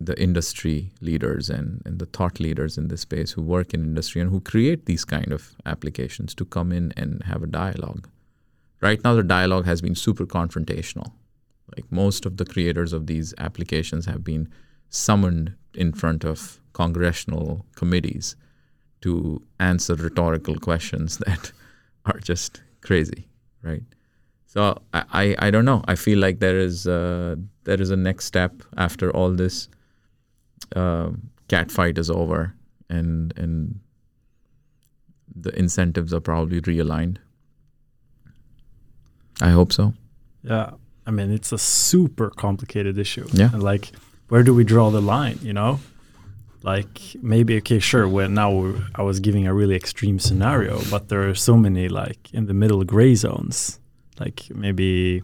the 0.00 0.20
industry 0.20 0.92
leaders 1.00 1.50
and, 1.50 1.82
and 1.84 1.98
the 1.98 2.06
thought 2.06 2.38
leaders 2.38 2.78
in 2.78 2.88
this 2.88 3.00
space 3.00 3.32
who 3.32 3.42
work 3.42 3.74
in 3.74 3.82
industry 3.82 4.20
and 4.20 4.30
who 4.30 4.40
create 4.40 4.86
these 4.86 5.04
kind 5.04 5.32
of 5.32 5.56
applications 5.66 6.34
to 6.36 6.44
come 6.44 6.70
in 6.70 6.92
and 6.96 7.24
have 7.24 7.42
a 7.42 7.46
dialogue. 7.48 8.08
Right 8.80 9.02
now, 9.02 9.14
the 9.14 9.24
dialogue 9.24 9.64
has 9.64 9.80
been 9.80 9.96
super 9.96 10.24
confrontational. 10.24 11.12
Like 11.76 11.90
most 11.90 12.26
of 12.26 12.36
the 12.36 12.44
creators 12.44 12.92
of 12.92 13.06
these 13.06 13.34
applications 13.38 14.06
have 14.06 14.24
been 14.24 14.48
summoned 14.88 15.54
in 15.74 15.92
front 15.92 16.24
of 16.24 16.60
congressional 16.72 17.66
committees 17.74 18.36
to 19.00 19.42
answer 19.60 19.94
rhetorical 19.94 20.58
questions 20.58 21.18
that 21.26 21.52
are 22.06 22.18
just 22.20 22.62
crazy, 22.80 23.28
right? 23.62 23.82
So 24.46 24.80
I, 24.94 25.04
I, 25.12 25.36
I 25.46 25.50
don't 25.50 25.64
know. 25.64 25.82
I 25.86 25.94
feel 25.94 26.18
like 26.18 26.40
there 26.40 26.58
is 26.58 26.86
uh, 26.86 27.36
there 27.64 27.80
is 27.80 27.90
a 27.90 27.96
next 27.96 28.24
step 28.24 28.62
after 28.76 29.10
all 29.10 29.30
this 29.30 29.68
uh, 30.74 31.10
cat 31.48 31.70
fight 31.70 31.98
is 31.98 32.10
over 32.10 32.54
and 32.88 33.36
and 33.36 33.80
the 35.34 35.56
incentives 35.58 36.12
are 36.12 36.20
probably 36.20 36.60
realigned. 36.62 37.18
I 39.40 39.50
hope 39.50 39.72
so. 39.72 39.94
Yeah, 40.42 40.70
I 41.08 41.10
mean 41.10 41.32
it's 41.32 41.52
a 41.52 41.58
super 41.58 42.28
complicated 42.30 42.98
issue. 42.98 43.26
Yeah. 43.32 43.50
and 43.52 43.62
like 43.62 43.90
where 44.28 44.42
do 44.42 44.52
we 44.54 44.62
draw 44.62 44.90
the 44.90 45.00
line? 45.00 45.38
You 45.42 45.54
know, 45.54 45.80
like 46.62 47.00
maybe 47.22 47.56
okay, 47.58 47.78
sure. 47.78 48.06
Well, 48.06 48.28
now 48.28 48.74
I 48.94 49.02
was 49.02 49.18
giving 49.18 49.46
a 49.46 49.54
really 49.54 49.74
extreme 49.74 50.18
scenario, 50.18 50.80
but 50.90 51.08
there 51.08 51.26
are 51.26 51.34
so 51.34 51.56
many 51.56 51.88
like 51.88 52.32
in 52.34 52.44
the 52.46 52.54
middle 52.54 52.84
gray 52.84 53.14
zones. 53.14 53.80
Like 54.20 54.50
maybe 54.54 55.22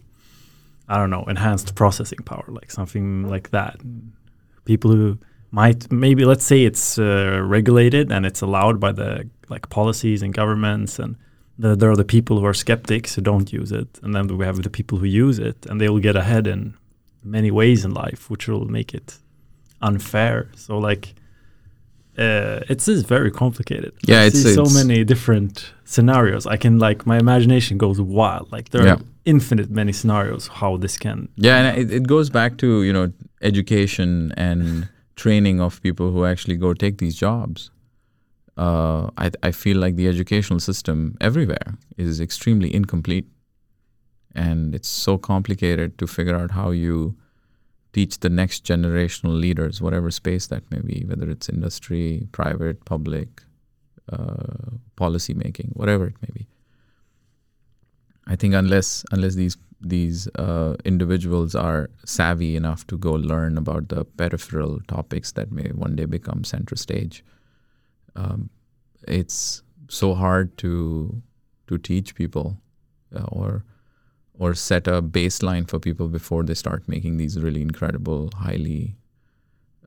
I 0.88 0.96
don't 0.96 1.10
know, 1.10 1.24
enhanced 1.24 1.74
processing 1.74 2.20
power, 2.24 2.46
like 2.48 2.70
something 2.70 3.28
like 3.28 3.50
that. 3.50 3.78
People 4.64 4.90
who 4.90 5.18
might 5.50 5.92
maybe 5.92 6.24
let's 6.24 6.46
say 6.46 6.64
it's 6.64 6.98
uh, 6.98 7.40
regulated 7.42 8.10
and 8.10 8.24
it's 8.24 8.40
allowed 8.40 8.80
by 8.80 8.92
the 8.92 9.28
like 9.50 9.68
policies 9.68 10.22
and 10.22 10.32
governments 10.32 10.98
and 10.98 11.16
the, 11.58 11.76
there 11.76 11.90
are 11.90 11.96
the 11.96 12.04
people 12.16 12.38
who 12.40 12.46
are 12.46 12.54
skeptics 12.54 13.14
who 13.14 13.22
don't 13.22 13.52
use 13.52 13.70
it 13.72 13.88
and 14.02 14.14
then 14.14 14.26
we 14.38 14.44
have 14.44 14.62
the 14.62 14.70
people 14.70 14.98
who 14.98 15.06
use 15.06 15.38
it 15.38 15.66
and 15.66 15.80
they 15.80 15.88
will 15.88 16.00
get 16.08 16.16
ahead 16.16 16.46
in 16.46 16.74
many 17.22 17.50
ways 17.50 17.84
in 17.84 17.92
life 17.94 18.28
which 18.30 18.48
will 18.48 18.66
make 18.66 18.92
it 18.94 19.18
unfair 19.80 20.48
so 20.56 20.78
like 20.78 21.14
uh, 22.18 22.60
it 22.68 22.86
is 22.88 23.02
very 23.02 23.30
complicated 23.30 23.92
Yeah, 24.06 24.20
I 24.22 24.26
it's- 24.26 24.42
see 24.42 24.54
so 24.54 24.64
many 24.80 25.04
different 25.04 25.72
scenarios 25.84 26.46
i 26.46 26.56
can 26.56 26.78
like 26.78 27.06
my 27.06 27.18
imagination 27.18 27.76
goes 27.78 28.00
wild 28.00 28.50
like 28.52 28.70
there 28.70 28.84
Yeah. 28.84 28.94
are 28.94 29.00
infinite 29.24 29.70
many 29.70 29.92
scenarios 29.92 30.48
how 30.60 30.76
this 30.78 30.96
can 30.98 31.28
Yeah, 31.36 31.56
and 31.58 31.78
it, 31.80 31.90
it 31.92 32.06
goes 32.06 32.30
back 32.30 32.56
to 32.58 32.66
you 32.82 32.92
know 32.92 33.12
education 33.42 34.32
and 34.36 34.88
training 35.16 35.60
of 35.60 35.80
people 35.82 36.06
who 36.12 36.24
actually 36.24 36.56
go 36.56 36.74
take 36.74 36.96
these 36.98 37.14
jobs. 37.14 37.70
Uh, 38.56 39.10
I 39.18 39.30
I 39.42 39.50
feel 39.52 39.78
like 39.78 39.96
the 39.96 40.08
educational 40.08 40.60
system 40.60 41.16
everywhere 41.20 41.76
is 41.96 42.20
extremely 42.20 42.72
incomplete, 42.74 43.26
and 44.34 44.74
it's 44.74 44.88
so 44.88 45.18
complicated 45.18 45.98
to 45.98 46.06
figure 46.06 46.36
out 46.36 46.52
how 46.52 46.70
you 46.70 47.16
teach 47.92 48.18
the 48.20 48.28
next 48.28 48.64
generational 48.64 49.38
leaders, 49.40 49.80
whatever 49.80 50.10
space 50.10 50.48
that 50.48 50.68
may 50.70 50.80
be, 50.80 51.04
whether 51.06 51.30
it's 51.30 51.48
industry, 51.48 52.26
private, 52.32 52.84
public, 52.84 53.42
uh, 54.12 54.70
policy 54.96 55.34
making, 55.34 55.70
whatever 55.74 56.06
it 56.06 56.16
may 56.22 56.32
be. 56.32 56.46
I 58.26 58.36
think 58.36 58.54
unless 58.54 59.04
unless 59.10 59.34
these 59.34 59.56
these 59.80 60.28
uh, 60.36 60.76
individuals 60.84 61.54
are 61.54 61.90
savvy 62.04 62.56
enough 62.56 62.86
to 62.86 62.96
go 62.96 63.12
learn 63.12 63.58
about 63.58 63.88
the 63.88 64.04
peripheral 64.04 64.80
topics 64.88 65.32
that 65.32 65.52
may 65.52 65.68
one 65.70 65.94
day 65.96 66.06
become 66.06 66.42
center 66.42 66.76
stage, 66.76 67.22
um, 68.16 68.50
it's 69.08 69.62
so 69.88 70.14
hard 70.14 70.56
to 70.58 71.22
to 71.66 71.78
teach 71.78 72.14
people 72.14 72.60
uh, 73.14 73.24
or 73.28 73.64
or 74.38 74.54
set 74.54 74.86
a 74.88 75.00
baseline 75.00 75.68
for 75.68 75.78
people 75.78 76.08
before 76.08 76.42
they 76.42 76.54
start 76.54 76.88
making 76.88 77.16
these 77.18 77.38
really 77.40 77.62
incredible, 77.62 78.30
highly 78.34 78.96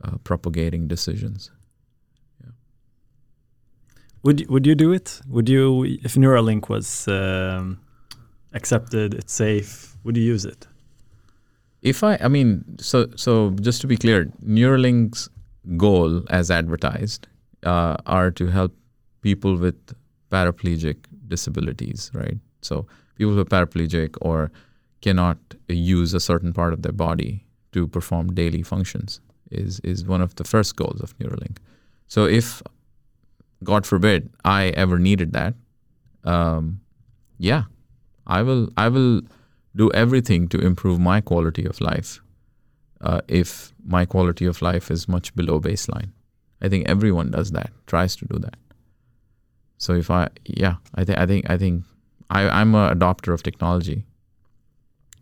uh, 0.04 0.18
propagating 0.24 0.88
decisions. 0.88 1.52
Would 4.24 4.41
you- 4.41 4.48
would 4.49 4.66
you 4.66 4.76
do 4.76 4.91
it? 4.94 5.22
Would 5.28 5.48
you 5.49 5.84
if 6.04 6.16
Neuralink 6.16 6.70
was 6.70 7.08
um, 7.08 7.80
accepted, 8.54 9.14
it's 9.14 9.34
safe? 9.34 9.95
Would 10.04 10.18
you 10.18 10.24
use 10.24 10.45
it? 10.45 10.68
If 11.82 12.04
I, 12.04 12.18
I 12.22 12.28
mean, 12.28 12.64
so 12.80 13.08
so 13.16 13.52
just 13.62 13.82
to 13.82 13.88
be 13.88 13.98
clear, 13.98 14.26
Neuralink's 14.44 15.30
goal, 15.78 16.24
as 16.30 16.49
advertised, 16.52 17.28
uh, 17.64 17.98
are 18.06 18.32
to 18.32 18.48
help 18.48 18.76
people 19.22 19.58
with 19.58 19.76
paraplegic 20.32 20.98
disabilities, 21.28 22.12
right? 22.14 22.38
So 22.62 22.88
people 23.16 23.34
who 23.34 23.42
are 23.42 23.46
paraplegic 23.46 24.18
or 24.22 24.52
cannot 25.02 25.38
use 25.68 26.14
a 26.14 26.20
certain 26.20 26.54
part 26.54 26.74
of 26.74 26.82
their 26.82 26.92
body 26.92 27.46
to 27.72 27.88
perform 27.88 28.34
daily 28.34 28.64
functions 28.64 29.22
is 29.52 29.80
is 29.82 30.06
one 30.06 30.22
of 30.22 30.36
the 30.36 30.44
first 30.44 30.76
goals 30.76 31.02
of 31.02 31.18
Neuralink. 31.20 31.58
So 32.08 32.26
if, 32.26 32.62
God 33.64 33.86
forbid, 33.86 34.30
I 34.44 34.68
ever 34.70 34.98
needed 34.98 35.34
that, 35.34 35.54
um, 36.24 36.82
yeah, 37.38 37.64
I 38.26 38.42
will 38.42 38.70
I 38.78 38.90
will 38.90 39.22
do 39.76 39.92
everything 39.92 40.48
to 40.50 40.60
improve 40.60 41.00
my 41.00 41.22
quality 41.22 41.66
of 41.66 41.80
life 41.80 42.22
uh, 43.02 43.22
if 43.28 43.74
my 43.86 44.06
quality 44.06 44.46
of 44.46 44.62
life 44.62 44.90
is 44.92 45.08
much 45.08 45.36
below 45.36 45.60
baseline. 45.60 46.12
I 46.62 46.70
think 46.70 46.88
everyone 46.88 47.32
does 47.32 47.52
that, 47.52 47.72
tries 47.86 48.16
to 48.18 48.26
do 48.26 48.40
that. 48.40 48.56
So 49.78 49.94
if 49.94 50.10
I, 50.10 50.30
yeah, 50.46 50.76
I 50.96 51.04
think 51.04 51.20
I 51.20 51.26
think 51.26 51.50
I 51.50 51.58
think 51.58 51.84
I, 52.30 52.50
I'm 52.50 52.74
a 52.76 52.94
adopter 52.94 53.34
of 53.34 53.44
technology, 53.44 54.06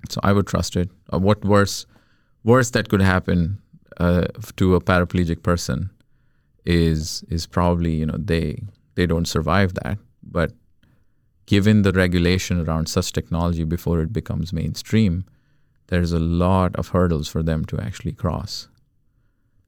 so 0.09 0.19
I 0.23 0.31
would 0.31 0.47
trust 0.47 0.75
it. 0.75 0.89
Uh, 1.13 1.19
what 1.19 1.43
worse, 1.43 1.85
worse 2.43 2.69
that 2.71 2.87
could 2.89 3.01
happen 3.01 3.61
uh, 3.97 4.27
to 4.55 4.75
a 4.75 4.81
paraplegic 4.81 5.43
person 5.43 5.89
is 6.65 7.23
is 7.29 7.45
probably 7.45 7.93
you 7.95 8.05
know 8.05 8.17
they 8.17 8.63
they 8.95 9.05
don't 9.05 9.27
survive 9.27 9.73
that, 9.83 9.97
but 10.23 10.53
given 11.45 11.81
the 11.81 11.91
regulation 11.91 12.59
around 12.65 12.87
such 12.87 13.11
technology 13.11 13.63
before 13.63 14.01
it 14.01 14.13
becomes 14.13 14.53
mainstream, 14.53 15.25
there's 15.87 16.11
a 16.11 16.19
lot 16.19 16.75
of 16.75 16.89
hurdles 16.89 17.27
for 17.27 17.43
them 17.43 17.65
to 17.65 17.79
actually 17.79 18.13
cross. 18.13 18.67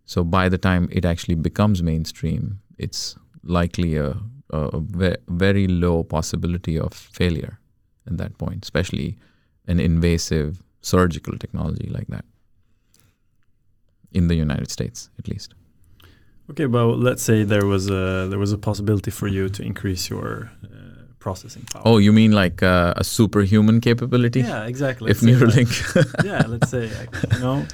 So 0.07 0.23
by 0.23 0.49
the 0.49 0.57
time 0.57 0.88
it 0.91 1.05
actually 1.05 1.35
becomes 1.35 1.84
mainstream, 1.84 2.61
it's 2.77 3.17
likely 3.43 3.97
a, 3.97 4.17
a 4.49 4.79
ve- 4.79 5.17
very 5.27 5.67
low 5.67 6.03
possibility 6.03 6.79
of 6.79 6.93
failure 6.93 7.59
at 8.07 8.17
that 8.17 8.38
point, 8.38 8.63
especially 8.63 9.17
an 9.67 9.79
invasive 9.81 10.63
surgical 10.81 11.38
technology 11.38 11.89
like 11.89 12.07
that 12.07 12.23
in 14.13 14.29
the 14.29 14.35
United 14.35 14.71
States, 14.71 15.09
at 15.19 15.27
least. 15.27 15.53
Okay, 16.49 16.65
well, 16.65 16.97
let's 16.97 17.21
say 17.21 17.43
there 17.43 17.65
was 17.65 17.89
a 17.89 18.27
there 18.29 18.39
was 18.39 18.53
a 18.53 18.57
possibility 18.57 19.11
for 19.11 19.27
you 19.27 19.49
to 19.49 19.61
increase 19.61 20.09
your 20.09 20.49
uh, 20.63 20.86
processing 21.27 21.63
power. 21.73 21.81
Oh, 21.85 21.97
you 22.05 22.13
mean 22.13 22.31
like 22.43 22.63
uh, 22.63 22.93
a 22.97 23.03
superhuman 23.03 23.81
capability? 23.81 24.39
yeah, 24.39 24.67
exactly. 24.73 25.11
If 25.11 25.21
Neuralink, 25.21 25.71
yeah, 26.29 26.43
let's 26.53 26.69
say 26.69 26.83
you 27.33 27.39
know, 27.43 27.65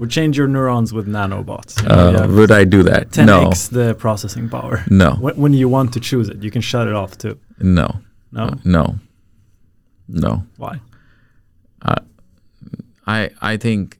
we 0.00 0.06
change 0.08 0.38
your 0.38 0.48
neurons 0.48 0.92
with 0.96 1.06
nanobots. 1.06 1.82
You 1.82 1.88
know, 1.88 2.24
uh, 2.24 2.28
would 2.36 2.50
I 2.60 2.64
do 2.64 2.82
that? 2.84 3.10
10x 3.10 3.68
the 3.70 3.94
processing 3.94 4.48
power. 4.48 4.76
No, 4.88 5.10
no, 5.10 5.10
When, 5.24 5.34
when 5.42 5.52
you 5.52 5.68
want 5.68 5.92
to 5.92 6.00
choose 6.00 6.28
it, 6.32 6.42
you 6.44 6.50
can 6.50 6.62
shut 6.62 6.86
it 6.88 6.94
off 6.94 7.12
too. 7.18 7.36
no, 7.58 7.88
No, 8.32 8.42
uh, 8.42 8.54
no, 8.64 8.84
no. 10.08 10.32
why? 10.56 10.80
I 13.06 13.30
I 13.52 13.56
think 13.58 13.98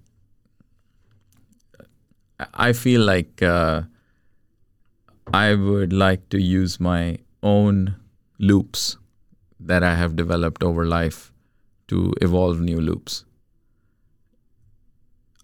I 2.67 2.73
feel 2.73 3.03
like 3.15 3.43
uh, 3.43 3.83
I 5.35 5.55
would 5.55 5.93
like 5.93 6.29
to 6.29 6.39
use 6.39 6.79
my 6.81 7.19
own 7.43 7.97
loops 8.39 8.97
that 9.67 9.83
I 9.83 9.95
have 9.95 10.17
developed 10.17 10.63
over 10.63 10.87
life 10.87 11.33
to 11.89 12.13
evolve 12.21 12.61
new 12.61 12.81
loops. 12.81 13.25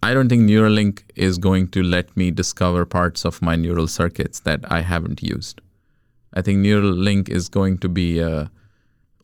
I 0.01 0.13
don't 0.13 0.29
think 0.29 0.43
Neuralink 0.43 1.03
is 1.15 1.37
going 1.37 1.67
to 1.69 1.83
let 1.83 2.15
me 2.15 2.31
discover 2.31 2.85
parts 2.85 3.25
of 3.25 3.41
my 3.41 3.55
neural 3.55 3.87
circuits 3.87 4.39
that 4.41 4.61
I 4.71 4.81
haven't 4.81 5.21
used. 5.21 5.61
I 6.33 6.41
think 6.41 6.59
Neuralink 6.59 7.27
is 7.27 7.49
going 7.49 7.79
to 7.79 7.89
be 7.89 8.21
uh, 8.21 8.45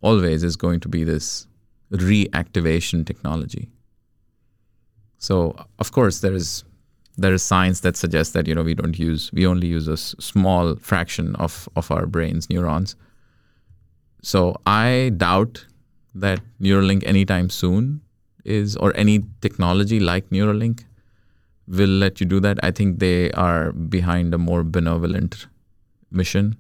always 0.02 0.44
is 0.44 0.56
going 0.56 0.82
to 0.82 0.90
be 0.90 1.04
this 1.04 1.48
reactivation 1.92 3.06
technology. 3.06 3.70
So 5.18 5.56
of 5.80 5.92
course 5.92 6.20
there 6.20 6.34
is 6.34 6.64
there 7.18 7.34
is 7.34 7.44
science 7.44 7.80
that 7.80 7.96
suggests 7.96 8.34
that 8.34 8.48
you 8.48 8.56
know 8.56 8.64
we 8.64 8.76
don't 8.76 9.00
use 9.00 9.32
we 9.32 9.48
only 9.48 9.68
use 9.68 9.88
a 9.88 9.98
small 9.98 10.76
fraction 10.76 11.36
of 11.38 11.70
of 11.76 11.90
our 11.92 12.06
brain's 12.06 12.50
neurons. 12.50 12.96
So 14.26 14.56
I 14.66 15.12
doubt 15.16 15.68
that 16.16 16.40
Neuralink 16.60 17.04
anytime 17.06 17.48
soon 17.52 18.02
is 18.44 18.76
or 18.76 18.92
any 18.98 19.24
technology 19.42 20.00
like 20.00 20.32
Neuralink 20.32 20.84
will 21.68 21.90
let 22.04 22.20
you 22.20 22.26
do 22.26 22.40
that. 22.40 22.58
I 22.64 22.72
think 22.72 22.98
they 22.98 23.30
are 23.34 23.72
behind 23.72 24.34
a 24.34 24.40
more 24.40 24.64
benevolent 24.64 25.46
mission 26.10 26.56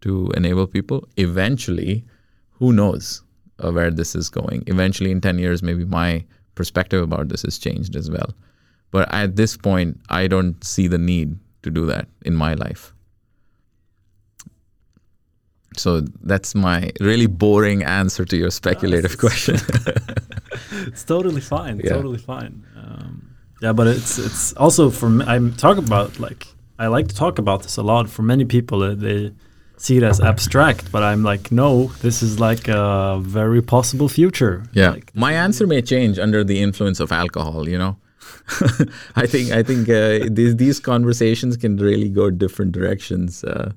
to 0.00 0.32
enable 0.36 0.66
people. 0.66 1.06
Eventually, 1.16 2.04
who 2.50 2.72
knows 2.72 3.22
uh, 3.60 3.70
where 3.70 3.92
this 3.92 4.16
is 4.16 4.28
going? 4.28 4.64
Eventually, 4.66 5.12
in 5.12 5.20
10 5.20 5.38
years, 5.38 5.62
maybe 5.62 5.84
my 5.84 6.24
perspective 6.56 7.00
about 7.00 7.28
this 7.28 7.42
has 7.42 7.58
changed 7.58 7.94
as 7.94 8.10
well. 8.10 8.34
But 8.90 9.12
at 9.14 9.36
this 9.36 9.56
point, 9.56 10.00
I 10.08 10.26
don't 10.26 10.64
see 10.64 10.88
the 10.88 10.98
need 10.98 11.38
to 11.62 11.70
do 11.70 11.86
that 11.86 12.08
in 12.22 12.34
my 12.34 12.54
life. 12.54 12.93
So 15.76 16.00
that's 16.22 16.54
my 16.54 16.90
really 17.00 17.26
boring 17.26 17.82
answer 17.82 18.24
to 18.24 18.36
your 18.36 18.50
speculative 18.50 19.18
question. 19.18 19.56
it's 20.86 21.04
totally 21.04 21.40
fine. 21.40 21.80
Yeah. 21.82 21.90
Totally 21.90 22.18
fine. 22.18 22.64
Um, 22.76 23.34
yeah, 23.60 23.72
but 23.72 23.86
it's 23.86 24.18
it's 24.18 24.52
also 24.54 24.90
for 24.90 25.10
me, 25.10 25.24
I'm 25.26 25.52
talking 25.54 25.84
about 25.84 26.18
like 26.20 26.46
I 26.78 26.88
like 26.88 27.08
to 27.08 27.14
talk 27.14 27.38
about 27.38 27.62
this 27.62 27.76
a 27.76 27.82
lot. 27.82 28.08
For 28.08 28.22
many 28.22 28.44
people, 28.44 28.82
uh, 28.82 28.94
they 28.94 29.32
see 29.76 29.96
it 29.96 30.02
as 30.02 30.20
abstract, 30.20 30.90
but 30.92 31.02
I'm 31.02 31.22
like, 31.22 31.50
no, 31.52 31.86
this 32.02 32.22
is 32.22 32.40
like 32.40 32.68
a 32.68 33.18
very 33.20 33.62
possible 33.62 34.08
future. 34.08 34.64
Yeah, 34.72 34.90
Like, 34.90 35.14
my 35.14 35.32
answer 35.32 35.66
may 35.66 35.82
change 35.82 36.18
under 36.18 36.44
the 36.44 36.60
influence 36.60 37.00
of 37.00 37.12
alcohol. 37.12 37.68
You 37.68 37.78
know, 37.78 37.96
I 39.16 39.26
think 39.26 39.50
I 39.52 39.62
think 39.62 39.88
uh, 39.88 40.28
these 40.30 40.56
these 40.56 40.80
conversations 40.80 41.56
can 41.56 41.76
really 41.76 42.08
go 42.08 42.30
different 42.30 42.72
directions 42.72 43.44
uh, 43.44 43.72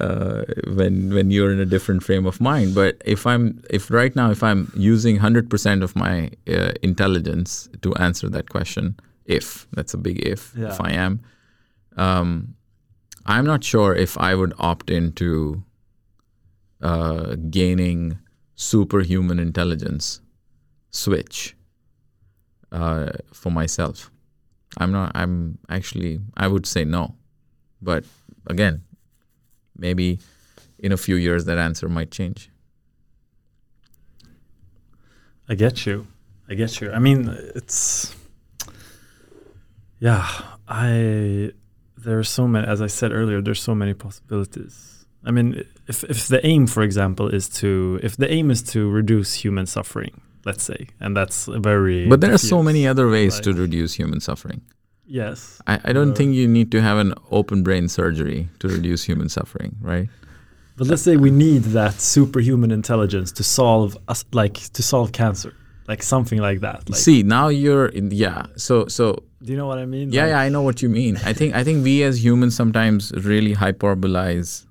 uh, 0.00 0.44
when 0.68 1.12
when 1.14 1.30
you're 1.30 1.52
in 1.52 1.60
a 1.60 1.66
different 1.66 2.02
frame 2.02 2.26
of 2.26 2.40
mind. 2.40 2.74
But 2.74 3.00
if 3.04 3.26
I'm 3.26 3.62
if 3.70 3.90
right 3.90 4.14
now 4.14 4.30
if 4.30 4.42
I'm 4.42 4.72
using 4.76 5.16
hundred 5.16 5.48
percent 5.48 5.82
of 5.82 5.96
my 5.96 6.30
uh, 6.48 6.72
intelligence 6.82 7.68
to 7.82 7.94
answer 7.96 8.28
that 8.28 8.48
question, 8.50 8.96
if 9.24 9.66
that's 9.72 9.94
a 9.94 9.98
big 9.98 10.26
if, 10.26 10.56
if 10.56 10.80
I 10.80 10.92
am, 10.92 11.20
um, 11.96 12.54
I'm 13.24 13.44
not 13.44 13.64
sure 13.64 13.94
if 13.94 14.16
I 14.18 14.34
would 14.34 14.54
opt 14.58 14.90
into 14.90 15.62
uh, 16.80 17.36
gaining 17.50 18.18
superhuman 18.54 19.38
intelligence 19.38 20.20
switch 20.90 21.56
uh, 22.72 23.10
for 23.32 23.50
myself. 23.50 24.10
I'm 24.78 24.92
not. 24.92 25.12
I'm 25.14 25.58
actually. 25.68 26.20
I 26.36 26.48
would 26.48 26.66
say 26.66 26.84
no, 26.84 27.14
but 27.80 28.04
again, 28.46 28.82
maybe 29.78 30.18
in 30.78 30.92
a 30.92 30.96
few 30.96 31.16
years 31.16 31.44
that 31.44 31.58
answer 31.58 31.88
might 31.88 32.10
change. 32.10 32.50
I 35.48 35.54
get 35.54 35.86
you. 35.86 36.06
I 36.48 36.54
get 36.54 36.80
you. 36.80 36.90
I 36.92 36.98
mean, 36.98 37.28
it's 37.54 38.14
yeah. 39.98 40.26
I 40.68 41.52
there 41.96 42.18
are 42.18 42.24
so 42.24 42.46
many. 42.46 42.66
As 42.66 42.80
I 42.82 42.86
said 42.88 43.12
earlier, 43.12 43.40
there's 43.40 43.62
so 43.62 43.74
many 43.74 43.94
possibilities. 43.94 45.06
I 45.24 45.30
mean, 45.30 45.64
if 45.88 46.04
if 46.04 46.28
the 46.28 46.44
aim, 46.46 46.66
for 46.66 46.82
example, 46.82 47.28
is 47.28 47.48
to 47.60 47.98
if 48.02 48.16
the 48.16 48.30
aim 48.30 48.50
is 48.50 48.62
to 48.74 48.90
reduce 48.90 49.34
human 49.34 49.66
suffering, 49.66 50.20
let's 50.44 50.64
say, 50.64 50.88
and 51.00 51.16
that's 51.16 51.48
a 51.48 51.58
very 51.58 52.08
But 52.08 52.20
there 52.20 52.32
are 52.32 52.38
so 52.38 52.62
many 52.62 52.86
other 52.86 53.08
ways 53.08 53.40
to 53.40 53.52
reduce 53.52 53.94
human 53.94 54.20
suffering. 54.20 54.62
Yes. 55.06 55.60
I, 55.66 55.78
I 55.84 55.92
don't 55.92 56.10
Uh, 56.10 56.14
think 56.14 56.34
you 56.34 56.48
need 56.48 56.70
to 56.72 56.80
have 56.82 56.98
an 56.98 57.14
open 57.30 57.62
brain 57.62 57.88
surgery 57.88 58.48
to 58.58 58.68
reduce 58.68 59.04
human 59.04 59.28
suffering, 59.28 59.76
right? 59.80 60.08
But 60.76 60.88
let's 60.88 61.02
say 61.02 61.16
we 61.16 61.30
need 61.30 61.62
that 61.72 61.94
superhuman 62.00 62.70
intelligence 62.70 63.32
to 63.32 63.42
solve 63.42 63.96
us, 64.08 64.24
like 64.32 64.54
to 64.72 64.82
solve 64.82 65.12
cancer, 65.12 65.54
like 65.88 66.02
something 66.02 66.38
like 66.38 66.60
that. 66.60 66.90
Like, 66.90 66.98
See, 66.98 67.22
now 67.22 67.48
you're 67.48 67.86
in, 67.86 68.10
yeah. 68.10 68.46
So 68.56 68.86
so 68.88 69.22
do 69.42 69.52
you 69.52 69.56
know 69.58 69.66
what 69.66 69.78
I 69.78 69.86
mean? 69.86 70.12
Yeah, 70.12 70.22
Like, 70.24 70.30
yeah, 70.30 70.40
I 70.40 70.48
know 70.50 70.62
what 70.62 70.82
you 70.82 70.88
mean. 70.90 71.16
I 71.24 71.32
think 71.32 71.54
I 71.54 71.62
think 71.64 71.82
we 71.84 72.02
as 72.02 72.22
humans 72.24 72.54
sometimes 72.56 73.12
really 73.12 73.54
hyperbolize. 73.54 74.66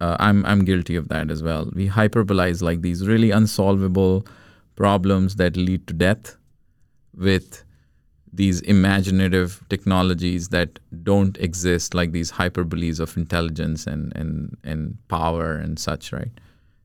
Uh, 0.00 0.16
I'm 0.20 0.44
I'm 0.46 0.64
guilty 0.64 0.94
of 0.94 1.08
that 1.08 1.30
as 1.30 1.42
well. 1.42 1.68
We 1.74 1.88
hyperbolize 1.88 2.62
like 2.62 2.82
these 2.82 3.08
really 3.08 3.30
unsolvable 3.32 4.24
problems 4.76 5.36
that 5.36 5.56
lead 5.56 5.86
to 5.88 5.94
death 5.94 6.36
with 7.16 7.64
these 8.38 8.60
imaginative 8.60 9.64
technologies 9.68 10.50
that 10.50 10.78
don't 11.02 11.36
exist, 11.38 11.92
like 11.92 12.12
these 12.12 12.30
hyperboles 12.30 13.00
of 13.00 13.16
intelligence 13.16 13.84
and 13.92 14.12
and 14.16 14.56
and 14.62 14.96
power 15.08 15.46
and 15.56 15.80
such, 15.84 16.12
right? 16.12 16.30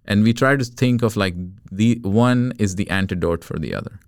And 0.05 0.23
we 0.23 0.33
try 0.33 0.55
to 0.55 0.65
think 0.65 1.03
of 1.03 1.15
like 1.15 1.35
the 1.71 1.99
one 2.01 2.53
is 2.57 2.75
the 2.75 2.89
antidote 2.89 3.43
for 3.49 3.59
the 3.65 3.73
other. 3.81 3.99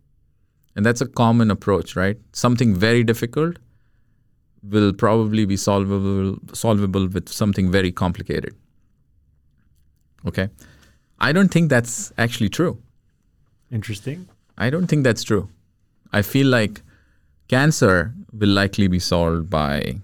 And 0.76 0.86
that's 0.86 1.02
a 1.02 1.08
common 1.20 1.52
approach, 1.52 1.96
right? 1.96 2.18
Something 2.34 2.74
very 2.86 3.04
difficult 3.12 3.60
will 4.76 4.92
probably 5.04 5.46
be 5.46 5.60
solvable 5.66 6.40
solvable 6.62 7.08
with 7.20 7.30
something 7.42 7.70
very 7.76 7.92
complicated. 7.92 8.56
Okay? 10.32 10.48
I 11.20 11.32
don't 11.32 11.54
think 11.58 11.70
that's 11.76 12.12
actually 12.18 12.50
true. 12.50 12.74
Interesting. 13.82 14.28
I 14.58 14.72
don't 14.72 14.88
think 14.96 15.04
that's 15.12 15.24
true. 15.32 15.48
I 16.12 16.24
feel 16.34 16.52
like 16.58 16.82
cancer 17.48 18.14
will 18.32 18.50
likely 18.50 18.88
be 18.88 19.00
solved 19.00 19.50
by 19.50 20.02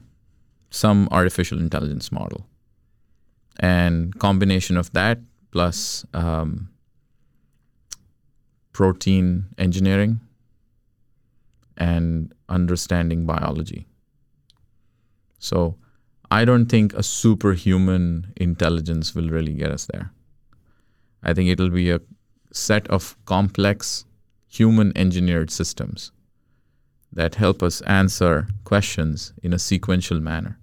some 0.70 1.08
artificial 1.12 1.60
intelligence 1.60 2.12
model. 2.12 2.46
And 3.60 4.18
combination 4.20 4.78
of 4.78 4.92
that 4.94 5.20
plus 5.52 6.06
um, 6.14 6.70
protein 8.72 9.46
engineering 9.58 10.22
and 11.78 12.34
understanding 12.48 13.26
biology. 13.26 13.88
So 15.40 15.76
I 16.30 16.46
don't 16.46 16.68
think 16.68 16.94
a 16.94 17.04
superhuman 17.04 18.34
intelligence 18.38 19.14
will 19.14 19.30
really 19.30 19.54
get 19.54 19.72
us 19.72 19.88
there. 19.92 20.12
I 21.24 21.34
think 21.34 21.50
it'll 21.50 21.70
be 21.70 21.92
a 21.92 22.02
set 22.52 22.88
of 22.88 23.18
complex 23.26 24.06
human 24.48 24.92
engineered 24.96 25.52
systems 25.52 26.12
that 27.14 27.36
help 27.36 27.62
us 27.62 27.82
answer 27.82 28.48
questions 28.64 29.34
in 29.44 29.54
a 29.54 29.60
sequential 29.60 30.20
manner. 30.20 30.58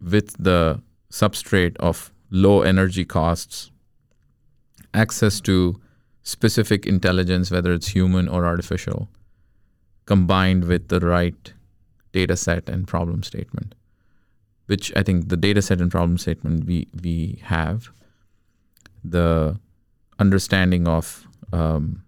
With 0.00 0.36
the 0.38 0.82
substrate 1.10 1.76
of 1.78 2.12
low 2.30 2.62
energy 2.62 3.04
costs, 3.04 3.70
access 4.92 5.40
to 5.42 5.80
specific 6.22 6.86
intelligence, 6.86 7.50
whether 7.50 7.72
it's 7.72 7.88
human 7.88 8.28
or 8.28 8.44
artificial, 8.44 9.08
combined 10.06 10.64
with 10.64 10.88
the 10.88 11.00
right 11.00 11.52
data 12.12 12.36
set 12.36 12.68
and 12.68 12.86
problem 12.86 13.22
statement, 13.22 13.74
which 14.66 14.92
I 14.96 15.02
think 15.02 15.28
the 15.28 15.36
data 15.36 15.62
set 15.62 15.80
and 15.80 15.90
problem 15.90 16.18
statement 16.18 16.66
we, 16.66 16.88
we 17.02 17.40
have, 17.44 17.90
the 19.04 19.58
understanding 20.18 20.88
of 20.88 21.26
um, 21.52 22.02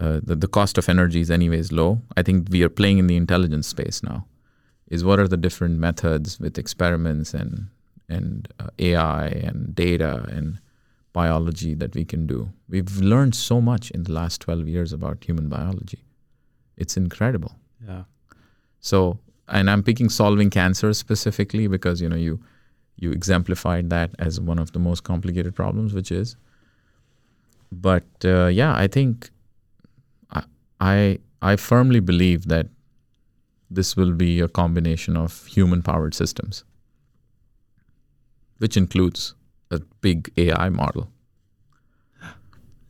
uh, 0.00 0.20
the, 0.22 0.34
the 0.34 0.48
cost 0.48 0.78
of 0.78 0.88
energy 0.88 1.20
is 1.20 1.30
anyways 1.30 1.72
low. 1.72 2.00
I 2.16 2.22
think 2.22 2.48
we 2.50 2.62
are 2.62 2.70
playing 2.70 2.98
in 2.98 3.06
the 3.06 3.16
intelligence 3.16 3.68
space 3.68 4.02
now. 4.02 4.26
Is 4.88 5.04
what 5.04 5.20
are 5.20 5.28
the 5.28 5.36
different 5.36 5.78
methods 5.78 6.40
with 6.40 6.58
experiments 6.58 7.32
and 7.34 7.68
and 8.08 8.48
uh, 8.58 8.68
AI 8.78 9.26
and 9.26 9.74
data 9.74 10.26
and 10.28 10.58
biology 11.12 11.74
that 11.74 11.94
we 11.94 12.04
can 12.04 12.26
do. 12.26 12.50
We've 12.68 12.96
learned 12.98 13.34
so 13.34 13.60
much 13.60 13.90
in 13.90 14.04
the 14.04 14.12
last 14.12 14.40
12 14.40 14.66
years 14.68 14.92
about 14.92 15.24
human 15.24 15.48
biology. 15.48 16.04
It's 16.76 16.96
incredible. 16.96 17.54
Yeah. 17.86 18.04
So, 18.80 19.18
and 19.48 19.70
I'm 19.70 19.82
picking 19.82 20.08
solving 20.08 20.50
cancer 20.50 20.92
specifically 20.92 21.66
because 21.66 22.00
you 22.00 22.08
know 22.08 22.16
you 22.16 22.40
you 22.96 23.12
exemplified 23.12 23.90
that 23.90 24.10
as 24.18 24.40
one 24.40 24.58
of 24.58 24.72
the 24.72 24.78
most 24.78 25.04
complicated 25.04 25.54
problems, 25.54 25.94
which 25.94 26.10
is. 26.10 26.36
But 27.72 28.04
uh, 28.24 28.46
yeah, 28.46 28.74
I 28.74 28.86
think 28.88 29.30
I, 30.80 31.18
I 31.42 31.56
firmly 31.56 32.00
believe 32.00 32.48
that 32.48 32.66
this 33.70 33.96
will 33.96 34.12
be 34.12 34.40
a 34.40 34.48
combination 34.48 35.16
of 35.16 35.46
human 35.46 35.82
powered 35.82 36.14
systems, 36.14 36.64
which 38.58 38.76
includes 38.76 39.34
a 39.70 39.80
big 40.00 40.32
AI 40.36 40.68
model. 40.70 41.08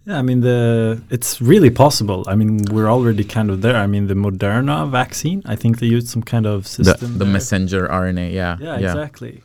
Yeah, 0.06 0.18
I 0.18 0.22
mean 0.22 0.40
the 0.40 1.02
it's 1.10 1.40
really 1.42 1.70
possible. 1.70 2.24
I 2.26 2.34
mean 2.34 2.64
we're 2.72 2.88
already 2.88 3.22
kind 3.22 3.50
of 3.50 3.60
there. 3.60 3.76
I 3.76 3.86
mean 3.86 4.06
the 4.06 4.14
Moderna 4.14 4.88
vaccine, 4.90 5.42
I 5.44 5.56
think 5.56 5.78
they 5.78 5.86
used 5.86 6.08
some 6.08 6.22
kind 6.22 6.46
of 6.46 6.66
system. 6.66 7.18
the 7.18 7.24
there. 7.24 7.32
messenger 7.32 7.86
RNA, 7.86 8.32
yeah, 8.32 8.56
Yeah, 8.60 8.76
exactly. 8.76 9.42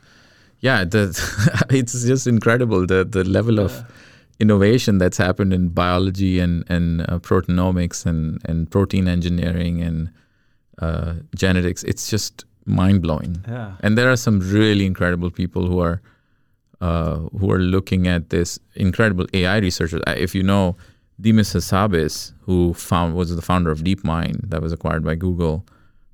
yeah. 0.61 0.85
The, 0.85 1.01
it's 1.69 2.05
just 2.05 2.26
incredible 2.26 2.85
the 2.88 3.03
the 3.03 3.23
level 3.26 3.59
of 3.59 3.72
Yeah. 3.73 3.84
Innovation 4.39 4.97
that's 4.97 5.17
happened 5.17 5.53
in 5.53 5.69
biology 5.69 6.39
and 6.39 6.63
and 6.69 7.01
uh, 7.01 7.19
proteomics 7.19 8.05
and 8.05 8.41
and 8.45 8.69
protein 8.69 9.07
engineering 9.07 9.81
and 9.81 10.09
uh, 10.79 11.15
genetics. 11.35 11.83
It's 11.83 12.09
just 12.09 12.45
mind 12.65 13.01
blowing. 13.01 13.43
Yeah. 13.47 13.73
And 13.81 13.97
there 13.97 14.11
are 14.11 14.17
some 14.17 14.39
really 14.39 14.85
incredible 14.85 15.31
people 15.31 15.67
who 15.67 15.79
are 15.79 16.01
uh, 16.81 17.17
who 17.39 17.51
are 17.51 17.59
looking 17.59 18.07
at 18.07 18.29
this 18.29 18.59
incredible 18.75 19.25
AI 19.33 19.57
researchers. 19.57 20.01
If 20.07 20.35
you 20.35 20.43
know 20.43 20.75
Demis 21.19 21.53
Hassabis, 21.53 22.33
who 22.41 22.73
found 22.73 23.15
was 23.15 23.33
the 23.33 23.41
founder 23.41 23.71
of 23.71 23.79
DeepMind, 23.79 24.49
that 24.49 24.61
was 24.61 24.73
acquired 24.73 25.03
by 25.03 25.15
Google, 25.15 25.65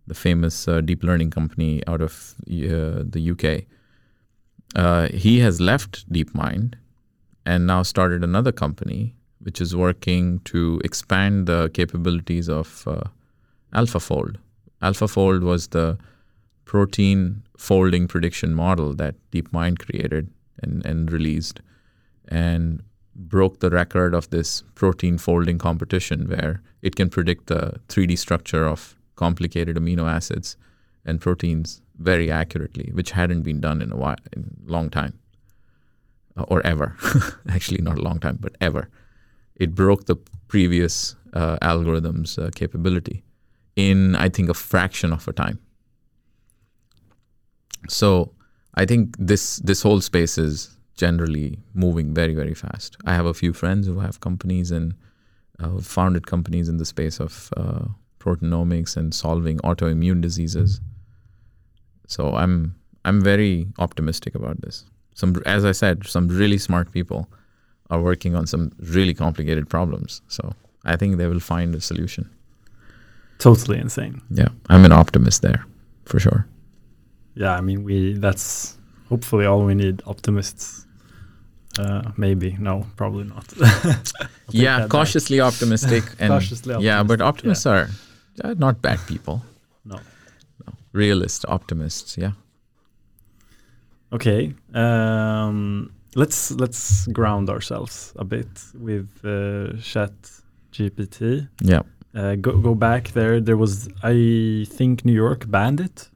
the 0.06 0.14
famous 0.14 0.68
uh, 0.68 0.82
deep 0.82 1.04
learning 1.04 1.32
company 1.32 1.82
out 1.88 2.02
of 2.02 2.36
uh, 2.48 3.02
the 3.04 3.32
UK. 3.32 3.66
Uh, 4.76 5.08
he 5.08 5.40
has 5.40 5.60
left 5.60 6.12
DeepMind 6.14 6.76
and 7.46 7.68
now 7.68 7.84
started 7.84 8.24
another 8.24 8.52
company 8.52 9.16
which 9.40 9.60
is 9.60 9.76
working 9.76 10.40
to 10.40 10.80
expand 10.84 11.48
the 11.48 11.70
capabilities 11.74 12.48
of 12.48 12.84
uh, 12.88 13.02
AlphaFold. 13.74 14.36
AlphaFold 14.82 15.42
was 15.42 15.68
the 15.68 15.98
protein 16.66 17.44
folding 17.58 18.08
prediction 18.08 18.54
model 18.54 18.94
that 18.94 19.16
DeepMind 19.32 19.80
created 19.80 20.30
and, 20.62 20.86
and 20.86 21.12
released 21.12 21.62
and 22.28 22.84
broke 23.16 23.60
the 23.60 23.70
record 23.70 24.14
of 24.14 24.30
this 24.30 24.64
protein 24.76 25.18
folding 25.18 25.58
competition 25.58 26.30
where 26.30 26.62
it 26.82 26.96
can 26.96 27.10
predict 27.10 27.48
the 27.48 27.80
3D 27.90 28.18
structure 28.18 28.66
of 28.66 28.96
complicated 29.16 29.76
amino 29.76 30.10
acids 30.10 30.56
and 31.06 31.20
proteins 31.20 31.82
very 31.98 32.32
accurately, 32.32 32.90
which 32.94 33.12
hadn't 33.12 33.42
been 33.42 33.60
done 33.60 33.82
in 33.82 33.92
a 33.92 33.96
while, 33.96 34.16
in 34.34 34.56
a 34.66 34.72
long 34.72 34.90
time, 34.90 35.14
or 36.48 36.66
ever. 36.66 36.96
Actually, 37.50 37.82
not 37.82 37.98
a 37.98 38.02
long 38.02 38.20
time, 38.20 38.38
but 38.40 38.56
ever. 38.62 38.90
It 39.56 39.76
broke 39.76 40.06
the 40.06 40.16
previous 40.48 41.16
uh, 41.34 41.58
algorithm's 41.62 42.38
uh, 42.38 42.50
capability 42.56 43.24
in, 43.76 44.16
I 44.16 44.30
think, 44.30 44.50
a 44.50 44.54
fraction 44.54 45.14
of 45.14 45.28
a 45.28 45.34
time. 45.34 45.60
So, 47.88 48.34
I 48.76 48.86
think 48.86 49.16
this 49.18 49.58
this 49.58 49.82
whole 49.82 50.02
space 50.02 50.38
is 50.38 50.78
generally 50.96 51.60
moving 51.74 52.14
very 52.14 52.36
very 52.36 52.54
fast. 52.54 52.96
I 53.06 53.14
have 53.14 53.26
a 53.26 53.34
few 53.34 53.54
friends 53.54 53.88
who 53.88 54.00
have 54.00 54.20
companies 54.20 54.72
and 54.72 54.94
uh, 55.60 55.80
founded 55.82 56.28
companies 56.28 56.70
in 56.70 56.78
the 56.78 56.86
space 56.86 57.20
of 57.20 57.52
uh, 57.58 57.86
proteinomics 58.20 58.96
and 58.98 59.14
solving 59.14 59.58
autoimmune 59.60 60.22
diseases. 60.22 60.80
So 62.08 62.34
I'm 62.36 62.76
I'm 63.04 63.22
very 63.22 63.68
optimistic 63.80 64.36
about 64.36 64.62
this. 64.62 64.86
Some, 65.22 65.36
as 65.46 65.66
I 65.66 65.72
said, 65.72 66.08
some 66.08 66.28
really 66.28 66.58
smart 66.58 66.92
people 66.92 67.30
are 67.92 68.02
working 68.02 68.36
on 68.36 68.48
some 68.48 68.72
really 68.96 69.14
complicated 69.14 69.70
problems. 69.70 70.22
So 70.28 70.54
I 70.84 70.96
think 70.98 71.18
they 71.18 71.28
will 71.28 71.40
find 71.40 71.76
a 71.76 71.82
solution. 71.82 72.28
Totally 73.38 73.78
insane. 73.78 74.22
Yeah, 74.32 74.50
I'm 74.70 74.84
an 74.84 74.92
optimist 74.92 75.44
there, 75.44 75.64
for 76.06 76.20
sure. 76.20 76.48
Yeah, 77.36 77.54
I 77.56 77.62
mean, 77.62 77.84
we 77.84 78.14
that's 78.14 78.78
hopefully 79.10 79.46
all 79.46 79.64
we 79.64 79.76
need. 79.76 80.02
Optimists. 80.06 80.88
Uh, 81.80 82.02
maybe 82.18 82.58
no, 82.60 82.86
probably 82.96 83.26
not. 83.26 83.46
yeah, 84.50 84.88
cautiously 84.88 85.38
back. 85.38 85.54
optimistic. 85.54 86.04
And 86.20 86.30
cautiously 86.30 86.74
optimistic. 86.74 86.86
Yeah, 86.86 87.04
but 87.04 87.22
optimists 87.22 87.66
yeah. 87.66 87.88
are 88.44 88.56
not 88.56 88.82
bad 88.82 89.00
people. 89.08 89.44
no. 89.86 90.00
no. 90.66 90.74
Realist 90.94 91.46
optimists. 91.48 92.18
Yeah. 92.18 92.34
Okay. 94.14 94.54
Um, 94.74 95.92
let's 96.16 96.52
let's 96.52 97.08
ground 97.08 97.50
ourselves 97.50 98.14
a 98.18 98.26
bit 98.26 98.50
with 98.76 99.10
uh, 99.24 99.78
Chat 99.82 100.14
GPT. 100.74 101.48
Yeah. 101.62 101.82
Uh, 102.14 102.36
go 102.36 102.58
go 102.58 102.76
back 102.76 103.10
there. 103.14 103.40
There 103.40 103.58
was, 103.58 103.88
I 104.04 104.66
think, 104.70 105.06
New 105.06 105.14
York 105.14 105.50
banned 105.50 105.80
it 105.80 106.11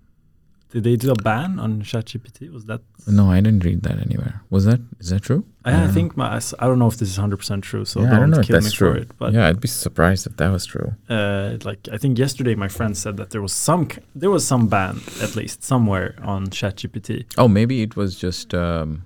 did 0.76 0.84
they 0.84 0.98
do 0.98 1.10
a 1.10 1.16
ban 1.16 1.58
on 1.58 1.82
ChatGPT? 1.84 2.52
Was 2.52 2.66
that? 2.66 2.82
No, 3.08 3.32
I 3.32 3.40
didn't 3.40 3.64
read 3.64 3.84
that 3.84 3.98
anywhere. 3.98 4.42
Was 4.50 4.66
that? 4.66 4.82
Is 5.00 5.10
that 5.10 5.22
true? 5.22 5.46
I, 5.64 5.72
I, 5.72 5.84
I 5.86 5.88
think 5.88 6.18
my, 6.18 6.42
I 6.60 6.68
don't 6.68 6.80
know 6.80 6.88
if 6.88 6.98
this 6.98 7.08
is 7.08 7.16
hundred 7.16 7.38
percent 7.38 7.64
true. 7.64 7.86
So 7.86 8.02
yeah, 8.02 8.10
don't, 8.10 8.20
don't 8.20 8.32
know 8.32 8.42
kill 8.42 8.58
if 8.58 8.64
that's 8.64 8.76
true. 8.76 8.92
it. 8.92 9.18
But 9.18 9.32
yeah, 9.32 9.48
I'd 9.48 9.62
be 9.62 9.70
surprised 9.70 10.28
if 10.28 10.36
that 10.36 10.52
was 10.52 10.66
true. 10.66 10.94
Uh, 11.08 11.56
like 11.64 11.88
I 11.94 11.98
think 11.98 12.20
yesterday, 12.20 12.56
my 12.56 12.68
friend 12.68 12.98
said 12.98 13.16
that 13.16 13.30
there 13.30 13.42
was 13.42 13.54
some 13.54 13.88
there 14.14 14.30
was 14.30 14.46
some 14.46 14.68
ban 14.68 15.00
at 15.22 15.38
least 15.38 15.64
somewhere 15.64 16.16
on 16.22 16.48
ChatGPT. 16.48 17.24
Oh, 17.38 17.48
maybe 17.48 17.82
it 17.82 17.96
was 17.96 18.20
just 18.20 18.54
um, 18.54 19.06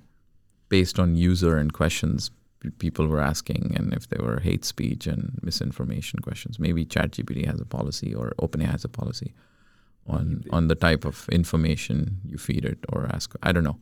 based 0.70 0.98
on 0.98 1.14
user 1.14 1.56
and 1.56 1.72
questions 1.72 2.32
people 2.78 3.06
were 3.06 3.20
asking, 3.20 3.76
and 3.76 3.94
if 3.94 4.08
there 4.08 4.24
were 4.26 4.40
hate 4.40 4.64
speech 4.64 5.06
and 5.06 5.38
misinformation 5.40 6.18
questions. 6.18 6.58
Maybe 6.58 6.84
ChatGPT 6.84 7.46
has 7.46 7.60
a 7.60 7.64
policy 7.64 8.12
or 8.12 8.32
OpenAI 8.42 8.72
has 8.72 8.84
a 8.84 8.88
policy 8.88 9.34
on 10.10 10.44
on 10.50 10.68
the 10.68 10.74
type 10.74 11.04
of 11.04 11.28
information 11.30 12.20
you 12.24 12.38
feed 12.38 12.64
it 12.64 12.78
or 12.88 13.08
ask. 13.12 13.34
I 13.42 13.52
don't 13.52 13.64
know. 13.64 13.78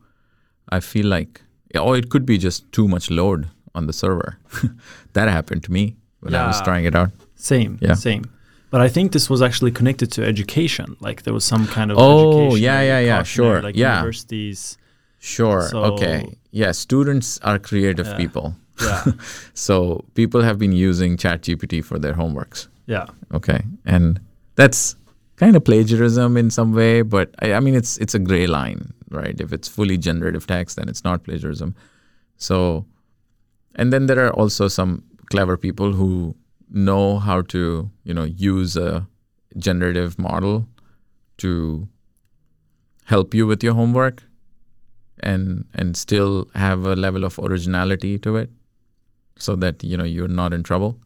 I 0.69 0.79
feel 0.79 1.07
like, 1.07 1.41
or 1.75 1.97
it 1.97 2.09
could 2.09 2.25
be 2.25 2.37
just 2.37 2.71
too 2.71 2.87
much 2.87 3.09
load 3.09 3.47
on 3.75 3.87
the 3.87 3.93
server. 3.93 4.37
that 5.13 5.27
happened 5.27 5.63
to 5.63 5.71
me 5.71 5.95
when 6.19 6.33
yeah. 6.33 6.43
I 6.43 6.47
was 6.47 6.61
trying 6.61 6.85
it 6.85 6.95
out. 6.95 7.11
Same, 7.35 7.79
yeah. 7.81 7.95
same. 7.95 8.23
But 8.71 8.81
I 8.81 8.89
think 8.89 9.13
this 9.13 9.29
was 9.29 9.41
actually 9.41 9.71
connected 9.71 10.11
to 10.13 10.23
education. 10.23 10.95
Like 10.99 11.23
there 11.23 11.33
was 11.33 11.43
some 11.43 11.67
kind 11.67 11.91
of 11.91 11.97
oh 11.99 12.55
yeah 12.55 12.81
yeah 12.81 12.99
yeah 12.99 13.23
sure 13.23 13.61
like 13.61 13.75
yeah 13.75 13.97
universities. 13.97 14.77
Sure. 15.19 15.67
So 15.69 15.83
okay. 15.93 16.37
Yeah. 16.51 16.71
Students 16.71 17.39
are 17.39 17.59
creative 17.59 18.07
yeah. 18.07 18.17
people. 18.17 18.55
Yeah. 18.81 19.03
so 19.53 20.05
people 20.13 20.41
have 20.43 20.57
been 20.57 20.71
using 20.71 21.17
ChatGPT 21.17 21.83
for 21.83 21.99
their 21.99 22.13
homeworks. 22.13 22.67
Yeah. 22.85 23.07
Okay. 23.33 23.61
And 23.85 24.21
that's 24.55 24.95
kind 25.39 25.55
of 25.55 25.63
plagiarism 25.63 26.35
in 26.35 26.49
some 26.49 26.73
way, 26.73 27.01
but 27.01 27.33
I, 27.39 27.53
I, 27.53 27.59
mean 27.61 27.73
it's 27.73 27.97
it's 27.97 28.13
a 28.13 28.19
gray 28.19 28.45
line, 28.45 28.93
right? 29.09 29.39
If 29.39 29.53
it's 29.53 29.67
fully 29.69 29.97
generative 29.97 30.45
text, 30.45 30.75
then 30.75 30.89
it's 30.89 31.03
not 31.03 31.23
plagiarism. 31.23 31.75
So, 32.35 32.85
and 33.75 33.93
then 33.93 34.07
there 34.07 34.25
are 34.25 34.33
also 34.33 34.67
some 34.67 35.03
clever 35.31 35.55
people 35.55 35.93
who 35.93 36.35
know 36.69 37.19
how 37.19 37.41
to 37.53 37.89
you 38.03 38.13
know 38.13 38.25
use 38.25 38.75
a 38.75 39.07
generative 39.57 40.19
model 40.19 40.67
to 41.37 41.87
help 43.05 43.33
you 43.33 43.47
with 43.47 43.63
your 43.63 43.73
homework 43.73 44.23
and 45.21 45.65
and 45.73 45.95
still 45.97 46.49
have 46.53 46.85
a 46.85 46.95
level 46.95 47.23
of 47.23 47.39
originality 47.39 48.17
to 48.19 48.35
it 48.35 48.49
so 49.37 49.55
that 49.55 49.83
you 49.83 49.97
know 49.97 50.03
you're 50.03 50.27
not 50.27 50.53
in 50.53 50.63
trouble 50.63 50.99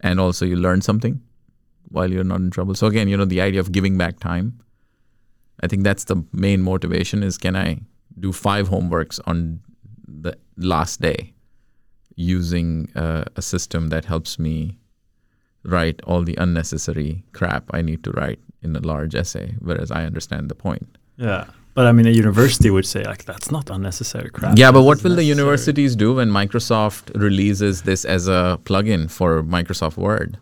and 0.00 0.20
also 0.20 0.44
you 0.44 0.56
learn 0.56 0.80
something 0.80 1.20
while 1.92 2.10
you're 2.10 2.24
not 2.24 2.40
in 2.40 2.50
trouble. 2.50 2.74
So 2.74 2.86
again, 2.86 3.08
you 3.08 3.16
know, 3.16 3.24
the 3.24 3.40
idea 3.40 3.60
of 3.60 3.72
giving 3.72 3.96
back 3.96 4.18
time. 4.18 4.60
I 5.62 5.68
think 5.68 5.84
that's 5.84 6.04
the 6.04 6.24
main 6.32 6.62
motivation 6.62 7.22
is 7.22 7.38
can 7.38 7.54
I 7.54 7.80
do 8.18 8.32
five 8.32 8.68
homeworks 8.68 9.20
on 9.26 9.60
the 10.06 10.36
last 10.56 11.00
day 11.00 11.32
using 12.16 12.90
uh, 12.96 13.24
a 13.36 13.42
system 13.42 13.88
that 13.88 14.04
helps 14.04 14.38
me 14.38 14.78
write 15.64 16.00
all 16.04 16.22
the 16.22 16.34
unnecessary 16.36 17.24
crap 17.32 17.64
I 17.72 17.82
need 17.82 18.02
to 18.04 18.10
write 18.12 18.40
in 18.62 18.74
a 18.76 18.80
large 18.80 19.14
essay, 19.14 19.54
whereas 19.60 19.90
I 19.90 20.04
understand 20.04 20.48
the 20.48 20.54
point. 20.54 20.98
Yeah. 21.16 21.46
But 21.74 21.86
I 21.86 21.92
mean, 21.92 22.06
a 22.06 22.10
university 22.10 22.68
would 22.68 22.84
say 22.84 23.02
like 23.04 23.24
that's 23.24 23.50
not 23.50 23.70
unnecessary 23.70 24.28
crap. 24.30 24.58
Yeah, 24.58 24.70
but 24.72 24.82
what 24.82 25.02
will 25.02 25.14
the 25.14 25.24
universities 25.24 25.96
do 25.96 26.14
when 26.14 26.30
Microsoft 26.30 27.18
releases 27.18 27.82
this 27.82 28.04
as 28.04 28.28
a 28.28 28.58
plugin 28.64 29.10
for 29.10 29.42
Microsoft 29.42 29.96
Word? 29.96 30.38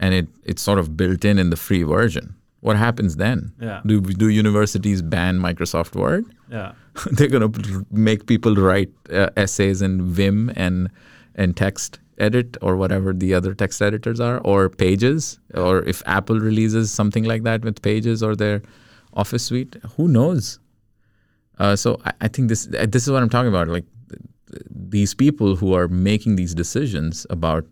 And 0.00 0.14
it 0.14 0.28
it's 0.44 0.62
sort 0.62 0.78
of 0.78 0.96
built 0.96 1.24
in 1.24 1.38
in 1.38 1.50
the 1.50 1.56
free 1.56 1.82
version. 1.82 2.34
What 2.60 2.76
happens 2.76 3.16
then? 3.16 3.52
Yeah. 3.60 3.80
Do 3.86 4.00
do 4.00 4.28
universities 4.28 5.02
ban 5.02 5.38
Microsoft 5.38 5.94
Word? 5.94 6.24
Yeah. 6.50 6.72
They're 7.12 7.28
going 7.28 7.52
to 7.52 7.86
make 7.90 8.26
people 8.26 8.54
write 8.54 8.90
uh, 9.12 9.30
essays 9.36 9.82
in 9.82 10.02
Vim 10.02 10.50
and 10.56 10.90
and 11.34 11.56
text 11.56 11.98
edit 12.18 12.56
or 12.62 12.76
whatever 12.76 13.12
the 13.12 13.34
other 13.34 13.54
text 13.54 13.82
editors 13.82 14.20
are 14.20 14.38
or 14.38 14.70
pages 14.70 15.38
or 15.54 15.82
if 15.82 16.02
apple 16.06 16.40
releases 16.40 16.90
something 16.90 17.24
like 17.24 17.42
that 17.42 17.62
with 17.62 17.82
pages 17.82 18.22
or 18.22 18.34
their 18.34 18.62
office 19.12 19.44
suite 19.44 19.76
who 19.96 20.08
knows 20.08 20.58
uh, 21.58 21.76
so 21.76 22.00
I, 22.06 22.12
I, 22.22 22.28
think 22.28 22.48
this 22.48 22.66
this 22.66 23.02
is 23.02 23.10
what 23.10 23.22
i'm 23.22 23.28
talking 23.28 23.48
about 23.48 23.68
like 23.68 23.84
these 24.70 25.14
people 25.14 25.56
who 25.56 25.74
are 25.74 25.88
making 25.88 26.36
these 26.36 26.54
decisions 26.54 27.26
about 27.28 27.66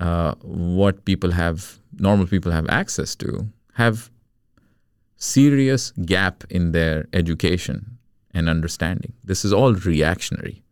uh, 0.00 0.34
what 0.40 1.04
people 1.04 1.30
have, 1.30 1.78
normal 1.98 2.26
people 2.26 2.50
have 2.50 2.66
access 2.68 3.14
to, 3.16 3.46
have 3.74 4.10
serious 5.16 5.92
gap 6.06 6.44
in 6.48 6.72
their 6.72 7.06
education 7.12 7.98
and 8.32 8.48
understanding. 8.48 9.12
This 9.22 9.44
is 9.44 9.52
all 9.52 9.74
reactionary, 9.74 10.62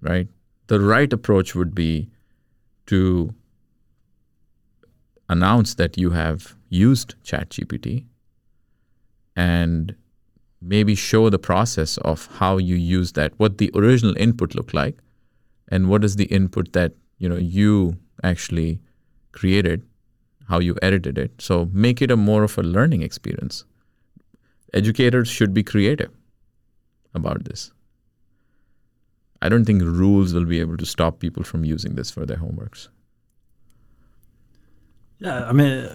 right? 0.00 0.28
The 0.66 0.80
right 0.80 1.12
approach 1.12 1.54
would 1.54 1.74
be 1.74 2.10
to 2.86 3.32
announce 5.28 5.74
that 5.74 5.96
you 5.96 6.10
have 6.10 6.56
used 6.68 7.14
ChatGPT 7.22 8.04
and 9.36 9.94
maybe 10.60 10.96
show 10.96 11.30
the 11.30 11.38
process 11.38 11.98
of 11.98 12.26
how 12.38 12.58
you 12.58 12.74
use 12.74 13.12
that, 13.12 13.32
what 13.36 13.58
the 13.58 13.70
original 13.74 14.16
input 14.16 14.56
looked 14.56 14.74
like, 14.74 14.98
and 15.68 15.88
what 15.88 16.02
is 16.02 16.16
the 16.16 16.24
input 16.24 16.72
that 16.72 16.94
you 17.18 17.28
know 17.28 17.36
you 17.36 17.96
actually 18.22 18.80
created 19.32 19.82
how 20.48 20.58
you 20.58 20.76
edited 20.82 21.18
it 21.18 21.32
so 21.38 21.68
make 21.72 22.00
it 22.02 22.10
a 22.10 22.16
more 22.16 22.42
of 22.44 22.56
a 22.58 22.62
learning 22.62 23.02
experience 23.02 23.64
educators 24.74 25.28
should 25.28 25.52
be 25.54 25.62
creative 25.62 26.10
about 27.14 27.44
this 27.44 27.70
I 29.40 29.48
don't 29.48 29.64
think 29.64 29.82
rules 29.82 30.34
will 30.34 30.44
be 30.44 30.58
able 30.60 30.76
to 30.78 30.86
stop 30.86 31.20
people 31.20 31.44
from 31.44 31.64
using 31.64 31.94
this 31.94 32.10
for 32.10 32.26
their 32.26 32.38
homeworks. 32.38 32.88
Yeah, 35.20 35.44
I 35.48 35.52
mean, 35.52 35.88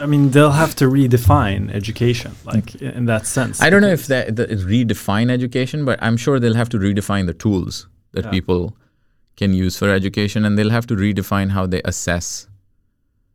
I 0.00 0.06
mean, 0.06 0.30
they'll 0.30 0.52
have 0.52 0.76
to 0.76 0.84
redefine 0.84 1.72
education, 1.74 2.36
like 2.44 2.76
in 2.76 3.06
that 3.06 3.26
sense. 3.26 3.60
I 3.60 3.68
don't 3.68 3.82
know 3.82 3.88
if 3.88 4.06
that, 4.06 4.36
that 4.36 4.50
redefine 4.50 5.28
education, 5.28 5.84
but 5.84 5.98
I'm 6.00 6.16
sure 6.16 6.38
they'll 6.38 6.54
have 6.54 6.68
to 6.68 6.78
redefine 6.78 7.26
the 7.26 7.34
tools 7.34 7.88
that 8.12 8.24
Yeah. 8.26 8.30
people 8.30 8.76
can 9.36 9.54
use 9.54 9.76
for 9.78 9.90
education, 9.90 10.44
and 10.44 10.58
they'll 10.58 10.70
have 10.70 10.86
to 10.88 10.94
redefine 10.96 11.50
how 11.50 11.66
they 11.66 11.82
assess 11.84 12.48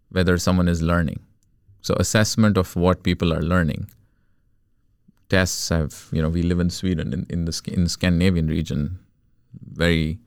whether 0.10 0.38
someone 0.38 0.68
is 0.68 0.82
learning. 0.82 1.19
So 1.82 1.95
assessment 1.99 2.57
of 2.57 2.76
what 2.76 3.03
people 3.03 3.34
are 3.34 3.41
learning. 3.41 3.90
Tests 5.30 5.69
have, 5.69 6.07
you 6.11 6.22
know, 6.22 6.30
we 6.30 6.41
live 6.41 6.60
in 6.60 6.69
Sweden 6.69 7.11
in, 7.14 7.26
in 7.30 7.45
the 7.45 7.61
in 7.68 7.84
the 7.84 7.90
Scandinavian 7.90 8.48
region, 8.48 8.99
very 9.74 10.19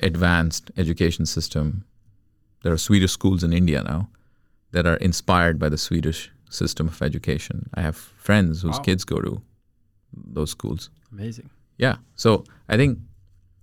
advanced 0.00 0.70
education 0.78 1.26
system. 1.26 1.84
There 2.62 2.72
are 2.72 2.78
Swedish 2.78 3.12
schools 3.12 3.44
in 3.44 3.52
India 3.52 3.82
now 3.82 4.08
that 4.72 4.86
are 4.86 4.96
inspired 4.96 5.58
by 5.58 5.68
the 5.68 5.76
Swedish 5.78 6.30
system 6.50 6.88
of 6.88 7.02
education. 7.02 7.68
I 7.74 7.82
have 7.82 7.96
friends 7.96 8.62
whose 8.62 8.76
Wow. 8.78 8.84
kids 8.84 9.04
go 9.04 9.20
to 9.20 9.42
those 10.12 10.50
schools. 10.50 10.88
Amazing. 11.12 11.50
Yeah. 11.76 11.96
So 12.16 12.44
I 12.70 12.76
think 12.76 12.98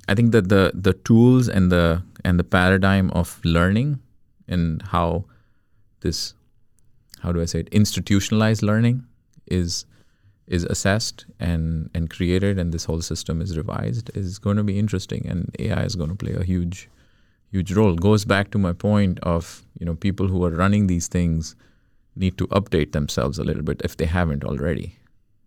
I 0.08 0.16
think 0.16 0.32
that 0.32 0.50
the 0.50 0.72
the 0.74 0.94
tools 0.94 1.48
and 1.48 1.72
the 1.72 2.04
and 2.24 2.40
the 2.40 2.44
paradigm 2.44 3.10
of 3.12 3.40
learning 3.44 4.00
and 4.48 4.82
how 4.82 5.26
this 6.02 6.34
how 7.22 7.32
do 7.32 7.42
I 7.42 7.46
say 7.46 7.60
it 7.62 7.70
institutionalized 7.70 8.62
learning 8.62 9.06
is 9.48 9.86
is 10.48 10.64
assessed 10.66 11.26
and 11.40 11.90
and 11.94 12.10
created 12.10 12.60
and 12.60 12.72
this 12.72 12.86
whole 12.86 13.02
system 13.02 13.42
is 13.42 13.58
revised 13.58 14.12
is 14.16 14.38
going 14.38 14.58
to 14.58 14.64
be 14.64 14.78
interesting 14.78 15.26
and 15.28 15.56
AI 15.60 15.84
is 15.84 15.96
going 15.96 16.10
to 16.10 16.16
play 16.16 16.34
a 16.34 16.44
huge 16.44 16.90
huge 17.52 17.72
role. 17.74 17.96
Goes 17.96 18.26
back 18.26 18.52
to 18.52 18.60
my 18.60 18.74
point 18.74 19.20
of 19.22 19.64
you 19.80 19.86
know 19.86 19.96
people 19.96 20.28
who 20.28 20.44
are 20.46 20.52
running 20.52 20.88
these 20.88 21.08
things 21.08 21.56
need 22.16 22.38
to 22.38 22.48
update 22.48 22.92
themselves 22.92 23.40
a 23.40 23.44
little 23.44 23.64
bit 23.64 23.82
if 23.84 23.98
they 23.98 24.06
haven't 24.06 24.44
already 24.44 24.98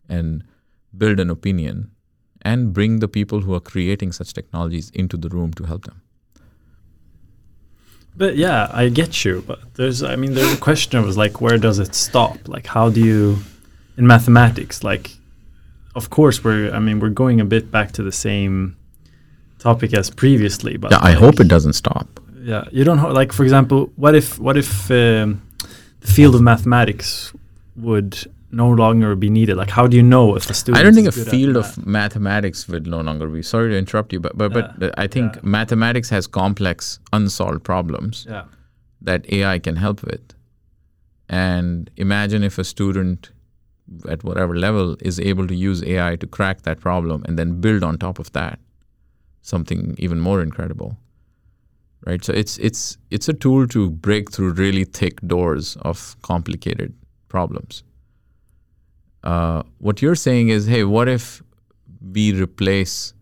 and 0.09 0.45
build 0.97 1.21
an 1.21 1.31
opinion 1.31 1.91
and 2.43 2.73
bring 2.73 3.01
the 3.01 3.09
people 3.09 3.41
who 3.41 3.55
are 3.55 3.61
creating 3.61 4.13
such 4.13 4.33
technologies 4.33 4.91
into 4.91 5.17
the 5.17 5.29
room 5.29 5.53
to 5.53 5.65
help 5.65 5.85
them 5.85 6.03
But 8.19 8.37
yeah, 8.37 8.69
I 8.73 8.89
get 8.89 9.25
you. 9.25 9.45
But 9.47 9.61
there's, 9.75 10.03
I 10.03 10.17
mean, 10.17 10.35
there's 10.35 10.53
a 10.53 10.61
question 10.61 10.99
of 10.99 11.17
like, 11.17 11.41
where 11.41 11.57
does 11.57 11.79
it 11.79 11.95
stop? 11.95 12.37
Like, 12.49 12.67
how 12.67 12.91
do 12.91 13.01
you, 13.01 13.39
in 13.97 14.07
mathematics, 14.07 14.83
like, 14.83 15.17
of 15.95 16.11
course, 16.11 16.43
we're, 16.43 16.73
I 16.73 16.81
mean, 16.81 16.99
we're 17.01 17.11
going 17.11 17.41
a 17.41 17.45
bit 17.45 17.71
back 17.71 17.93
to 17.93 18.03
the 18.03 18.13
same 18.13 18.77
topic 19.61 19.95
as 19.95 20.11
previously. 20.11 20.77
But 20.77 20.91
yeah 20.91 20.99
i 21.01 21.11
like, 21.11 21.19
hope 21.19 21.41
it 21.41 21.49
doesn't 21.49 21.75
stop 21.75 22.21
Yeah, 22.43 22.65
you 22.73 22.85
don't 22.85 22.99
ho- 22.99 23.13
like, 23.13 23.33
for 23.33 23.45
example, 23.45 23.93
what 23.97 24.15
if, 24.15 24.39
what 24.39 24.57
if 24.57 24.91
um, 24.91 25.41
the 26.01 26.09
field 26.17 26.35
of 26.35 26.43
mathematics 26.43 27.33
would 27.77 28.15
no 28.51 28.71
longer 28.71 29.15
be 29.15 29.29
needed? 29.31 29.57
Like, 29.57 29.71
how 29.71 29.87
do 29.87 29.97
you 29.97 30.03
know 30.03 30.35
if 30.37 30.49
a 30.51 30.55
student? 30.55 30.81
i 30.81 30.83
don't 30.83 30.95
think 30.95 31.07
a 31.07 31.09
is 31.09 31.17
good 31.17 31.27
at 31.27 31.31
field 31.31 31.57
of 31.57 31.87
mathematics 31.87 32.67
would 32.69 32.87
no 32.87 33.01
longer 33.01 33.27
be 33.27 33.43
sorry 33.43 33.71
to 33.71 33.77
interrupt 33.79 34.13
you 34.13 34.21
but 34.21 34.37
but, 34.39 34.55
Yeah, 34.57 34.73
but 34.79 34.99
i 34.99 35.07
think 35.07 35.35
yeah. 35.35 35.41
mathematics 35.43 36.09
has 36.11 36.27
complex 36.27 36.99
unsolved 37.13 37.63
problems 37.65 38.27
Yeah, 38.29 38.45
that 39.03 39.31
ai 39.33 39.59
can 39.59 39.77
help 39.77 40.03
with 40.03 40.35
and 41.29 41.91
imagine 41.97 42.43
if 42.43 42.59
a 42.59 42.65
student 42.65 43.31
at 44.09 44.25
whatever 44.25 44.57
level 44.57 44.97
is 45.01 45.21
able 45.21 45.47
to 45.47 45.55
use 45.55 45.83
ai 45.85 46.17
to 46.17 46.27
crack 46.27 46.63
that 46.63 46.81
problem 46.81 47.23
and 47.27 47.39
then 47.39 47.61
build 47.61 47.85
on 47.85 47.99
top 47.99 48.19
of 48.19 48.33
that 48.33 48.59
something 49.43 49.95
even 49.99 50.21
more 50.21 50.41
incredible 50.43 50.97
right 52.07 52.25
so 52.25 52.33
it's 52.33 52.59
it's 52.59 52.97
it's 53.11 53.29
a 53.29 53.33
tool 53.35 53.67
to 53.67 53.91
break 53.91 54.31
through 54.33 54.53
really 54.53 54.85
thick 54.85 55.21
doors 55.27 55.77
of 55.83 56.17
complicated 56.23 56.95
problems 57.29 57.83
uh, 59.25 59.63
what 59.79 60.01
you're 60.01 60.15
saying 60.15 60.49
is 60.49 60.67
hey 60.67 60.85
what 60.85 61.09
if 61.09 61.43
we 62.13 62.33
replace 62.41 63.13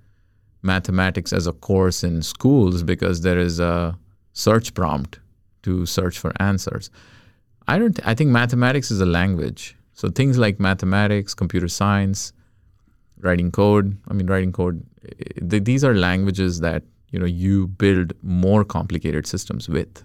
mathematics 0.63 1.33
as 1.33 1.47
a 1.47 1.53
course 1.53 2.05
in 2.05 2.23
schools 2.23 2.83
because 2.83 3.23
there 3.23 3.39
is 3.39 3.61
a 3.61 3.97
search 4.33 4.75
prompt 4.75 5.19
to 5.63 5.87
search 5.87 6.19
for 6.19 6.33
answers? 6.41 6.91
I 7.69 7.79
don't 7.79 7.99
i 8.07 8.15
think 8.15 8.31
mathematics 8.31 8.91
is 8.91 9.01
a 9.01 9.07
language. 9.07 9.77
So 9.93 10.09
things 10.11 10.39
like 10.39 10.61
mathematics 10.61 11.35
computer 11.35 11.69
science 11.69 12.33
writing 13.21 13.51
code 13.51 13.97
i 14.09 14.13
mean 14.13 14.27
writing 14.27 14.53
code 14.53 14.85
eh, 15.09 15.41
th- 15.49 15.65
these 15.65 15.83
are 15.83 15.95
languages 15.95 16.61
that 16.61 16.83
you 17.11 17.19
know 17.19 17.27
you 17.27 17.69
build 17.69 18.13
more 18.23 18.65
complicated 18.65 19.27
systems 19.27 19.69
with. 19.69 20.05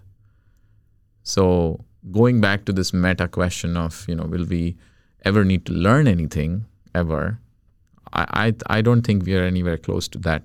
So 1.23 1.83
going 2.11 2.41
back 2.41 2.65
to 2.65 2.73
this 2.73 2.93
meta 2.93 3.27
question 3.27 3.77
of 3.77 4.05
you 4.07 4.15
know 4.15 4.23
will 4.23 4.45
we 4.45 4.77
ever 5.23 5.43
need 5.43 5.65
to 5.65 5.73
learn 5.73 6.07
anything 6.07 6.65
ever 6.93 7.39
i 8.13 8.25
i, 8.45 8.77
I 8.77 8.81
don't 8.81 9.01
think 9.01 9.25
we 9.25 9.35
are 9.35 9.43
anywhere 9.43 9.77
close 9.77 10.07
to 10.09 10.19
that 10.19 10.43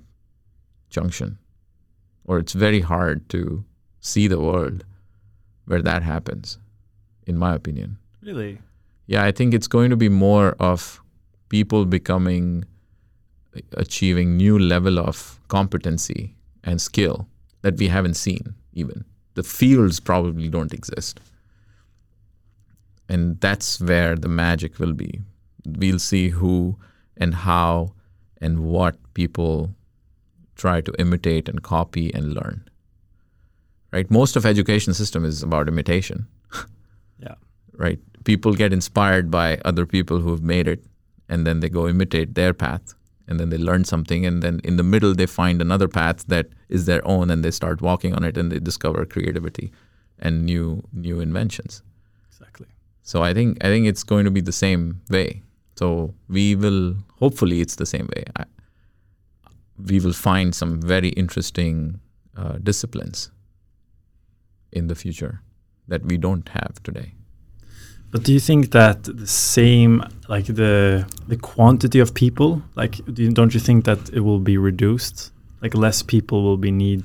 junction 0.91 1.39
or 2.25 2.39
it's 2.39 2.53
very 2.53 2.81
hard 2.81 3.29
to 3.31 3.65
see 4.01 4.29
the 4.29 4.41
world 4.41 4.85
where 5.67 5.83
that 5.83 6.03
happens 6.03 6.59
in 7.27 7.37
my 7.39 7.55
opinion 7.55 7.99
really. 8.23 8.59
yeah, 9.07 9.25
I 9.25 9.33
think 9.33 9.55
it's 9.55 9.69
going 9.69 9.91
to 9.91 9.97
be 9.97 10.09
more 10.09 10.57
of 10.59 11.01
people 11.49 11.85
becoming 11.87 12.65
achieving 13.73 14.37
new 14.37 14.59
level 14.59 14.99
of 14.99 15.41
competency 15.49 16.35
and 16.65 16.81
skill 16.81 17.27
that 17.63 17.79
we 17.79 17.89
haven't 17.89 18.15
seen 18.15 18.55
even. 18.73 19.05
The 19.35 19.43
fields 19.43 20.01
probably 20.01 20.49
don't 20.49 20.75
exist. 20.75 21.21
And 23.09 23.41
that's 23.41 23.81
where 23.81 24.17
the 24.17 24.29
magic 24.29 24.79
will 24.79 24.93
be. 24.93 25.21
We'll 25.65 25.99
see 25.99 26.31
who 26.31 26.77
and 27.17 27.35
how 27.35 27.93
and 28.41 28.61
what 28.61 28.97
people 29.15 29.75
try 30.57 30.81
to 30.81 30.93
imitate 30.99 31.49
and 31.49 31.63
copy 31.63 32.13
and 32.15 32.35
learn. 32.35 32.69
Right? 33.93 34.11
Most 34.11 34.37
of 34.37 34.45
education 34.45 34.95
system 34.95 35.25
is 35.25 35.43
about 35.43 35.69
imitation 35.69 36.27
Yeah. 37.19 37.35
right? 37.75 37.99
People 38.25 38.55
get 38.55 38.73
inspired 38.73 39.31
by 39.31 39.59
other 39.65 39.87
people 39.87 40.19
who 40.19 40.31
have 40.31 40.43
made 40.43 40.67
it, 40.69 40.85
and 41.29 41.47
then 41.47 41.61
they 41.61 41.69
go 41.69 41.87
imitate 41.89 42.35
their 42.35 42.53
path, 42.53 42.95
and 43.29 43.39
then 43.39 43.51
they 43.51 43.57
learn 43.59 43.85
something, 43.85 44.27
and 44.27 44.43
then 44.43 44.61
in 44.65 44.77
the 44.77 44.83
middle 44.83 45.15
they 45.15 45.27
find 45.27 45.63
another 45.63 45.89
path 45.89 46.27
that 46.27 46.49
is 46.69 46.87
their 46.87 47.07
own, 47.07 47.31
and 47.31 47.45
they 47.45 47.51
start 47.53 47.81
walking 47.81 48.15
on 48.15 48.25
it, 48.25 48.37
and 48.37 48.51
they 48.51 48.59
discover 48.59 49.05
creativity 49.07 49.73
and 50.19 50.45
new 50.45 50.83
new 50.93 51.21
inventions. 51.21 51.83
Exactly. 52.29 52.67
So 53.07 53.23
I 53.23 53.33
think 53.35 53.65
I 53.65 53.69
think 53.69 53.87
it's 53.87 54.03
going 54.03 54.25
to 54.25 54.33
be 54.33 54.43
the 54.43 54.59
same 54.67 55.01
way. 55.09 55.43
So 55.79 56.15
we 56.29 56.57
will 56.57 56.97
hopefully 57.21 57.61
it's 57.61 57.77
the 57.77 57.87
same 57.87 58.09
way. 58.17 58.25
I, 58.35 58.45
we 59.91 60.01
will 60.01 60.13
find 60.13 60.55
some 60.55 60.81
very 60.83 61.11
interesting 61.11 62.01
uh, 62.37 62.59
disciplines 62.63 63.31
in 64.73 64.89
the 64.89 64.95
future 64.95 65.41
that 65.89 66.03
we 66.03 66.17
don't 66.17 66.49
have 66.49 66.83
today. 66.83 67.13
But 68.11 68.25
do 68.25 68.33
you 68.33 68.41
think 68.41 68.71
that 68.73 69.05
the 69.05 69.27
same, 69.27 70.03
like 70.29 70.47
the 70.47 71.07
the 71.29 71.37
quantity 71.37 72.01
of 72.01 72.13
people, 72.13 72.61
like 72.75 72.99
do 73.15 73.23
you, 73.23 73.31
don't 73.33 73.55
you 73.55 73.61
think 73.61 73.85
that 73.85 74.11
it 74.13 74.21
will 74.21 74.41
be 74.41 74.59
reduced? 74.59 75.33
Like 75.63 75.79
less 75.79 76.03
people 76.03 76.43
will 76.43 76.59
be 76.59 76.73
need 76.73 77.05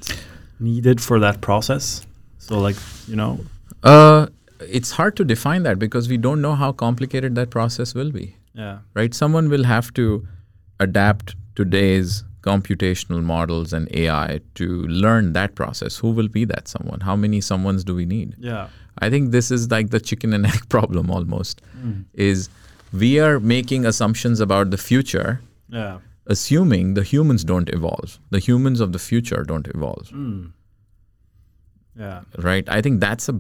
needed 0.60 1.00
for 1.00 1.20
that 1.20 1.42
process. 1.42 2.08
So 2.40 2.60
like 2.60 2.78
you 3.08 3.16
know, 3.16 3.40
Uh, 3.84 4.26
it's 4.68 4.92
hard 4.92 5.16
to 5.18 5.26
define 5.26 5.64
that 5.64 5.80
because 5.80 6.10
we 6.10 6.18
don't 6.18 6.42
know 6.42 6.56
how 6.56 6.72
complicated 6.72 7.36
that 7.36 7.50
process 7.50 7.94
will 7.94 8.12
be. 8.12 8.36
yeah, 8.54 8.80
Right? 8.94 9.14
Someone 9.14 9.50
will 9.50 9.64
have 9.64 9.94
to 9.94 10.28
adapt 10.80 11.36
today's 11.56 12.24
computational 12.42 13.24
models 13.24 13.72
and 13.72 13.88
AI 13.96 14.42
to 14.56 14.84
learn 14.88 15.34
that 15.34 15.56
process. 15.56 15.98
Who 15.98 16.12
will 16.12 16.28
be 16.28 16.46
that 16.46 16.68
someone? 16.68 17.02
How 17.02 17.16
many 17.16 17.40
someones 17.40 17.86
do 17.86 17.96
we 17.96 18.06
need? 18.06 18.36
yeah, 18.40 18.68
I 19.00 19.10
think 19.10 19.32
this 19.32 19.52
is 19.52 19.70
like 19.72 19.92
the 19.92 20.00
chicken 20.00 20.34
and 20.34 20.46
egg 20.46 20.68
problem 20.70 21.12
almost. 21.12 21.62
Mm. 21.78 22.06
Is 22.14 22.50
we 22.92 23.20
are 23.20 23.40
making 23.40 23.86
assumptions 23.86 24.40
about 24.40 24.72
the 24.72 24.78
future, 24.78 25.42
yeah, 25.70 26.00
assuming 26.28 26.96
the 26.96 27.04
humans 27.04 27.44
don't 27.44 27.70
evolve. 27.70 28.20
The 28.32 28.40
humans 28.40 28.80
of 28.80 28.92
the 28.92 29.00
future 29.00 29.44
don't 29.44 29.68
evolve, 29.68 30.10
mm. 30.10 30.52
yeah, 31.98 32.22
right? 32.38 32.68
I 32.68 32.82
think 32.82 33.00
that's 33.00 33.30
a 33.30 33.40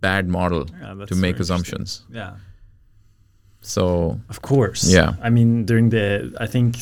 bad 0.00 0.28
model 0.28 0.66
yeah. 0.80 1.06
To 1.06 1.14
make 1.16 1.38
assumptions. 1.40 2.02
Yeah, 2.12 2.32
So 3.60 4.18
of 4.28 4.40
course. 4.42 4.84
Yeah. 4.92 5.14
I 5.22 5.30
mean, 5.30 5.64
during 5.66 5.90
the, 5.90 6.34
I 6.40 6.46
think 6.46 6.76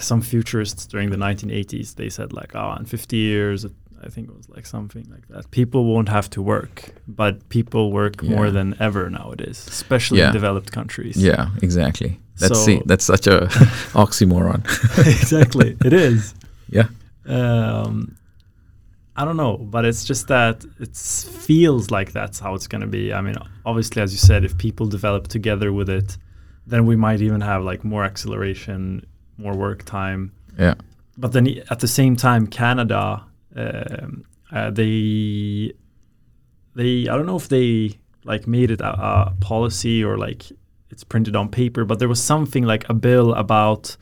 some 0.00 0.20
futurists 0.22 0.86
during 0.86 1.10
the 1.10 1.16
1980s, 1.18 1.94
they 1.96 2.08
said 2.10 2.32
like, 2.32 2.54
oh, 2.54 2.74
in 2.78 2.84
50 2.86 3.16
years, 3.16 3.66
I 4.02 4.08
think 4.08 4.28
it 4.28 4.36
was 4.36 4.48
like 4.48 4.66
something 4.66 5.06
like 5.10 5.26
that. 5.28 5.50
People 5.50 5.84
won't 5.84 6.08
have 6.08 6.28
to 6.30 6.42
work, 6.42 6.90
but 7.06 7.46
people 7.48 7.90
work 7.92 8.22
more 8.22 8.50
than 8.50 8.74
ever 8.80 9.08
nowadays, 9.10 9.66
especially 9.68 10.18
Yeah. 10.18 10.28
in 10.28 10.32
developed 10.34 10.72
countries. 10.72 11.16
yeah, 11.16 11.48
exactly. 11.62 12.18
That's 12.38 12.58
So- 12.58 12.64
see, 12.66 12.82
that's 12.86 13.04
such 13.04 13.26
a 13.26 13.46
oxymoron. 13.94 14.60
exactly. 15.20 15.76
It 15.84 15.92
is. 15.92 16.34
Yeah. 16.68 16.88
Um, 17.26 18.16
I 19.16 19.24
don't 19.24 19.36
know, 19.36 19.56
but 19.56 19.84
it's 19.84 20.04
just 20.04 20.28
that 20.28 20.64
it 20.80 20.96
feels 20.96 21.90
like 21.90 22.12
that's 22.12 22.40
how 22.40 22.54
it's 22.54 22.66
going 22.66 22.80
to 22.80 22.88
be. 22.88 23.12
I 23.12 23.20
mean, 23.20 23.36
obviously, 23.64 24.02
as 24.02 24.12
you 24.12 24.18
said, 24.18 24.44
if 24.44 24.58
people 24.58 24.86
develop 24.86 25.28
together 25.28 25.72
with 25.72 25.88
it, 25.88 26.18
then 26.66 26.84
we 26.86 26.96
might 26.96 27.20
even 27.20 27.40
have 27.40 27.62
like 27.62 27.84
more 27.84 28.04
acceleration, 28.04 29.06
more 29.38 29.54
work 29.54 29.84
time. 29.84 30.32
Yeah. 30.58 30.74
But 31.16 31.32
then 31.32 31.62
at 31.70 31.78
the 31.78 31.86
same 31.86 32.16
time, 32.16 32.48
Canada, 32.48 33.24
um, 33.54 34.24
uh, 34.50 34.70
they, 34.70 35.72
they, 36.74 37.08
I 37.08 37.16
don't 37.16 37.26
know 37.26 37.36
if 37.36 37.48
they 37.48 37.98
like 38.24 38.48
made 38.48 38.72
it 38.72 38.80
a, 38.80 39.00
a 39.00 39.34
policy 39.40 40.02
or 40.02 40.18
like 40.18 40.50
it's 40.90 41.04
printed 41.04 41.36
on 41.36 41.50
paper, 41.50 41.84
but 41.84 42.00
there 42.00 42.08
was 42.08 42.22
something 42.22 42.64
like 42.64 42.88
a 42.88 42.94
bill 42.94 43.32
about 43.34 43.96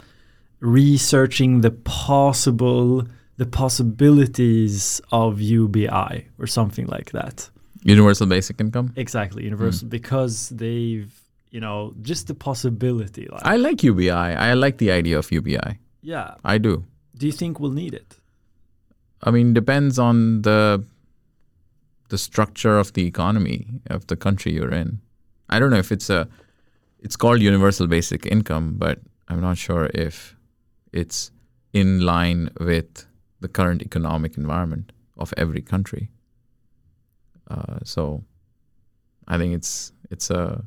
researching 0.60 1.60
the 1.60 1.70
possible 1.70 3.06
the 3.42 3.50
possibilities 3.64 5.00
of 5.10 5.40
UBI 5.40 6.28
or 6.38 6.46
something 6.46 6.86
like 6.86 7.10
that. 7.10 7.50
Universal 7.82 8.26
basic 8.28 8.60
income? 8.60 8.92
Exactly, 8.94 9.42
universal 9.42 9.88
mm. 9.88 9.90
because 9.98 10.50
they've, 10.50 11.12
you 11.50 11.60
know, 11.60 11.92
just 12.02 12.28
the 12.28 12.34
possibility 12.34 13.26
like 13.32 13.44
I 13.44 13.56
like 13.56 13.82
UBI. 13.82 14.28
I 14.48 14.54
like 14.54 14.78
the 14.78 14.92
idea 14.92 15.18
of 15.18 15.32
UBI. 15.32 15.70
Yeah. 16.02 16.34
I 16.44 16.58
do. 16.58 16.84
Do 17.18 17.26
you 17.26 17.32
think 17.32 17.58
we'll 17.58 17.78
need 17.84 17.94
it? 17.94 18.10
I 19.24 19.32
mean, 19.32 19.54
depends 19.54 19.98
on 19.98 20.42
the 20.42 20.84
the 22.10 22.18
structure 22.18 22.78
of 22.78 22.92
the 22.92 23.04
economy 23.12 23.60
of 23.96 24.06
the 24.06 24.16
country 24.16 24.52
you're 24.52 24.76
in. 24.82 25.00
I 25.48 25.58
don't 25.58 25.70
know 25.70 25.82
if 25.86 25.90
it's 25.90 26.10
a 26.10 26.28
it's 27.00 27.16
called 27.16 27.40
universal 27.42 27.86
basic 27.88 28.26
income, 28.26 28.74
but 28.84 29.00
I'm 29.28 29.40
not 29.40 29.58
sure 29.58 29.90
if 29.94 30.36
it's 30.92 31.32
in 31.72 32.00
line 32.12 32.50
with 32.60 33.06
the 33.42 33.48
current 33.48 33.82
economic 33.82 34.36
environment 34.36 34.92
of 35.18 35.34
every 35.36 35.60
country. 35.60 36.10
Uh, 37.50 37.78
so 37.84 38.24
I 39.28 39.38
think 39.38 39.54
it's 39.54 39.92
it's 40.10 40.30
a 40.30 40.64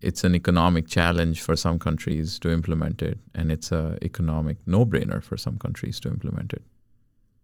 it's 0.00 0.24
an 0.24 0.34
economic 0.34 0.88
challenge 0.88 1.40
for 1.40 1.54
some 1.54 1.78
countries 1.78 2.38
to 2.40 2.50
implement 2.50 3.02
it, 3.02 3.18
and 3.34 3.52
it's 3.52 3.70
a 3.70 3.96
economic 4.02 4.56
no-brainer 4.66 5.22
for 5.22 5.36
some 5.36 5.58
countries 5.58 6.00
to 6.00 6.08
implement 6.08 6.52
it. 6.52 6.62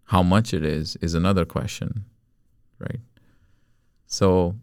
How 0.04 0.22
much 0.22 0.52
it 0.52 0.64
is 0.64 0.96
is 0.96 1.14
another 1.14 1.44
question, 1.44 2.04
right? 2.78 3.00
So 4.06 4.56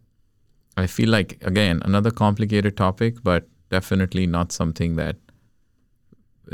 I 0.75 0.87
feel 0.87 1.09
like 1.09 1.37
again 1.41 1.81
another 1.85 2.11
complicated 2.11 2.75
topic, 2.75 3.23
but 3.23 3.47
definitely 3.69 4.27
not 4.27 4.51
something 4.51 4.95
that 4.95 5.15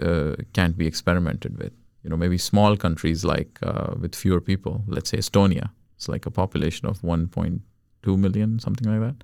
uh, 0.02 0.36
can't 0.54 0.78
be 0.78 0.88
experimented 0.88 1.58
with 1.58 1.74
you 2.04 2.10
know 2.10 2.18
maybe 2.18 2.38
small 2.38 2.76
countries 2.76 3.24
like 3.24 3.60
uh, 3.64 3.94
with 4.00 4.16
fewer 4.16 4.42
people 4.42 4.84
let's 4.88 5.10
say 5.10 5.18
estonia 5.18 5.70
it's 6.02 6.10
like 6.10 6.26
a 6.26 6.32
population 6.32 6.88
of 6.88 7.00
1.2 7.02 8.18
million 8.18 8.58
something 8.58 8.92
like 8.92 9.02
that. 9.02 9.24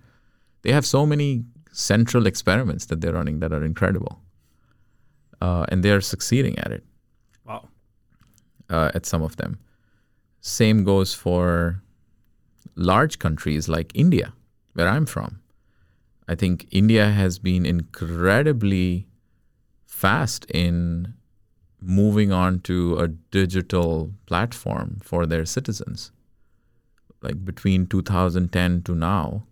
They 0.61 0.71
have 0.71 0.85
so 0.85 1.07
many 1.07 1.43
central 1.71 2.27
experiments 2.27 2.85
that 2.85 3.01
they're 3.01 3.13
running 3.13 3.39
that 3.39 3.51
are 3.51 3.63
incredible 3.63 4.21
uh, 5.41 5.65
and 5.69 5.83
they're 5.83 6.01
succeeding 6.01 6.59
at 6.59 6.71
it 6.71 6.83
wow. 7.47 7.67
uh, 8.69 8.91
at 8.93 9.07
some 9.07 9.23
of 9.23 9.37
them. 9.37 9.57
Same 10.39 10.83
goes 10.83 11.15
for 11.15 11.81
large 12.75 13.17
countries 13.17 13.67
like 13.67 13.91
india 13.95 14.33
where 14.73 14.87
i'm 14.87 15.07
from. 15.07 15.41
I 16.27 16.35
think 16.35 16.67
india 16.69 17.09
has 17.09 17.39
been 17.39 17.65
incredibly 17.65 19.07
fast 19.87 20.45
in 20.51 21.15
moving 21.81 22.31
on 22.31 22.59
to 22.61 22.97
a 22.97 23.07
digital 23.07 24.11
platform 24.25 24.99
for 25.03 25.25
their 25.25 25.45
citizens. 25.45 26.11
Like 27.21 27.43
between 27.43 27.87
2010 27.87 28.83
to 28.83 28.95
now, 28.95 29.43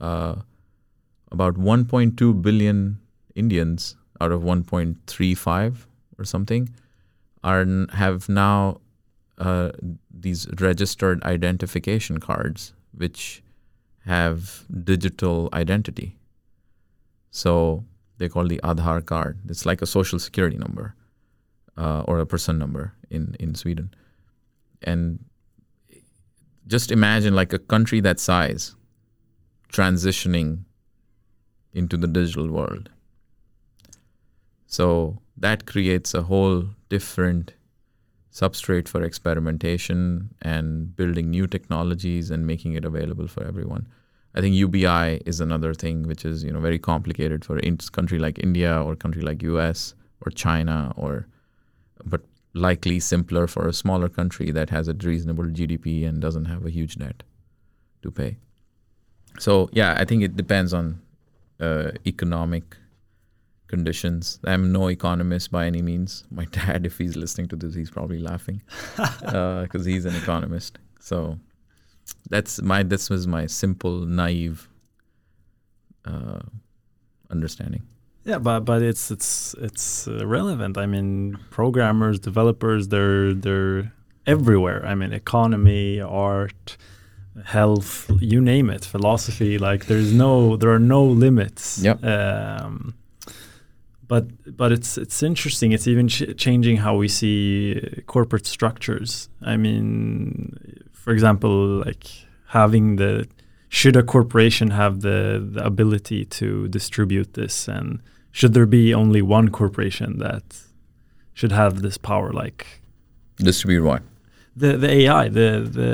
uh, 0.00 0.36
about 1.30 1.54
1.2 1.54 2.42
billion 2.42 2.98
Indians 3.34 3.96
out 4.20 4.30
of 4.30 4.42
1.35 4.42 5.86
or 6.18 6.24
something 6.24 6.70
are 7.42 7.66
have 7.92 8.28
now 8.28 8.80
uh, 9.38 9.70
these 10.10 10.46
registered 10.60 11.22
identification 11.24 12.18
cards, 12.18 12.72
which 12.96 13.42
have 14.06 14.64
digital 14.84 15.48
identity. 15.52 16.16
So 17.30 17.84
they 18.18 18.28
call 18.28 18.46
the 18.46 18.60
Aadhaar 18.62 19.04
card. 19.04 19.38
It's 19.48 19.66
like 19.66 19.82
a 19.82 19.86
social 19.86 20.18
security 20.18 20.56
number 20.56 20.94
uh, 21.76 22.02
or 22.06 22.18
a 22.18 22.26
person 22.26 22.58
number 22.58 22.92
in 23.10 23.36
in 23.38 23.54
Sweden, 23.54 23.92
and 24.82 25.24
just 26.66 26.90
imagine 26.90 27.34
like 27.34 27.52
a 27.52 27.58
country 27.58 28.00
that 28.00 28.20
size 28.20 28.74
transitioning 29.72 30.64
into 31.72 31.96
the 31.96 32.06
digital 32.06 32.50
world. 32.50 32.90
So 34.66 35.18
that 35.36 35.66
creates 35.66 36.14
a 36.14 36.22
whole 36.22 36.64
different 36.88 37.54
substrate 38.32 38.88
for 38.88 39.02
experimentation 39.02 40.30
and 40.42 40.96
building 40.96 41.30
new 41.30 41.46
technologies 41.46 42.30
and 42.30 42.46
making 42.46 42.74
it 42.74 42.84
available 42.84 43.28
for 43.28 43.44
everyone. 43.44 43.86
I 44.34 44.40
think 44.40 44.56
UBI 44.56 45.22
is 45.24 45.40
another 45.40 45.74
thing 45.74 46.08
which 46.08 46.24
is 46.24 46.42
you 46.42 46.52
know 46.52 46.60
very 46.60 46.78
complicated 46.78 47.44
for 47.44 47.58
a 47.58 47.76
country 47.92 48.18
like 48.18 48.38
India 48.40 48.80
or 48.80 48.96
country 48.96 49.22
like 49.22 49.42
US 49.42 49.94
or 50.22 50.30
China 50.32 50.92
or 50.96 51.28
but 52.04 52.22
likely 52.54 53.00
simpler 53.00 53.46
for 53.46 53.66
a 53.66 53.72
smaller 53.72 54.08
country 54.08 54.50
that 54.52 54.70
has 54.70 54.88
a 54.88 54.94
reasonable 54.94 55.44
GDP 55.44 56.06
and 56.06 56.20
doesn't 56.20 56.44
have 56.46 56.64
a 56.64 56.70
huge 56.70 56.96
debt 56.96 57.22
to 58.02 58.10
pay. 58.10 58.36
So 59.38 59.68
yeah, 59.72 59.96
I 59.98 60.04
think 60.04 60.22
it 60.22 60.36
depends 60.36 60.72
on 60.72 61.00
uh, 61.60 61.90
economic 62.06 62.76
conditions. 63.66 64.38
I'm 64.44 64.72
no 64.72 64.88
economist 64.88 65.50
by 65.50 65.66
any 65.66 65.82
means. 65.82 66.24
My 66.30 66.44
dad, 66.44 66.86
if 66.86 66.98
he's 66.98 67.16
listening 67.16 67.48
to 67.48 67.56
this, 67.56 67.74
he's 67.74 67.90
probably 67.90 68.18
laughing 68.18 68.62
because 68.96 69.86
uh, 69.86 69.90
he's 69.90 70.04
an 70.04 70.14
economist. 70.14 70.78
So 71.00 71.38
that's 72.30 72.62
my 72.62 72.82
this 72.82 73.10
was 73.10 73.26
my 73.26 73.46
simple, 73.46 74.00
naive 74.00 74.68
uh, 76.04 76.40
understanding. 77.30 77.82
Yeah, 78.24 78.38
but 78.38 78.60
but 78.60 78.82
it's 78.82 79.10
it's 79.10 79.54
it's 79.58 80.08
uh, 80.08 80.26
relevant. 80.26 80.78
I 80.78 80.86
mean, 80.86 81.38
programmers, 81.50 82.18
developers, 82.18 82.88
they're 82.88 83.34
they're 83.34 83.92
everywhere. 84.26 84.84
I 84.86 84.94
mean, 84.94 85.12
economy, 85.12 86.00
art, 86.00 86.76
health, 87.44 88.10
you 88.20 88.40
name 88.40 88.70
it, 88.70 88.84
philosophy. 88.84 89.58
Like 89.58 89.86
there's 89.86 90.12
no 90.12 90.56
there 90.56 90.70
are 90.70 90.78
no 90.78 91.04
limits. 91.04 91.78
Yeah. 91.82 91.94
Um, 91.94 92.94
but 94.08 94.56
but 94.56 94.72
it's 94.72 94.96
it's 94.96 95.22
interesting. 95.22 95.72
It's 95.72 95.86
even 95.86 96.08
ch- 96.08 96.36
changing 96.36 96.78
how 96.78 96.96
we 96.96 97.08
see 97.08 98.02
corporate 98.06 98.46
structures. 98.46 99.28
I 99.42 99.56
mean, 99.58 100.56
for 100.92 101.12
example, 101.12 101.82
like 101.84 102.06
having 102.46 102.96
the 102.96 103.26
should 103.68 103.96
a 103.96 104.02
corporation 104.02 104.70
have 104.70 105.00
the, 105.00 105.44
the 105.52 105.64
ability 105.66 106.24
to 106.24 106.68
distribute 106.68 107.34
this 107.34 107.66
and 107.66 108.00
should 108.34 108.52
there 108.52 108.66
be 108.66 108.92
only 108.92 109.22
one 109.22 109.48
corporation 109.48 110.18
that 110.18 110.42
should 111.34 111.52
have 111.52 111.82
this 111.82 111.96
power 111.96 112.32
like 112.32 112.66
distribute 113.36 113.84
what 113.84 114.02
the 114.56 114.76
the 114.76 114.90
ai 114.98 115.28
the 115.28 115.50
the 115.78 115.90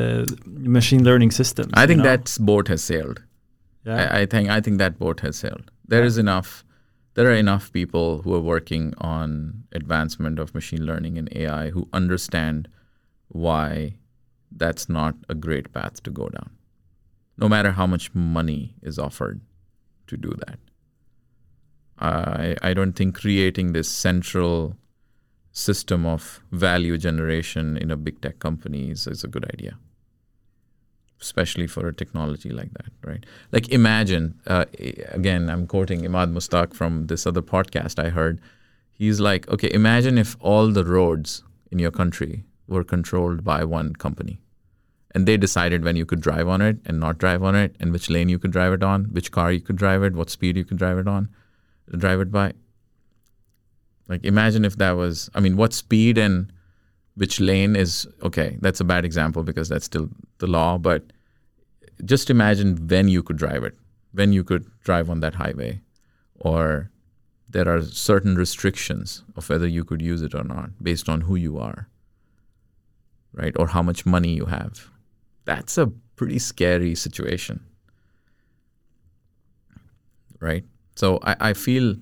machine 0.47 1.05
learning 1.05 1.31
systems 1.31 1.71
i 1.75 1.87
think 1.87 1.99
know? 1.99 2.11
that 2.11 2.37
boat 2.41 2.69
has 2.69 2.83
sailed 2.83 3.23
yeah. 3.85 3.97
I, 4.03 4.21
I, 4.21 4.27
think 4.27 4.49
i 4.49 4.61
think 4.61 4.79
that 4.79 4.99
boat 4.99 5.21
has 5.21 5.37
sailed 5.37 5.71
There 5.87 6.01
yeah. 6.01 6.12
is 6.12 6.19
enough 6.19 6.65
there 7.15 7.27
are 7.31 7.39
enough 7.45 7.71
people 7.73 8.23
who 8.23 8.35
are 8.35 8.47
working 8.55 8.95
on 8.99 9.65
advancement 9.73 10.39
of 10.39 10.55
machine 10.55 10.85
learning 10.91 11.19
and 11.19 11.29
ai 11.43 11.71
who 11.71 11.89
understand 11.93 12.69
why 13.29 13.97
that's 14.62 14.89
not 14.89 15.15
a 15.29 15.35
great 15.35 15.73
path 15.73 16.03
to 16.05 16.11
go 16.23 16.29
down 16.29 16.51
no 17.45 17.49
matter 17.55 17.73
how 17.73 17.87
much 17.87 18.15
money 18.15 18.75
is 18.83 18.99
offered 18.99 19.41
to 20.07 20.17
do 20.29 20.35
that 20.47 20.59
I, 22.01 22.56
I 22.62 22.74
don't 22.74 22.94
think 22.94 23.14
creating 23.14 23.72
this 23.72 23.89
central 23.89 24.77
system 25.52 26.06
of 26.06 26.40
value 26.51 26.97
generation 26.97 27.77
in 27.77 27.90
a 27.90 27.97
big 27.97 28.20
tech 28.20 28.39
company 28.39 28.90
is, 28.90 29.06
is 29.06 29.24
a 29.24 29.28
good 29.28 29.44
idea 29.52 29.77
especially 31.20 31.66
for 31.66 31.86
a 31.86 31.94
technology 31.94 32.51
like 32.51 32.72
that, 32.74 32.90
right? 33.05 33.27
Like 33.52 33.68
imagine, 33.68 34.40
uh, 34.47 34.64
again, 35.09 35.51
I'm 35.51 35.66
quoting 35.66 36.01
Emad 36.01 36.32
Mostaque 36.32 36.74
from 36.74 37.06
this 37.09 37.27
other 37.27 37.43
podcast 37.43 38.02
I 38.02 38.09
heard. 38.09 38.40
He's 38.90 39.20
like, 39.20 39.48
okay, 39.48 39.70
imagine 39.72 40.18
if 40.18 40.36
all 40.40 40.68
the 40.68 40.85
roads 40.85 41.43
in 41.70 41.78
your 41.78 41.90
country 41.90 42.44
were 42.68 42.85
controlled 42.85 43.44
by 43.44 43.64
one 43.64 43.94
company, 43.94 44.40
and 45.12 45.27
they 45.27 45.36
decided 45.36 45.85
when 45.85 45.97
you 45.97 46.06
could 46.06 46.20
drive 46.20 46.48
on 46.48 46.62
it 46.62 46.78
and 46.86 47.01
not 47.01 47.18
drive 47.18 47.43
on 47.43 47.55
it, 47.55 47.77
and 47.81 47.93
which 47.93 48.09
lane 48.09 48.28
you 48.28 48.39
could 48.39 48.52
drive 48.52 48.72
it 48.72 48.82
on, 48.82 49.05
which 49.06 49.31
car 49.31 49.52
you 49.52 49.60
could 49.60 49.77
drive 49.77 50.02
it, 50.02 50.14
what 50.14 50.31
speed 50.31 50.56
you 50.56 50.64
could 50.64 50.78
drive 50.78 50.98
it 50.98 51.09
on 51.09 51.28
drive 51.97 52.21
it 52.21 52.31
by. 52.31 52.53
Like 54.09 54.25
imagine 54.25 54.65
if 54.65 54.77
that 54.77 54.93
was 54.93 55.31
I 55.35 55.41
mean 55.41 55.57
what 55.57 55.73
speed 55.73 56.19
and 56.19 56.53
which 57.15 57.41
lane 57.41 57.77
is 57.77 58.09
okay. 58.23 58.57
That's 58.61 58.81
a 58.81 58.85
bad 58.85 59.05
example 59.05 59.43
because 59.43 59.69
that's 59.69 59.85
still 59.85 60.09
the 60.39 60.47
law. 60.47 60.79
But 60.79 61.12
just 62.05 62.31
imagine 62.31 62.89
when 62.89 63.09
you 63.09 63.23
could 63.23 63.37
drive 63.37 63.62
it, 63.65 63.77
when 64.12 64.33
you 64.33 64.43
could 64.43 64.67
drive 64.81 65.11
on 65.11 65.21
that 65.21 65.35
highway, 65.35 65.81
or 66.37 66.91
there 67.49 67.69
are 67.69 67.83
certain 67.83 68.37
restrictions 68.37 69.23
of 69.37 69.49
whether 69.49 69.67
you 69.67 69.85
could 69.85 70.01
use 70.01 70.23
it 70.23 70.35
or 70.35 70.45
not 70.45 70.71
based 70.83 71.09
on 71.09 71.23
who 71.23 71.37
you 71.37 71.59
are, 71.59 71.89
right? 73.33 73.55
Or 73.59 73.69
how 73.69 73.83
much 73.83 74.07
money 74.07 74.35
you 74.35 74.47
have. 74.47 74.89
That's 75.45 75.77
a 75.77 75.89
pretty 76.17 76.39
scary 76.39 76.95
situation, 76.95 77.61
right? 80.41 80.65
So 81.01 81.18
I, 81.31 81.51
I 81.51 81.55
feel 81.55 81.94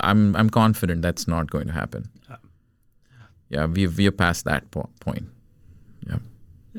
I'm 0.00 0.36
I'm 0.36 0.50
confident 0.50 1.02
that's 1.02 1.26
not 1.26 1.50
going 1.50 1.66
to 1.66 1.72
happen. 1.72 2.02
Yeah, 3.50 3.66
we 3.74 3.86
we 3.86 4.06
are 4.06 4.16
past 4.16 4.44
that 4.44 4.62
po- 4.70 4.90
point. 5.00 5.26
Yeah. 6.08 6.18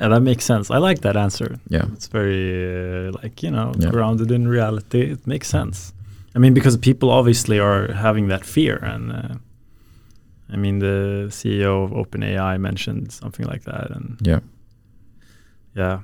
Yeah, 0.02 0.10
that 0.10 0.22
makes 0.22 0.45
sense. 0.45 0.69
I 0.76 0.89
like 0.89 1.02
that 1.02 1.15
answer. 1.15 1.57
Yeah. 1.69 1.85
It's 1.93 2.07
very 2.07 3.07
uh, 3.07 3.11
like 3.23 3.43
you 3.45 3.52
know 3.52 3.72
Yeah. 3.80 3.91
grounded 3.91 4.31
in 4.31 4.47
reality. 4.47 5.11
It 5.11 5.26
makes 5.27 5.47
sense. 5.47 5.93
I 6.35 6.39
mean, 6.39 6.53
because 6.53 6.77
people 6.77 7.10
obviously 7.10 7.60
are 7.60 7.93
having 7.93 8.27
that 8.30 8.45
fear, 8.45 8.76
and 8.93 9.11
uh, 9.11 9.35
I 10.53 10.57
mean, 10.57 10.80
the 10.80 11.27
CEO 11.30 11.84
of 11.84 11.91
OpenAI 11.91 12.57
mentioned 12.60 13.11
something 13.11 13.47
like 13.52 13.64
that, 13.72 13.91
and 13.95 14.18
Yeah. 14.27 14.39
yeah. 15.77 15.99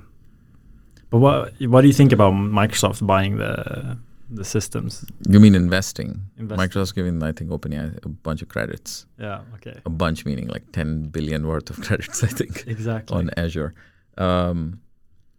But 1.10 1.18
what 1.20 1.52
what 1.68 1.80
do 1.82 1.86
you 1.86 1.94
think 1.94 2.12
about 2.12 2.32
Microsoft 2.34 3.06
buying 3.06 3.38
the 3.38 3.96
the 4.34 4.44
systems? 4.44 5.04
You 5.28 5.38
mean 5.40 5.54
investing? 5.54 6.20
Invest- 6.38 6.60
Microsoft's 6.60 6.92
giving, 6.92 7.22
I 7.22 7.32
think, 7.32 7.50
OpenAI 7.50 8.04
a 8.04 8.08
bunch 8.08 8.42
of 8.42 8.48
credits. 8.48 9.06
Yeah. 9.18 9.42
Okay. 9.56 9.78
A 9.84 9.90
bunch 9.90 10.24
meaning 10.24 10.48
like 10.48 10.70
10 10.72 11.08
billion 11.08 11.46
worth 11.46 11.70
of 11.70 11.80
credits, 11.86 12.22
I 12.24 12.28
think, 12.28 12.64
Exactly. 12.66 13.16
on 13.16 13.30
Azure. 13.36 13.74
Um, 14.18 14.80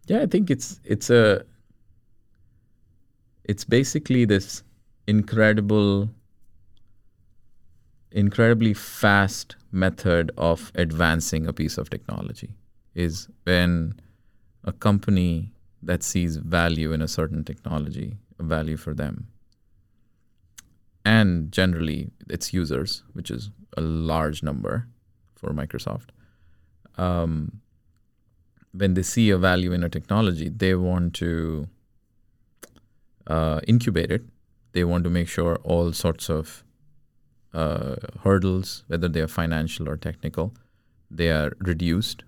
yeah, 0.06 0.20
I 0.22 0.26
think 0.26 0.50
it's 0.50 0.80
it's 0.84 1.08
a 1.10 1.44
it's 3.44 3.64
basically 3.64 4.24
this 4.24 4.62
incredible, 5.06 6.08
incredibly 8.10 8.74
fast 8.74 9.56
method 9.72 10.30
of 10.36 10.72
advancing 10.74 11.46
a 11.46 11.52
piece 11.52 11.78
of 11.78 11.90
technology. 11.90 12.50
Is 12.94 13.28
when 13.44 13.94
a 14.64 14.72
company 14.72 15.52
that 15.82 16.02
sees 16.02 16.36
value 16.36 16.92
in 16.92 17.02
a 17.02 17.08
certain 17.08 17.44
technology, 17.44 18.16
value 18.38 18.76
for 18.76 18.94
them, 18.94 19.28
and 21.04 21.52
generally 21.52 22.10
its 22.28 22.52
users, 22.52 23.02
which 23.12 23.30
is 23.30 23.50
a 23.76 23.80
large 23.80 24.42
number 24.42 24.86
for 25.34 25.52
Microsoft. 25.52 26.08
Um, 26.96 27.60
when 28.72 28.94
they 28.94 29.02
see 29.02 29.30
a 29.30 29.38
value 29.38 29.72
in 29.72 29.84
a 29.84 29.88
technology, 29.88 30.48
they 30.48 30.74
want 30.74 31.14
to 31.14 31.68
uh, 33.26 33.60
incubate 33.66 34.10
it. 34.10 34.24
They 34.72 34.84
want 34.84 35.04
to 35.04 35.10
make 35.10 35.28
sure 35.28 35.56
all 35.62 35.92
sorts 35.92 36.28
of 36.28 36.64
uh, 37.52 37.96
hurdles, 38.22 38.84
whether 38.88 39.08
they 39.08 39.20
are 39.20 39.28
financial 39.28 39.88
or 39.88 39.96
technical, 39.96 40.54
they 41.10 41.30
are 41.30 41.52
reduced 41.60 42.24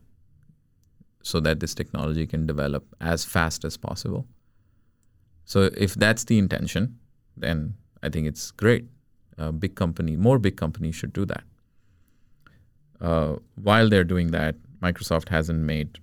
so 1.23 1.41
that 1.41 1.59
this 1.59 1.75
technology 1.75 2.27
can 2.27 2.47
develop 2.47 2.85
as 3.01 3.25
fast 3.25 3.65
as 3.65 3.77
possible. 3.77 4.27
So 5.47 5.71
if 5.77 5.95
that's 5.95 6.25
the 6.25 6.39
intention, 6.39 6.99
then 7.37 7.75
I 8.03 8.11
think 8.11 8.27
it's 8.27 8.51
great. 8.51 8.87
A 9.39 9.53
big 9.53 9.77
company, 9.77 10.17
more 10.17 10.39
big 10.39 10.57
companies 10.57 10.97
should 10.97 11.13
do 11.13 11.25
that. 11.27 11.45
Uh, 13.01 13.37
while 13.55 13.89
they're 13.89 14.05
doing 14.05 14.33
that, 14.33 14.57
Microsoft 14.83 15.29
hasn't 15.29 15.61
made 15.61 15.99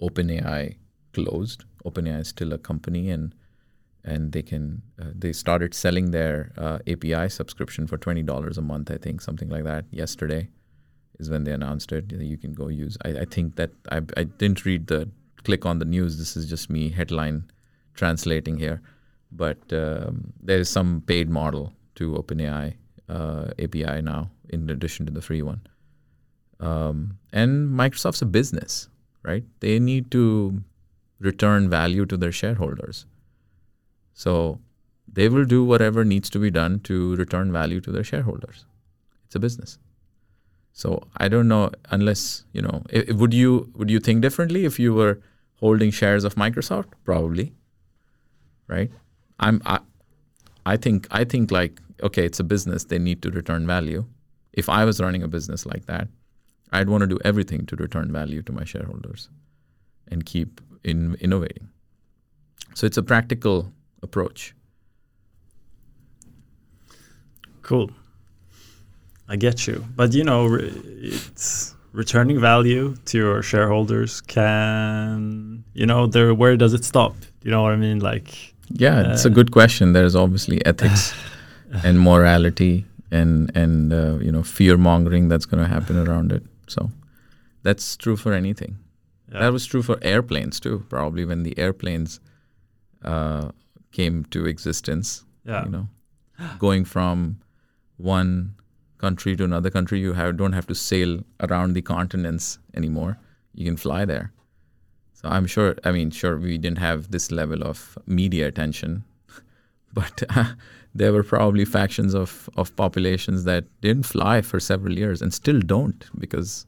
OpenAI 0.00 0.76
closed. 1.12 1.64
OpenAI 1.84 2.20
is 2.20 2.28
still 2.28 2.52
a 2.52 2.58
company, 2.58 3.10
and 3.10 3.34
and 4.02 4.32
they 4.32 4.42
can 4.42 4.82
uh, 5.00 5.10
they 5.14 5.32
started 5.32 5.74
selling 5.74 6.10
their 6.10 6.52
uh, 6.58 6.78
API 6.86 7.28
subscription 7.28 7.86
for 7.86 7.98
twenty 7.98 8.22
dollars 8.22 8.58
a 8.58 8.62
month. 8.62 8.90
I 8.90 8.96
think 8.96 9.20
something 9.20 9.48
like 9.48 9.64
that. 9.64 9.84
Yesterday 9.90 10.48
is 11.20 11.30
when 11.30 11.44
they 11.44 11.52
announced 11.52 11.92
it. 11.92 12.10
You 12.12 12.38
can 12.38 12.52
go 12.52 12.68
use. 12.68 12.96
I, 13.04 13.10
I 13.10 13.24
think 13.26 13.56
that 13.56 13.70
I 13.92 13.98
I 14.16 14.24
didn't 14.24 14.64
read 14.64 14.88
the 14.88 15.10
click 15.44 15.66
on 15.66 15.78
the 15.78 15.84
news. 15.84 16.18
This 16.18 16.36
is 16.36 16.48
just 16.48 16.70
me 16.70 16.88
headline 16.88 17.44
translating 17.94 18.58
here, 18.58 18.80
but 19.32 19.58
um, 19.72 20.32
there 20.42 20.58
is 20.58 20.68
some 20.68 21.02
paid 21.06 21.28
model 21.30 21.72
to 21.96 22.12
OpenAI 22.14 22.74
uh, 23.08 23.46
API 23.58 24.02
now 24.02 24.30
in 24.50 24.68
addition 24.70 25.06
to 25.06 25.12
the 25.12 25.22
free 25.22 25.42
one. 25.42 25.60
Um, 26.60 27.18
and 27.32 27.68
Microsoft's 27.70 28.22
a 28.22 28.26
business, 28.26 28.88
right? 29.22 29.44
They 29.60 29.78
need 29.78 30.10
to 30.12 30.62
return 31.20 31.68
value 31.68 32.06
to 32.06 32.16
their 32.16 32.32
shareholders. 32.32 33.06
So 34.12 34.60
they 35.12 35.28
will 35.28 35.44
do 35.44 35.64
whatever 35.64 36.04
needs 36.04 36.30
to 36.30 36.38
be 36.38 36.50
done 36.50 36.80
to 36.80 37.16
return 37.16 37.52
value 37.52 37.80
to 37.80 37.90
their 37.92 38.04
shareholders. 38.04 38.64
It's 39.26 39.34
a 39.34 39.40
business. 39.40 39.78
So 40.72 41.02
I 41.16 41.28
don't 41.28 41.48
know 41.48 41.70
unless 41.90 42.44
you 42.52 42.62
know. 42.62 42.82
i- 42.92 43.04
i- 43.08 43.12
would 43.12 43.32
you 43.34 43.70
would 43.74 43.90
you 43.90 44.00
think 44.00 44.22
differently 44.22 44.64
if 44.64 44.78
you 44.78 44.94
were 44.94 45.20
holding 45.64 45.90
shares 45.90 46.24
of 46.24 46.34
Microsoft? 46.34 46.86
Probably, 47.04 47.52
right? 48.68 48.90
I'm 49.40 49.60
I, 49.64 49.80
I 50.66 50.76
think 50.76 51.06
I 51.10 51.24
think 51.24 51.50
like 51.50 51.80
okay, 52.02 52.24
it's 52.24 52.40
a 52.40 52.44
business. 52.44 52.84
They 52.84 52.98
need 52.98 53.22
to 53.22 53.30
return 53.30 53.66
value. 53.66 54.04
If 54.52 54.68
I 54.68 54.84
was 54.84 55.00
running 55.00 55.22
a 55.22 55.28
business 55.28 55.66
like 55.66 55.86
that, 55.86 56.08
I'd 56.72 56.88
want 56.88 57.02
to 57.02 57.06
do 57.06 57.18
everything 57.24 57.66
to 57.66 57.76
return 57.76 58.12
value 58.12 58.42
to 58.42 58.52
my 58.52 58.64
shareholders 58.64 59.28
and 60.08 60.24
keep 60.24 60.60
in 60.82 61.16
innovating. 61.20 61.68
So 62.74 62.86
it's 62.86 62.96
a 62.96 63.02
practical 63.02 63.72
approach. 64.02 64.54
Cool. 67.62 67.90
I 69.28 69.36
get 69.36 69.66
you. 69.66 69.84
But 69.96 70.12
you 70.12 70.24
know, 70.24 70.46
re- 70.46 70.72
it's 71.02 71.74
returning 71.92 72.40
value 72.40 72.96
to 73.06 73.18
your 73.18 73.42
shareholders 73.42 74.20
can, 74.20 75.64
you 75.72 75.86
know, 75.86 76.06
there 76.06 76.34
where 76.34 76.56
does 76.56 76.74
it 76.74 76.84
stop? 76.84 77.14
You 77.42 77.50
know 77.50 77.62
what 77.62 77.72
I 77.72 77.76
mean? 77.76 78.00
Like 78.00 78.53
Yeah, 78.70 79.12
it's 79.12 79.24
a 79.24 79.30
good 79.30 79.50
question. 79.52 79.92
There's 79.92 80.16
obviously 80.16 80.64
ethics 80.66 81.14
and 81.84 82.00
morality 82.00 82.86
and 83.10 83.50
and 83.56 83.92
uh, 83.92 84.18
you 84.20 84.32
know 84.32 84.42
fear 84.42 84.76
mongering 84.76 85.28
that's 85.28 85.46
going 85.46 85.62
to 85.62 85.68
happen 85.68 85.96
around 85.96 86.32
it. 86.32 86.42
So 86.66 86.90
that's 87.62 87.96
true 87.96 88.16
for 88.16 88.32
anything. 88.32 88.78
yeah. 89.32 89.40
That 89.40 89.52
was 89.52 89.66
true 89.66 89.82
for 89.82 89.98
airplanes 90.02 90.60
too. 90.60 90.84
Probably 90.88 91.24
when 91.24 91.42
the 91.42 91.56
airplanes 91.58 92.20
uh, 93.04 93.50
came 93.92 94.24
to 94.30 94.46
existence. 94.46 95.24
yeah. 95.44 95.64
You 95.64 95.70
know, 95.70 95.88
going 96.58 96.84
from 96.84 97.38
one 97.96 98.54
country 98.98 99.36
to 99.36 99.44
another 99.44 99.70
country, 99.70 100.00
you 100.00 100.14
have 100.14 100.36
don't 100.36 100.54
have 100.54 100.66
to 100.66 100.74
sail 100.74 101.20
around 101.40 101.74
the 101.74 101.82
continents 101.82 102.58
anymore. 102.74 103.18
You 103.54 103.64
can 103.66 103.76
fly 103.76 104.04
there. 104.04 104.32
So 105.24 105.30
I'm 105.30 105.46
sure. 105.46 105.74
I 105.84 105.90
mean, 105.90 106.10
sure, 106.10 106.36
we 106.36 106.58
didn't 106.58 106.78
have 106.78 107.10
this 107.10 107.32
level 107.32 107.64
of 107.64 107.96
media 108.06 108.46
attention, 108.46 109.04
but 109.94 110.22
uh, 110.28 110.52
there 110.94 111.14
were 111.14 111.22
probably 111.22 111.64
factions 111.64 112.14
of 112.14 112.50
of 112.58 112.76
populations 112.76 113.44
that 113.44 113.64
didn't 113.80 114.04
fly 114.04 114.42
for 114.42 114.60
several 114.60 114.98
years 114.98 115.22
and 115.22 115.32
still 115.32 115.60
don't 115.60 116.04
because 116.18 116.66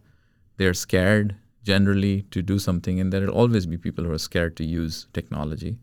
they're 0.56 0.72
scared 0.72 1.36
generally 1.64 2.22
to 2.30 2.40
do 2.40 2.58
something, 2.58 2.98
and 2.98 3.12
there'll 3.12 3.34
always 3.34 3.66
be 3.66 3.76
people 3.76 4.04
who 4.04 4.12
are 4.12 4.24
scared 4.26 4.56
to 4.56 4.64
use 4.64 5.06
technology. 5.12 5.76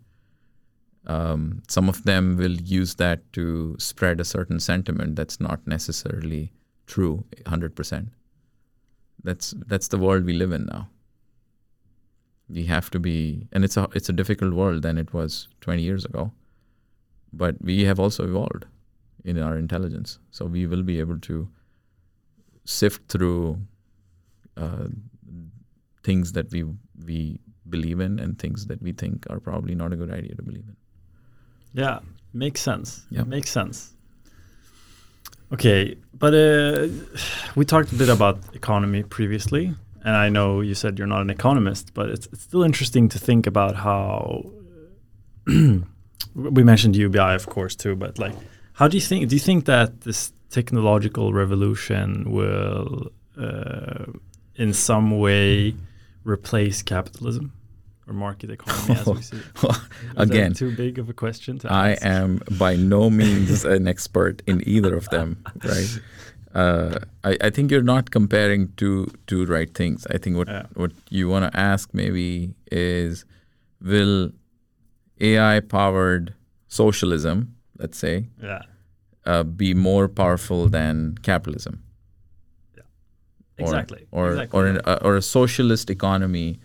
Um, 1.06 1.62
some 1.68 1.88
of 1.88 2.04
them 2.06 2.38
will 2.38 2.60
use 2.60 2.96
that 2.96 3.22
to 3.34 3.76
spread 3.78 4.20
a 4.20 4.26
certain 4.26 4.60
sentiment 4.60 5.16
that's 5.16 5.40
not 5.40 5.68
necessarily 5.68 6.54
true 6.88 7.24
100%. 7.44 8.08
That's 9.24 9.54
that's 9.68 9.90
the 9.90 10.00
world 10.00 10.26
we 10.26 10.34
live 10.34 10.52
in 10.52 10.66
now. 10.66 10.88
We 12.54 12.66
have 12.66 12.90
to 12.92 13.00
be 13.00 13.48
and 13.52 13.64
it's 13.64 13.78
a 13.78 13.88
it's 13.96 14.10
a 14.10 14.14
difficult 14.14 14.54
world 14.54 14.84
than 14.84 14.98
it 14.98 15.14
was 15.14 15.48
20 15.62 15.82
years 15.82 16.06
ago. 16.06 16.32
But 17.32 17.56
we 17.62 17.84
have 17.86 18.00
also 18.00 18.26
evolved 18.26 18.66
in 19.26 19.42
our 19.42 19.58
intelligence. 19.58 20.20
So 20.32 20.46
we 20.46 20.68
will 20.68 20.84
be 20.84 21.00
able 21.00 21.20
to 21.22 21.48
sift 22.66 23.10
through 23.10 23.60
uh, 24.58 24.88
things 26.04 26.34
that 26.34 26.52
we 26.52 26.66
we 27.06 27.40
believe 27.70 28.00
in 28.00 28.20
and 28.20 28.38
things 28.38 28.68
that 28.68 28.82
we 28.82 28.92
think 28.92 29.26
are 29.30 29.40
probably 29.40 29.76
not 29.76 29.94
a 29.94 29.96
good 29.96 30.12
idea 30.12 30.36
to 30.36 30.44
believe 30.44 30.66
in. 30.68 30.76
Yeah, 31.74 32.00
makes 32.34 32.62
sense. 32.62 33.06
Yeah. 33.10 33.24
makes 33.24 33.50
sense. 33.50 33.94
Okay, 35.52 35.96
but 36.18 36.34
uh, 36.34 36.88
we 37.56 37.66
talked 37.66 37.92
a 37.92 37.96
bit 37.96 38.10
about 38.10 38.40
economy 38.54 39.04
previously, 39.04 39.74
and 40.04 40.16
I 40.16 40.30
know 40.30 40.62
you 40.62 40.76
said 40.76 40.98
you're 40.98 41.08
not 41.08 41.22
an 41.22 41.30
economist, 41.30 41.94
but 41.94 42.10
it's, 42.10 42.28
it's 42.28 42.42
still 42.44 42.64
interesting 42.64 43.10
to 43.10 43.20
think 43.20 43.48
about 43.48 43.76
how 43.76 44.46
we 46.36 46.64
mentioned 46.64 46.96
UBI, 46.96 47.34
of 47.36 47.48
course, 47.48 47.76
too. 47.76 47.96
But 47.96 48.20
like, 48.20 48.34
how 48.74 48.88
do 48.88 48.98
you 48.98 49.02
think? 49.02 49.30
Do 49.30 49.36
you 49.36 49.40
think 49.40 49.66
that 49.66 50.02
this 50.02 50.32
technological 50.50 51.34
revolution 51.34 52.32
will 52.32 53.12
uh, 53.40 54.06
in 54.56 54.74
some 54.74 55.20
way 55.20 55.76
replace 56.24 56.82
capitalism 56.82 57.52
or 58.08 58.14
market 58.14 58.52
economy 58.52 59.00
as 59.00 59.06
we 59.08 59.22
see? 59.22 59.38
Is 59.64 59.80
Again, 60.16 60.54
too 60.54 60.76
big 60.76 61.00
of 61.00 61.10
a 61.10 61.14
question 61.14 61.60
to 61.60 61.72
I 61.72 61.92
ask? 61.92 62.06
am 62.06 62.42
by 62.60 62.76
no 62.76 63.10
means 63.10 63.66
an 63.66 63.88
expert 63.88 64.42
in 64.48 64.62
either 64.68 64.96
of 64.96 65.10
them, 65.10 65.44
right? 65.64 66.00
Uh, 66.54 67.00
I, 67.24 67.38
I 67.42 67.50
think 67.50 67.72
you're 67.72 67.82
not 67.96 68.12
comparing 68.12 68.72
two 68.78 69.08
two 69.28 69.46
right 69.46 69.74
things. 69.74 70.06
I 70.16 70.18
think 70.20 70.38
what 70.38 70.48
Yeah. 70.48 70.66
what 70.76 70.92
you 71.10 71.28
want 71.30 71.52
to 71.52 71.60
ask 71.60 71.90
maybe 71.94 72.54
is, 72.72 73.26
will 73.82 74.32
AI 75.20 75.60
powered 75.62 76.34
socialism, 76.68 77.56
let's 77.80 77.98
say, 77.98 78.28
Yeah, 78.42 78.62
uh, 79.26 79.44
be 79.44 79.74
more 79.74 80.08
powerful 80.08 80.70
than 80.70 81.18
capitalism? 81.24 81.82
Or- 83.60 83.66
exactly. 83.66 84.08
Or 84.12 84.30
exactly. 84.32 84.60
or 84.60 84.68
an, 84.68 84.78
uh, 84.86 85.00
or 85.02 85.16
a 85.16 85.22
socialist 85.22 85.90
economy 85.90 86.60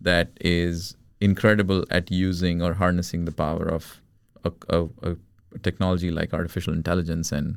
that 0.00 0.30
is 0.40 0.96
incredible 1.20 1.84
at 1.90 2.10
using 2.10 2.60
or 2.62 2.74
harnessing 2.74 3.24
the 3.26 3.32
power 3.32 3.66
of 3.68 4.00
a, 4.44 4.50
a, 4.68 4.88
a 5.02 5.16
technology 5.62 6.10
like 6.10 6.34
artificial 6.34 6.72
intelligence 6.74 7.30
and 7.30 7.56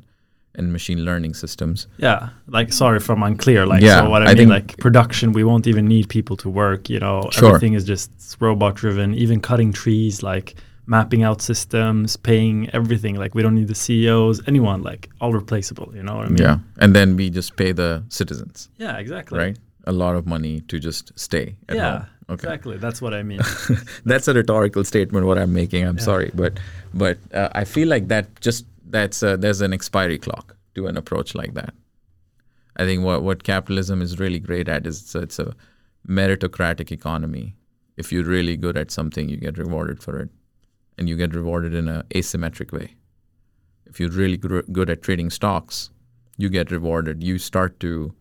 and 0.58 0.72
machine 0.72 1.04
learning 1.04 1.34
systems. 1.34 1.86
Yeah, 1.98 2.30
like 2.48 2.72
sorry 2.72 2.96
if 2.96 3.08
I'm 3.10 3.22
unclear. 3.22 3.66
Like, 3.66 3.82
Yeah, 3.82 4.00
so 4.02 4.10
what 4.10 4.22
I, 4.22 4.24
I 4.24 4.28
mean, 4.28 4.36
think- 4.36 4.50
like 4.50 4.76
production, 4.78 5.32
we 5.32 5.44
won't 5.44 5.66
even 5.66 5.86
need 5.86 6.08
people 6.08 6.36
to 6.38 6.48
work. 6.48 6.88
You 6.90 7.00
know, 7.00 7.28
Sure. 7.30 7.48
everything 7.48 7.74
is 7.74 7.84
just 7.84 8.10
robot 8.40 8.74
driven. 8.76 9.14
Even 9.14 9.40
cutting 9.40 9.72
trees, 9.72 10.22
like 10.22 10.54
mapping 10.86 11.22
out 11.24 11.42
systems, 11.42 12.16
paying 12.16 12.70
everything. 12.72 13.14
Like 13.16 13.34
we 13.34 13.42
don't 13.42 13.54
need 13.54 13.68
the 13.68 13.74
CEOs, 13.74 14.40
anyone. 14.48 14.82
Like 14.82 15.08
all 15.20 15.32
replaceable. 15.32 15.92
You 15.94 16.02
know 16.02 16.16
what 16.16 16.26
I 16.26 16.28
mean? 16.30 16.38
Yeah, 16.42 16.58
and 16.78 16.94
then 16.94 17.16
we 17.16 17.30
just 17.30 17.56
pay 17.56 17.72
the 17.72 18.02
citizens, 18.08 18.68
Yeah, 18.78 18.96
exactly. 18.98 19.38
right? 19.38 19.58
A 19.88 19.92
lot 19.92 20.16
of 20.16 20.26
money 20.26 20.60
to 20.68 20.78
just 20.80 21.12
stay 21.18 21.54
at 21.68 21.76
yeah, 21.76 21.90
home. 21.98 22.06
Okay. 22.30 22.46
exactly. 22.48 22.76
That's 22.78 23.00
what 23.00 23.14
I 23.14 23.22
mean. 23.22 23.40
that's 24.04 24.26
a 24.28 24.34
rhetorical 24.34 24.82
statement 24.84 25.26
what 25.26 25.38
i'm 25.38 25.52
making 25.52 25.84
i'm 25.86 25.96
Yeah. 25.98 26.02
sorry 26.10 26.30
but 26.34 26.52
but 26.92 27.18
uh, 27.32 27.48
i 27.60 27.64
feel 27.64 27.86
like 27.88 28.08
that 28.08 28.26
just 28.40 28.66
that's 28.88 29.22
uh, 29.22 29.36
there's 29.36 29.60
an 29.60 29.72
expiry 29.72 30.18
clock 30.18 30.56
to 30.74 30.86
an 30.86 30.96
approach 30.96 31.34
like 31.34 31.54
that. 31.54 31.74
I 32.76 32.84
think 32.84 33.04
what 33.04 33.22
what 33.22 33.44
capitalism 33.44 34.02
is 34.02 34.18
really 34.18 34.38
great 34.38 34.68
at 34.68 34.86
is 34.86 35.02
it's 35.02 35.14
a, 35.14 35.18
it's 35.20 35.38
a 35.38 35.54
meritocratic 36.08 36.92
economy. 36.92 37.56
If 37.96 38.12
you're 38.12 38.24
really 38.24 38.56
good 38.56 38.76
at 38.76 38.90
something 38.90 39.28
you 39.28 39.38
get 39.38 39.58
rewarded 39.58 40.02
for 40.02 40.18
it. 40.20 40.30
And 40.98 41.10
you 41.10 41.16
get 41.16 41.34
rewarded 41.34 41.74
in 41.74 41.88
an 41.88 42.04
asymmetric 42.14 42.72
way. 42.72 42.94
If 43.84 44.00
you're 44.00 44.08
really 44.10 44.38
gr- 44.38 44.60
good 44.72 44.88
at 44.88 45.02
trading 45.02 45.28
stocks 45.28 45.90
you 46.36 46.48
get 46.48 46.70
rewarded. 46.70 47.22
You 47.22 47.38
start 47.38 47.80
to 47.80 48.14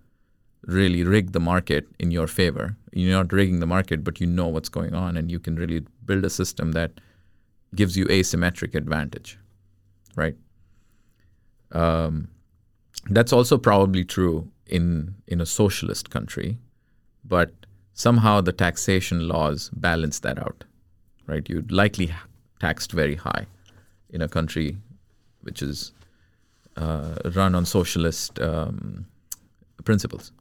really 0.65 1.03
rig 1.03 1.31
the 1.31 1.39
market 1.39 1.87
in 1.99 2.11
your 2.11 2.27
favor. 2.27 2.75
You're 2.91 3.17
not 3.17 3.31
rigging 3.31 3.59
the 3.59 3.67
market, 3.67 4.03
but 4.03 4.19
you 4.19 4.27
know 4.27 4.47
what's 4.47 4.69
going 4.69 4.93
on, 4.93 5.17
and 5.17 5.29
you 5.29 5.39
can 5.39 5.55
really 5.55 5.85
build 6.05 6.23
a 6.25 6.29
system 6.29 6.71
that 6.71 7.01
gives 7.75 7.97
you 7.97 8.05
asymmetric 8.05 8.73
advantage, 8.73 9.37
right? 10.15 10.35
Um, 11.71 12.29
that's 13.09 13.33
also 13.33 13.57
probably 13.57 14.03
true 14.03 14.49
in 14.65 15.15
in 15.27 15.41
a 15.41 15.45
socialist 15.45 16.09
country, 16.09 16.57
but 17.23 17.51
somehow 17.93 18.41
the 18.41 18.51
taxation 18.51 19.27
laws 19.27 19.69
balance 19.73 20.19
that 20.19 20.39
out, 20.39 20.63
right? 21.27 21.47
You'd 21.49 21.71
likely 21.71 22.13
taxed 22.59 22.91
very 22.91 23.15
high 23.15 23.47
in 24.09 24.21
a 24.21 24.27
country 24.27 24.77
which 25.41 25.61
is 25.61 25.93
uh, 26.75 27.15
run 27.35 27.55
on 27.55 27.65
socialist 27.65 28.39
um, 28.39 29.05
principles. 29.83 30.31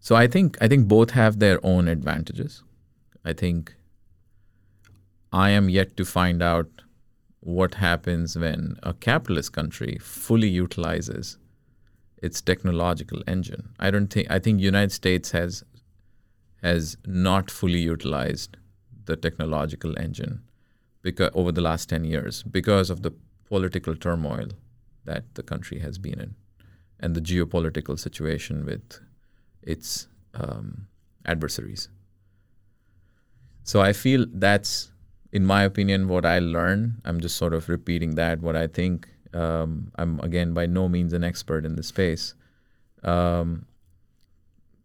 So 0.00 0.14
I 0.14 0.26
think 0.26 0.56
I 0.60 0.68
think 0.68 0.88
both 0.88 1.10
have 1.10 1.38
their 1.38 1.58
own 1.64 1.88
advantages. 1.88 2.62
I 3.24 3.32
think 3.32 3.74
I 5.32 5.50
am 5.50 5.68
yet 5.68 5.96
to 5.96 6.04
find 6.04 6.42
out 6.42 6.68
what 7.40 7.74
happens 7.74 8.36
when 8.36 8.76
a 8.82 8.92
capitalist 8.92 9.52
country 9.52 9.98
fully 10.00 10.48
utilizes 10.48 11.38
its 12.20 12.40
technological 12.40 13.22
engine. 13.26 13.70
I 13.78 13.90
don't 13.90 14.08
think 14.08 14.30
I 14.30 14.38
think 14.38 14.60
United 14.60 14.92
States 14.92 15.30
has 15.30 15.64
has 16.62 16.96
not 17.06 17.50
fully 17.50 17.78
utilized 17.78 18.56
the 19.04 19.16
technological 19.16 19.96
engine 19.98 20.42
because 21.02 21.30
over 21.34 21.52
the 21.52 21.60
last 21.60 21.88
10 21.88 22.04
years 22.04 22.42
because 22.42 22.90
of 22.90 23.02
the 23.02 23.12
political 23.46 23.94
turmoil 23.94 24.48
that 25.04 25.34
the 25.34 25.42
country 25.42 25.78
has 25.78 25.98
been 25.98 26.20
in 26.20 26.34
and 27.00 27.14
the 27.14 27.20
geopolitical 27.20 27.98
situation 27.98 28.64
with 28.64 29.00
its 29.62 30.08
um, 30.34 30.88
adversaries. 31.24 31.88
So 33.62 33.80
I 33.80 33.92
feel 33.92 34.26
that's, 34.32 34.90
in 35.32 35.44
my 35.44 35.62
opinion, 35.62 36.08
what 36.08 36.24
I 36.24 36.38
learn. 36.38 37.00
I'm 37.04 37.20
just 37.20 37.36
sort 37.36 37.54
of 37.54 37.68
repeating 37.68 38.14
that. 38.14 38.40
What 38.40 38.56
I 38.56 38.66
think. 38.66 39.08
Um, 39.34 39.92
I'm 39.96 40.18
again 40.20 40.54
by 40.54 40.64
no 40.66 40.88
means 40.88 41.12
an 41.12 41.22
expert 41.22 41.66
in 41.66 41.76
the 41.76 41.82
space. 41.82 42.34
Um, 43.02 43.66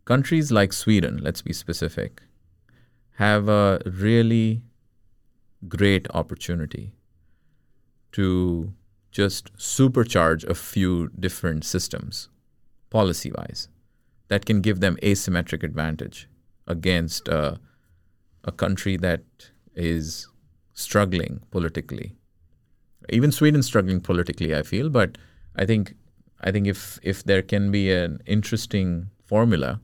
countries 0.06 0.52
like 0.52 0.74
Sweden, 0.74 1.20
let's 1.24 1.42
be 1.42 1.54
specific, 1.54 2.22
have 3.14 3.48
a 3.48 3.82
really 3.86 4.64
great 5.68 6.08
opportunity 6.14 6.92
to 8.12 8.74
just 9.12 9.56
supercharge 9.56 10.44
a 10.50 10.56
few 10.56 11.10
different 11.20 11.64
systems 11.64 12.30
policy 12.90 13.32
wise 13.32 13.70
that 14.28 14.46
can 14.46 14.62
give 14.62 14.80
them 14.80 14.98
asymmetric 15.02 15.64
advantage 15.64 16.28
against 16.68 17.30
uh, 17.30 17.56
a 18.44 18.52
country 18.52 18.98
that 18.98 19.24
is 19.76 20.28
struggling 20.74 21.42
politically. 21.52 22.16
Even 23.10 23.32
Sweden's 23.32 23.66
struggling 23.66 24.00
politically, 24.00 24.56
I 24.56 24.64
feel, 24.64 24.90
but 24.90 25.18
I 25.56 25.66
think 25.66 25.96
I 26.42 26.52
think 26.52 26.68
if 26.68 27.00
if 27.04 27.24
there 27.24 27.42
can 27.42 27.72
be 27.72 27.92
an 27.92 28.20
interesting 28.26 29.10
formula 29.24 29.80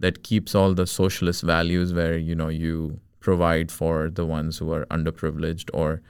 that 0.00 0.22
keeps 0.22 0.54
all 0.54 0.74
the 0.74 0.86
socialist 0.86 1.42
values 1.42 1.92
where 1.92 2.18
you 2.18 2.34
know 2.34 2.48
you 2.48 3.00
provide 3.20 3.72
for 3.72 4.10
the 4.10 4.26
ones 4.26 4.58
who 4.58 4.72
are 4.72 4.84
underprivileged 4.86 5.70
or 5.72 6.02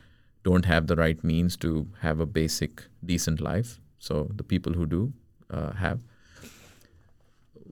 don't 0.43 0.65
have 0.65 0.89
the 0.89 0.97
right 0.97 1.23
means 1.23 1.57
to 1.57 1.87
have 2.01 2.19
a 2.21 2.27
basic 2.27 2.83
decent 3.05 3.41
life 3.41 3.81
so 3.99 4.29
the 4.35 4.43
people 4.43 4.73
who 4.73 4.87
do 4.87 5.13
uh, 5.51 5.73
have 5.73 6.01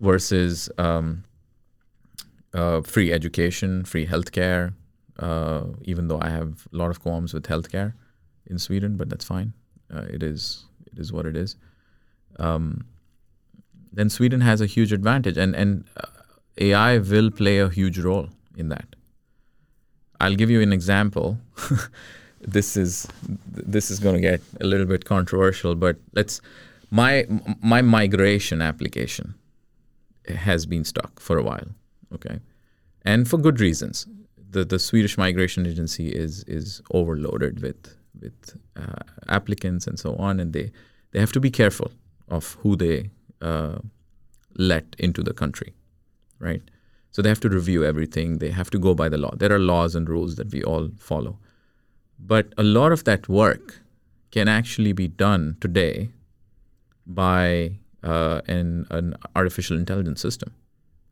versus 0.01 0.69
um, 0.79 1.25
uh, 2.53 2.83
free 2.83 3.13
education, 3.13 3.85
free 3.85 4.07
healthcare. 4.07 4.75
Uh, 5.19 5.65
even 5.83 6.09
though 6.09 6.21
I 6.21 6.31
have 6.31 6.67
a 6.73 6.77
lot 6.77 6.91
of 6.91 7.01
qualms 7.01 7.35
with 7.35 7.45
healthcare 7.45 7.93
in 8.47 8.59
Sweden, 8.59 8.97
but 8.97 9.09
that's 9.09 9.25
fine. 9.25 9.53
Uh, 9.93 10.07
it 10.11 10.23
is 10.23 10.65
it 10.91 10.99
is 10.99 11.13
what 11.13 11.27
it 11.27 11.37
is. 11.37 11.57
Um, 12.39 12.87
then 13.93 14.09
Sweden 14.09 14.41
has 14.41 14.61
a 14.61 14.67
huge 14.67 14.93
advantage, 14.93 15.37
and 15.37 15.55
and 15.55 15.85
uh, 15.97 16.07
AI 16.59 16.99
will 16.99 17.31
play 17.31 17.59
a 17.59 17.69
huge 17.69 17.99
role 17.99 18.29
in 18.57 18.69
that. 18.71 18.97
I'll 20.21 20.35
give 20.35 20.51
you 20.51 20.61
an 20.63 20.73
example. 20.73 21.39
this 22.41 22.77
is 22.77 23.09
this 23.47 23.91
is 23.91 23.99
going 23.99 24.15
to 24.15 24.21
get 24.21 24.41
a 24.61 24.67
little 24.67 24.87
bit 24.87 25.05
controversial, 25.05 25.75
but 25.75 25.97
let's 26.15 26.41
my 26.91 27.27
my 27.61 27.83
migration 27.83 28.63
application 28.63 29.35
has 30.27 30.67
been 30.67 30.85
stuck 30.85 31.21
for 31.21 31.39
a 31.39 31.43
while. 31.43 31.69
Okay, 32.15 32.41
and 33.05 33.29
for 33.29 33.39
good 33.39 33.61
reasons. 33.61 34.07
The 34.53 34.65
the 34.65 34.79
Swedish 34.79 35.17
migration 35.19 35.67
agency 35.67 36.09
is 36.25 36.45
is 36.45 36.83
overloaded 36.91 37.63
with 37.63 37.97
with 38.21 38.39
uh, 38.77 39.03
applicants 39.29 39.87
and 39.87 39.99
so 39.99 40.15
on, 40.17 40.41
and 40.41 40.53
they 40.53 40.71
they 41.13 41.21
have 41.21 41.33
to 41.33 41.41
be 41.41 41.51
careful 41.51 41.91
of 42.29 42.57
who 42.63 42.77
they 42.77 43.11
uh, 43.41 43.79
let 44.57 44.97
into 44.99 45.23
the 45.23 45.35
country, 45.35 45.75
right? 46.39 46.63
So 47.11 47.23
they 47.23 47.29
have 47.29 47.41
to 47.41 47.49
review 47.49 47.85
everything. 47.85 48.39
They 48.39 48.51
have 48.51 48.71
to 48.71 48.79
go 48.79 48.95
by 48.95 49.09
the 49.09 49.19
law. 49.19 49.35
There 49.37 49.53
are 49.53 49.59
laws 49.59 49.95
and 49.95 50.09
rules 50.09 50.37
that 50.37 50.51
we 50.53 50.63
all 50.63 50.91
follow, 50.99 51.39
but 52.19 52.53
a 52.57 52.63
lot 52.63 52.93
of 52.93 53.05
that 53.05 53.29
work 53.29 53.81
can 54.31 54.49
actually 54.49 54.93
be 54.93 55.09
done 55.09 55.57
today 55.61 56.09
by 57.07 57.73
uh, 58.03 58.41
an, 58.47 58.87
an 58.91 59.15
artificial 59.37 59.77
intelligence 59.77 60.21
system. 60.21 60.55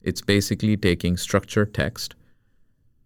It's 0.03 0.23
basically 0.23 0.77
taking 0.77 1.17
structured 1.17 1.75
text 1.75 2.15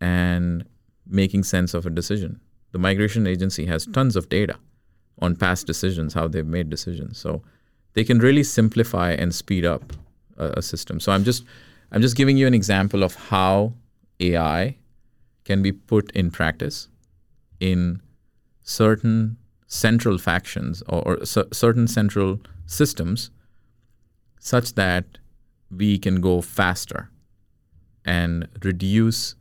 and 0.04 0.66
making 1.06 1.42
sense 1.42 1.72
of 1.72 1.86
a 1.86 1.90
decision. 1.90 2.38
The 2.72 2.78
migration 2.78 3.26
agency 3.26 3.64
has 3.66 3.86
tons 3.86 4.16
of 4.16 4.28
data 4.28 4.56
on 5.18 5.34
past 5.34 5.66
decisions, 5.66 6.12
how 6.12 6.28
they've 6.28 6.46
made 6.46 6.68
decisions. 6.68 7.16
So 7.18 7.42
they 7.94 8.04
can 8.04 8.18
really 8.18 8.42
simplify 8.42 9.12
and 9.12 9.34
speed 9.34 9.64
up 9.64 9.94
a, 10.36 10.46
a 10.58 10.62
system. 10.62 11.00
So 11.00 11.12
I'm 11.12 11.24
just 11.24 11.44
I'm 11.92 12.02
just 12.02 12.16
giving 12.16 12.36
you 12.36 12.46
an 12.46 12.54
example 12.54 13.02
of 13.02 13.14
how 13.14 13.72
AI 14.20 14.76
can 15.44 15.62
be 15.62 15.72
put 15.72 16.10
in 16.12 16.30
practice 16.30 16.88
in 17.60 18.02
certain 18.62 19.36
central 19.66 20.18
factions 20.18 20.82
or, 20.88 21.00
or 21.08 21.24
cer- 21.24 21.48
certain 21.52 21.86
central 21.86 22.40
systems 22.66 23.30
such 24.38 24.74
that 24.74 25.04
we 25.70 25.98
can 25.98 26.20
go 26.20 26.42
faster 26.42 27.10
and 28.04 28.48
reduce 28.62 29.34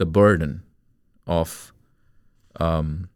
the 0.00 0.06
burden 0.06 0.62
of 1.26 1.72
um, 2.58 3.08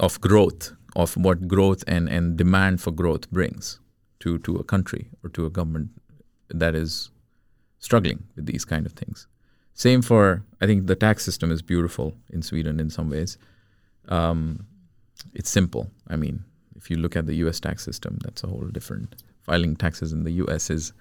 of 0.00 0.20
growth, 0.20 0.72
of 0.96 1.14
what 1.16 1.46
growth 1.46 1.84
and, 1.86 2.08
and 2.08 2.36
demand 2.36 2.80
for 2.80 2.90
growth 2.90 3.30
brings 3.30 3.78
to, 4.20 4.38
to 4.38 4.56
a 4.56 4.64
country 4.64 5.10
or 5.22 5.28
to 5.30 5.44
a 5.44 5.50
government 5.50 5.90
that 6.48 6.74
is 6.74 7.10
struggling 7.78 8.24
with 8.34 8.46
these 8.46 8.64
kind 8.64 8.86
of 8.86 8.92
things. 8.92 9.26
Same 9.74 10.00
for, 10.02 10.42
I 10.60 10.66
think 10.66 10.86
the 10.86 10.96
tax 10.96 11.24
system 11.24 11.52
is 11.52 11.62
beautiful 11.62 12.14
in 12.30 12.42
Sweden 12.42 12.80
in 12.80 12.88
some 12.90 13.10
ways. 13.10 13.38
Um, 14.08 14.66
it's 15.34 15.50
simple. 15.50 15.90
I 16.08 16.16
mean, 16.16 16.44
if 16.76 16.90
you 16.90 16.96
look 16.96 17.14
at 17.14 17.26
the 17.26 17.34
US 17.44 17.60
tax 17.60 17.84
system, 17.84 18.18
that's 18.24 18.42
a 18.42 18.46
whole 18.46 18.68
different, 18.68 19.22
filing 19.42 19.76
taxes 19.76 20.12
in 20.12 20.24
the 20.24 20.32
US 20.44 20.70
is, 20.70 20.92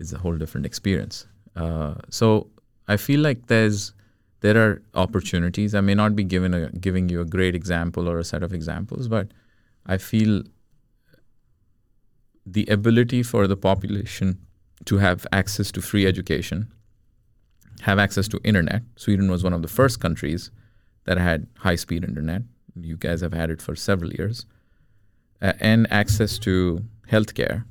is 0.00 0.12
a 0.12 0.18
whole 0.18 0.36
different 0.36 0.66
experience. 0.66 1.26
Uh, 1.54 1.94
so 2.10 2.48
I 2.88 2.96
feel 2.96 3.20
like 3.20 3.46
there's 3.46 3.92
there 4.40 4.56
are 4.56 4.82
opportunities. 4.94 5.74
I 5.74 5.80
may 5.80 5.94
not 5.94 6.14
be 6.14 6.24
given 6.24 6.54
a, 6.54 6.70
giving 6.70 7.08
you 7.08 7.20
a 7.20 7.24
great 7.24 7.54
example 7.54 8.08
or 8.08 8.18
a 8.18 8.24
set 8.24 8.42
of 8.42 8.52
examples, 8.52 9.08
but 9.08 9.28
I 9.86 9.96
feel 9.96 10.42
the 12.44 12.66
ability 12.66 13.22
for 13.22 13.46
the 13.46 13.56
population 13.56 14.38
to 14.84 14.98
have 14.98 15.26
access 15.32 15.72
to 15.72 15.80
free 15.80 16.06
education, 16.06 16.72
have 17.82 17.98
access 17.98 18.28
to 18.28 18.40
internet. 18.44 18.82
Sweden 18.96 19.30
was 19.30 19.42
one 19.42 19.52
of 19.52 19.62
the 19.62 19.68
first 19.68 20.00
countries 20.00 20.50
that 21.04 21.18
had 21.18 21.46
high-speed 21.58 22.04
internet. 22.04 22.42
You 22.78 22.96
guys 22.96 23.20
have 23.22 23.32
had 23.32 23.50
it 23.50 23.62
for 23.62 23.74
several 23.74 24.12
years, 24.12 24.44
uh, 25.40 25.54
and 25.60 25.90
access 25.90 26.38
to 26.40 26.84
healthcare, 27.10 27.64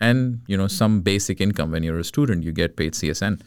and 0.00 0.42
you 0.46 0.56
know 0.56 0.68
some 0.68 1.00
basic 1.00 1.40
income. 1.40 1.72
When 1.72 1.82
you're 1.82 1.98
a 1.98 2.04
student, 2.04 2.44
you 2.44 2.52
get 2.52 2.76
paid 2.76 2.92
CSN 2.92 3.40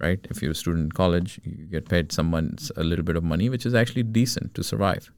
right? 0.00 0.26
If 0.30 0.42
you're 0.42 0.52
a 0.52 0.54
student 0.54 0.84
in 0.84 0.92
college, 0.92 1.40
you 1.44 1.66
get 1.66 1.88
paid 1.88 2.12
someone's 2.12 2.72
a 2.76 2.84
little 2.84 3.04
bit 3.04 3.16
of 3.16 3.24
money, 3.24 3.48
which 3.48 3.66
is 3.66 3.74
actually 3.74 4.02
decent 4.02 4.54
to 4.54 4.62
survive. 4.62 5.10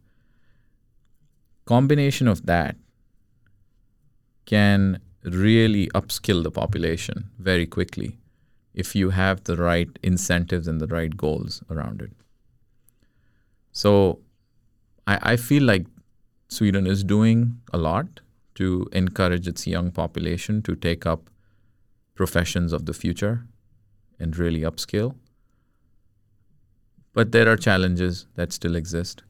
Combination 1.64 2.28
of 2.28 2.46
that 2.46 2.76
can 4.46 5.00
really 5.24 5.88
upskill 5.94 6.42
the 6.42 6.50
population 6.50 7.30
very 7.38 7.66
quickly 7.66 8.18
if 8.74 8.96
you 8.96 9.10
have 9.10 9.44
the 9.44 9.56
right 9.56 9.98
incentives 10.02 10.66
and 10.66 10.80
the 10.80 10.86
right 10.86 11.16
goals 11.16 11.62
around 11.70 12.02
it. 12.02 12.10
So 13.70 14.20
I, 15.06 15.18
I 15.22 15.36
feel 15.36 15.62
like 15.62 15.86
Sweden 16.48 16.86
is 16.86 17.04
doing 17.04 17.60
a 17.72 17.78
lot 17.78 18.20
to 18.56 18.88
encourage 18.92 19.46
its 19.46 19.66
young 19.66 19.90
population 19.90 20.62
to 20.62 20.74
take 20.74 21.06
up 21.06 21.30
professions 22.14 22.72
of 22.72 22.86
the 22.86 22.92
future 22.92 23.46
and 24.23 24.39
really 24.39 24.61
upskill. 24.61 25.15
But 27.12 27.32
there 27.32 27.49
are 27.49 27.57
challenges 27.57 28.27
that 28.36 28.53
still 28.53 28.77
exist. 28.77 29.23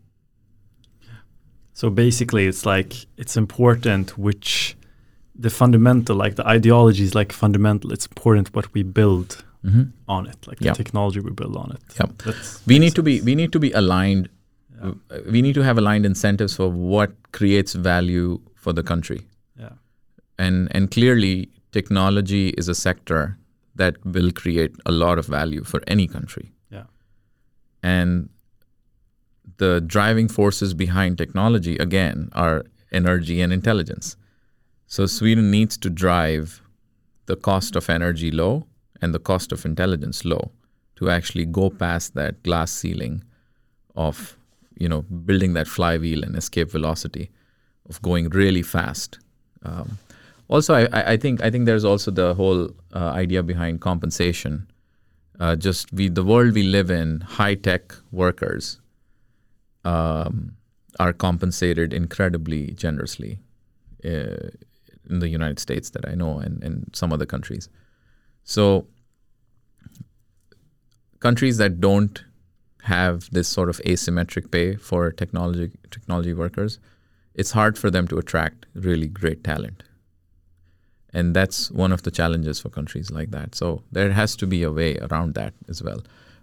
So 1.73 1.91
basically, 1.91 2.47
it's 2.47 2.65
like 2.67 2.95
it's 3.17 3.37
important 3.37 4.17
which 4.19 4.77
the 5.35 5.51
fundamental, 5.51 6.15
like 6.15 6.37
the 6.37 6.47
ideology 6.47 7.03
is 7.03 7.15
like 7.15 7.33
fundamental. 7.33 7.93
It's 7.93 8.07
important 8.07 8.55
what 8.55 8.73
we 8.75 8.83
build 8.83 9.43
mm-hmm. 9.65 9.85
on 10.07 10.27
it, 10.27 10.47
like 10.47 10.59
the 10.59 10.73
technology 10.73 11.21
we 11.21 11.33
build 11.33 11.57
on 11.57 11.73
it. 11.73 11.83
Yep. 11.99 12.37
we 12.67 12.79
need 12.79 12.95
to 12.95 13.03
be 13.03 13.21
we 13.23 13.35
need 13.35 13.53
to 13.53 13.59
be 13.59 13.73
aligned. 13.73 14.29
Yeah. 14.81 14.93
We 15.31 15.43
need 15.43 15.55
to 15.55 15.63
have 15.63 15.79
aligned 15.79 16.07
incentives 16.07 16.55
for 16.55 16.69
what 16.69 17.11
creates 17.33 17.73
value 17.73 18.41
for 18.55 18.73
the 18.73 18.83
country. 18.83 19.27
Yeah. 19.59 19.71
And 20.39 20.69
and 20.75 20.91
clearly, 20.91 21.49
technology 21.73 22.51
is 22.51 22.69
a 22.69 22.75
sector 22.75 23.39
that 23.75 24.05
will 24.05 24.31
create 24.31 24.75
a 24.87 24.93
lot 24.93 25.19
of 25.19 25.27
value 25.27 25.65
for 25.65 25.83
any 25.87 26.07
country. 26.07 26.53
Yeah. 26.71 26.85
And 27.83 28.29
the 29.57 29.81
driving 29.81 30.29
forces 30.29 30.75
behind 30.75 31.19
technology, 31.19 31.77
again, 31.79 32.29
are 32.33 32.65
energy 32.93 33.41
and 33.41 33.53
intelligence. 33.53 34.17
So 34.87 35.07
Sweden 35.07 35.51
needs 35.51 35.77
to 35.79 35.91
drive 35.91 36.63
the 37.27 37.37
cost 37.37 37.77
of 37.77 37.89
energy 37.89 38.31
low 38.31 38.67
and 39.01 39.15
the 39.15 39.19
cost 39.19 39.53
of 39.53 39.65
intelligence 39.65 40.25
low 40.25 40.53
to 40.97 41.11
actually 41.11 41.47
go 41.47 41.71
past 41.71 42.15
that 42.15 42.43
glass 42.43 42.71
ceiling 42.71 43.25
of 43.97 44.37
you 44.79 44.89
know 44.89 45.03
building 45.03 45.53
that 45.55 45.69
flywheel 45.69 46.23
and 46.23 46.37
escape 46.37 46.71
velocity 46.71 47.31
of 47.89 48.01
going 48.03 48.29
really 48.31 48.63
fast 48.63 49.19
um, 49.65 49.99
also 50.53 50.75
I, 50.75 51.13
I 51.13 51.17
think 51.17 51.43
I 51.43 51.51
think 51.51 51.65
there's 51.65 51.85
also 51.85 52.11
the 52.11 52.35
whole 52.35 52.71
uh, 52.95 53.11
idea 53.23 53.43
behind 53.43 53.81
compensation. 53.81 54.71
Uh, 55.41 55.57
just 55.57 55.93
we 55.93 56.09
the 56.09 56.23
world 56.23 56.55
we 56.55 56.63
live 56.63 56.91
in, 56.91 57.23
high 57.23 57.55
tech 57.55 57.95
workers 58.11 58.81
um, 59.85 60.57
are 61.01 61.13
compensated 61.13 61.95
incredibly 61.95 62.73
generously 62.73 63.39
uh, 64.05 64.51
in 65.09 65.21
the 65.21 65.29
United 65.29 65.59
States 65.59 65.91
that 65.91 66.07
I 66.07 66.15
know 66.15 66.39
and, 66.39 66.63
and 66.63 66.91
some 66.93 67.13
other 67.13 67.27
countries. 67.27 67.71
So 68.45 68.87
countries 71.21 71.57
that 71.57 71.81
don't 71.81 72.23
have 72.83 73.31
this 73.31 73.49
sort 73.49 73.71
of 73.71 73.81
asymmetric 73.87 74.51
pay 74.51 74.77
for 74.77 75.13
technology 75.13 75.71
technology 75.91 76.35
workers, 76.35 76.79
it's 77.35 77.53
hard 77.53 77.79
for 77.79 77.91
them 77.91 78.07
to 78.09 78.19
attract 78.19 78.67
really 78.75 79.09
great 79.09 79.43
talent 79.43 79.83
and 81.13 81.37
that's 81.37 81.71
one 81.71 81.93
of 81.93 82.03
the 82.03 82.11
challenges 82.11 82.61
for 82.61 82.71
countries 82.71 83.11
like 83.11 83.31
that. 83.33 83.55
So 83.55 83.83
there 83.93 84.13
has 84.13 84.35
to 84.37 84.47
be 84.47 84.63
a 84.63 84.73
way 84.73 84.99
around 84.99 85.35
that 85.35 85.55
as 85.69 85.83
well 85.83 86.03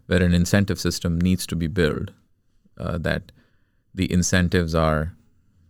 where 0.10 0.24
an 0.24 0.34
incentive 0.34 0.80
system 0.80 1.22
needs 1.22 1.46
to 1.46 1.56
be 1.56 1.68
built 1.68 2.10
uh, 2.80 2.98
that 2.98 3.32
the 3.94 4.12
incentives 4.12 4.74
are 4.74 5.14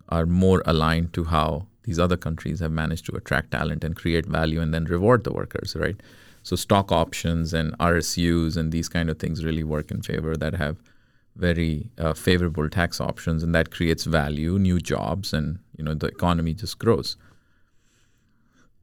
are 0.07 0.25
more 0.25 0.63
aligned 0.65 1.13
to 1.13 1.25
how 1.25 1.67
these 1.83 1.99
other 1.99 2.17
countries 2.17 2.61
have 2.61 2.71
managed 2.71 3.05
to 3.05 3.15
attract 3.15 3.51
talent 3.51 3.83
and 3.83 3.95
create 3.95 4.25
value 4.25 4.61
and 4.61 4.73
then 4.73 4.85
reward 4.85 5.23
the 5.25 5.33
workers 5.33 5.75
right? 5.75 5.97
So 6.43 6.55
stock 6.55 6.91
options 6.91 7.53
and 7.53 7.77
rsus 7.79 8.55
and 8.55 8.71
these 8.71 8.87
kind 8.87 9.09
of 9.09 9.19
things 9.19 9.43
really 9.43 9.63
work 9.63 9.91
in 9.91 10.01
favor 10.01 10.37
that 10.37 10.55
have 10.55 10.77
very 11.35 11.89
uh, 11.97 12.13
favorable 12.13 12.69
tax 12.69 13.01
options 13.01 13.43
and 13.43 13.53
that 13.53 13.71
creates 13.71 14.05
value 14.05 14.57
new 14.57 14.79
jobs 14.79 15.33
and 15.33 15.59
you 15.77 15.83
know 15.83 15.93
the 15.93 16.07
economy 16.07 16.53
just 16.53 16.79
grows 16.79 17.17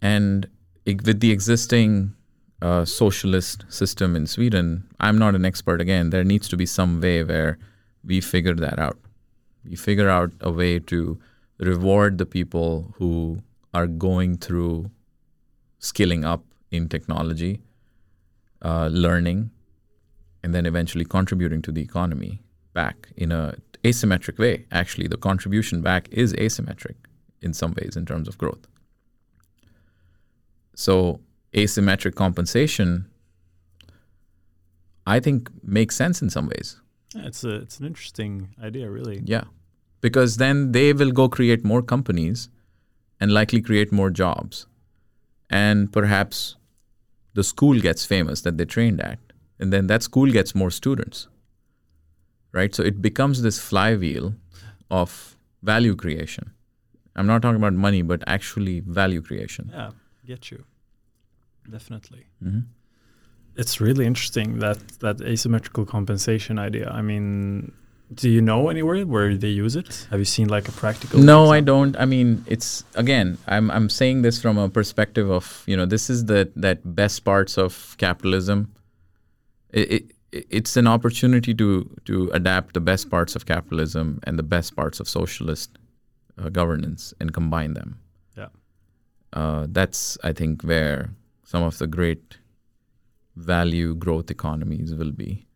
and 0.07 0.47
with 0.87 1.21
the 1.21 1.33
existing 1.33 2.15
uh, 2.63 2.85
socialist 2.85 3.65
system 3.69 4.15
in 4.15 4.27
Sweden, 4.27 4.87
I'm 5.01 5.19
not 5.19 5.35
an 5.35 5.45
expert 5.45 5.81
again. 5.81 6.11
There 6.11 6.23
needs 6.33 6.49
to 6.51 6.57
be 6.57 6.67
some 6.67 7.01
way 7.01 7.25
where 7.25 7.59
we 8.05 8.21
figure 8.21 8.55
that 8.55 8.79
out. 8.79 8.99
We 9.65 9.75
figure 9.75 10.09
out 10.09 10.31
a 10.41 10.53
way 10.53 10.79
to 10.93 11.19
reward 11.59 12.19
the 12.19 12.27
people 12.27 12.95
who 12.99 13.43
are 13.75 13.89
going 13.89 14.37
through 14.37 14.91
skilling 15.81 16.25
up 16.25 16.45
in 16.71 16.89
technology, 16.89 17.63
uh, 18.63 18.89
learning, 18.93 19.51
and 20.45 20.55
then 20.55 20.67
eventually 20.67 21.05
contributing 21.05 21.63
to 21.63 21.73
the 21.73 21.83
economy 21.83 22.43
back 22.75 23.09
in 23.17 23.33
a 23.33 23.57
asymmetric 23.83 24.39
way. 24.39 24.67
Actually, 24.71 25.09
the 25.09 25.23
contribution 25.29 25.83
back 25.83 26.09
is 26.13 26.33
asymmetric 26.35 26.97
in 27.43 27.53
some 27.53 27.75
ways 27.81 27.97
in 27.97 28.07
terms 28.07 28.29
of 28.29 28.39
growth. 28.39 28.67
So 30.77 31.21
asymmetric 31.55 32.15
compensation, 32.15 33.07
I 35.07 35.21
think, 35.21 35.51
makes 35.65 35.97
sense 35.97 36.21
in 36.21 36.29
some 36.29 36.49
ways. 36.49 36.81
Yeah, 37.15 37.27
it's 37.27 37.45
a 37.45 37.55
it's 37.57 37.81
an 37.81 37.87
interesting 37.87 38.55
idea, 38.63 38.91
really. 38.91 39.23
Yeah, 39.25 39.45
because 40.03 40.37
then 40.37 40.73
they 40.73 40.93
will 40.93 41.13
go 41.13 41.29
create 41.31 41.65
more 41.65 41.83
companies, 41.83 42.51
and 43.19 43.33
likely 43.33 43.63
create 43.63 43.91
more 43.91 44.11
jobs, 44.11 44.67
and 45.49 45.91
perhaps 45.91 46.57
the 47.33 47.43
school 47.43 47.81
gets 47.81 48.05
famous 48.05 48.43
that 48.43 48.59
they 48.59 48.67
trained 48.67 49.01
at, 49.01 49.19
and 49.59 49.73
then 49.73 49.87
that 49.87 50.03
school 50.03 50.31
gets 50.31 50.55
more 50.55 50.71
students. 50.71 51.27
Right, 52.53 52.75
so 52.75 52.83
it 52.83 53.01
becomes 53.01 53.43
this 53.43 53.59
flywheel 53.59 54.35
of 54.91 55.37
value 55.63 55.97
creation. 55.97 56.53
I'm 57.15 57.27
not 57.27 57.41
talking 57.43 57.57
about 57.57 57.73
money, 57.73 58.03
but 58.03 58.23
actually 58.27 58.81
value 58.81 59.23
creation. 59.23 59.71
Yeah 59.73 59.91
get 60.27 60.51
you. 60.51 60.65
Definitely. 61.71 62.27
Mm-hmm. 62.43 62.61
It's 63.57 63.81
really 63.81 64.05
interesting 64.05 64.59
that 64.59 64.79
that 65.01 65.21
asymmetrical 65.23 65.87
compensation 65.87 66.59
idea. 66.59 66.91
I 66.91 67.03
mean, 67.03 67.73
do 68.15 68.29
you 68.29 68.41
know 68.41 68.69
anywhere 68.69 69.05
where 69.07 69.37
they 69.37 69.49
use 69.49 69.75
it? 69.77 70.07
Have 70.11 70.19
you 70.19 70.25
seen 70.25 70.49
like 70.49 70.69
a 70.69 70.73
practical? 70.73 71.19
No, 71.19 71.45
example? 71.45 71.53
I 71.53 71.61
don't. 71.61 71.97
I 71.99 72.05
mean, 72.05 72.45
it's 72.47 72.85
again, 72.95 73.39
I'm 73.49 73.71
I'm 73.71 73.89
saying 73.89 74.23
this 74.23 74.41
from 74.41 74.59
a 74.59 74.69
perspective 74.69 75.31
of 75.31 75.65
you 75.67 75.77
know 75.77 75.87
this 75.87 76.11
is 76.11 76.27
the 76.27 76.51
that 76.57 76.95
best 76.95 77.25
parts 77.25 77.57
of 77.59 77.97
capitalism. 77.99 78.73
It, 79.71 79.93
it 79.93 80.05
it's 80.33 80.77
an 80.77 80.87
opportunity 80.87 81.55
to 81.55 81.89
to 82.05 82.31
adapt 82.33 82.75
the 82.75 82.81
best 82.81 83.11
parts 83.11 83.35
of 83.37 83.47
capitalism 83.47 84.21
and 84.25 84.39
the 84.39 84.43
best 84.43 84.77
parts 84.77 85.01
of 85.01 85.09
socialist 85.09 85.79
uh, 86.39 86.49
governance 86.51 87.15
and 87.21 87.33
combine 87.33 87.75
them. 87.75 87.99
Uh, 89.37 89.67
that's 89.69 90.17
I 90.25 90.33
think 90.33 90.63
where 90.63 91.11
some 91.45 91.63
of 91.63 91.77
the 91.77 91.87
great 91.87 92.39
value 93.37 93.95
growth 93.95 94.31
economies 94.31 94.95
will 94.95 95.13
be. 95.13 95.47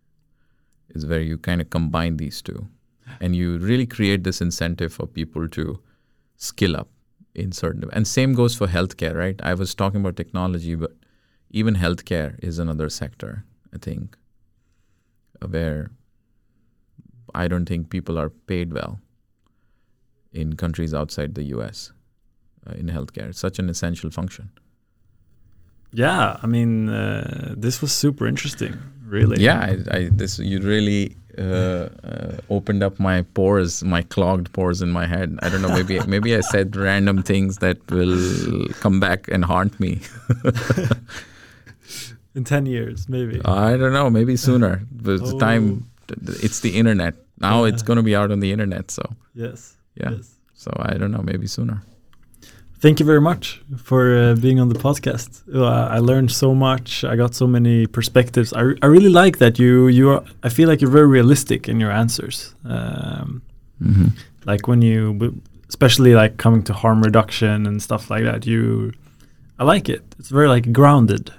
Is 0.90 1.06
where 1.06 1.20
you 1.20 1.38
kind 1.38 1.60
of 1.60 1.70
combine 1.70 2.16
these 2.18 2.42
two, 2.42 2.66
and 3.20 3.34
you 3.34 3.58
really 3.58 3.86
create 3.86 4.24
this 4.24 4.40
incentive 4.40 4.92
for 4.92 5.06
people 5.06 5.48
to 5.48 5.80
skill 6.36 6.76
up 6.76 6.88
in 7.34 7.52
certain. 7.52 7.88
And 7.92 8.06
same 8.08 8.34
goes 8.34 8.56
for 8.56 8.66
healthcare, 8.66 9.14
right? 9.14 9.40
I 9.42 9.54
was 9.54 9.74
talking 9.74 10.00
about 10.00 10.16
technology, 10.16 10.74
but 10.74 10.92
even 11.50 11.76
healthcare 11.76 12.34
is 12.42 12.58
another 12.58 12.90
sector. 12.90 13.44
I 13.72 13.78
think 13.78 14.18
where 15.48 15.92
I 17.34 17.46
don't 17.48 17.66
think 17.66 17.88
people 17.88 18.18
are 18.18 18.30
paid 18.30 18.72
well 18.72 18.98
in 20.32 20.56
countries 20.56 20.92
outside 20.92 21.34
the 21.36 21.44
US 21.54 21.92
in 22.74 22.86
healthcare. 22.86 23.28
It's 23.30 23.40
such 23.40 23.58
an 23.58 23.68
essential 23.68 24.10
function. 24.10 24.50
Yeah, 25.92 26.38
I 26.42 26.46
mean, 26.46 26.88
uh, 26.88 27.54
this 27.56 27.82
was 27.82 27.92
super 27.92 28.26
interesting, 28.26 28.78
really. 29.04 29.42
Yeah, 29.42 29.60
I, 29.60 29.96
I 29.96 30.08
this 30.12 30.38
you 30.38 30.60
really 30.60 31.16
uh, 31.36 31.88
uh, 32.04 32.36
opened 32.48 32.82
up 32.82 33.00
my 33.00 33.22
pores, 33.22 33.82
my 33.82 34.02
clogged 34.02 34.52
pores 34.52 34.82
in 34.82 34.90
my 34.90 35.06
head. 35.06 35.38
I 35.42 35.48
don't 35.48 35.62
know, 35.62 35.68
maybe 35.68 35.98
maybe 36.06 36.36
I 36.36 36.40
said 36.40 36.76
random 36.76 37.22
things 37.22 37.58
that 37.58 37.78
will 37.90 38.68
come 38.80 39.00
back 39.00 39.28
and 39.28 39.44
haunt 39.44 39.80
me. 39.80 40.00
in 42.34 42.44
10 42.44 42.66
years, 42.66 43.08
maybe. 43.08 43.40
I 43.44 43.76
don't 43.76 43.92
know, 43.92 44.10
maybe 44.10 44.36
sooner. 44.36 44.82
But 44.90 45.20
oh. 45.20 45.32
the 45.32 45.38
time, 45.38 45.90
it's 46.26 46.60
the 46.60 46.76
internet. 46.76 47.14
Now 47.38 47.64
yeah. 47.64 47.72
it's 47.72 47.82
going 47.82 47.96
to 47.96 48.02
be 48.02 48.14
out 48.14 48.30
on 48.30 48.40
the 48.40 48.52
internet. 48.52 48.90
So, 48.90 49.02
yes. 49.34 49.76
Yeah. 49.94 50.10
Yes. 50.10 50.36
So, 50.54 50.70
I 50.76 50.94
don't 50.94 51.10
know, 51.10 51.22
maybe 51.22 51.46
sooner. 51.46 51.82
Thank 52.80 52.98
you 52.98 53.04
very 53.04 53.20
much 53.20 53.60
for 53.76 54.16
uh, 54.16 54.34
being 54.36 54.58
on 54.58 54.70
the 54.70 54.78
podcast. 54.78 55.42
Uh, 55.54 55.66
I 55.66 55.98
learned 55.98 56.32
so 56.32 56.54
much. 56.54 57.04
I 57.04 57.14
got 57.14 57.34
so 57.34 57.46
many 57.46 57.86
perspectives. 57.86 58.54
I, 58.54 58.72
I 58.80 58.86
really 58.86 59.10
like 59.10 59.36
that 59.36 59.58
you 59.58 59.88
you 59.88 60.08
are. 60.10 60.24
I 60.42 60.48
feel 60.48 60.66
like 60.66 60.80
you're 60.80 60.90
very 60.90 61.06
realistic 61.06 61.68
in 61.68 61.78
your 61.78 61.90
answers. 61.90 62.54
Um, 62.64 63.42
mm-hmm. 63.82 64.06
Like 64.46 64.66
when 64.66 64.80
you, 64.80 65.42
especially 65.68 66.14
like 66.14 66.38
coming 66.38 66.62
to 66.64 66.72
harm 66.72 67.02
reduction 67.02 67.66
and 67.66 67.82
stuff 67.82 68.08
like 68.08 68.24
that. 68.24 68.46
You, 68.46 68.92
I 69.58 69.64
like 69.64 69.90
it. 69.90 70.02
It's 70.18 70.30
very 70.30 70.48
like 70.48 70.72
grounded. 70.72 71.30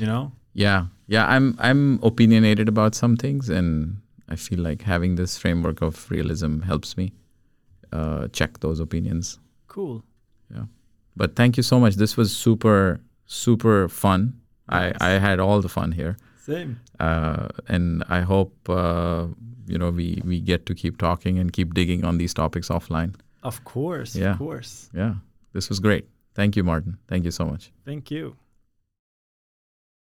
You 0.00 0.06
know. 0.06 0.32
Yeah, 0.54 0.86
yeah. 1.06 1.26
I'm 1.28 1.54
I'm 1.60 2.00
opinionated 2.02 2.68
about 2.68 2.96
some 2.96 3.16
things, 3.16 3.48
and 3.48 3.98
I 4.28 4.34
feel 4.34 4.58
like 4.58 4.82
having 4.82 5.14
this 5.14 5.38
framework 5.38 5.80
of 5.80 6.10
realism 6.10 6.62
helps 6.62 6.96
me 6.96 7.12
uh, 7.92 8.26
check 8.32 8.58
those 8.58 8.80
opinions. 8.80 9.38
Cool. 9.68 10.02
Yeah. 10.52 10.64
But 11.18 11.34
thank 11.34 11.56
you 11.56 11.62
so 11.62 11.78
much. 11.80 11.96
This 11.96 12.16
was 12.16 12.34
super 12.34 13.00
super 13.26 13.88
fun. 13.88 14.40
I 14.68 14.92
I 15.00 15.10
had 15.18 15.38
all 15.40 15.60
the 15.60 15.68
fun 15.68 15.92
here. 15.92 16.16
Same. 16.46 16.80
Uh, 16.98 17.48
and 17.68 18.04
I 18.08 18.20
hope 18.20 18.52
uh, 18.68 19.26
you 19.66 19.78
know 19.78 19.90
we 19.90 20.22
we 20.24 20.40
get 20.40 20.64
to 20.66 20.74
keep 20.74 20.96
talking 20.96 21.38
and 21.38 21.52
keep 21.52 21.74
digging 21.74 22.04
on 22.04 22.18
these 22.18 22.32
topics 22.32 22.68
offline. 22.68 23.14
Of 23.42 23.64
course. 23.64 24.16
Yeah. 24.16 24.32
Of 24.32 24.38
course. 24.38 24.90
Yeah. 24.94 25.14
This 25.52 25.68
was 25.68 25.80
great. 25.80 26.04
Thank 26.34 26.56
you, 26.56 26.64
Martin. 26.64 26.98
Thank 27.08 27.24
you 27.24 27.30
so 27.30 27.44
much. 27.44 27.72
Thank 27.84 28.10
you. 28.10 28.36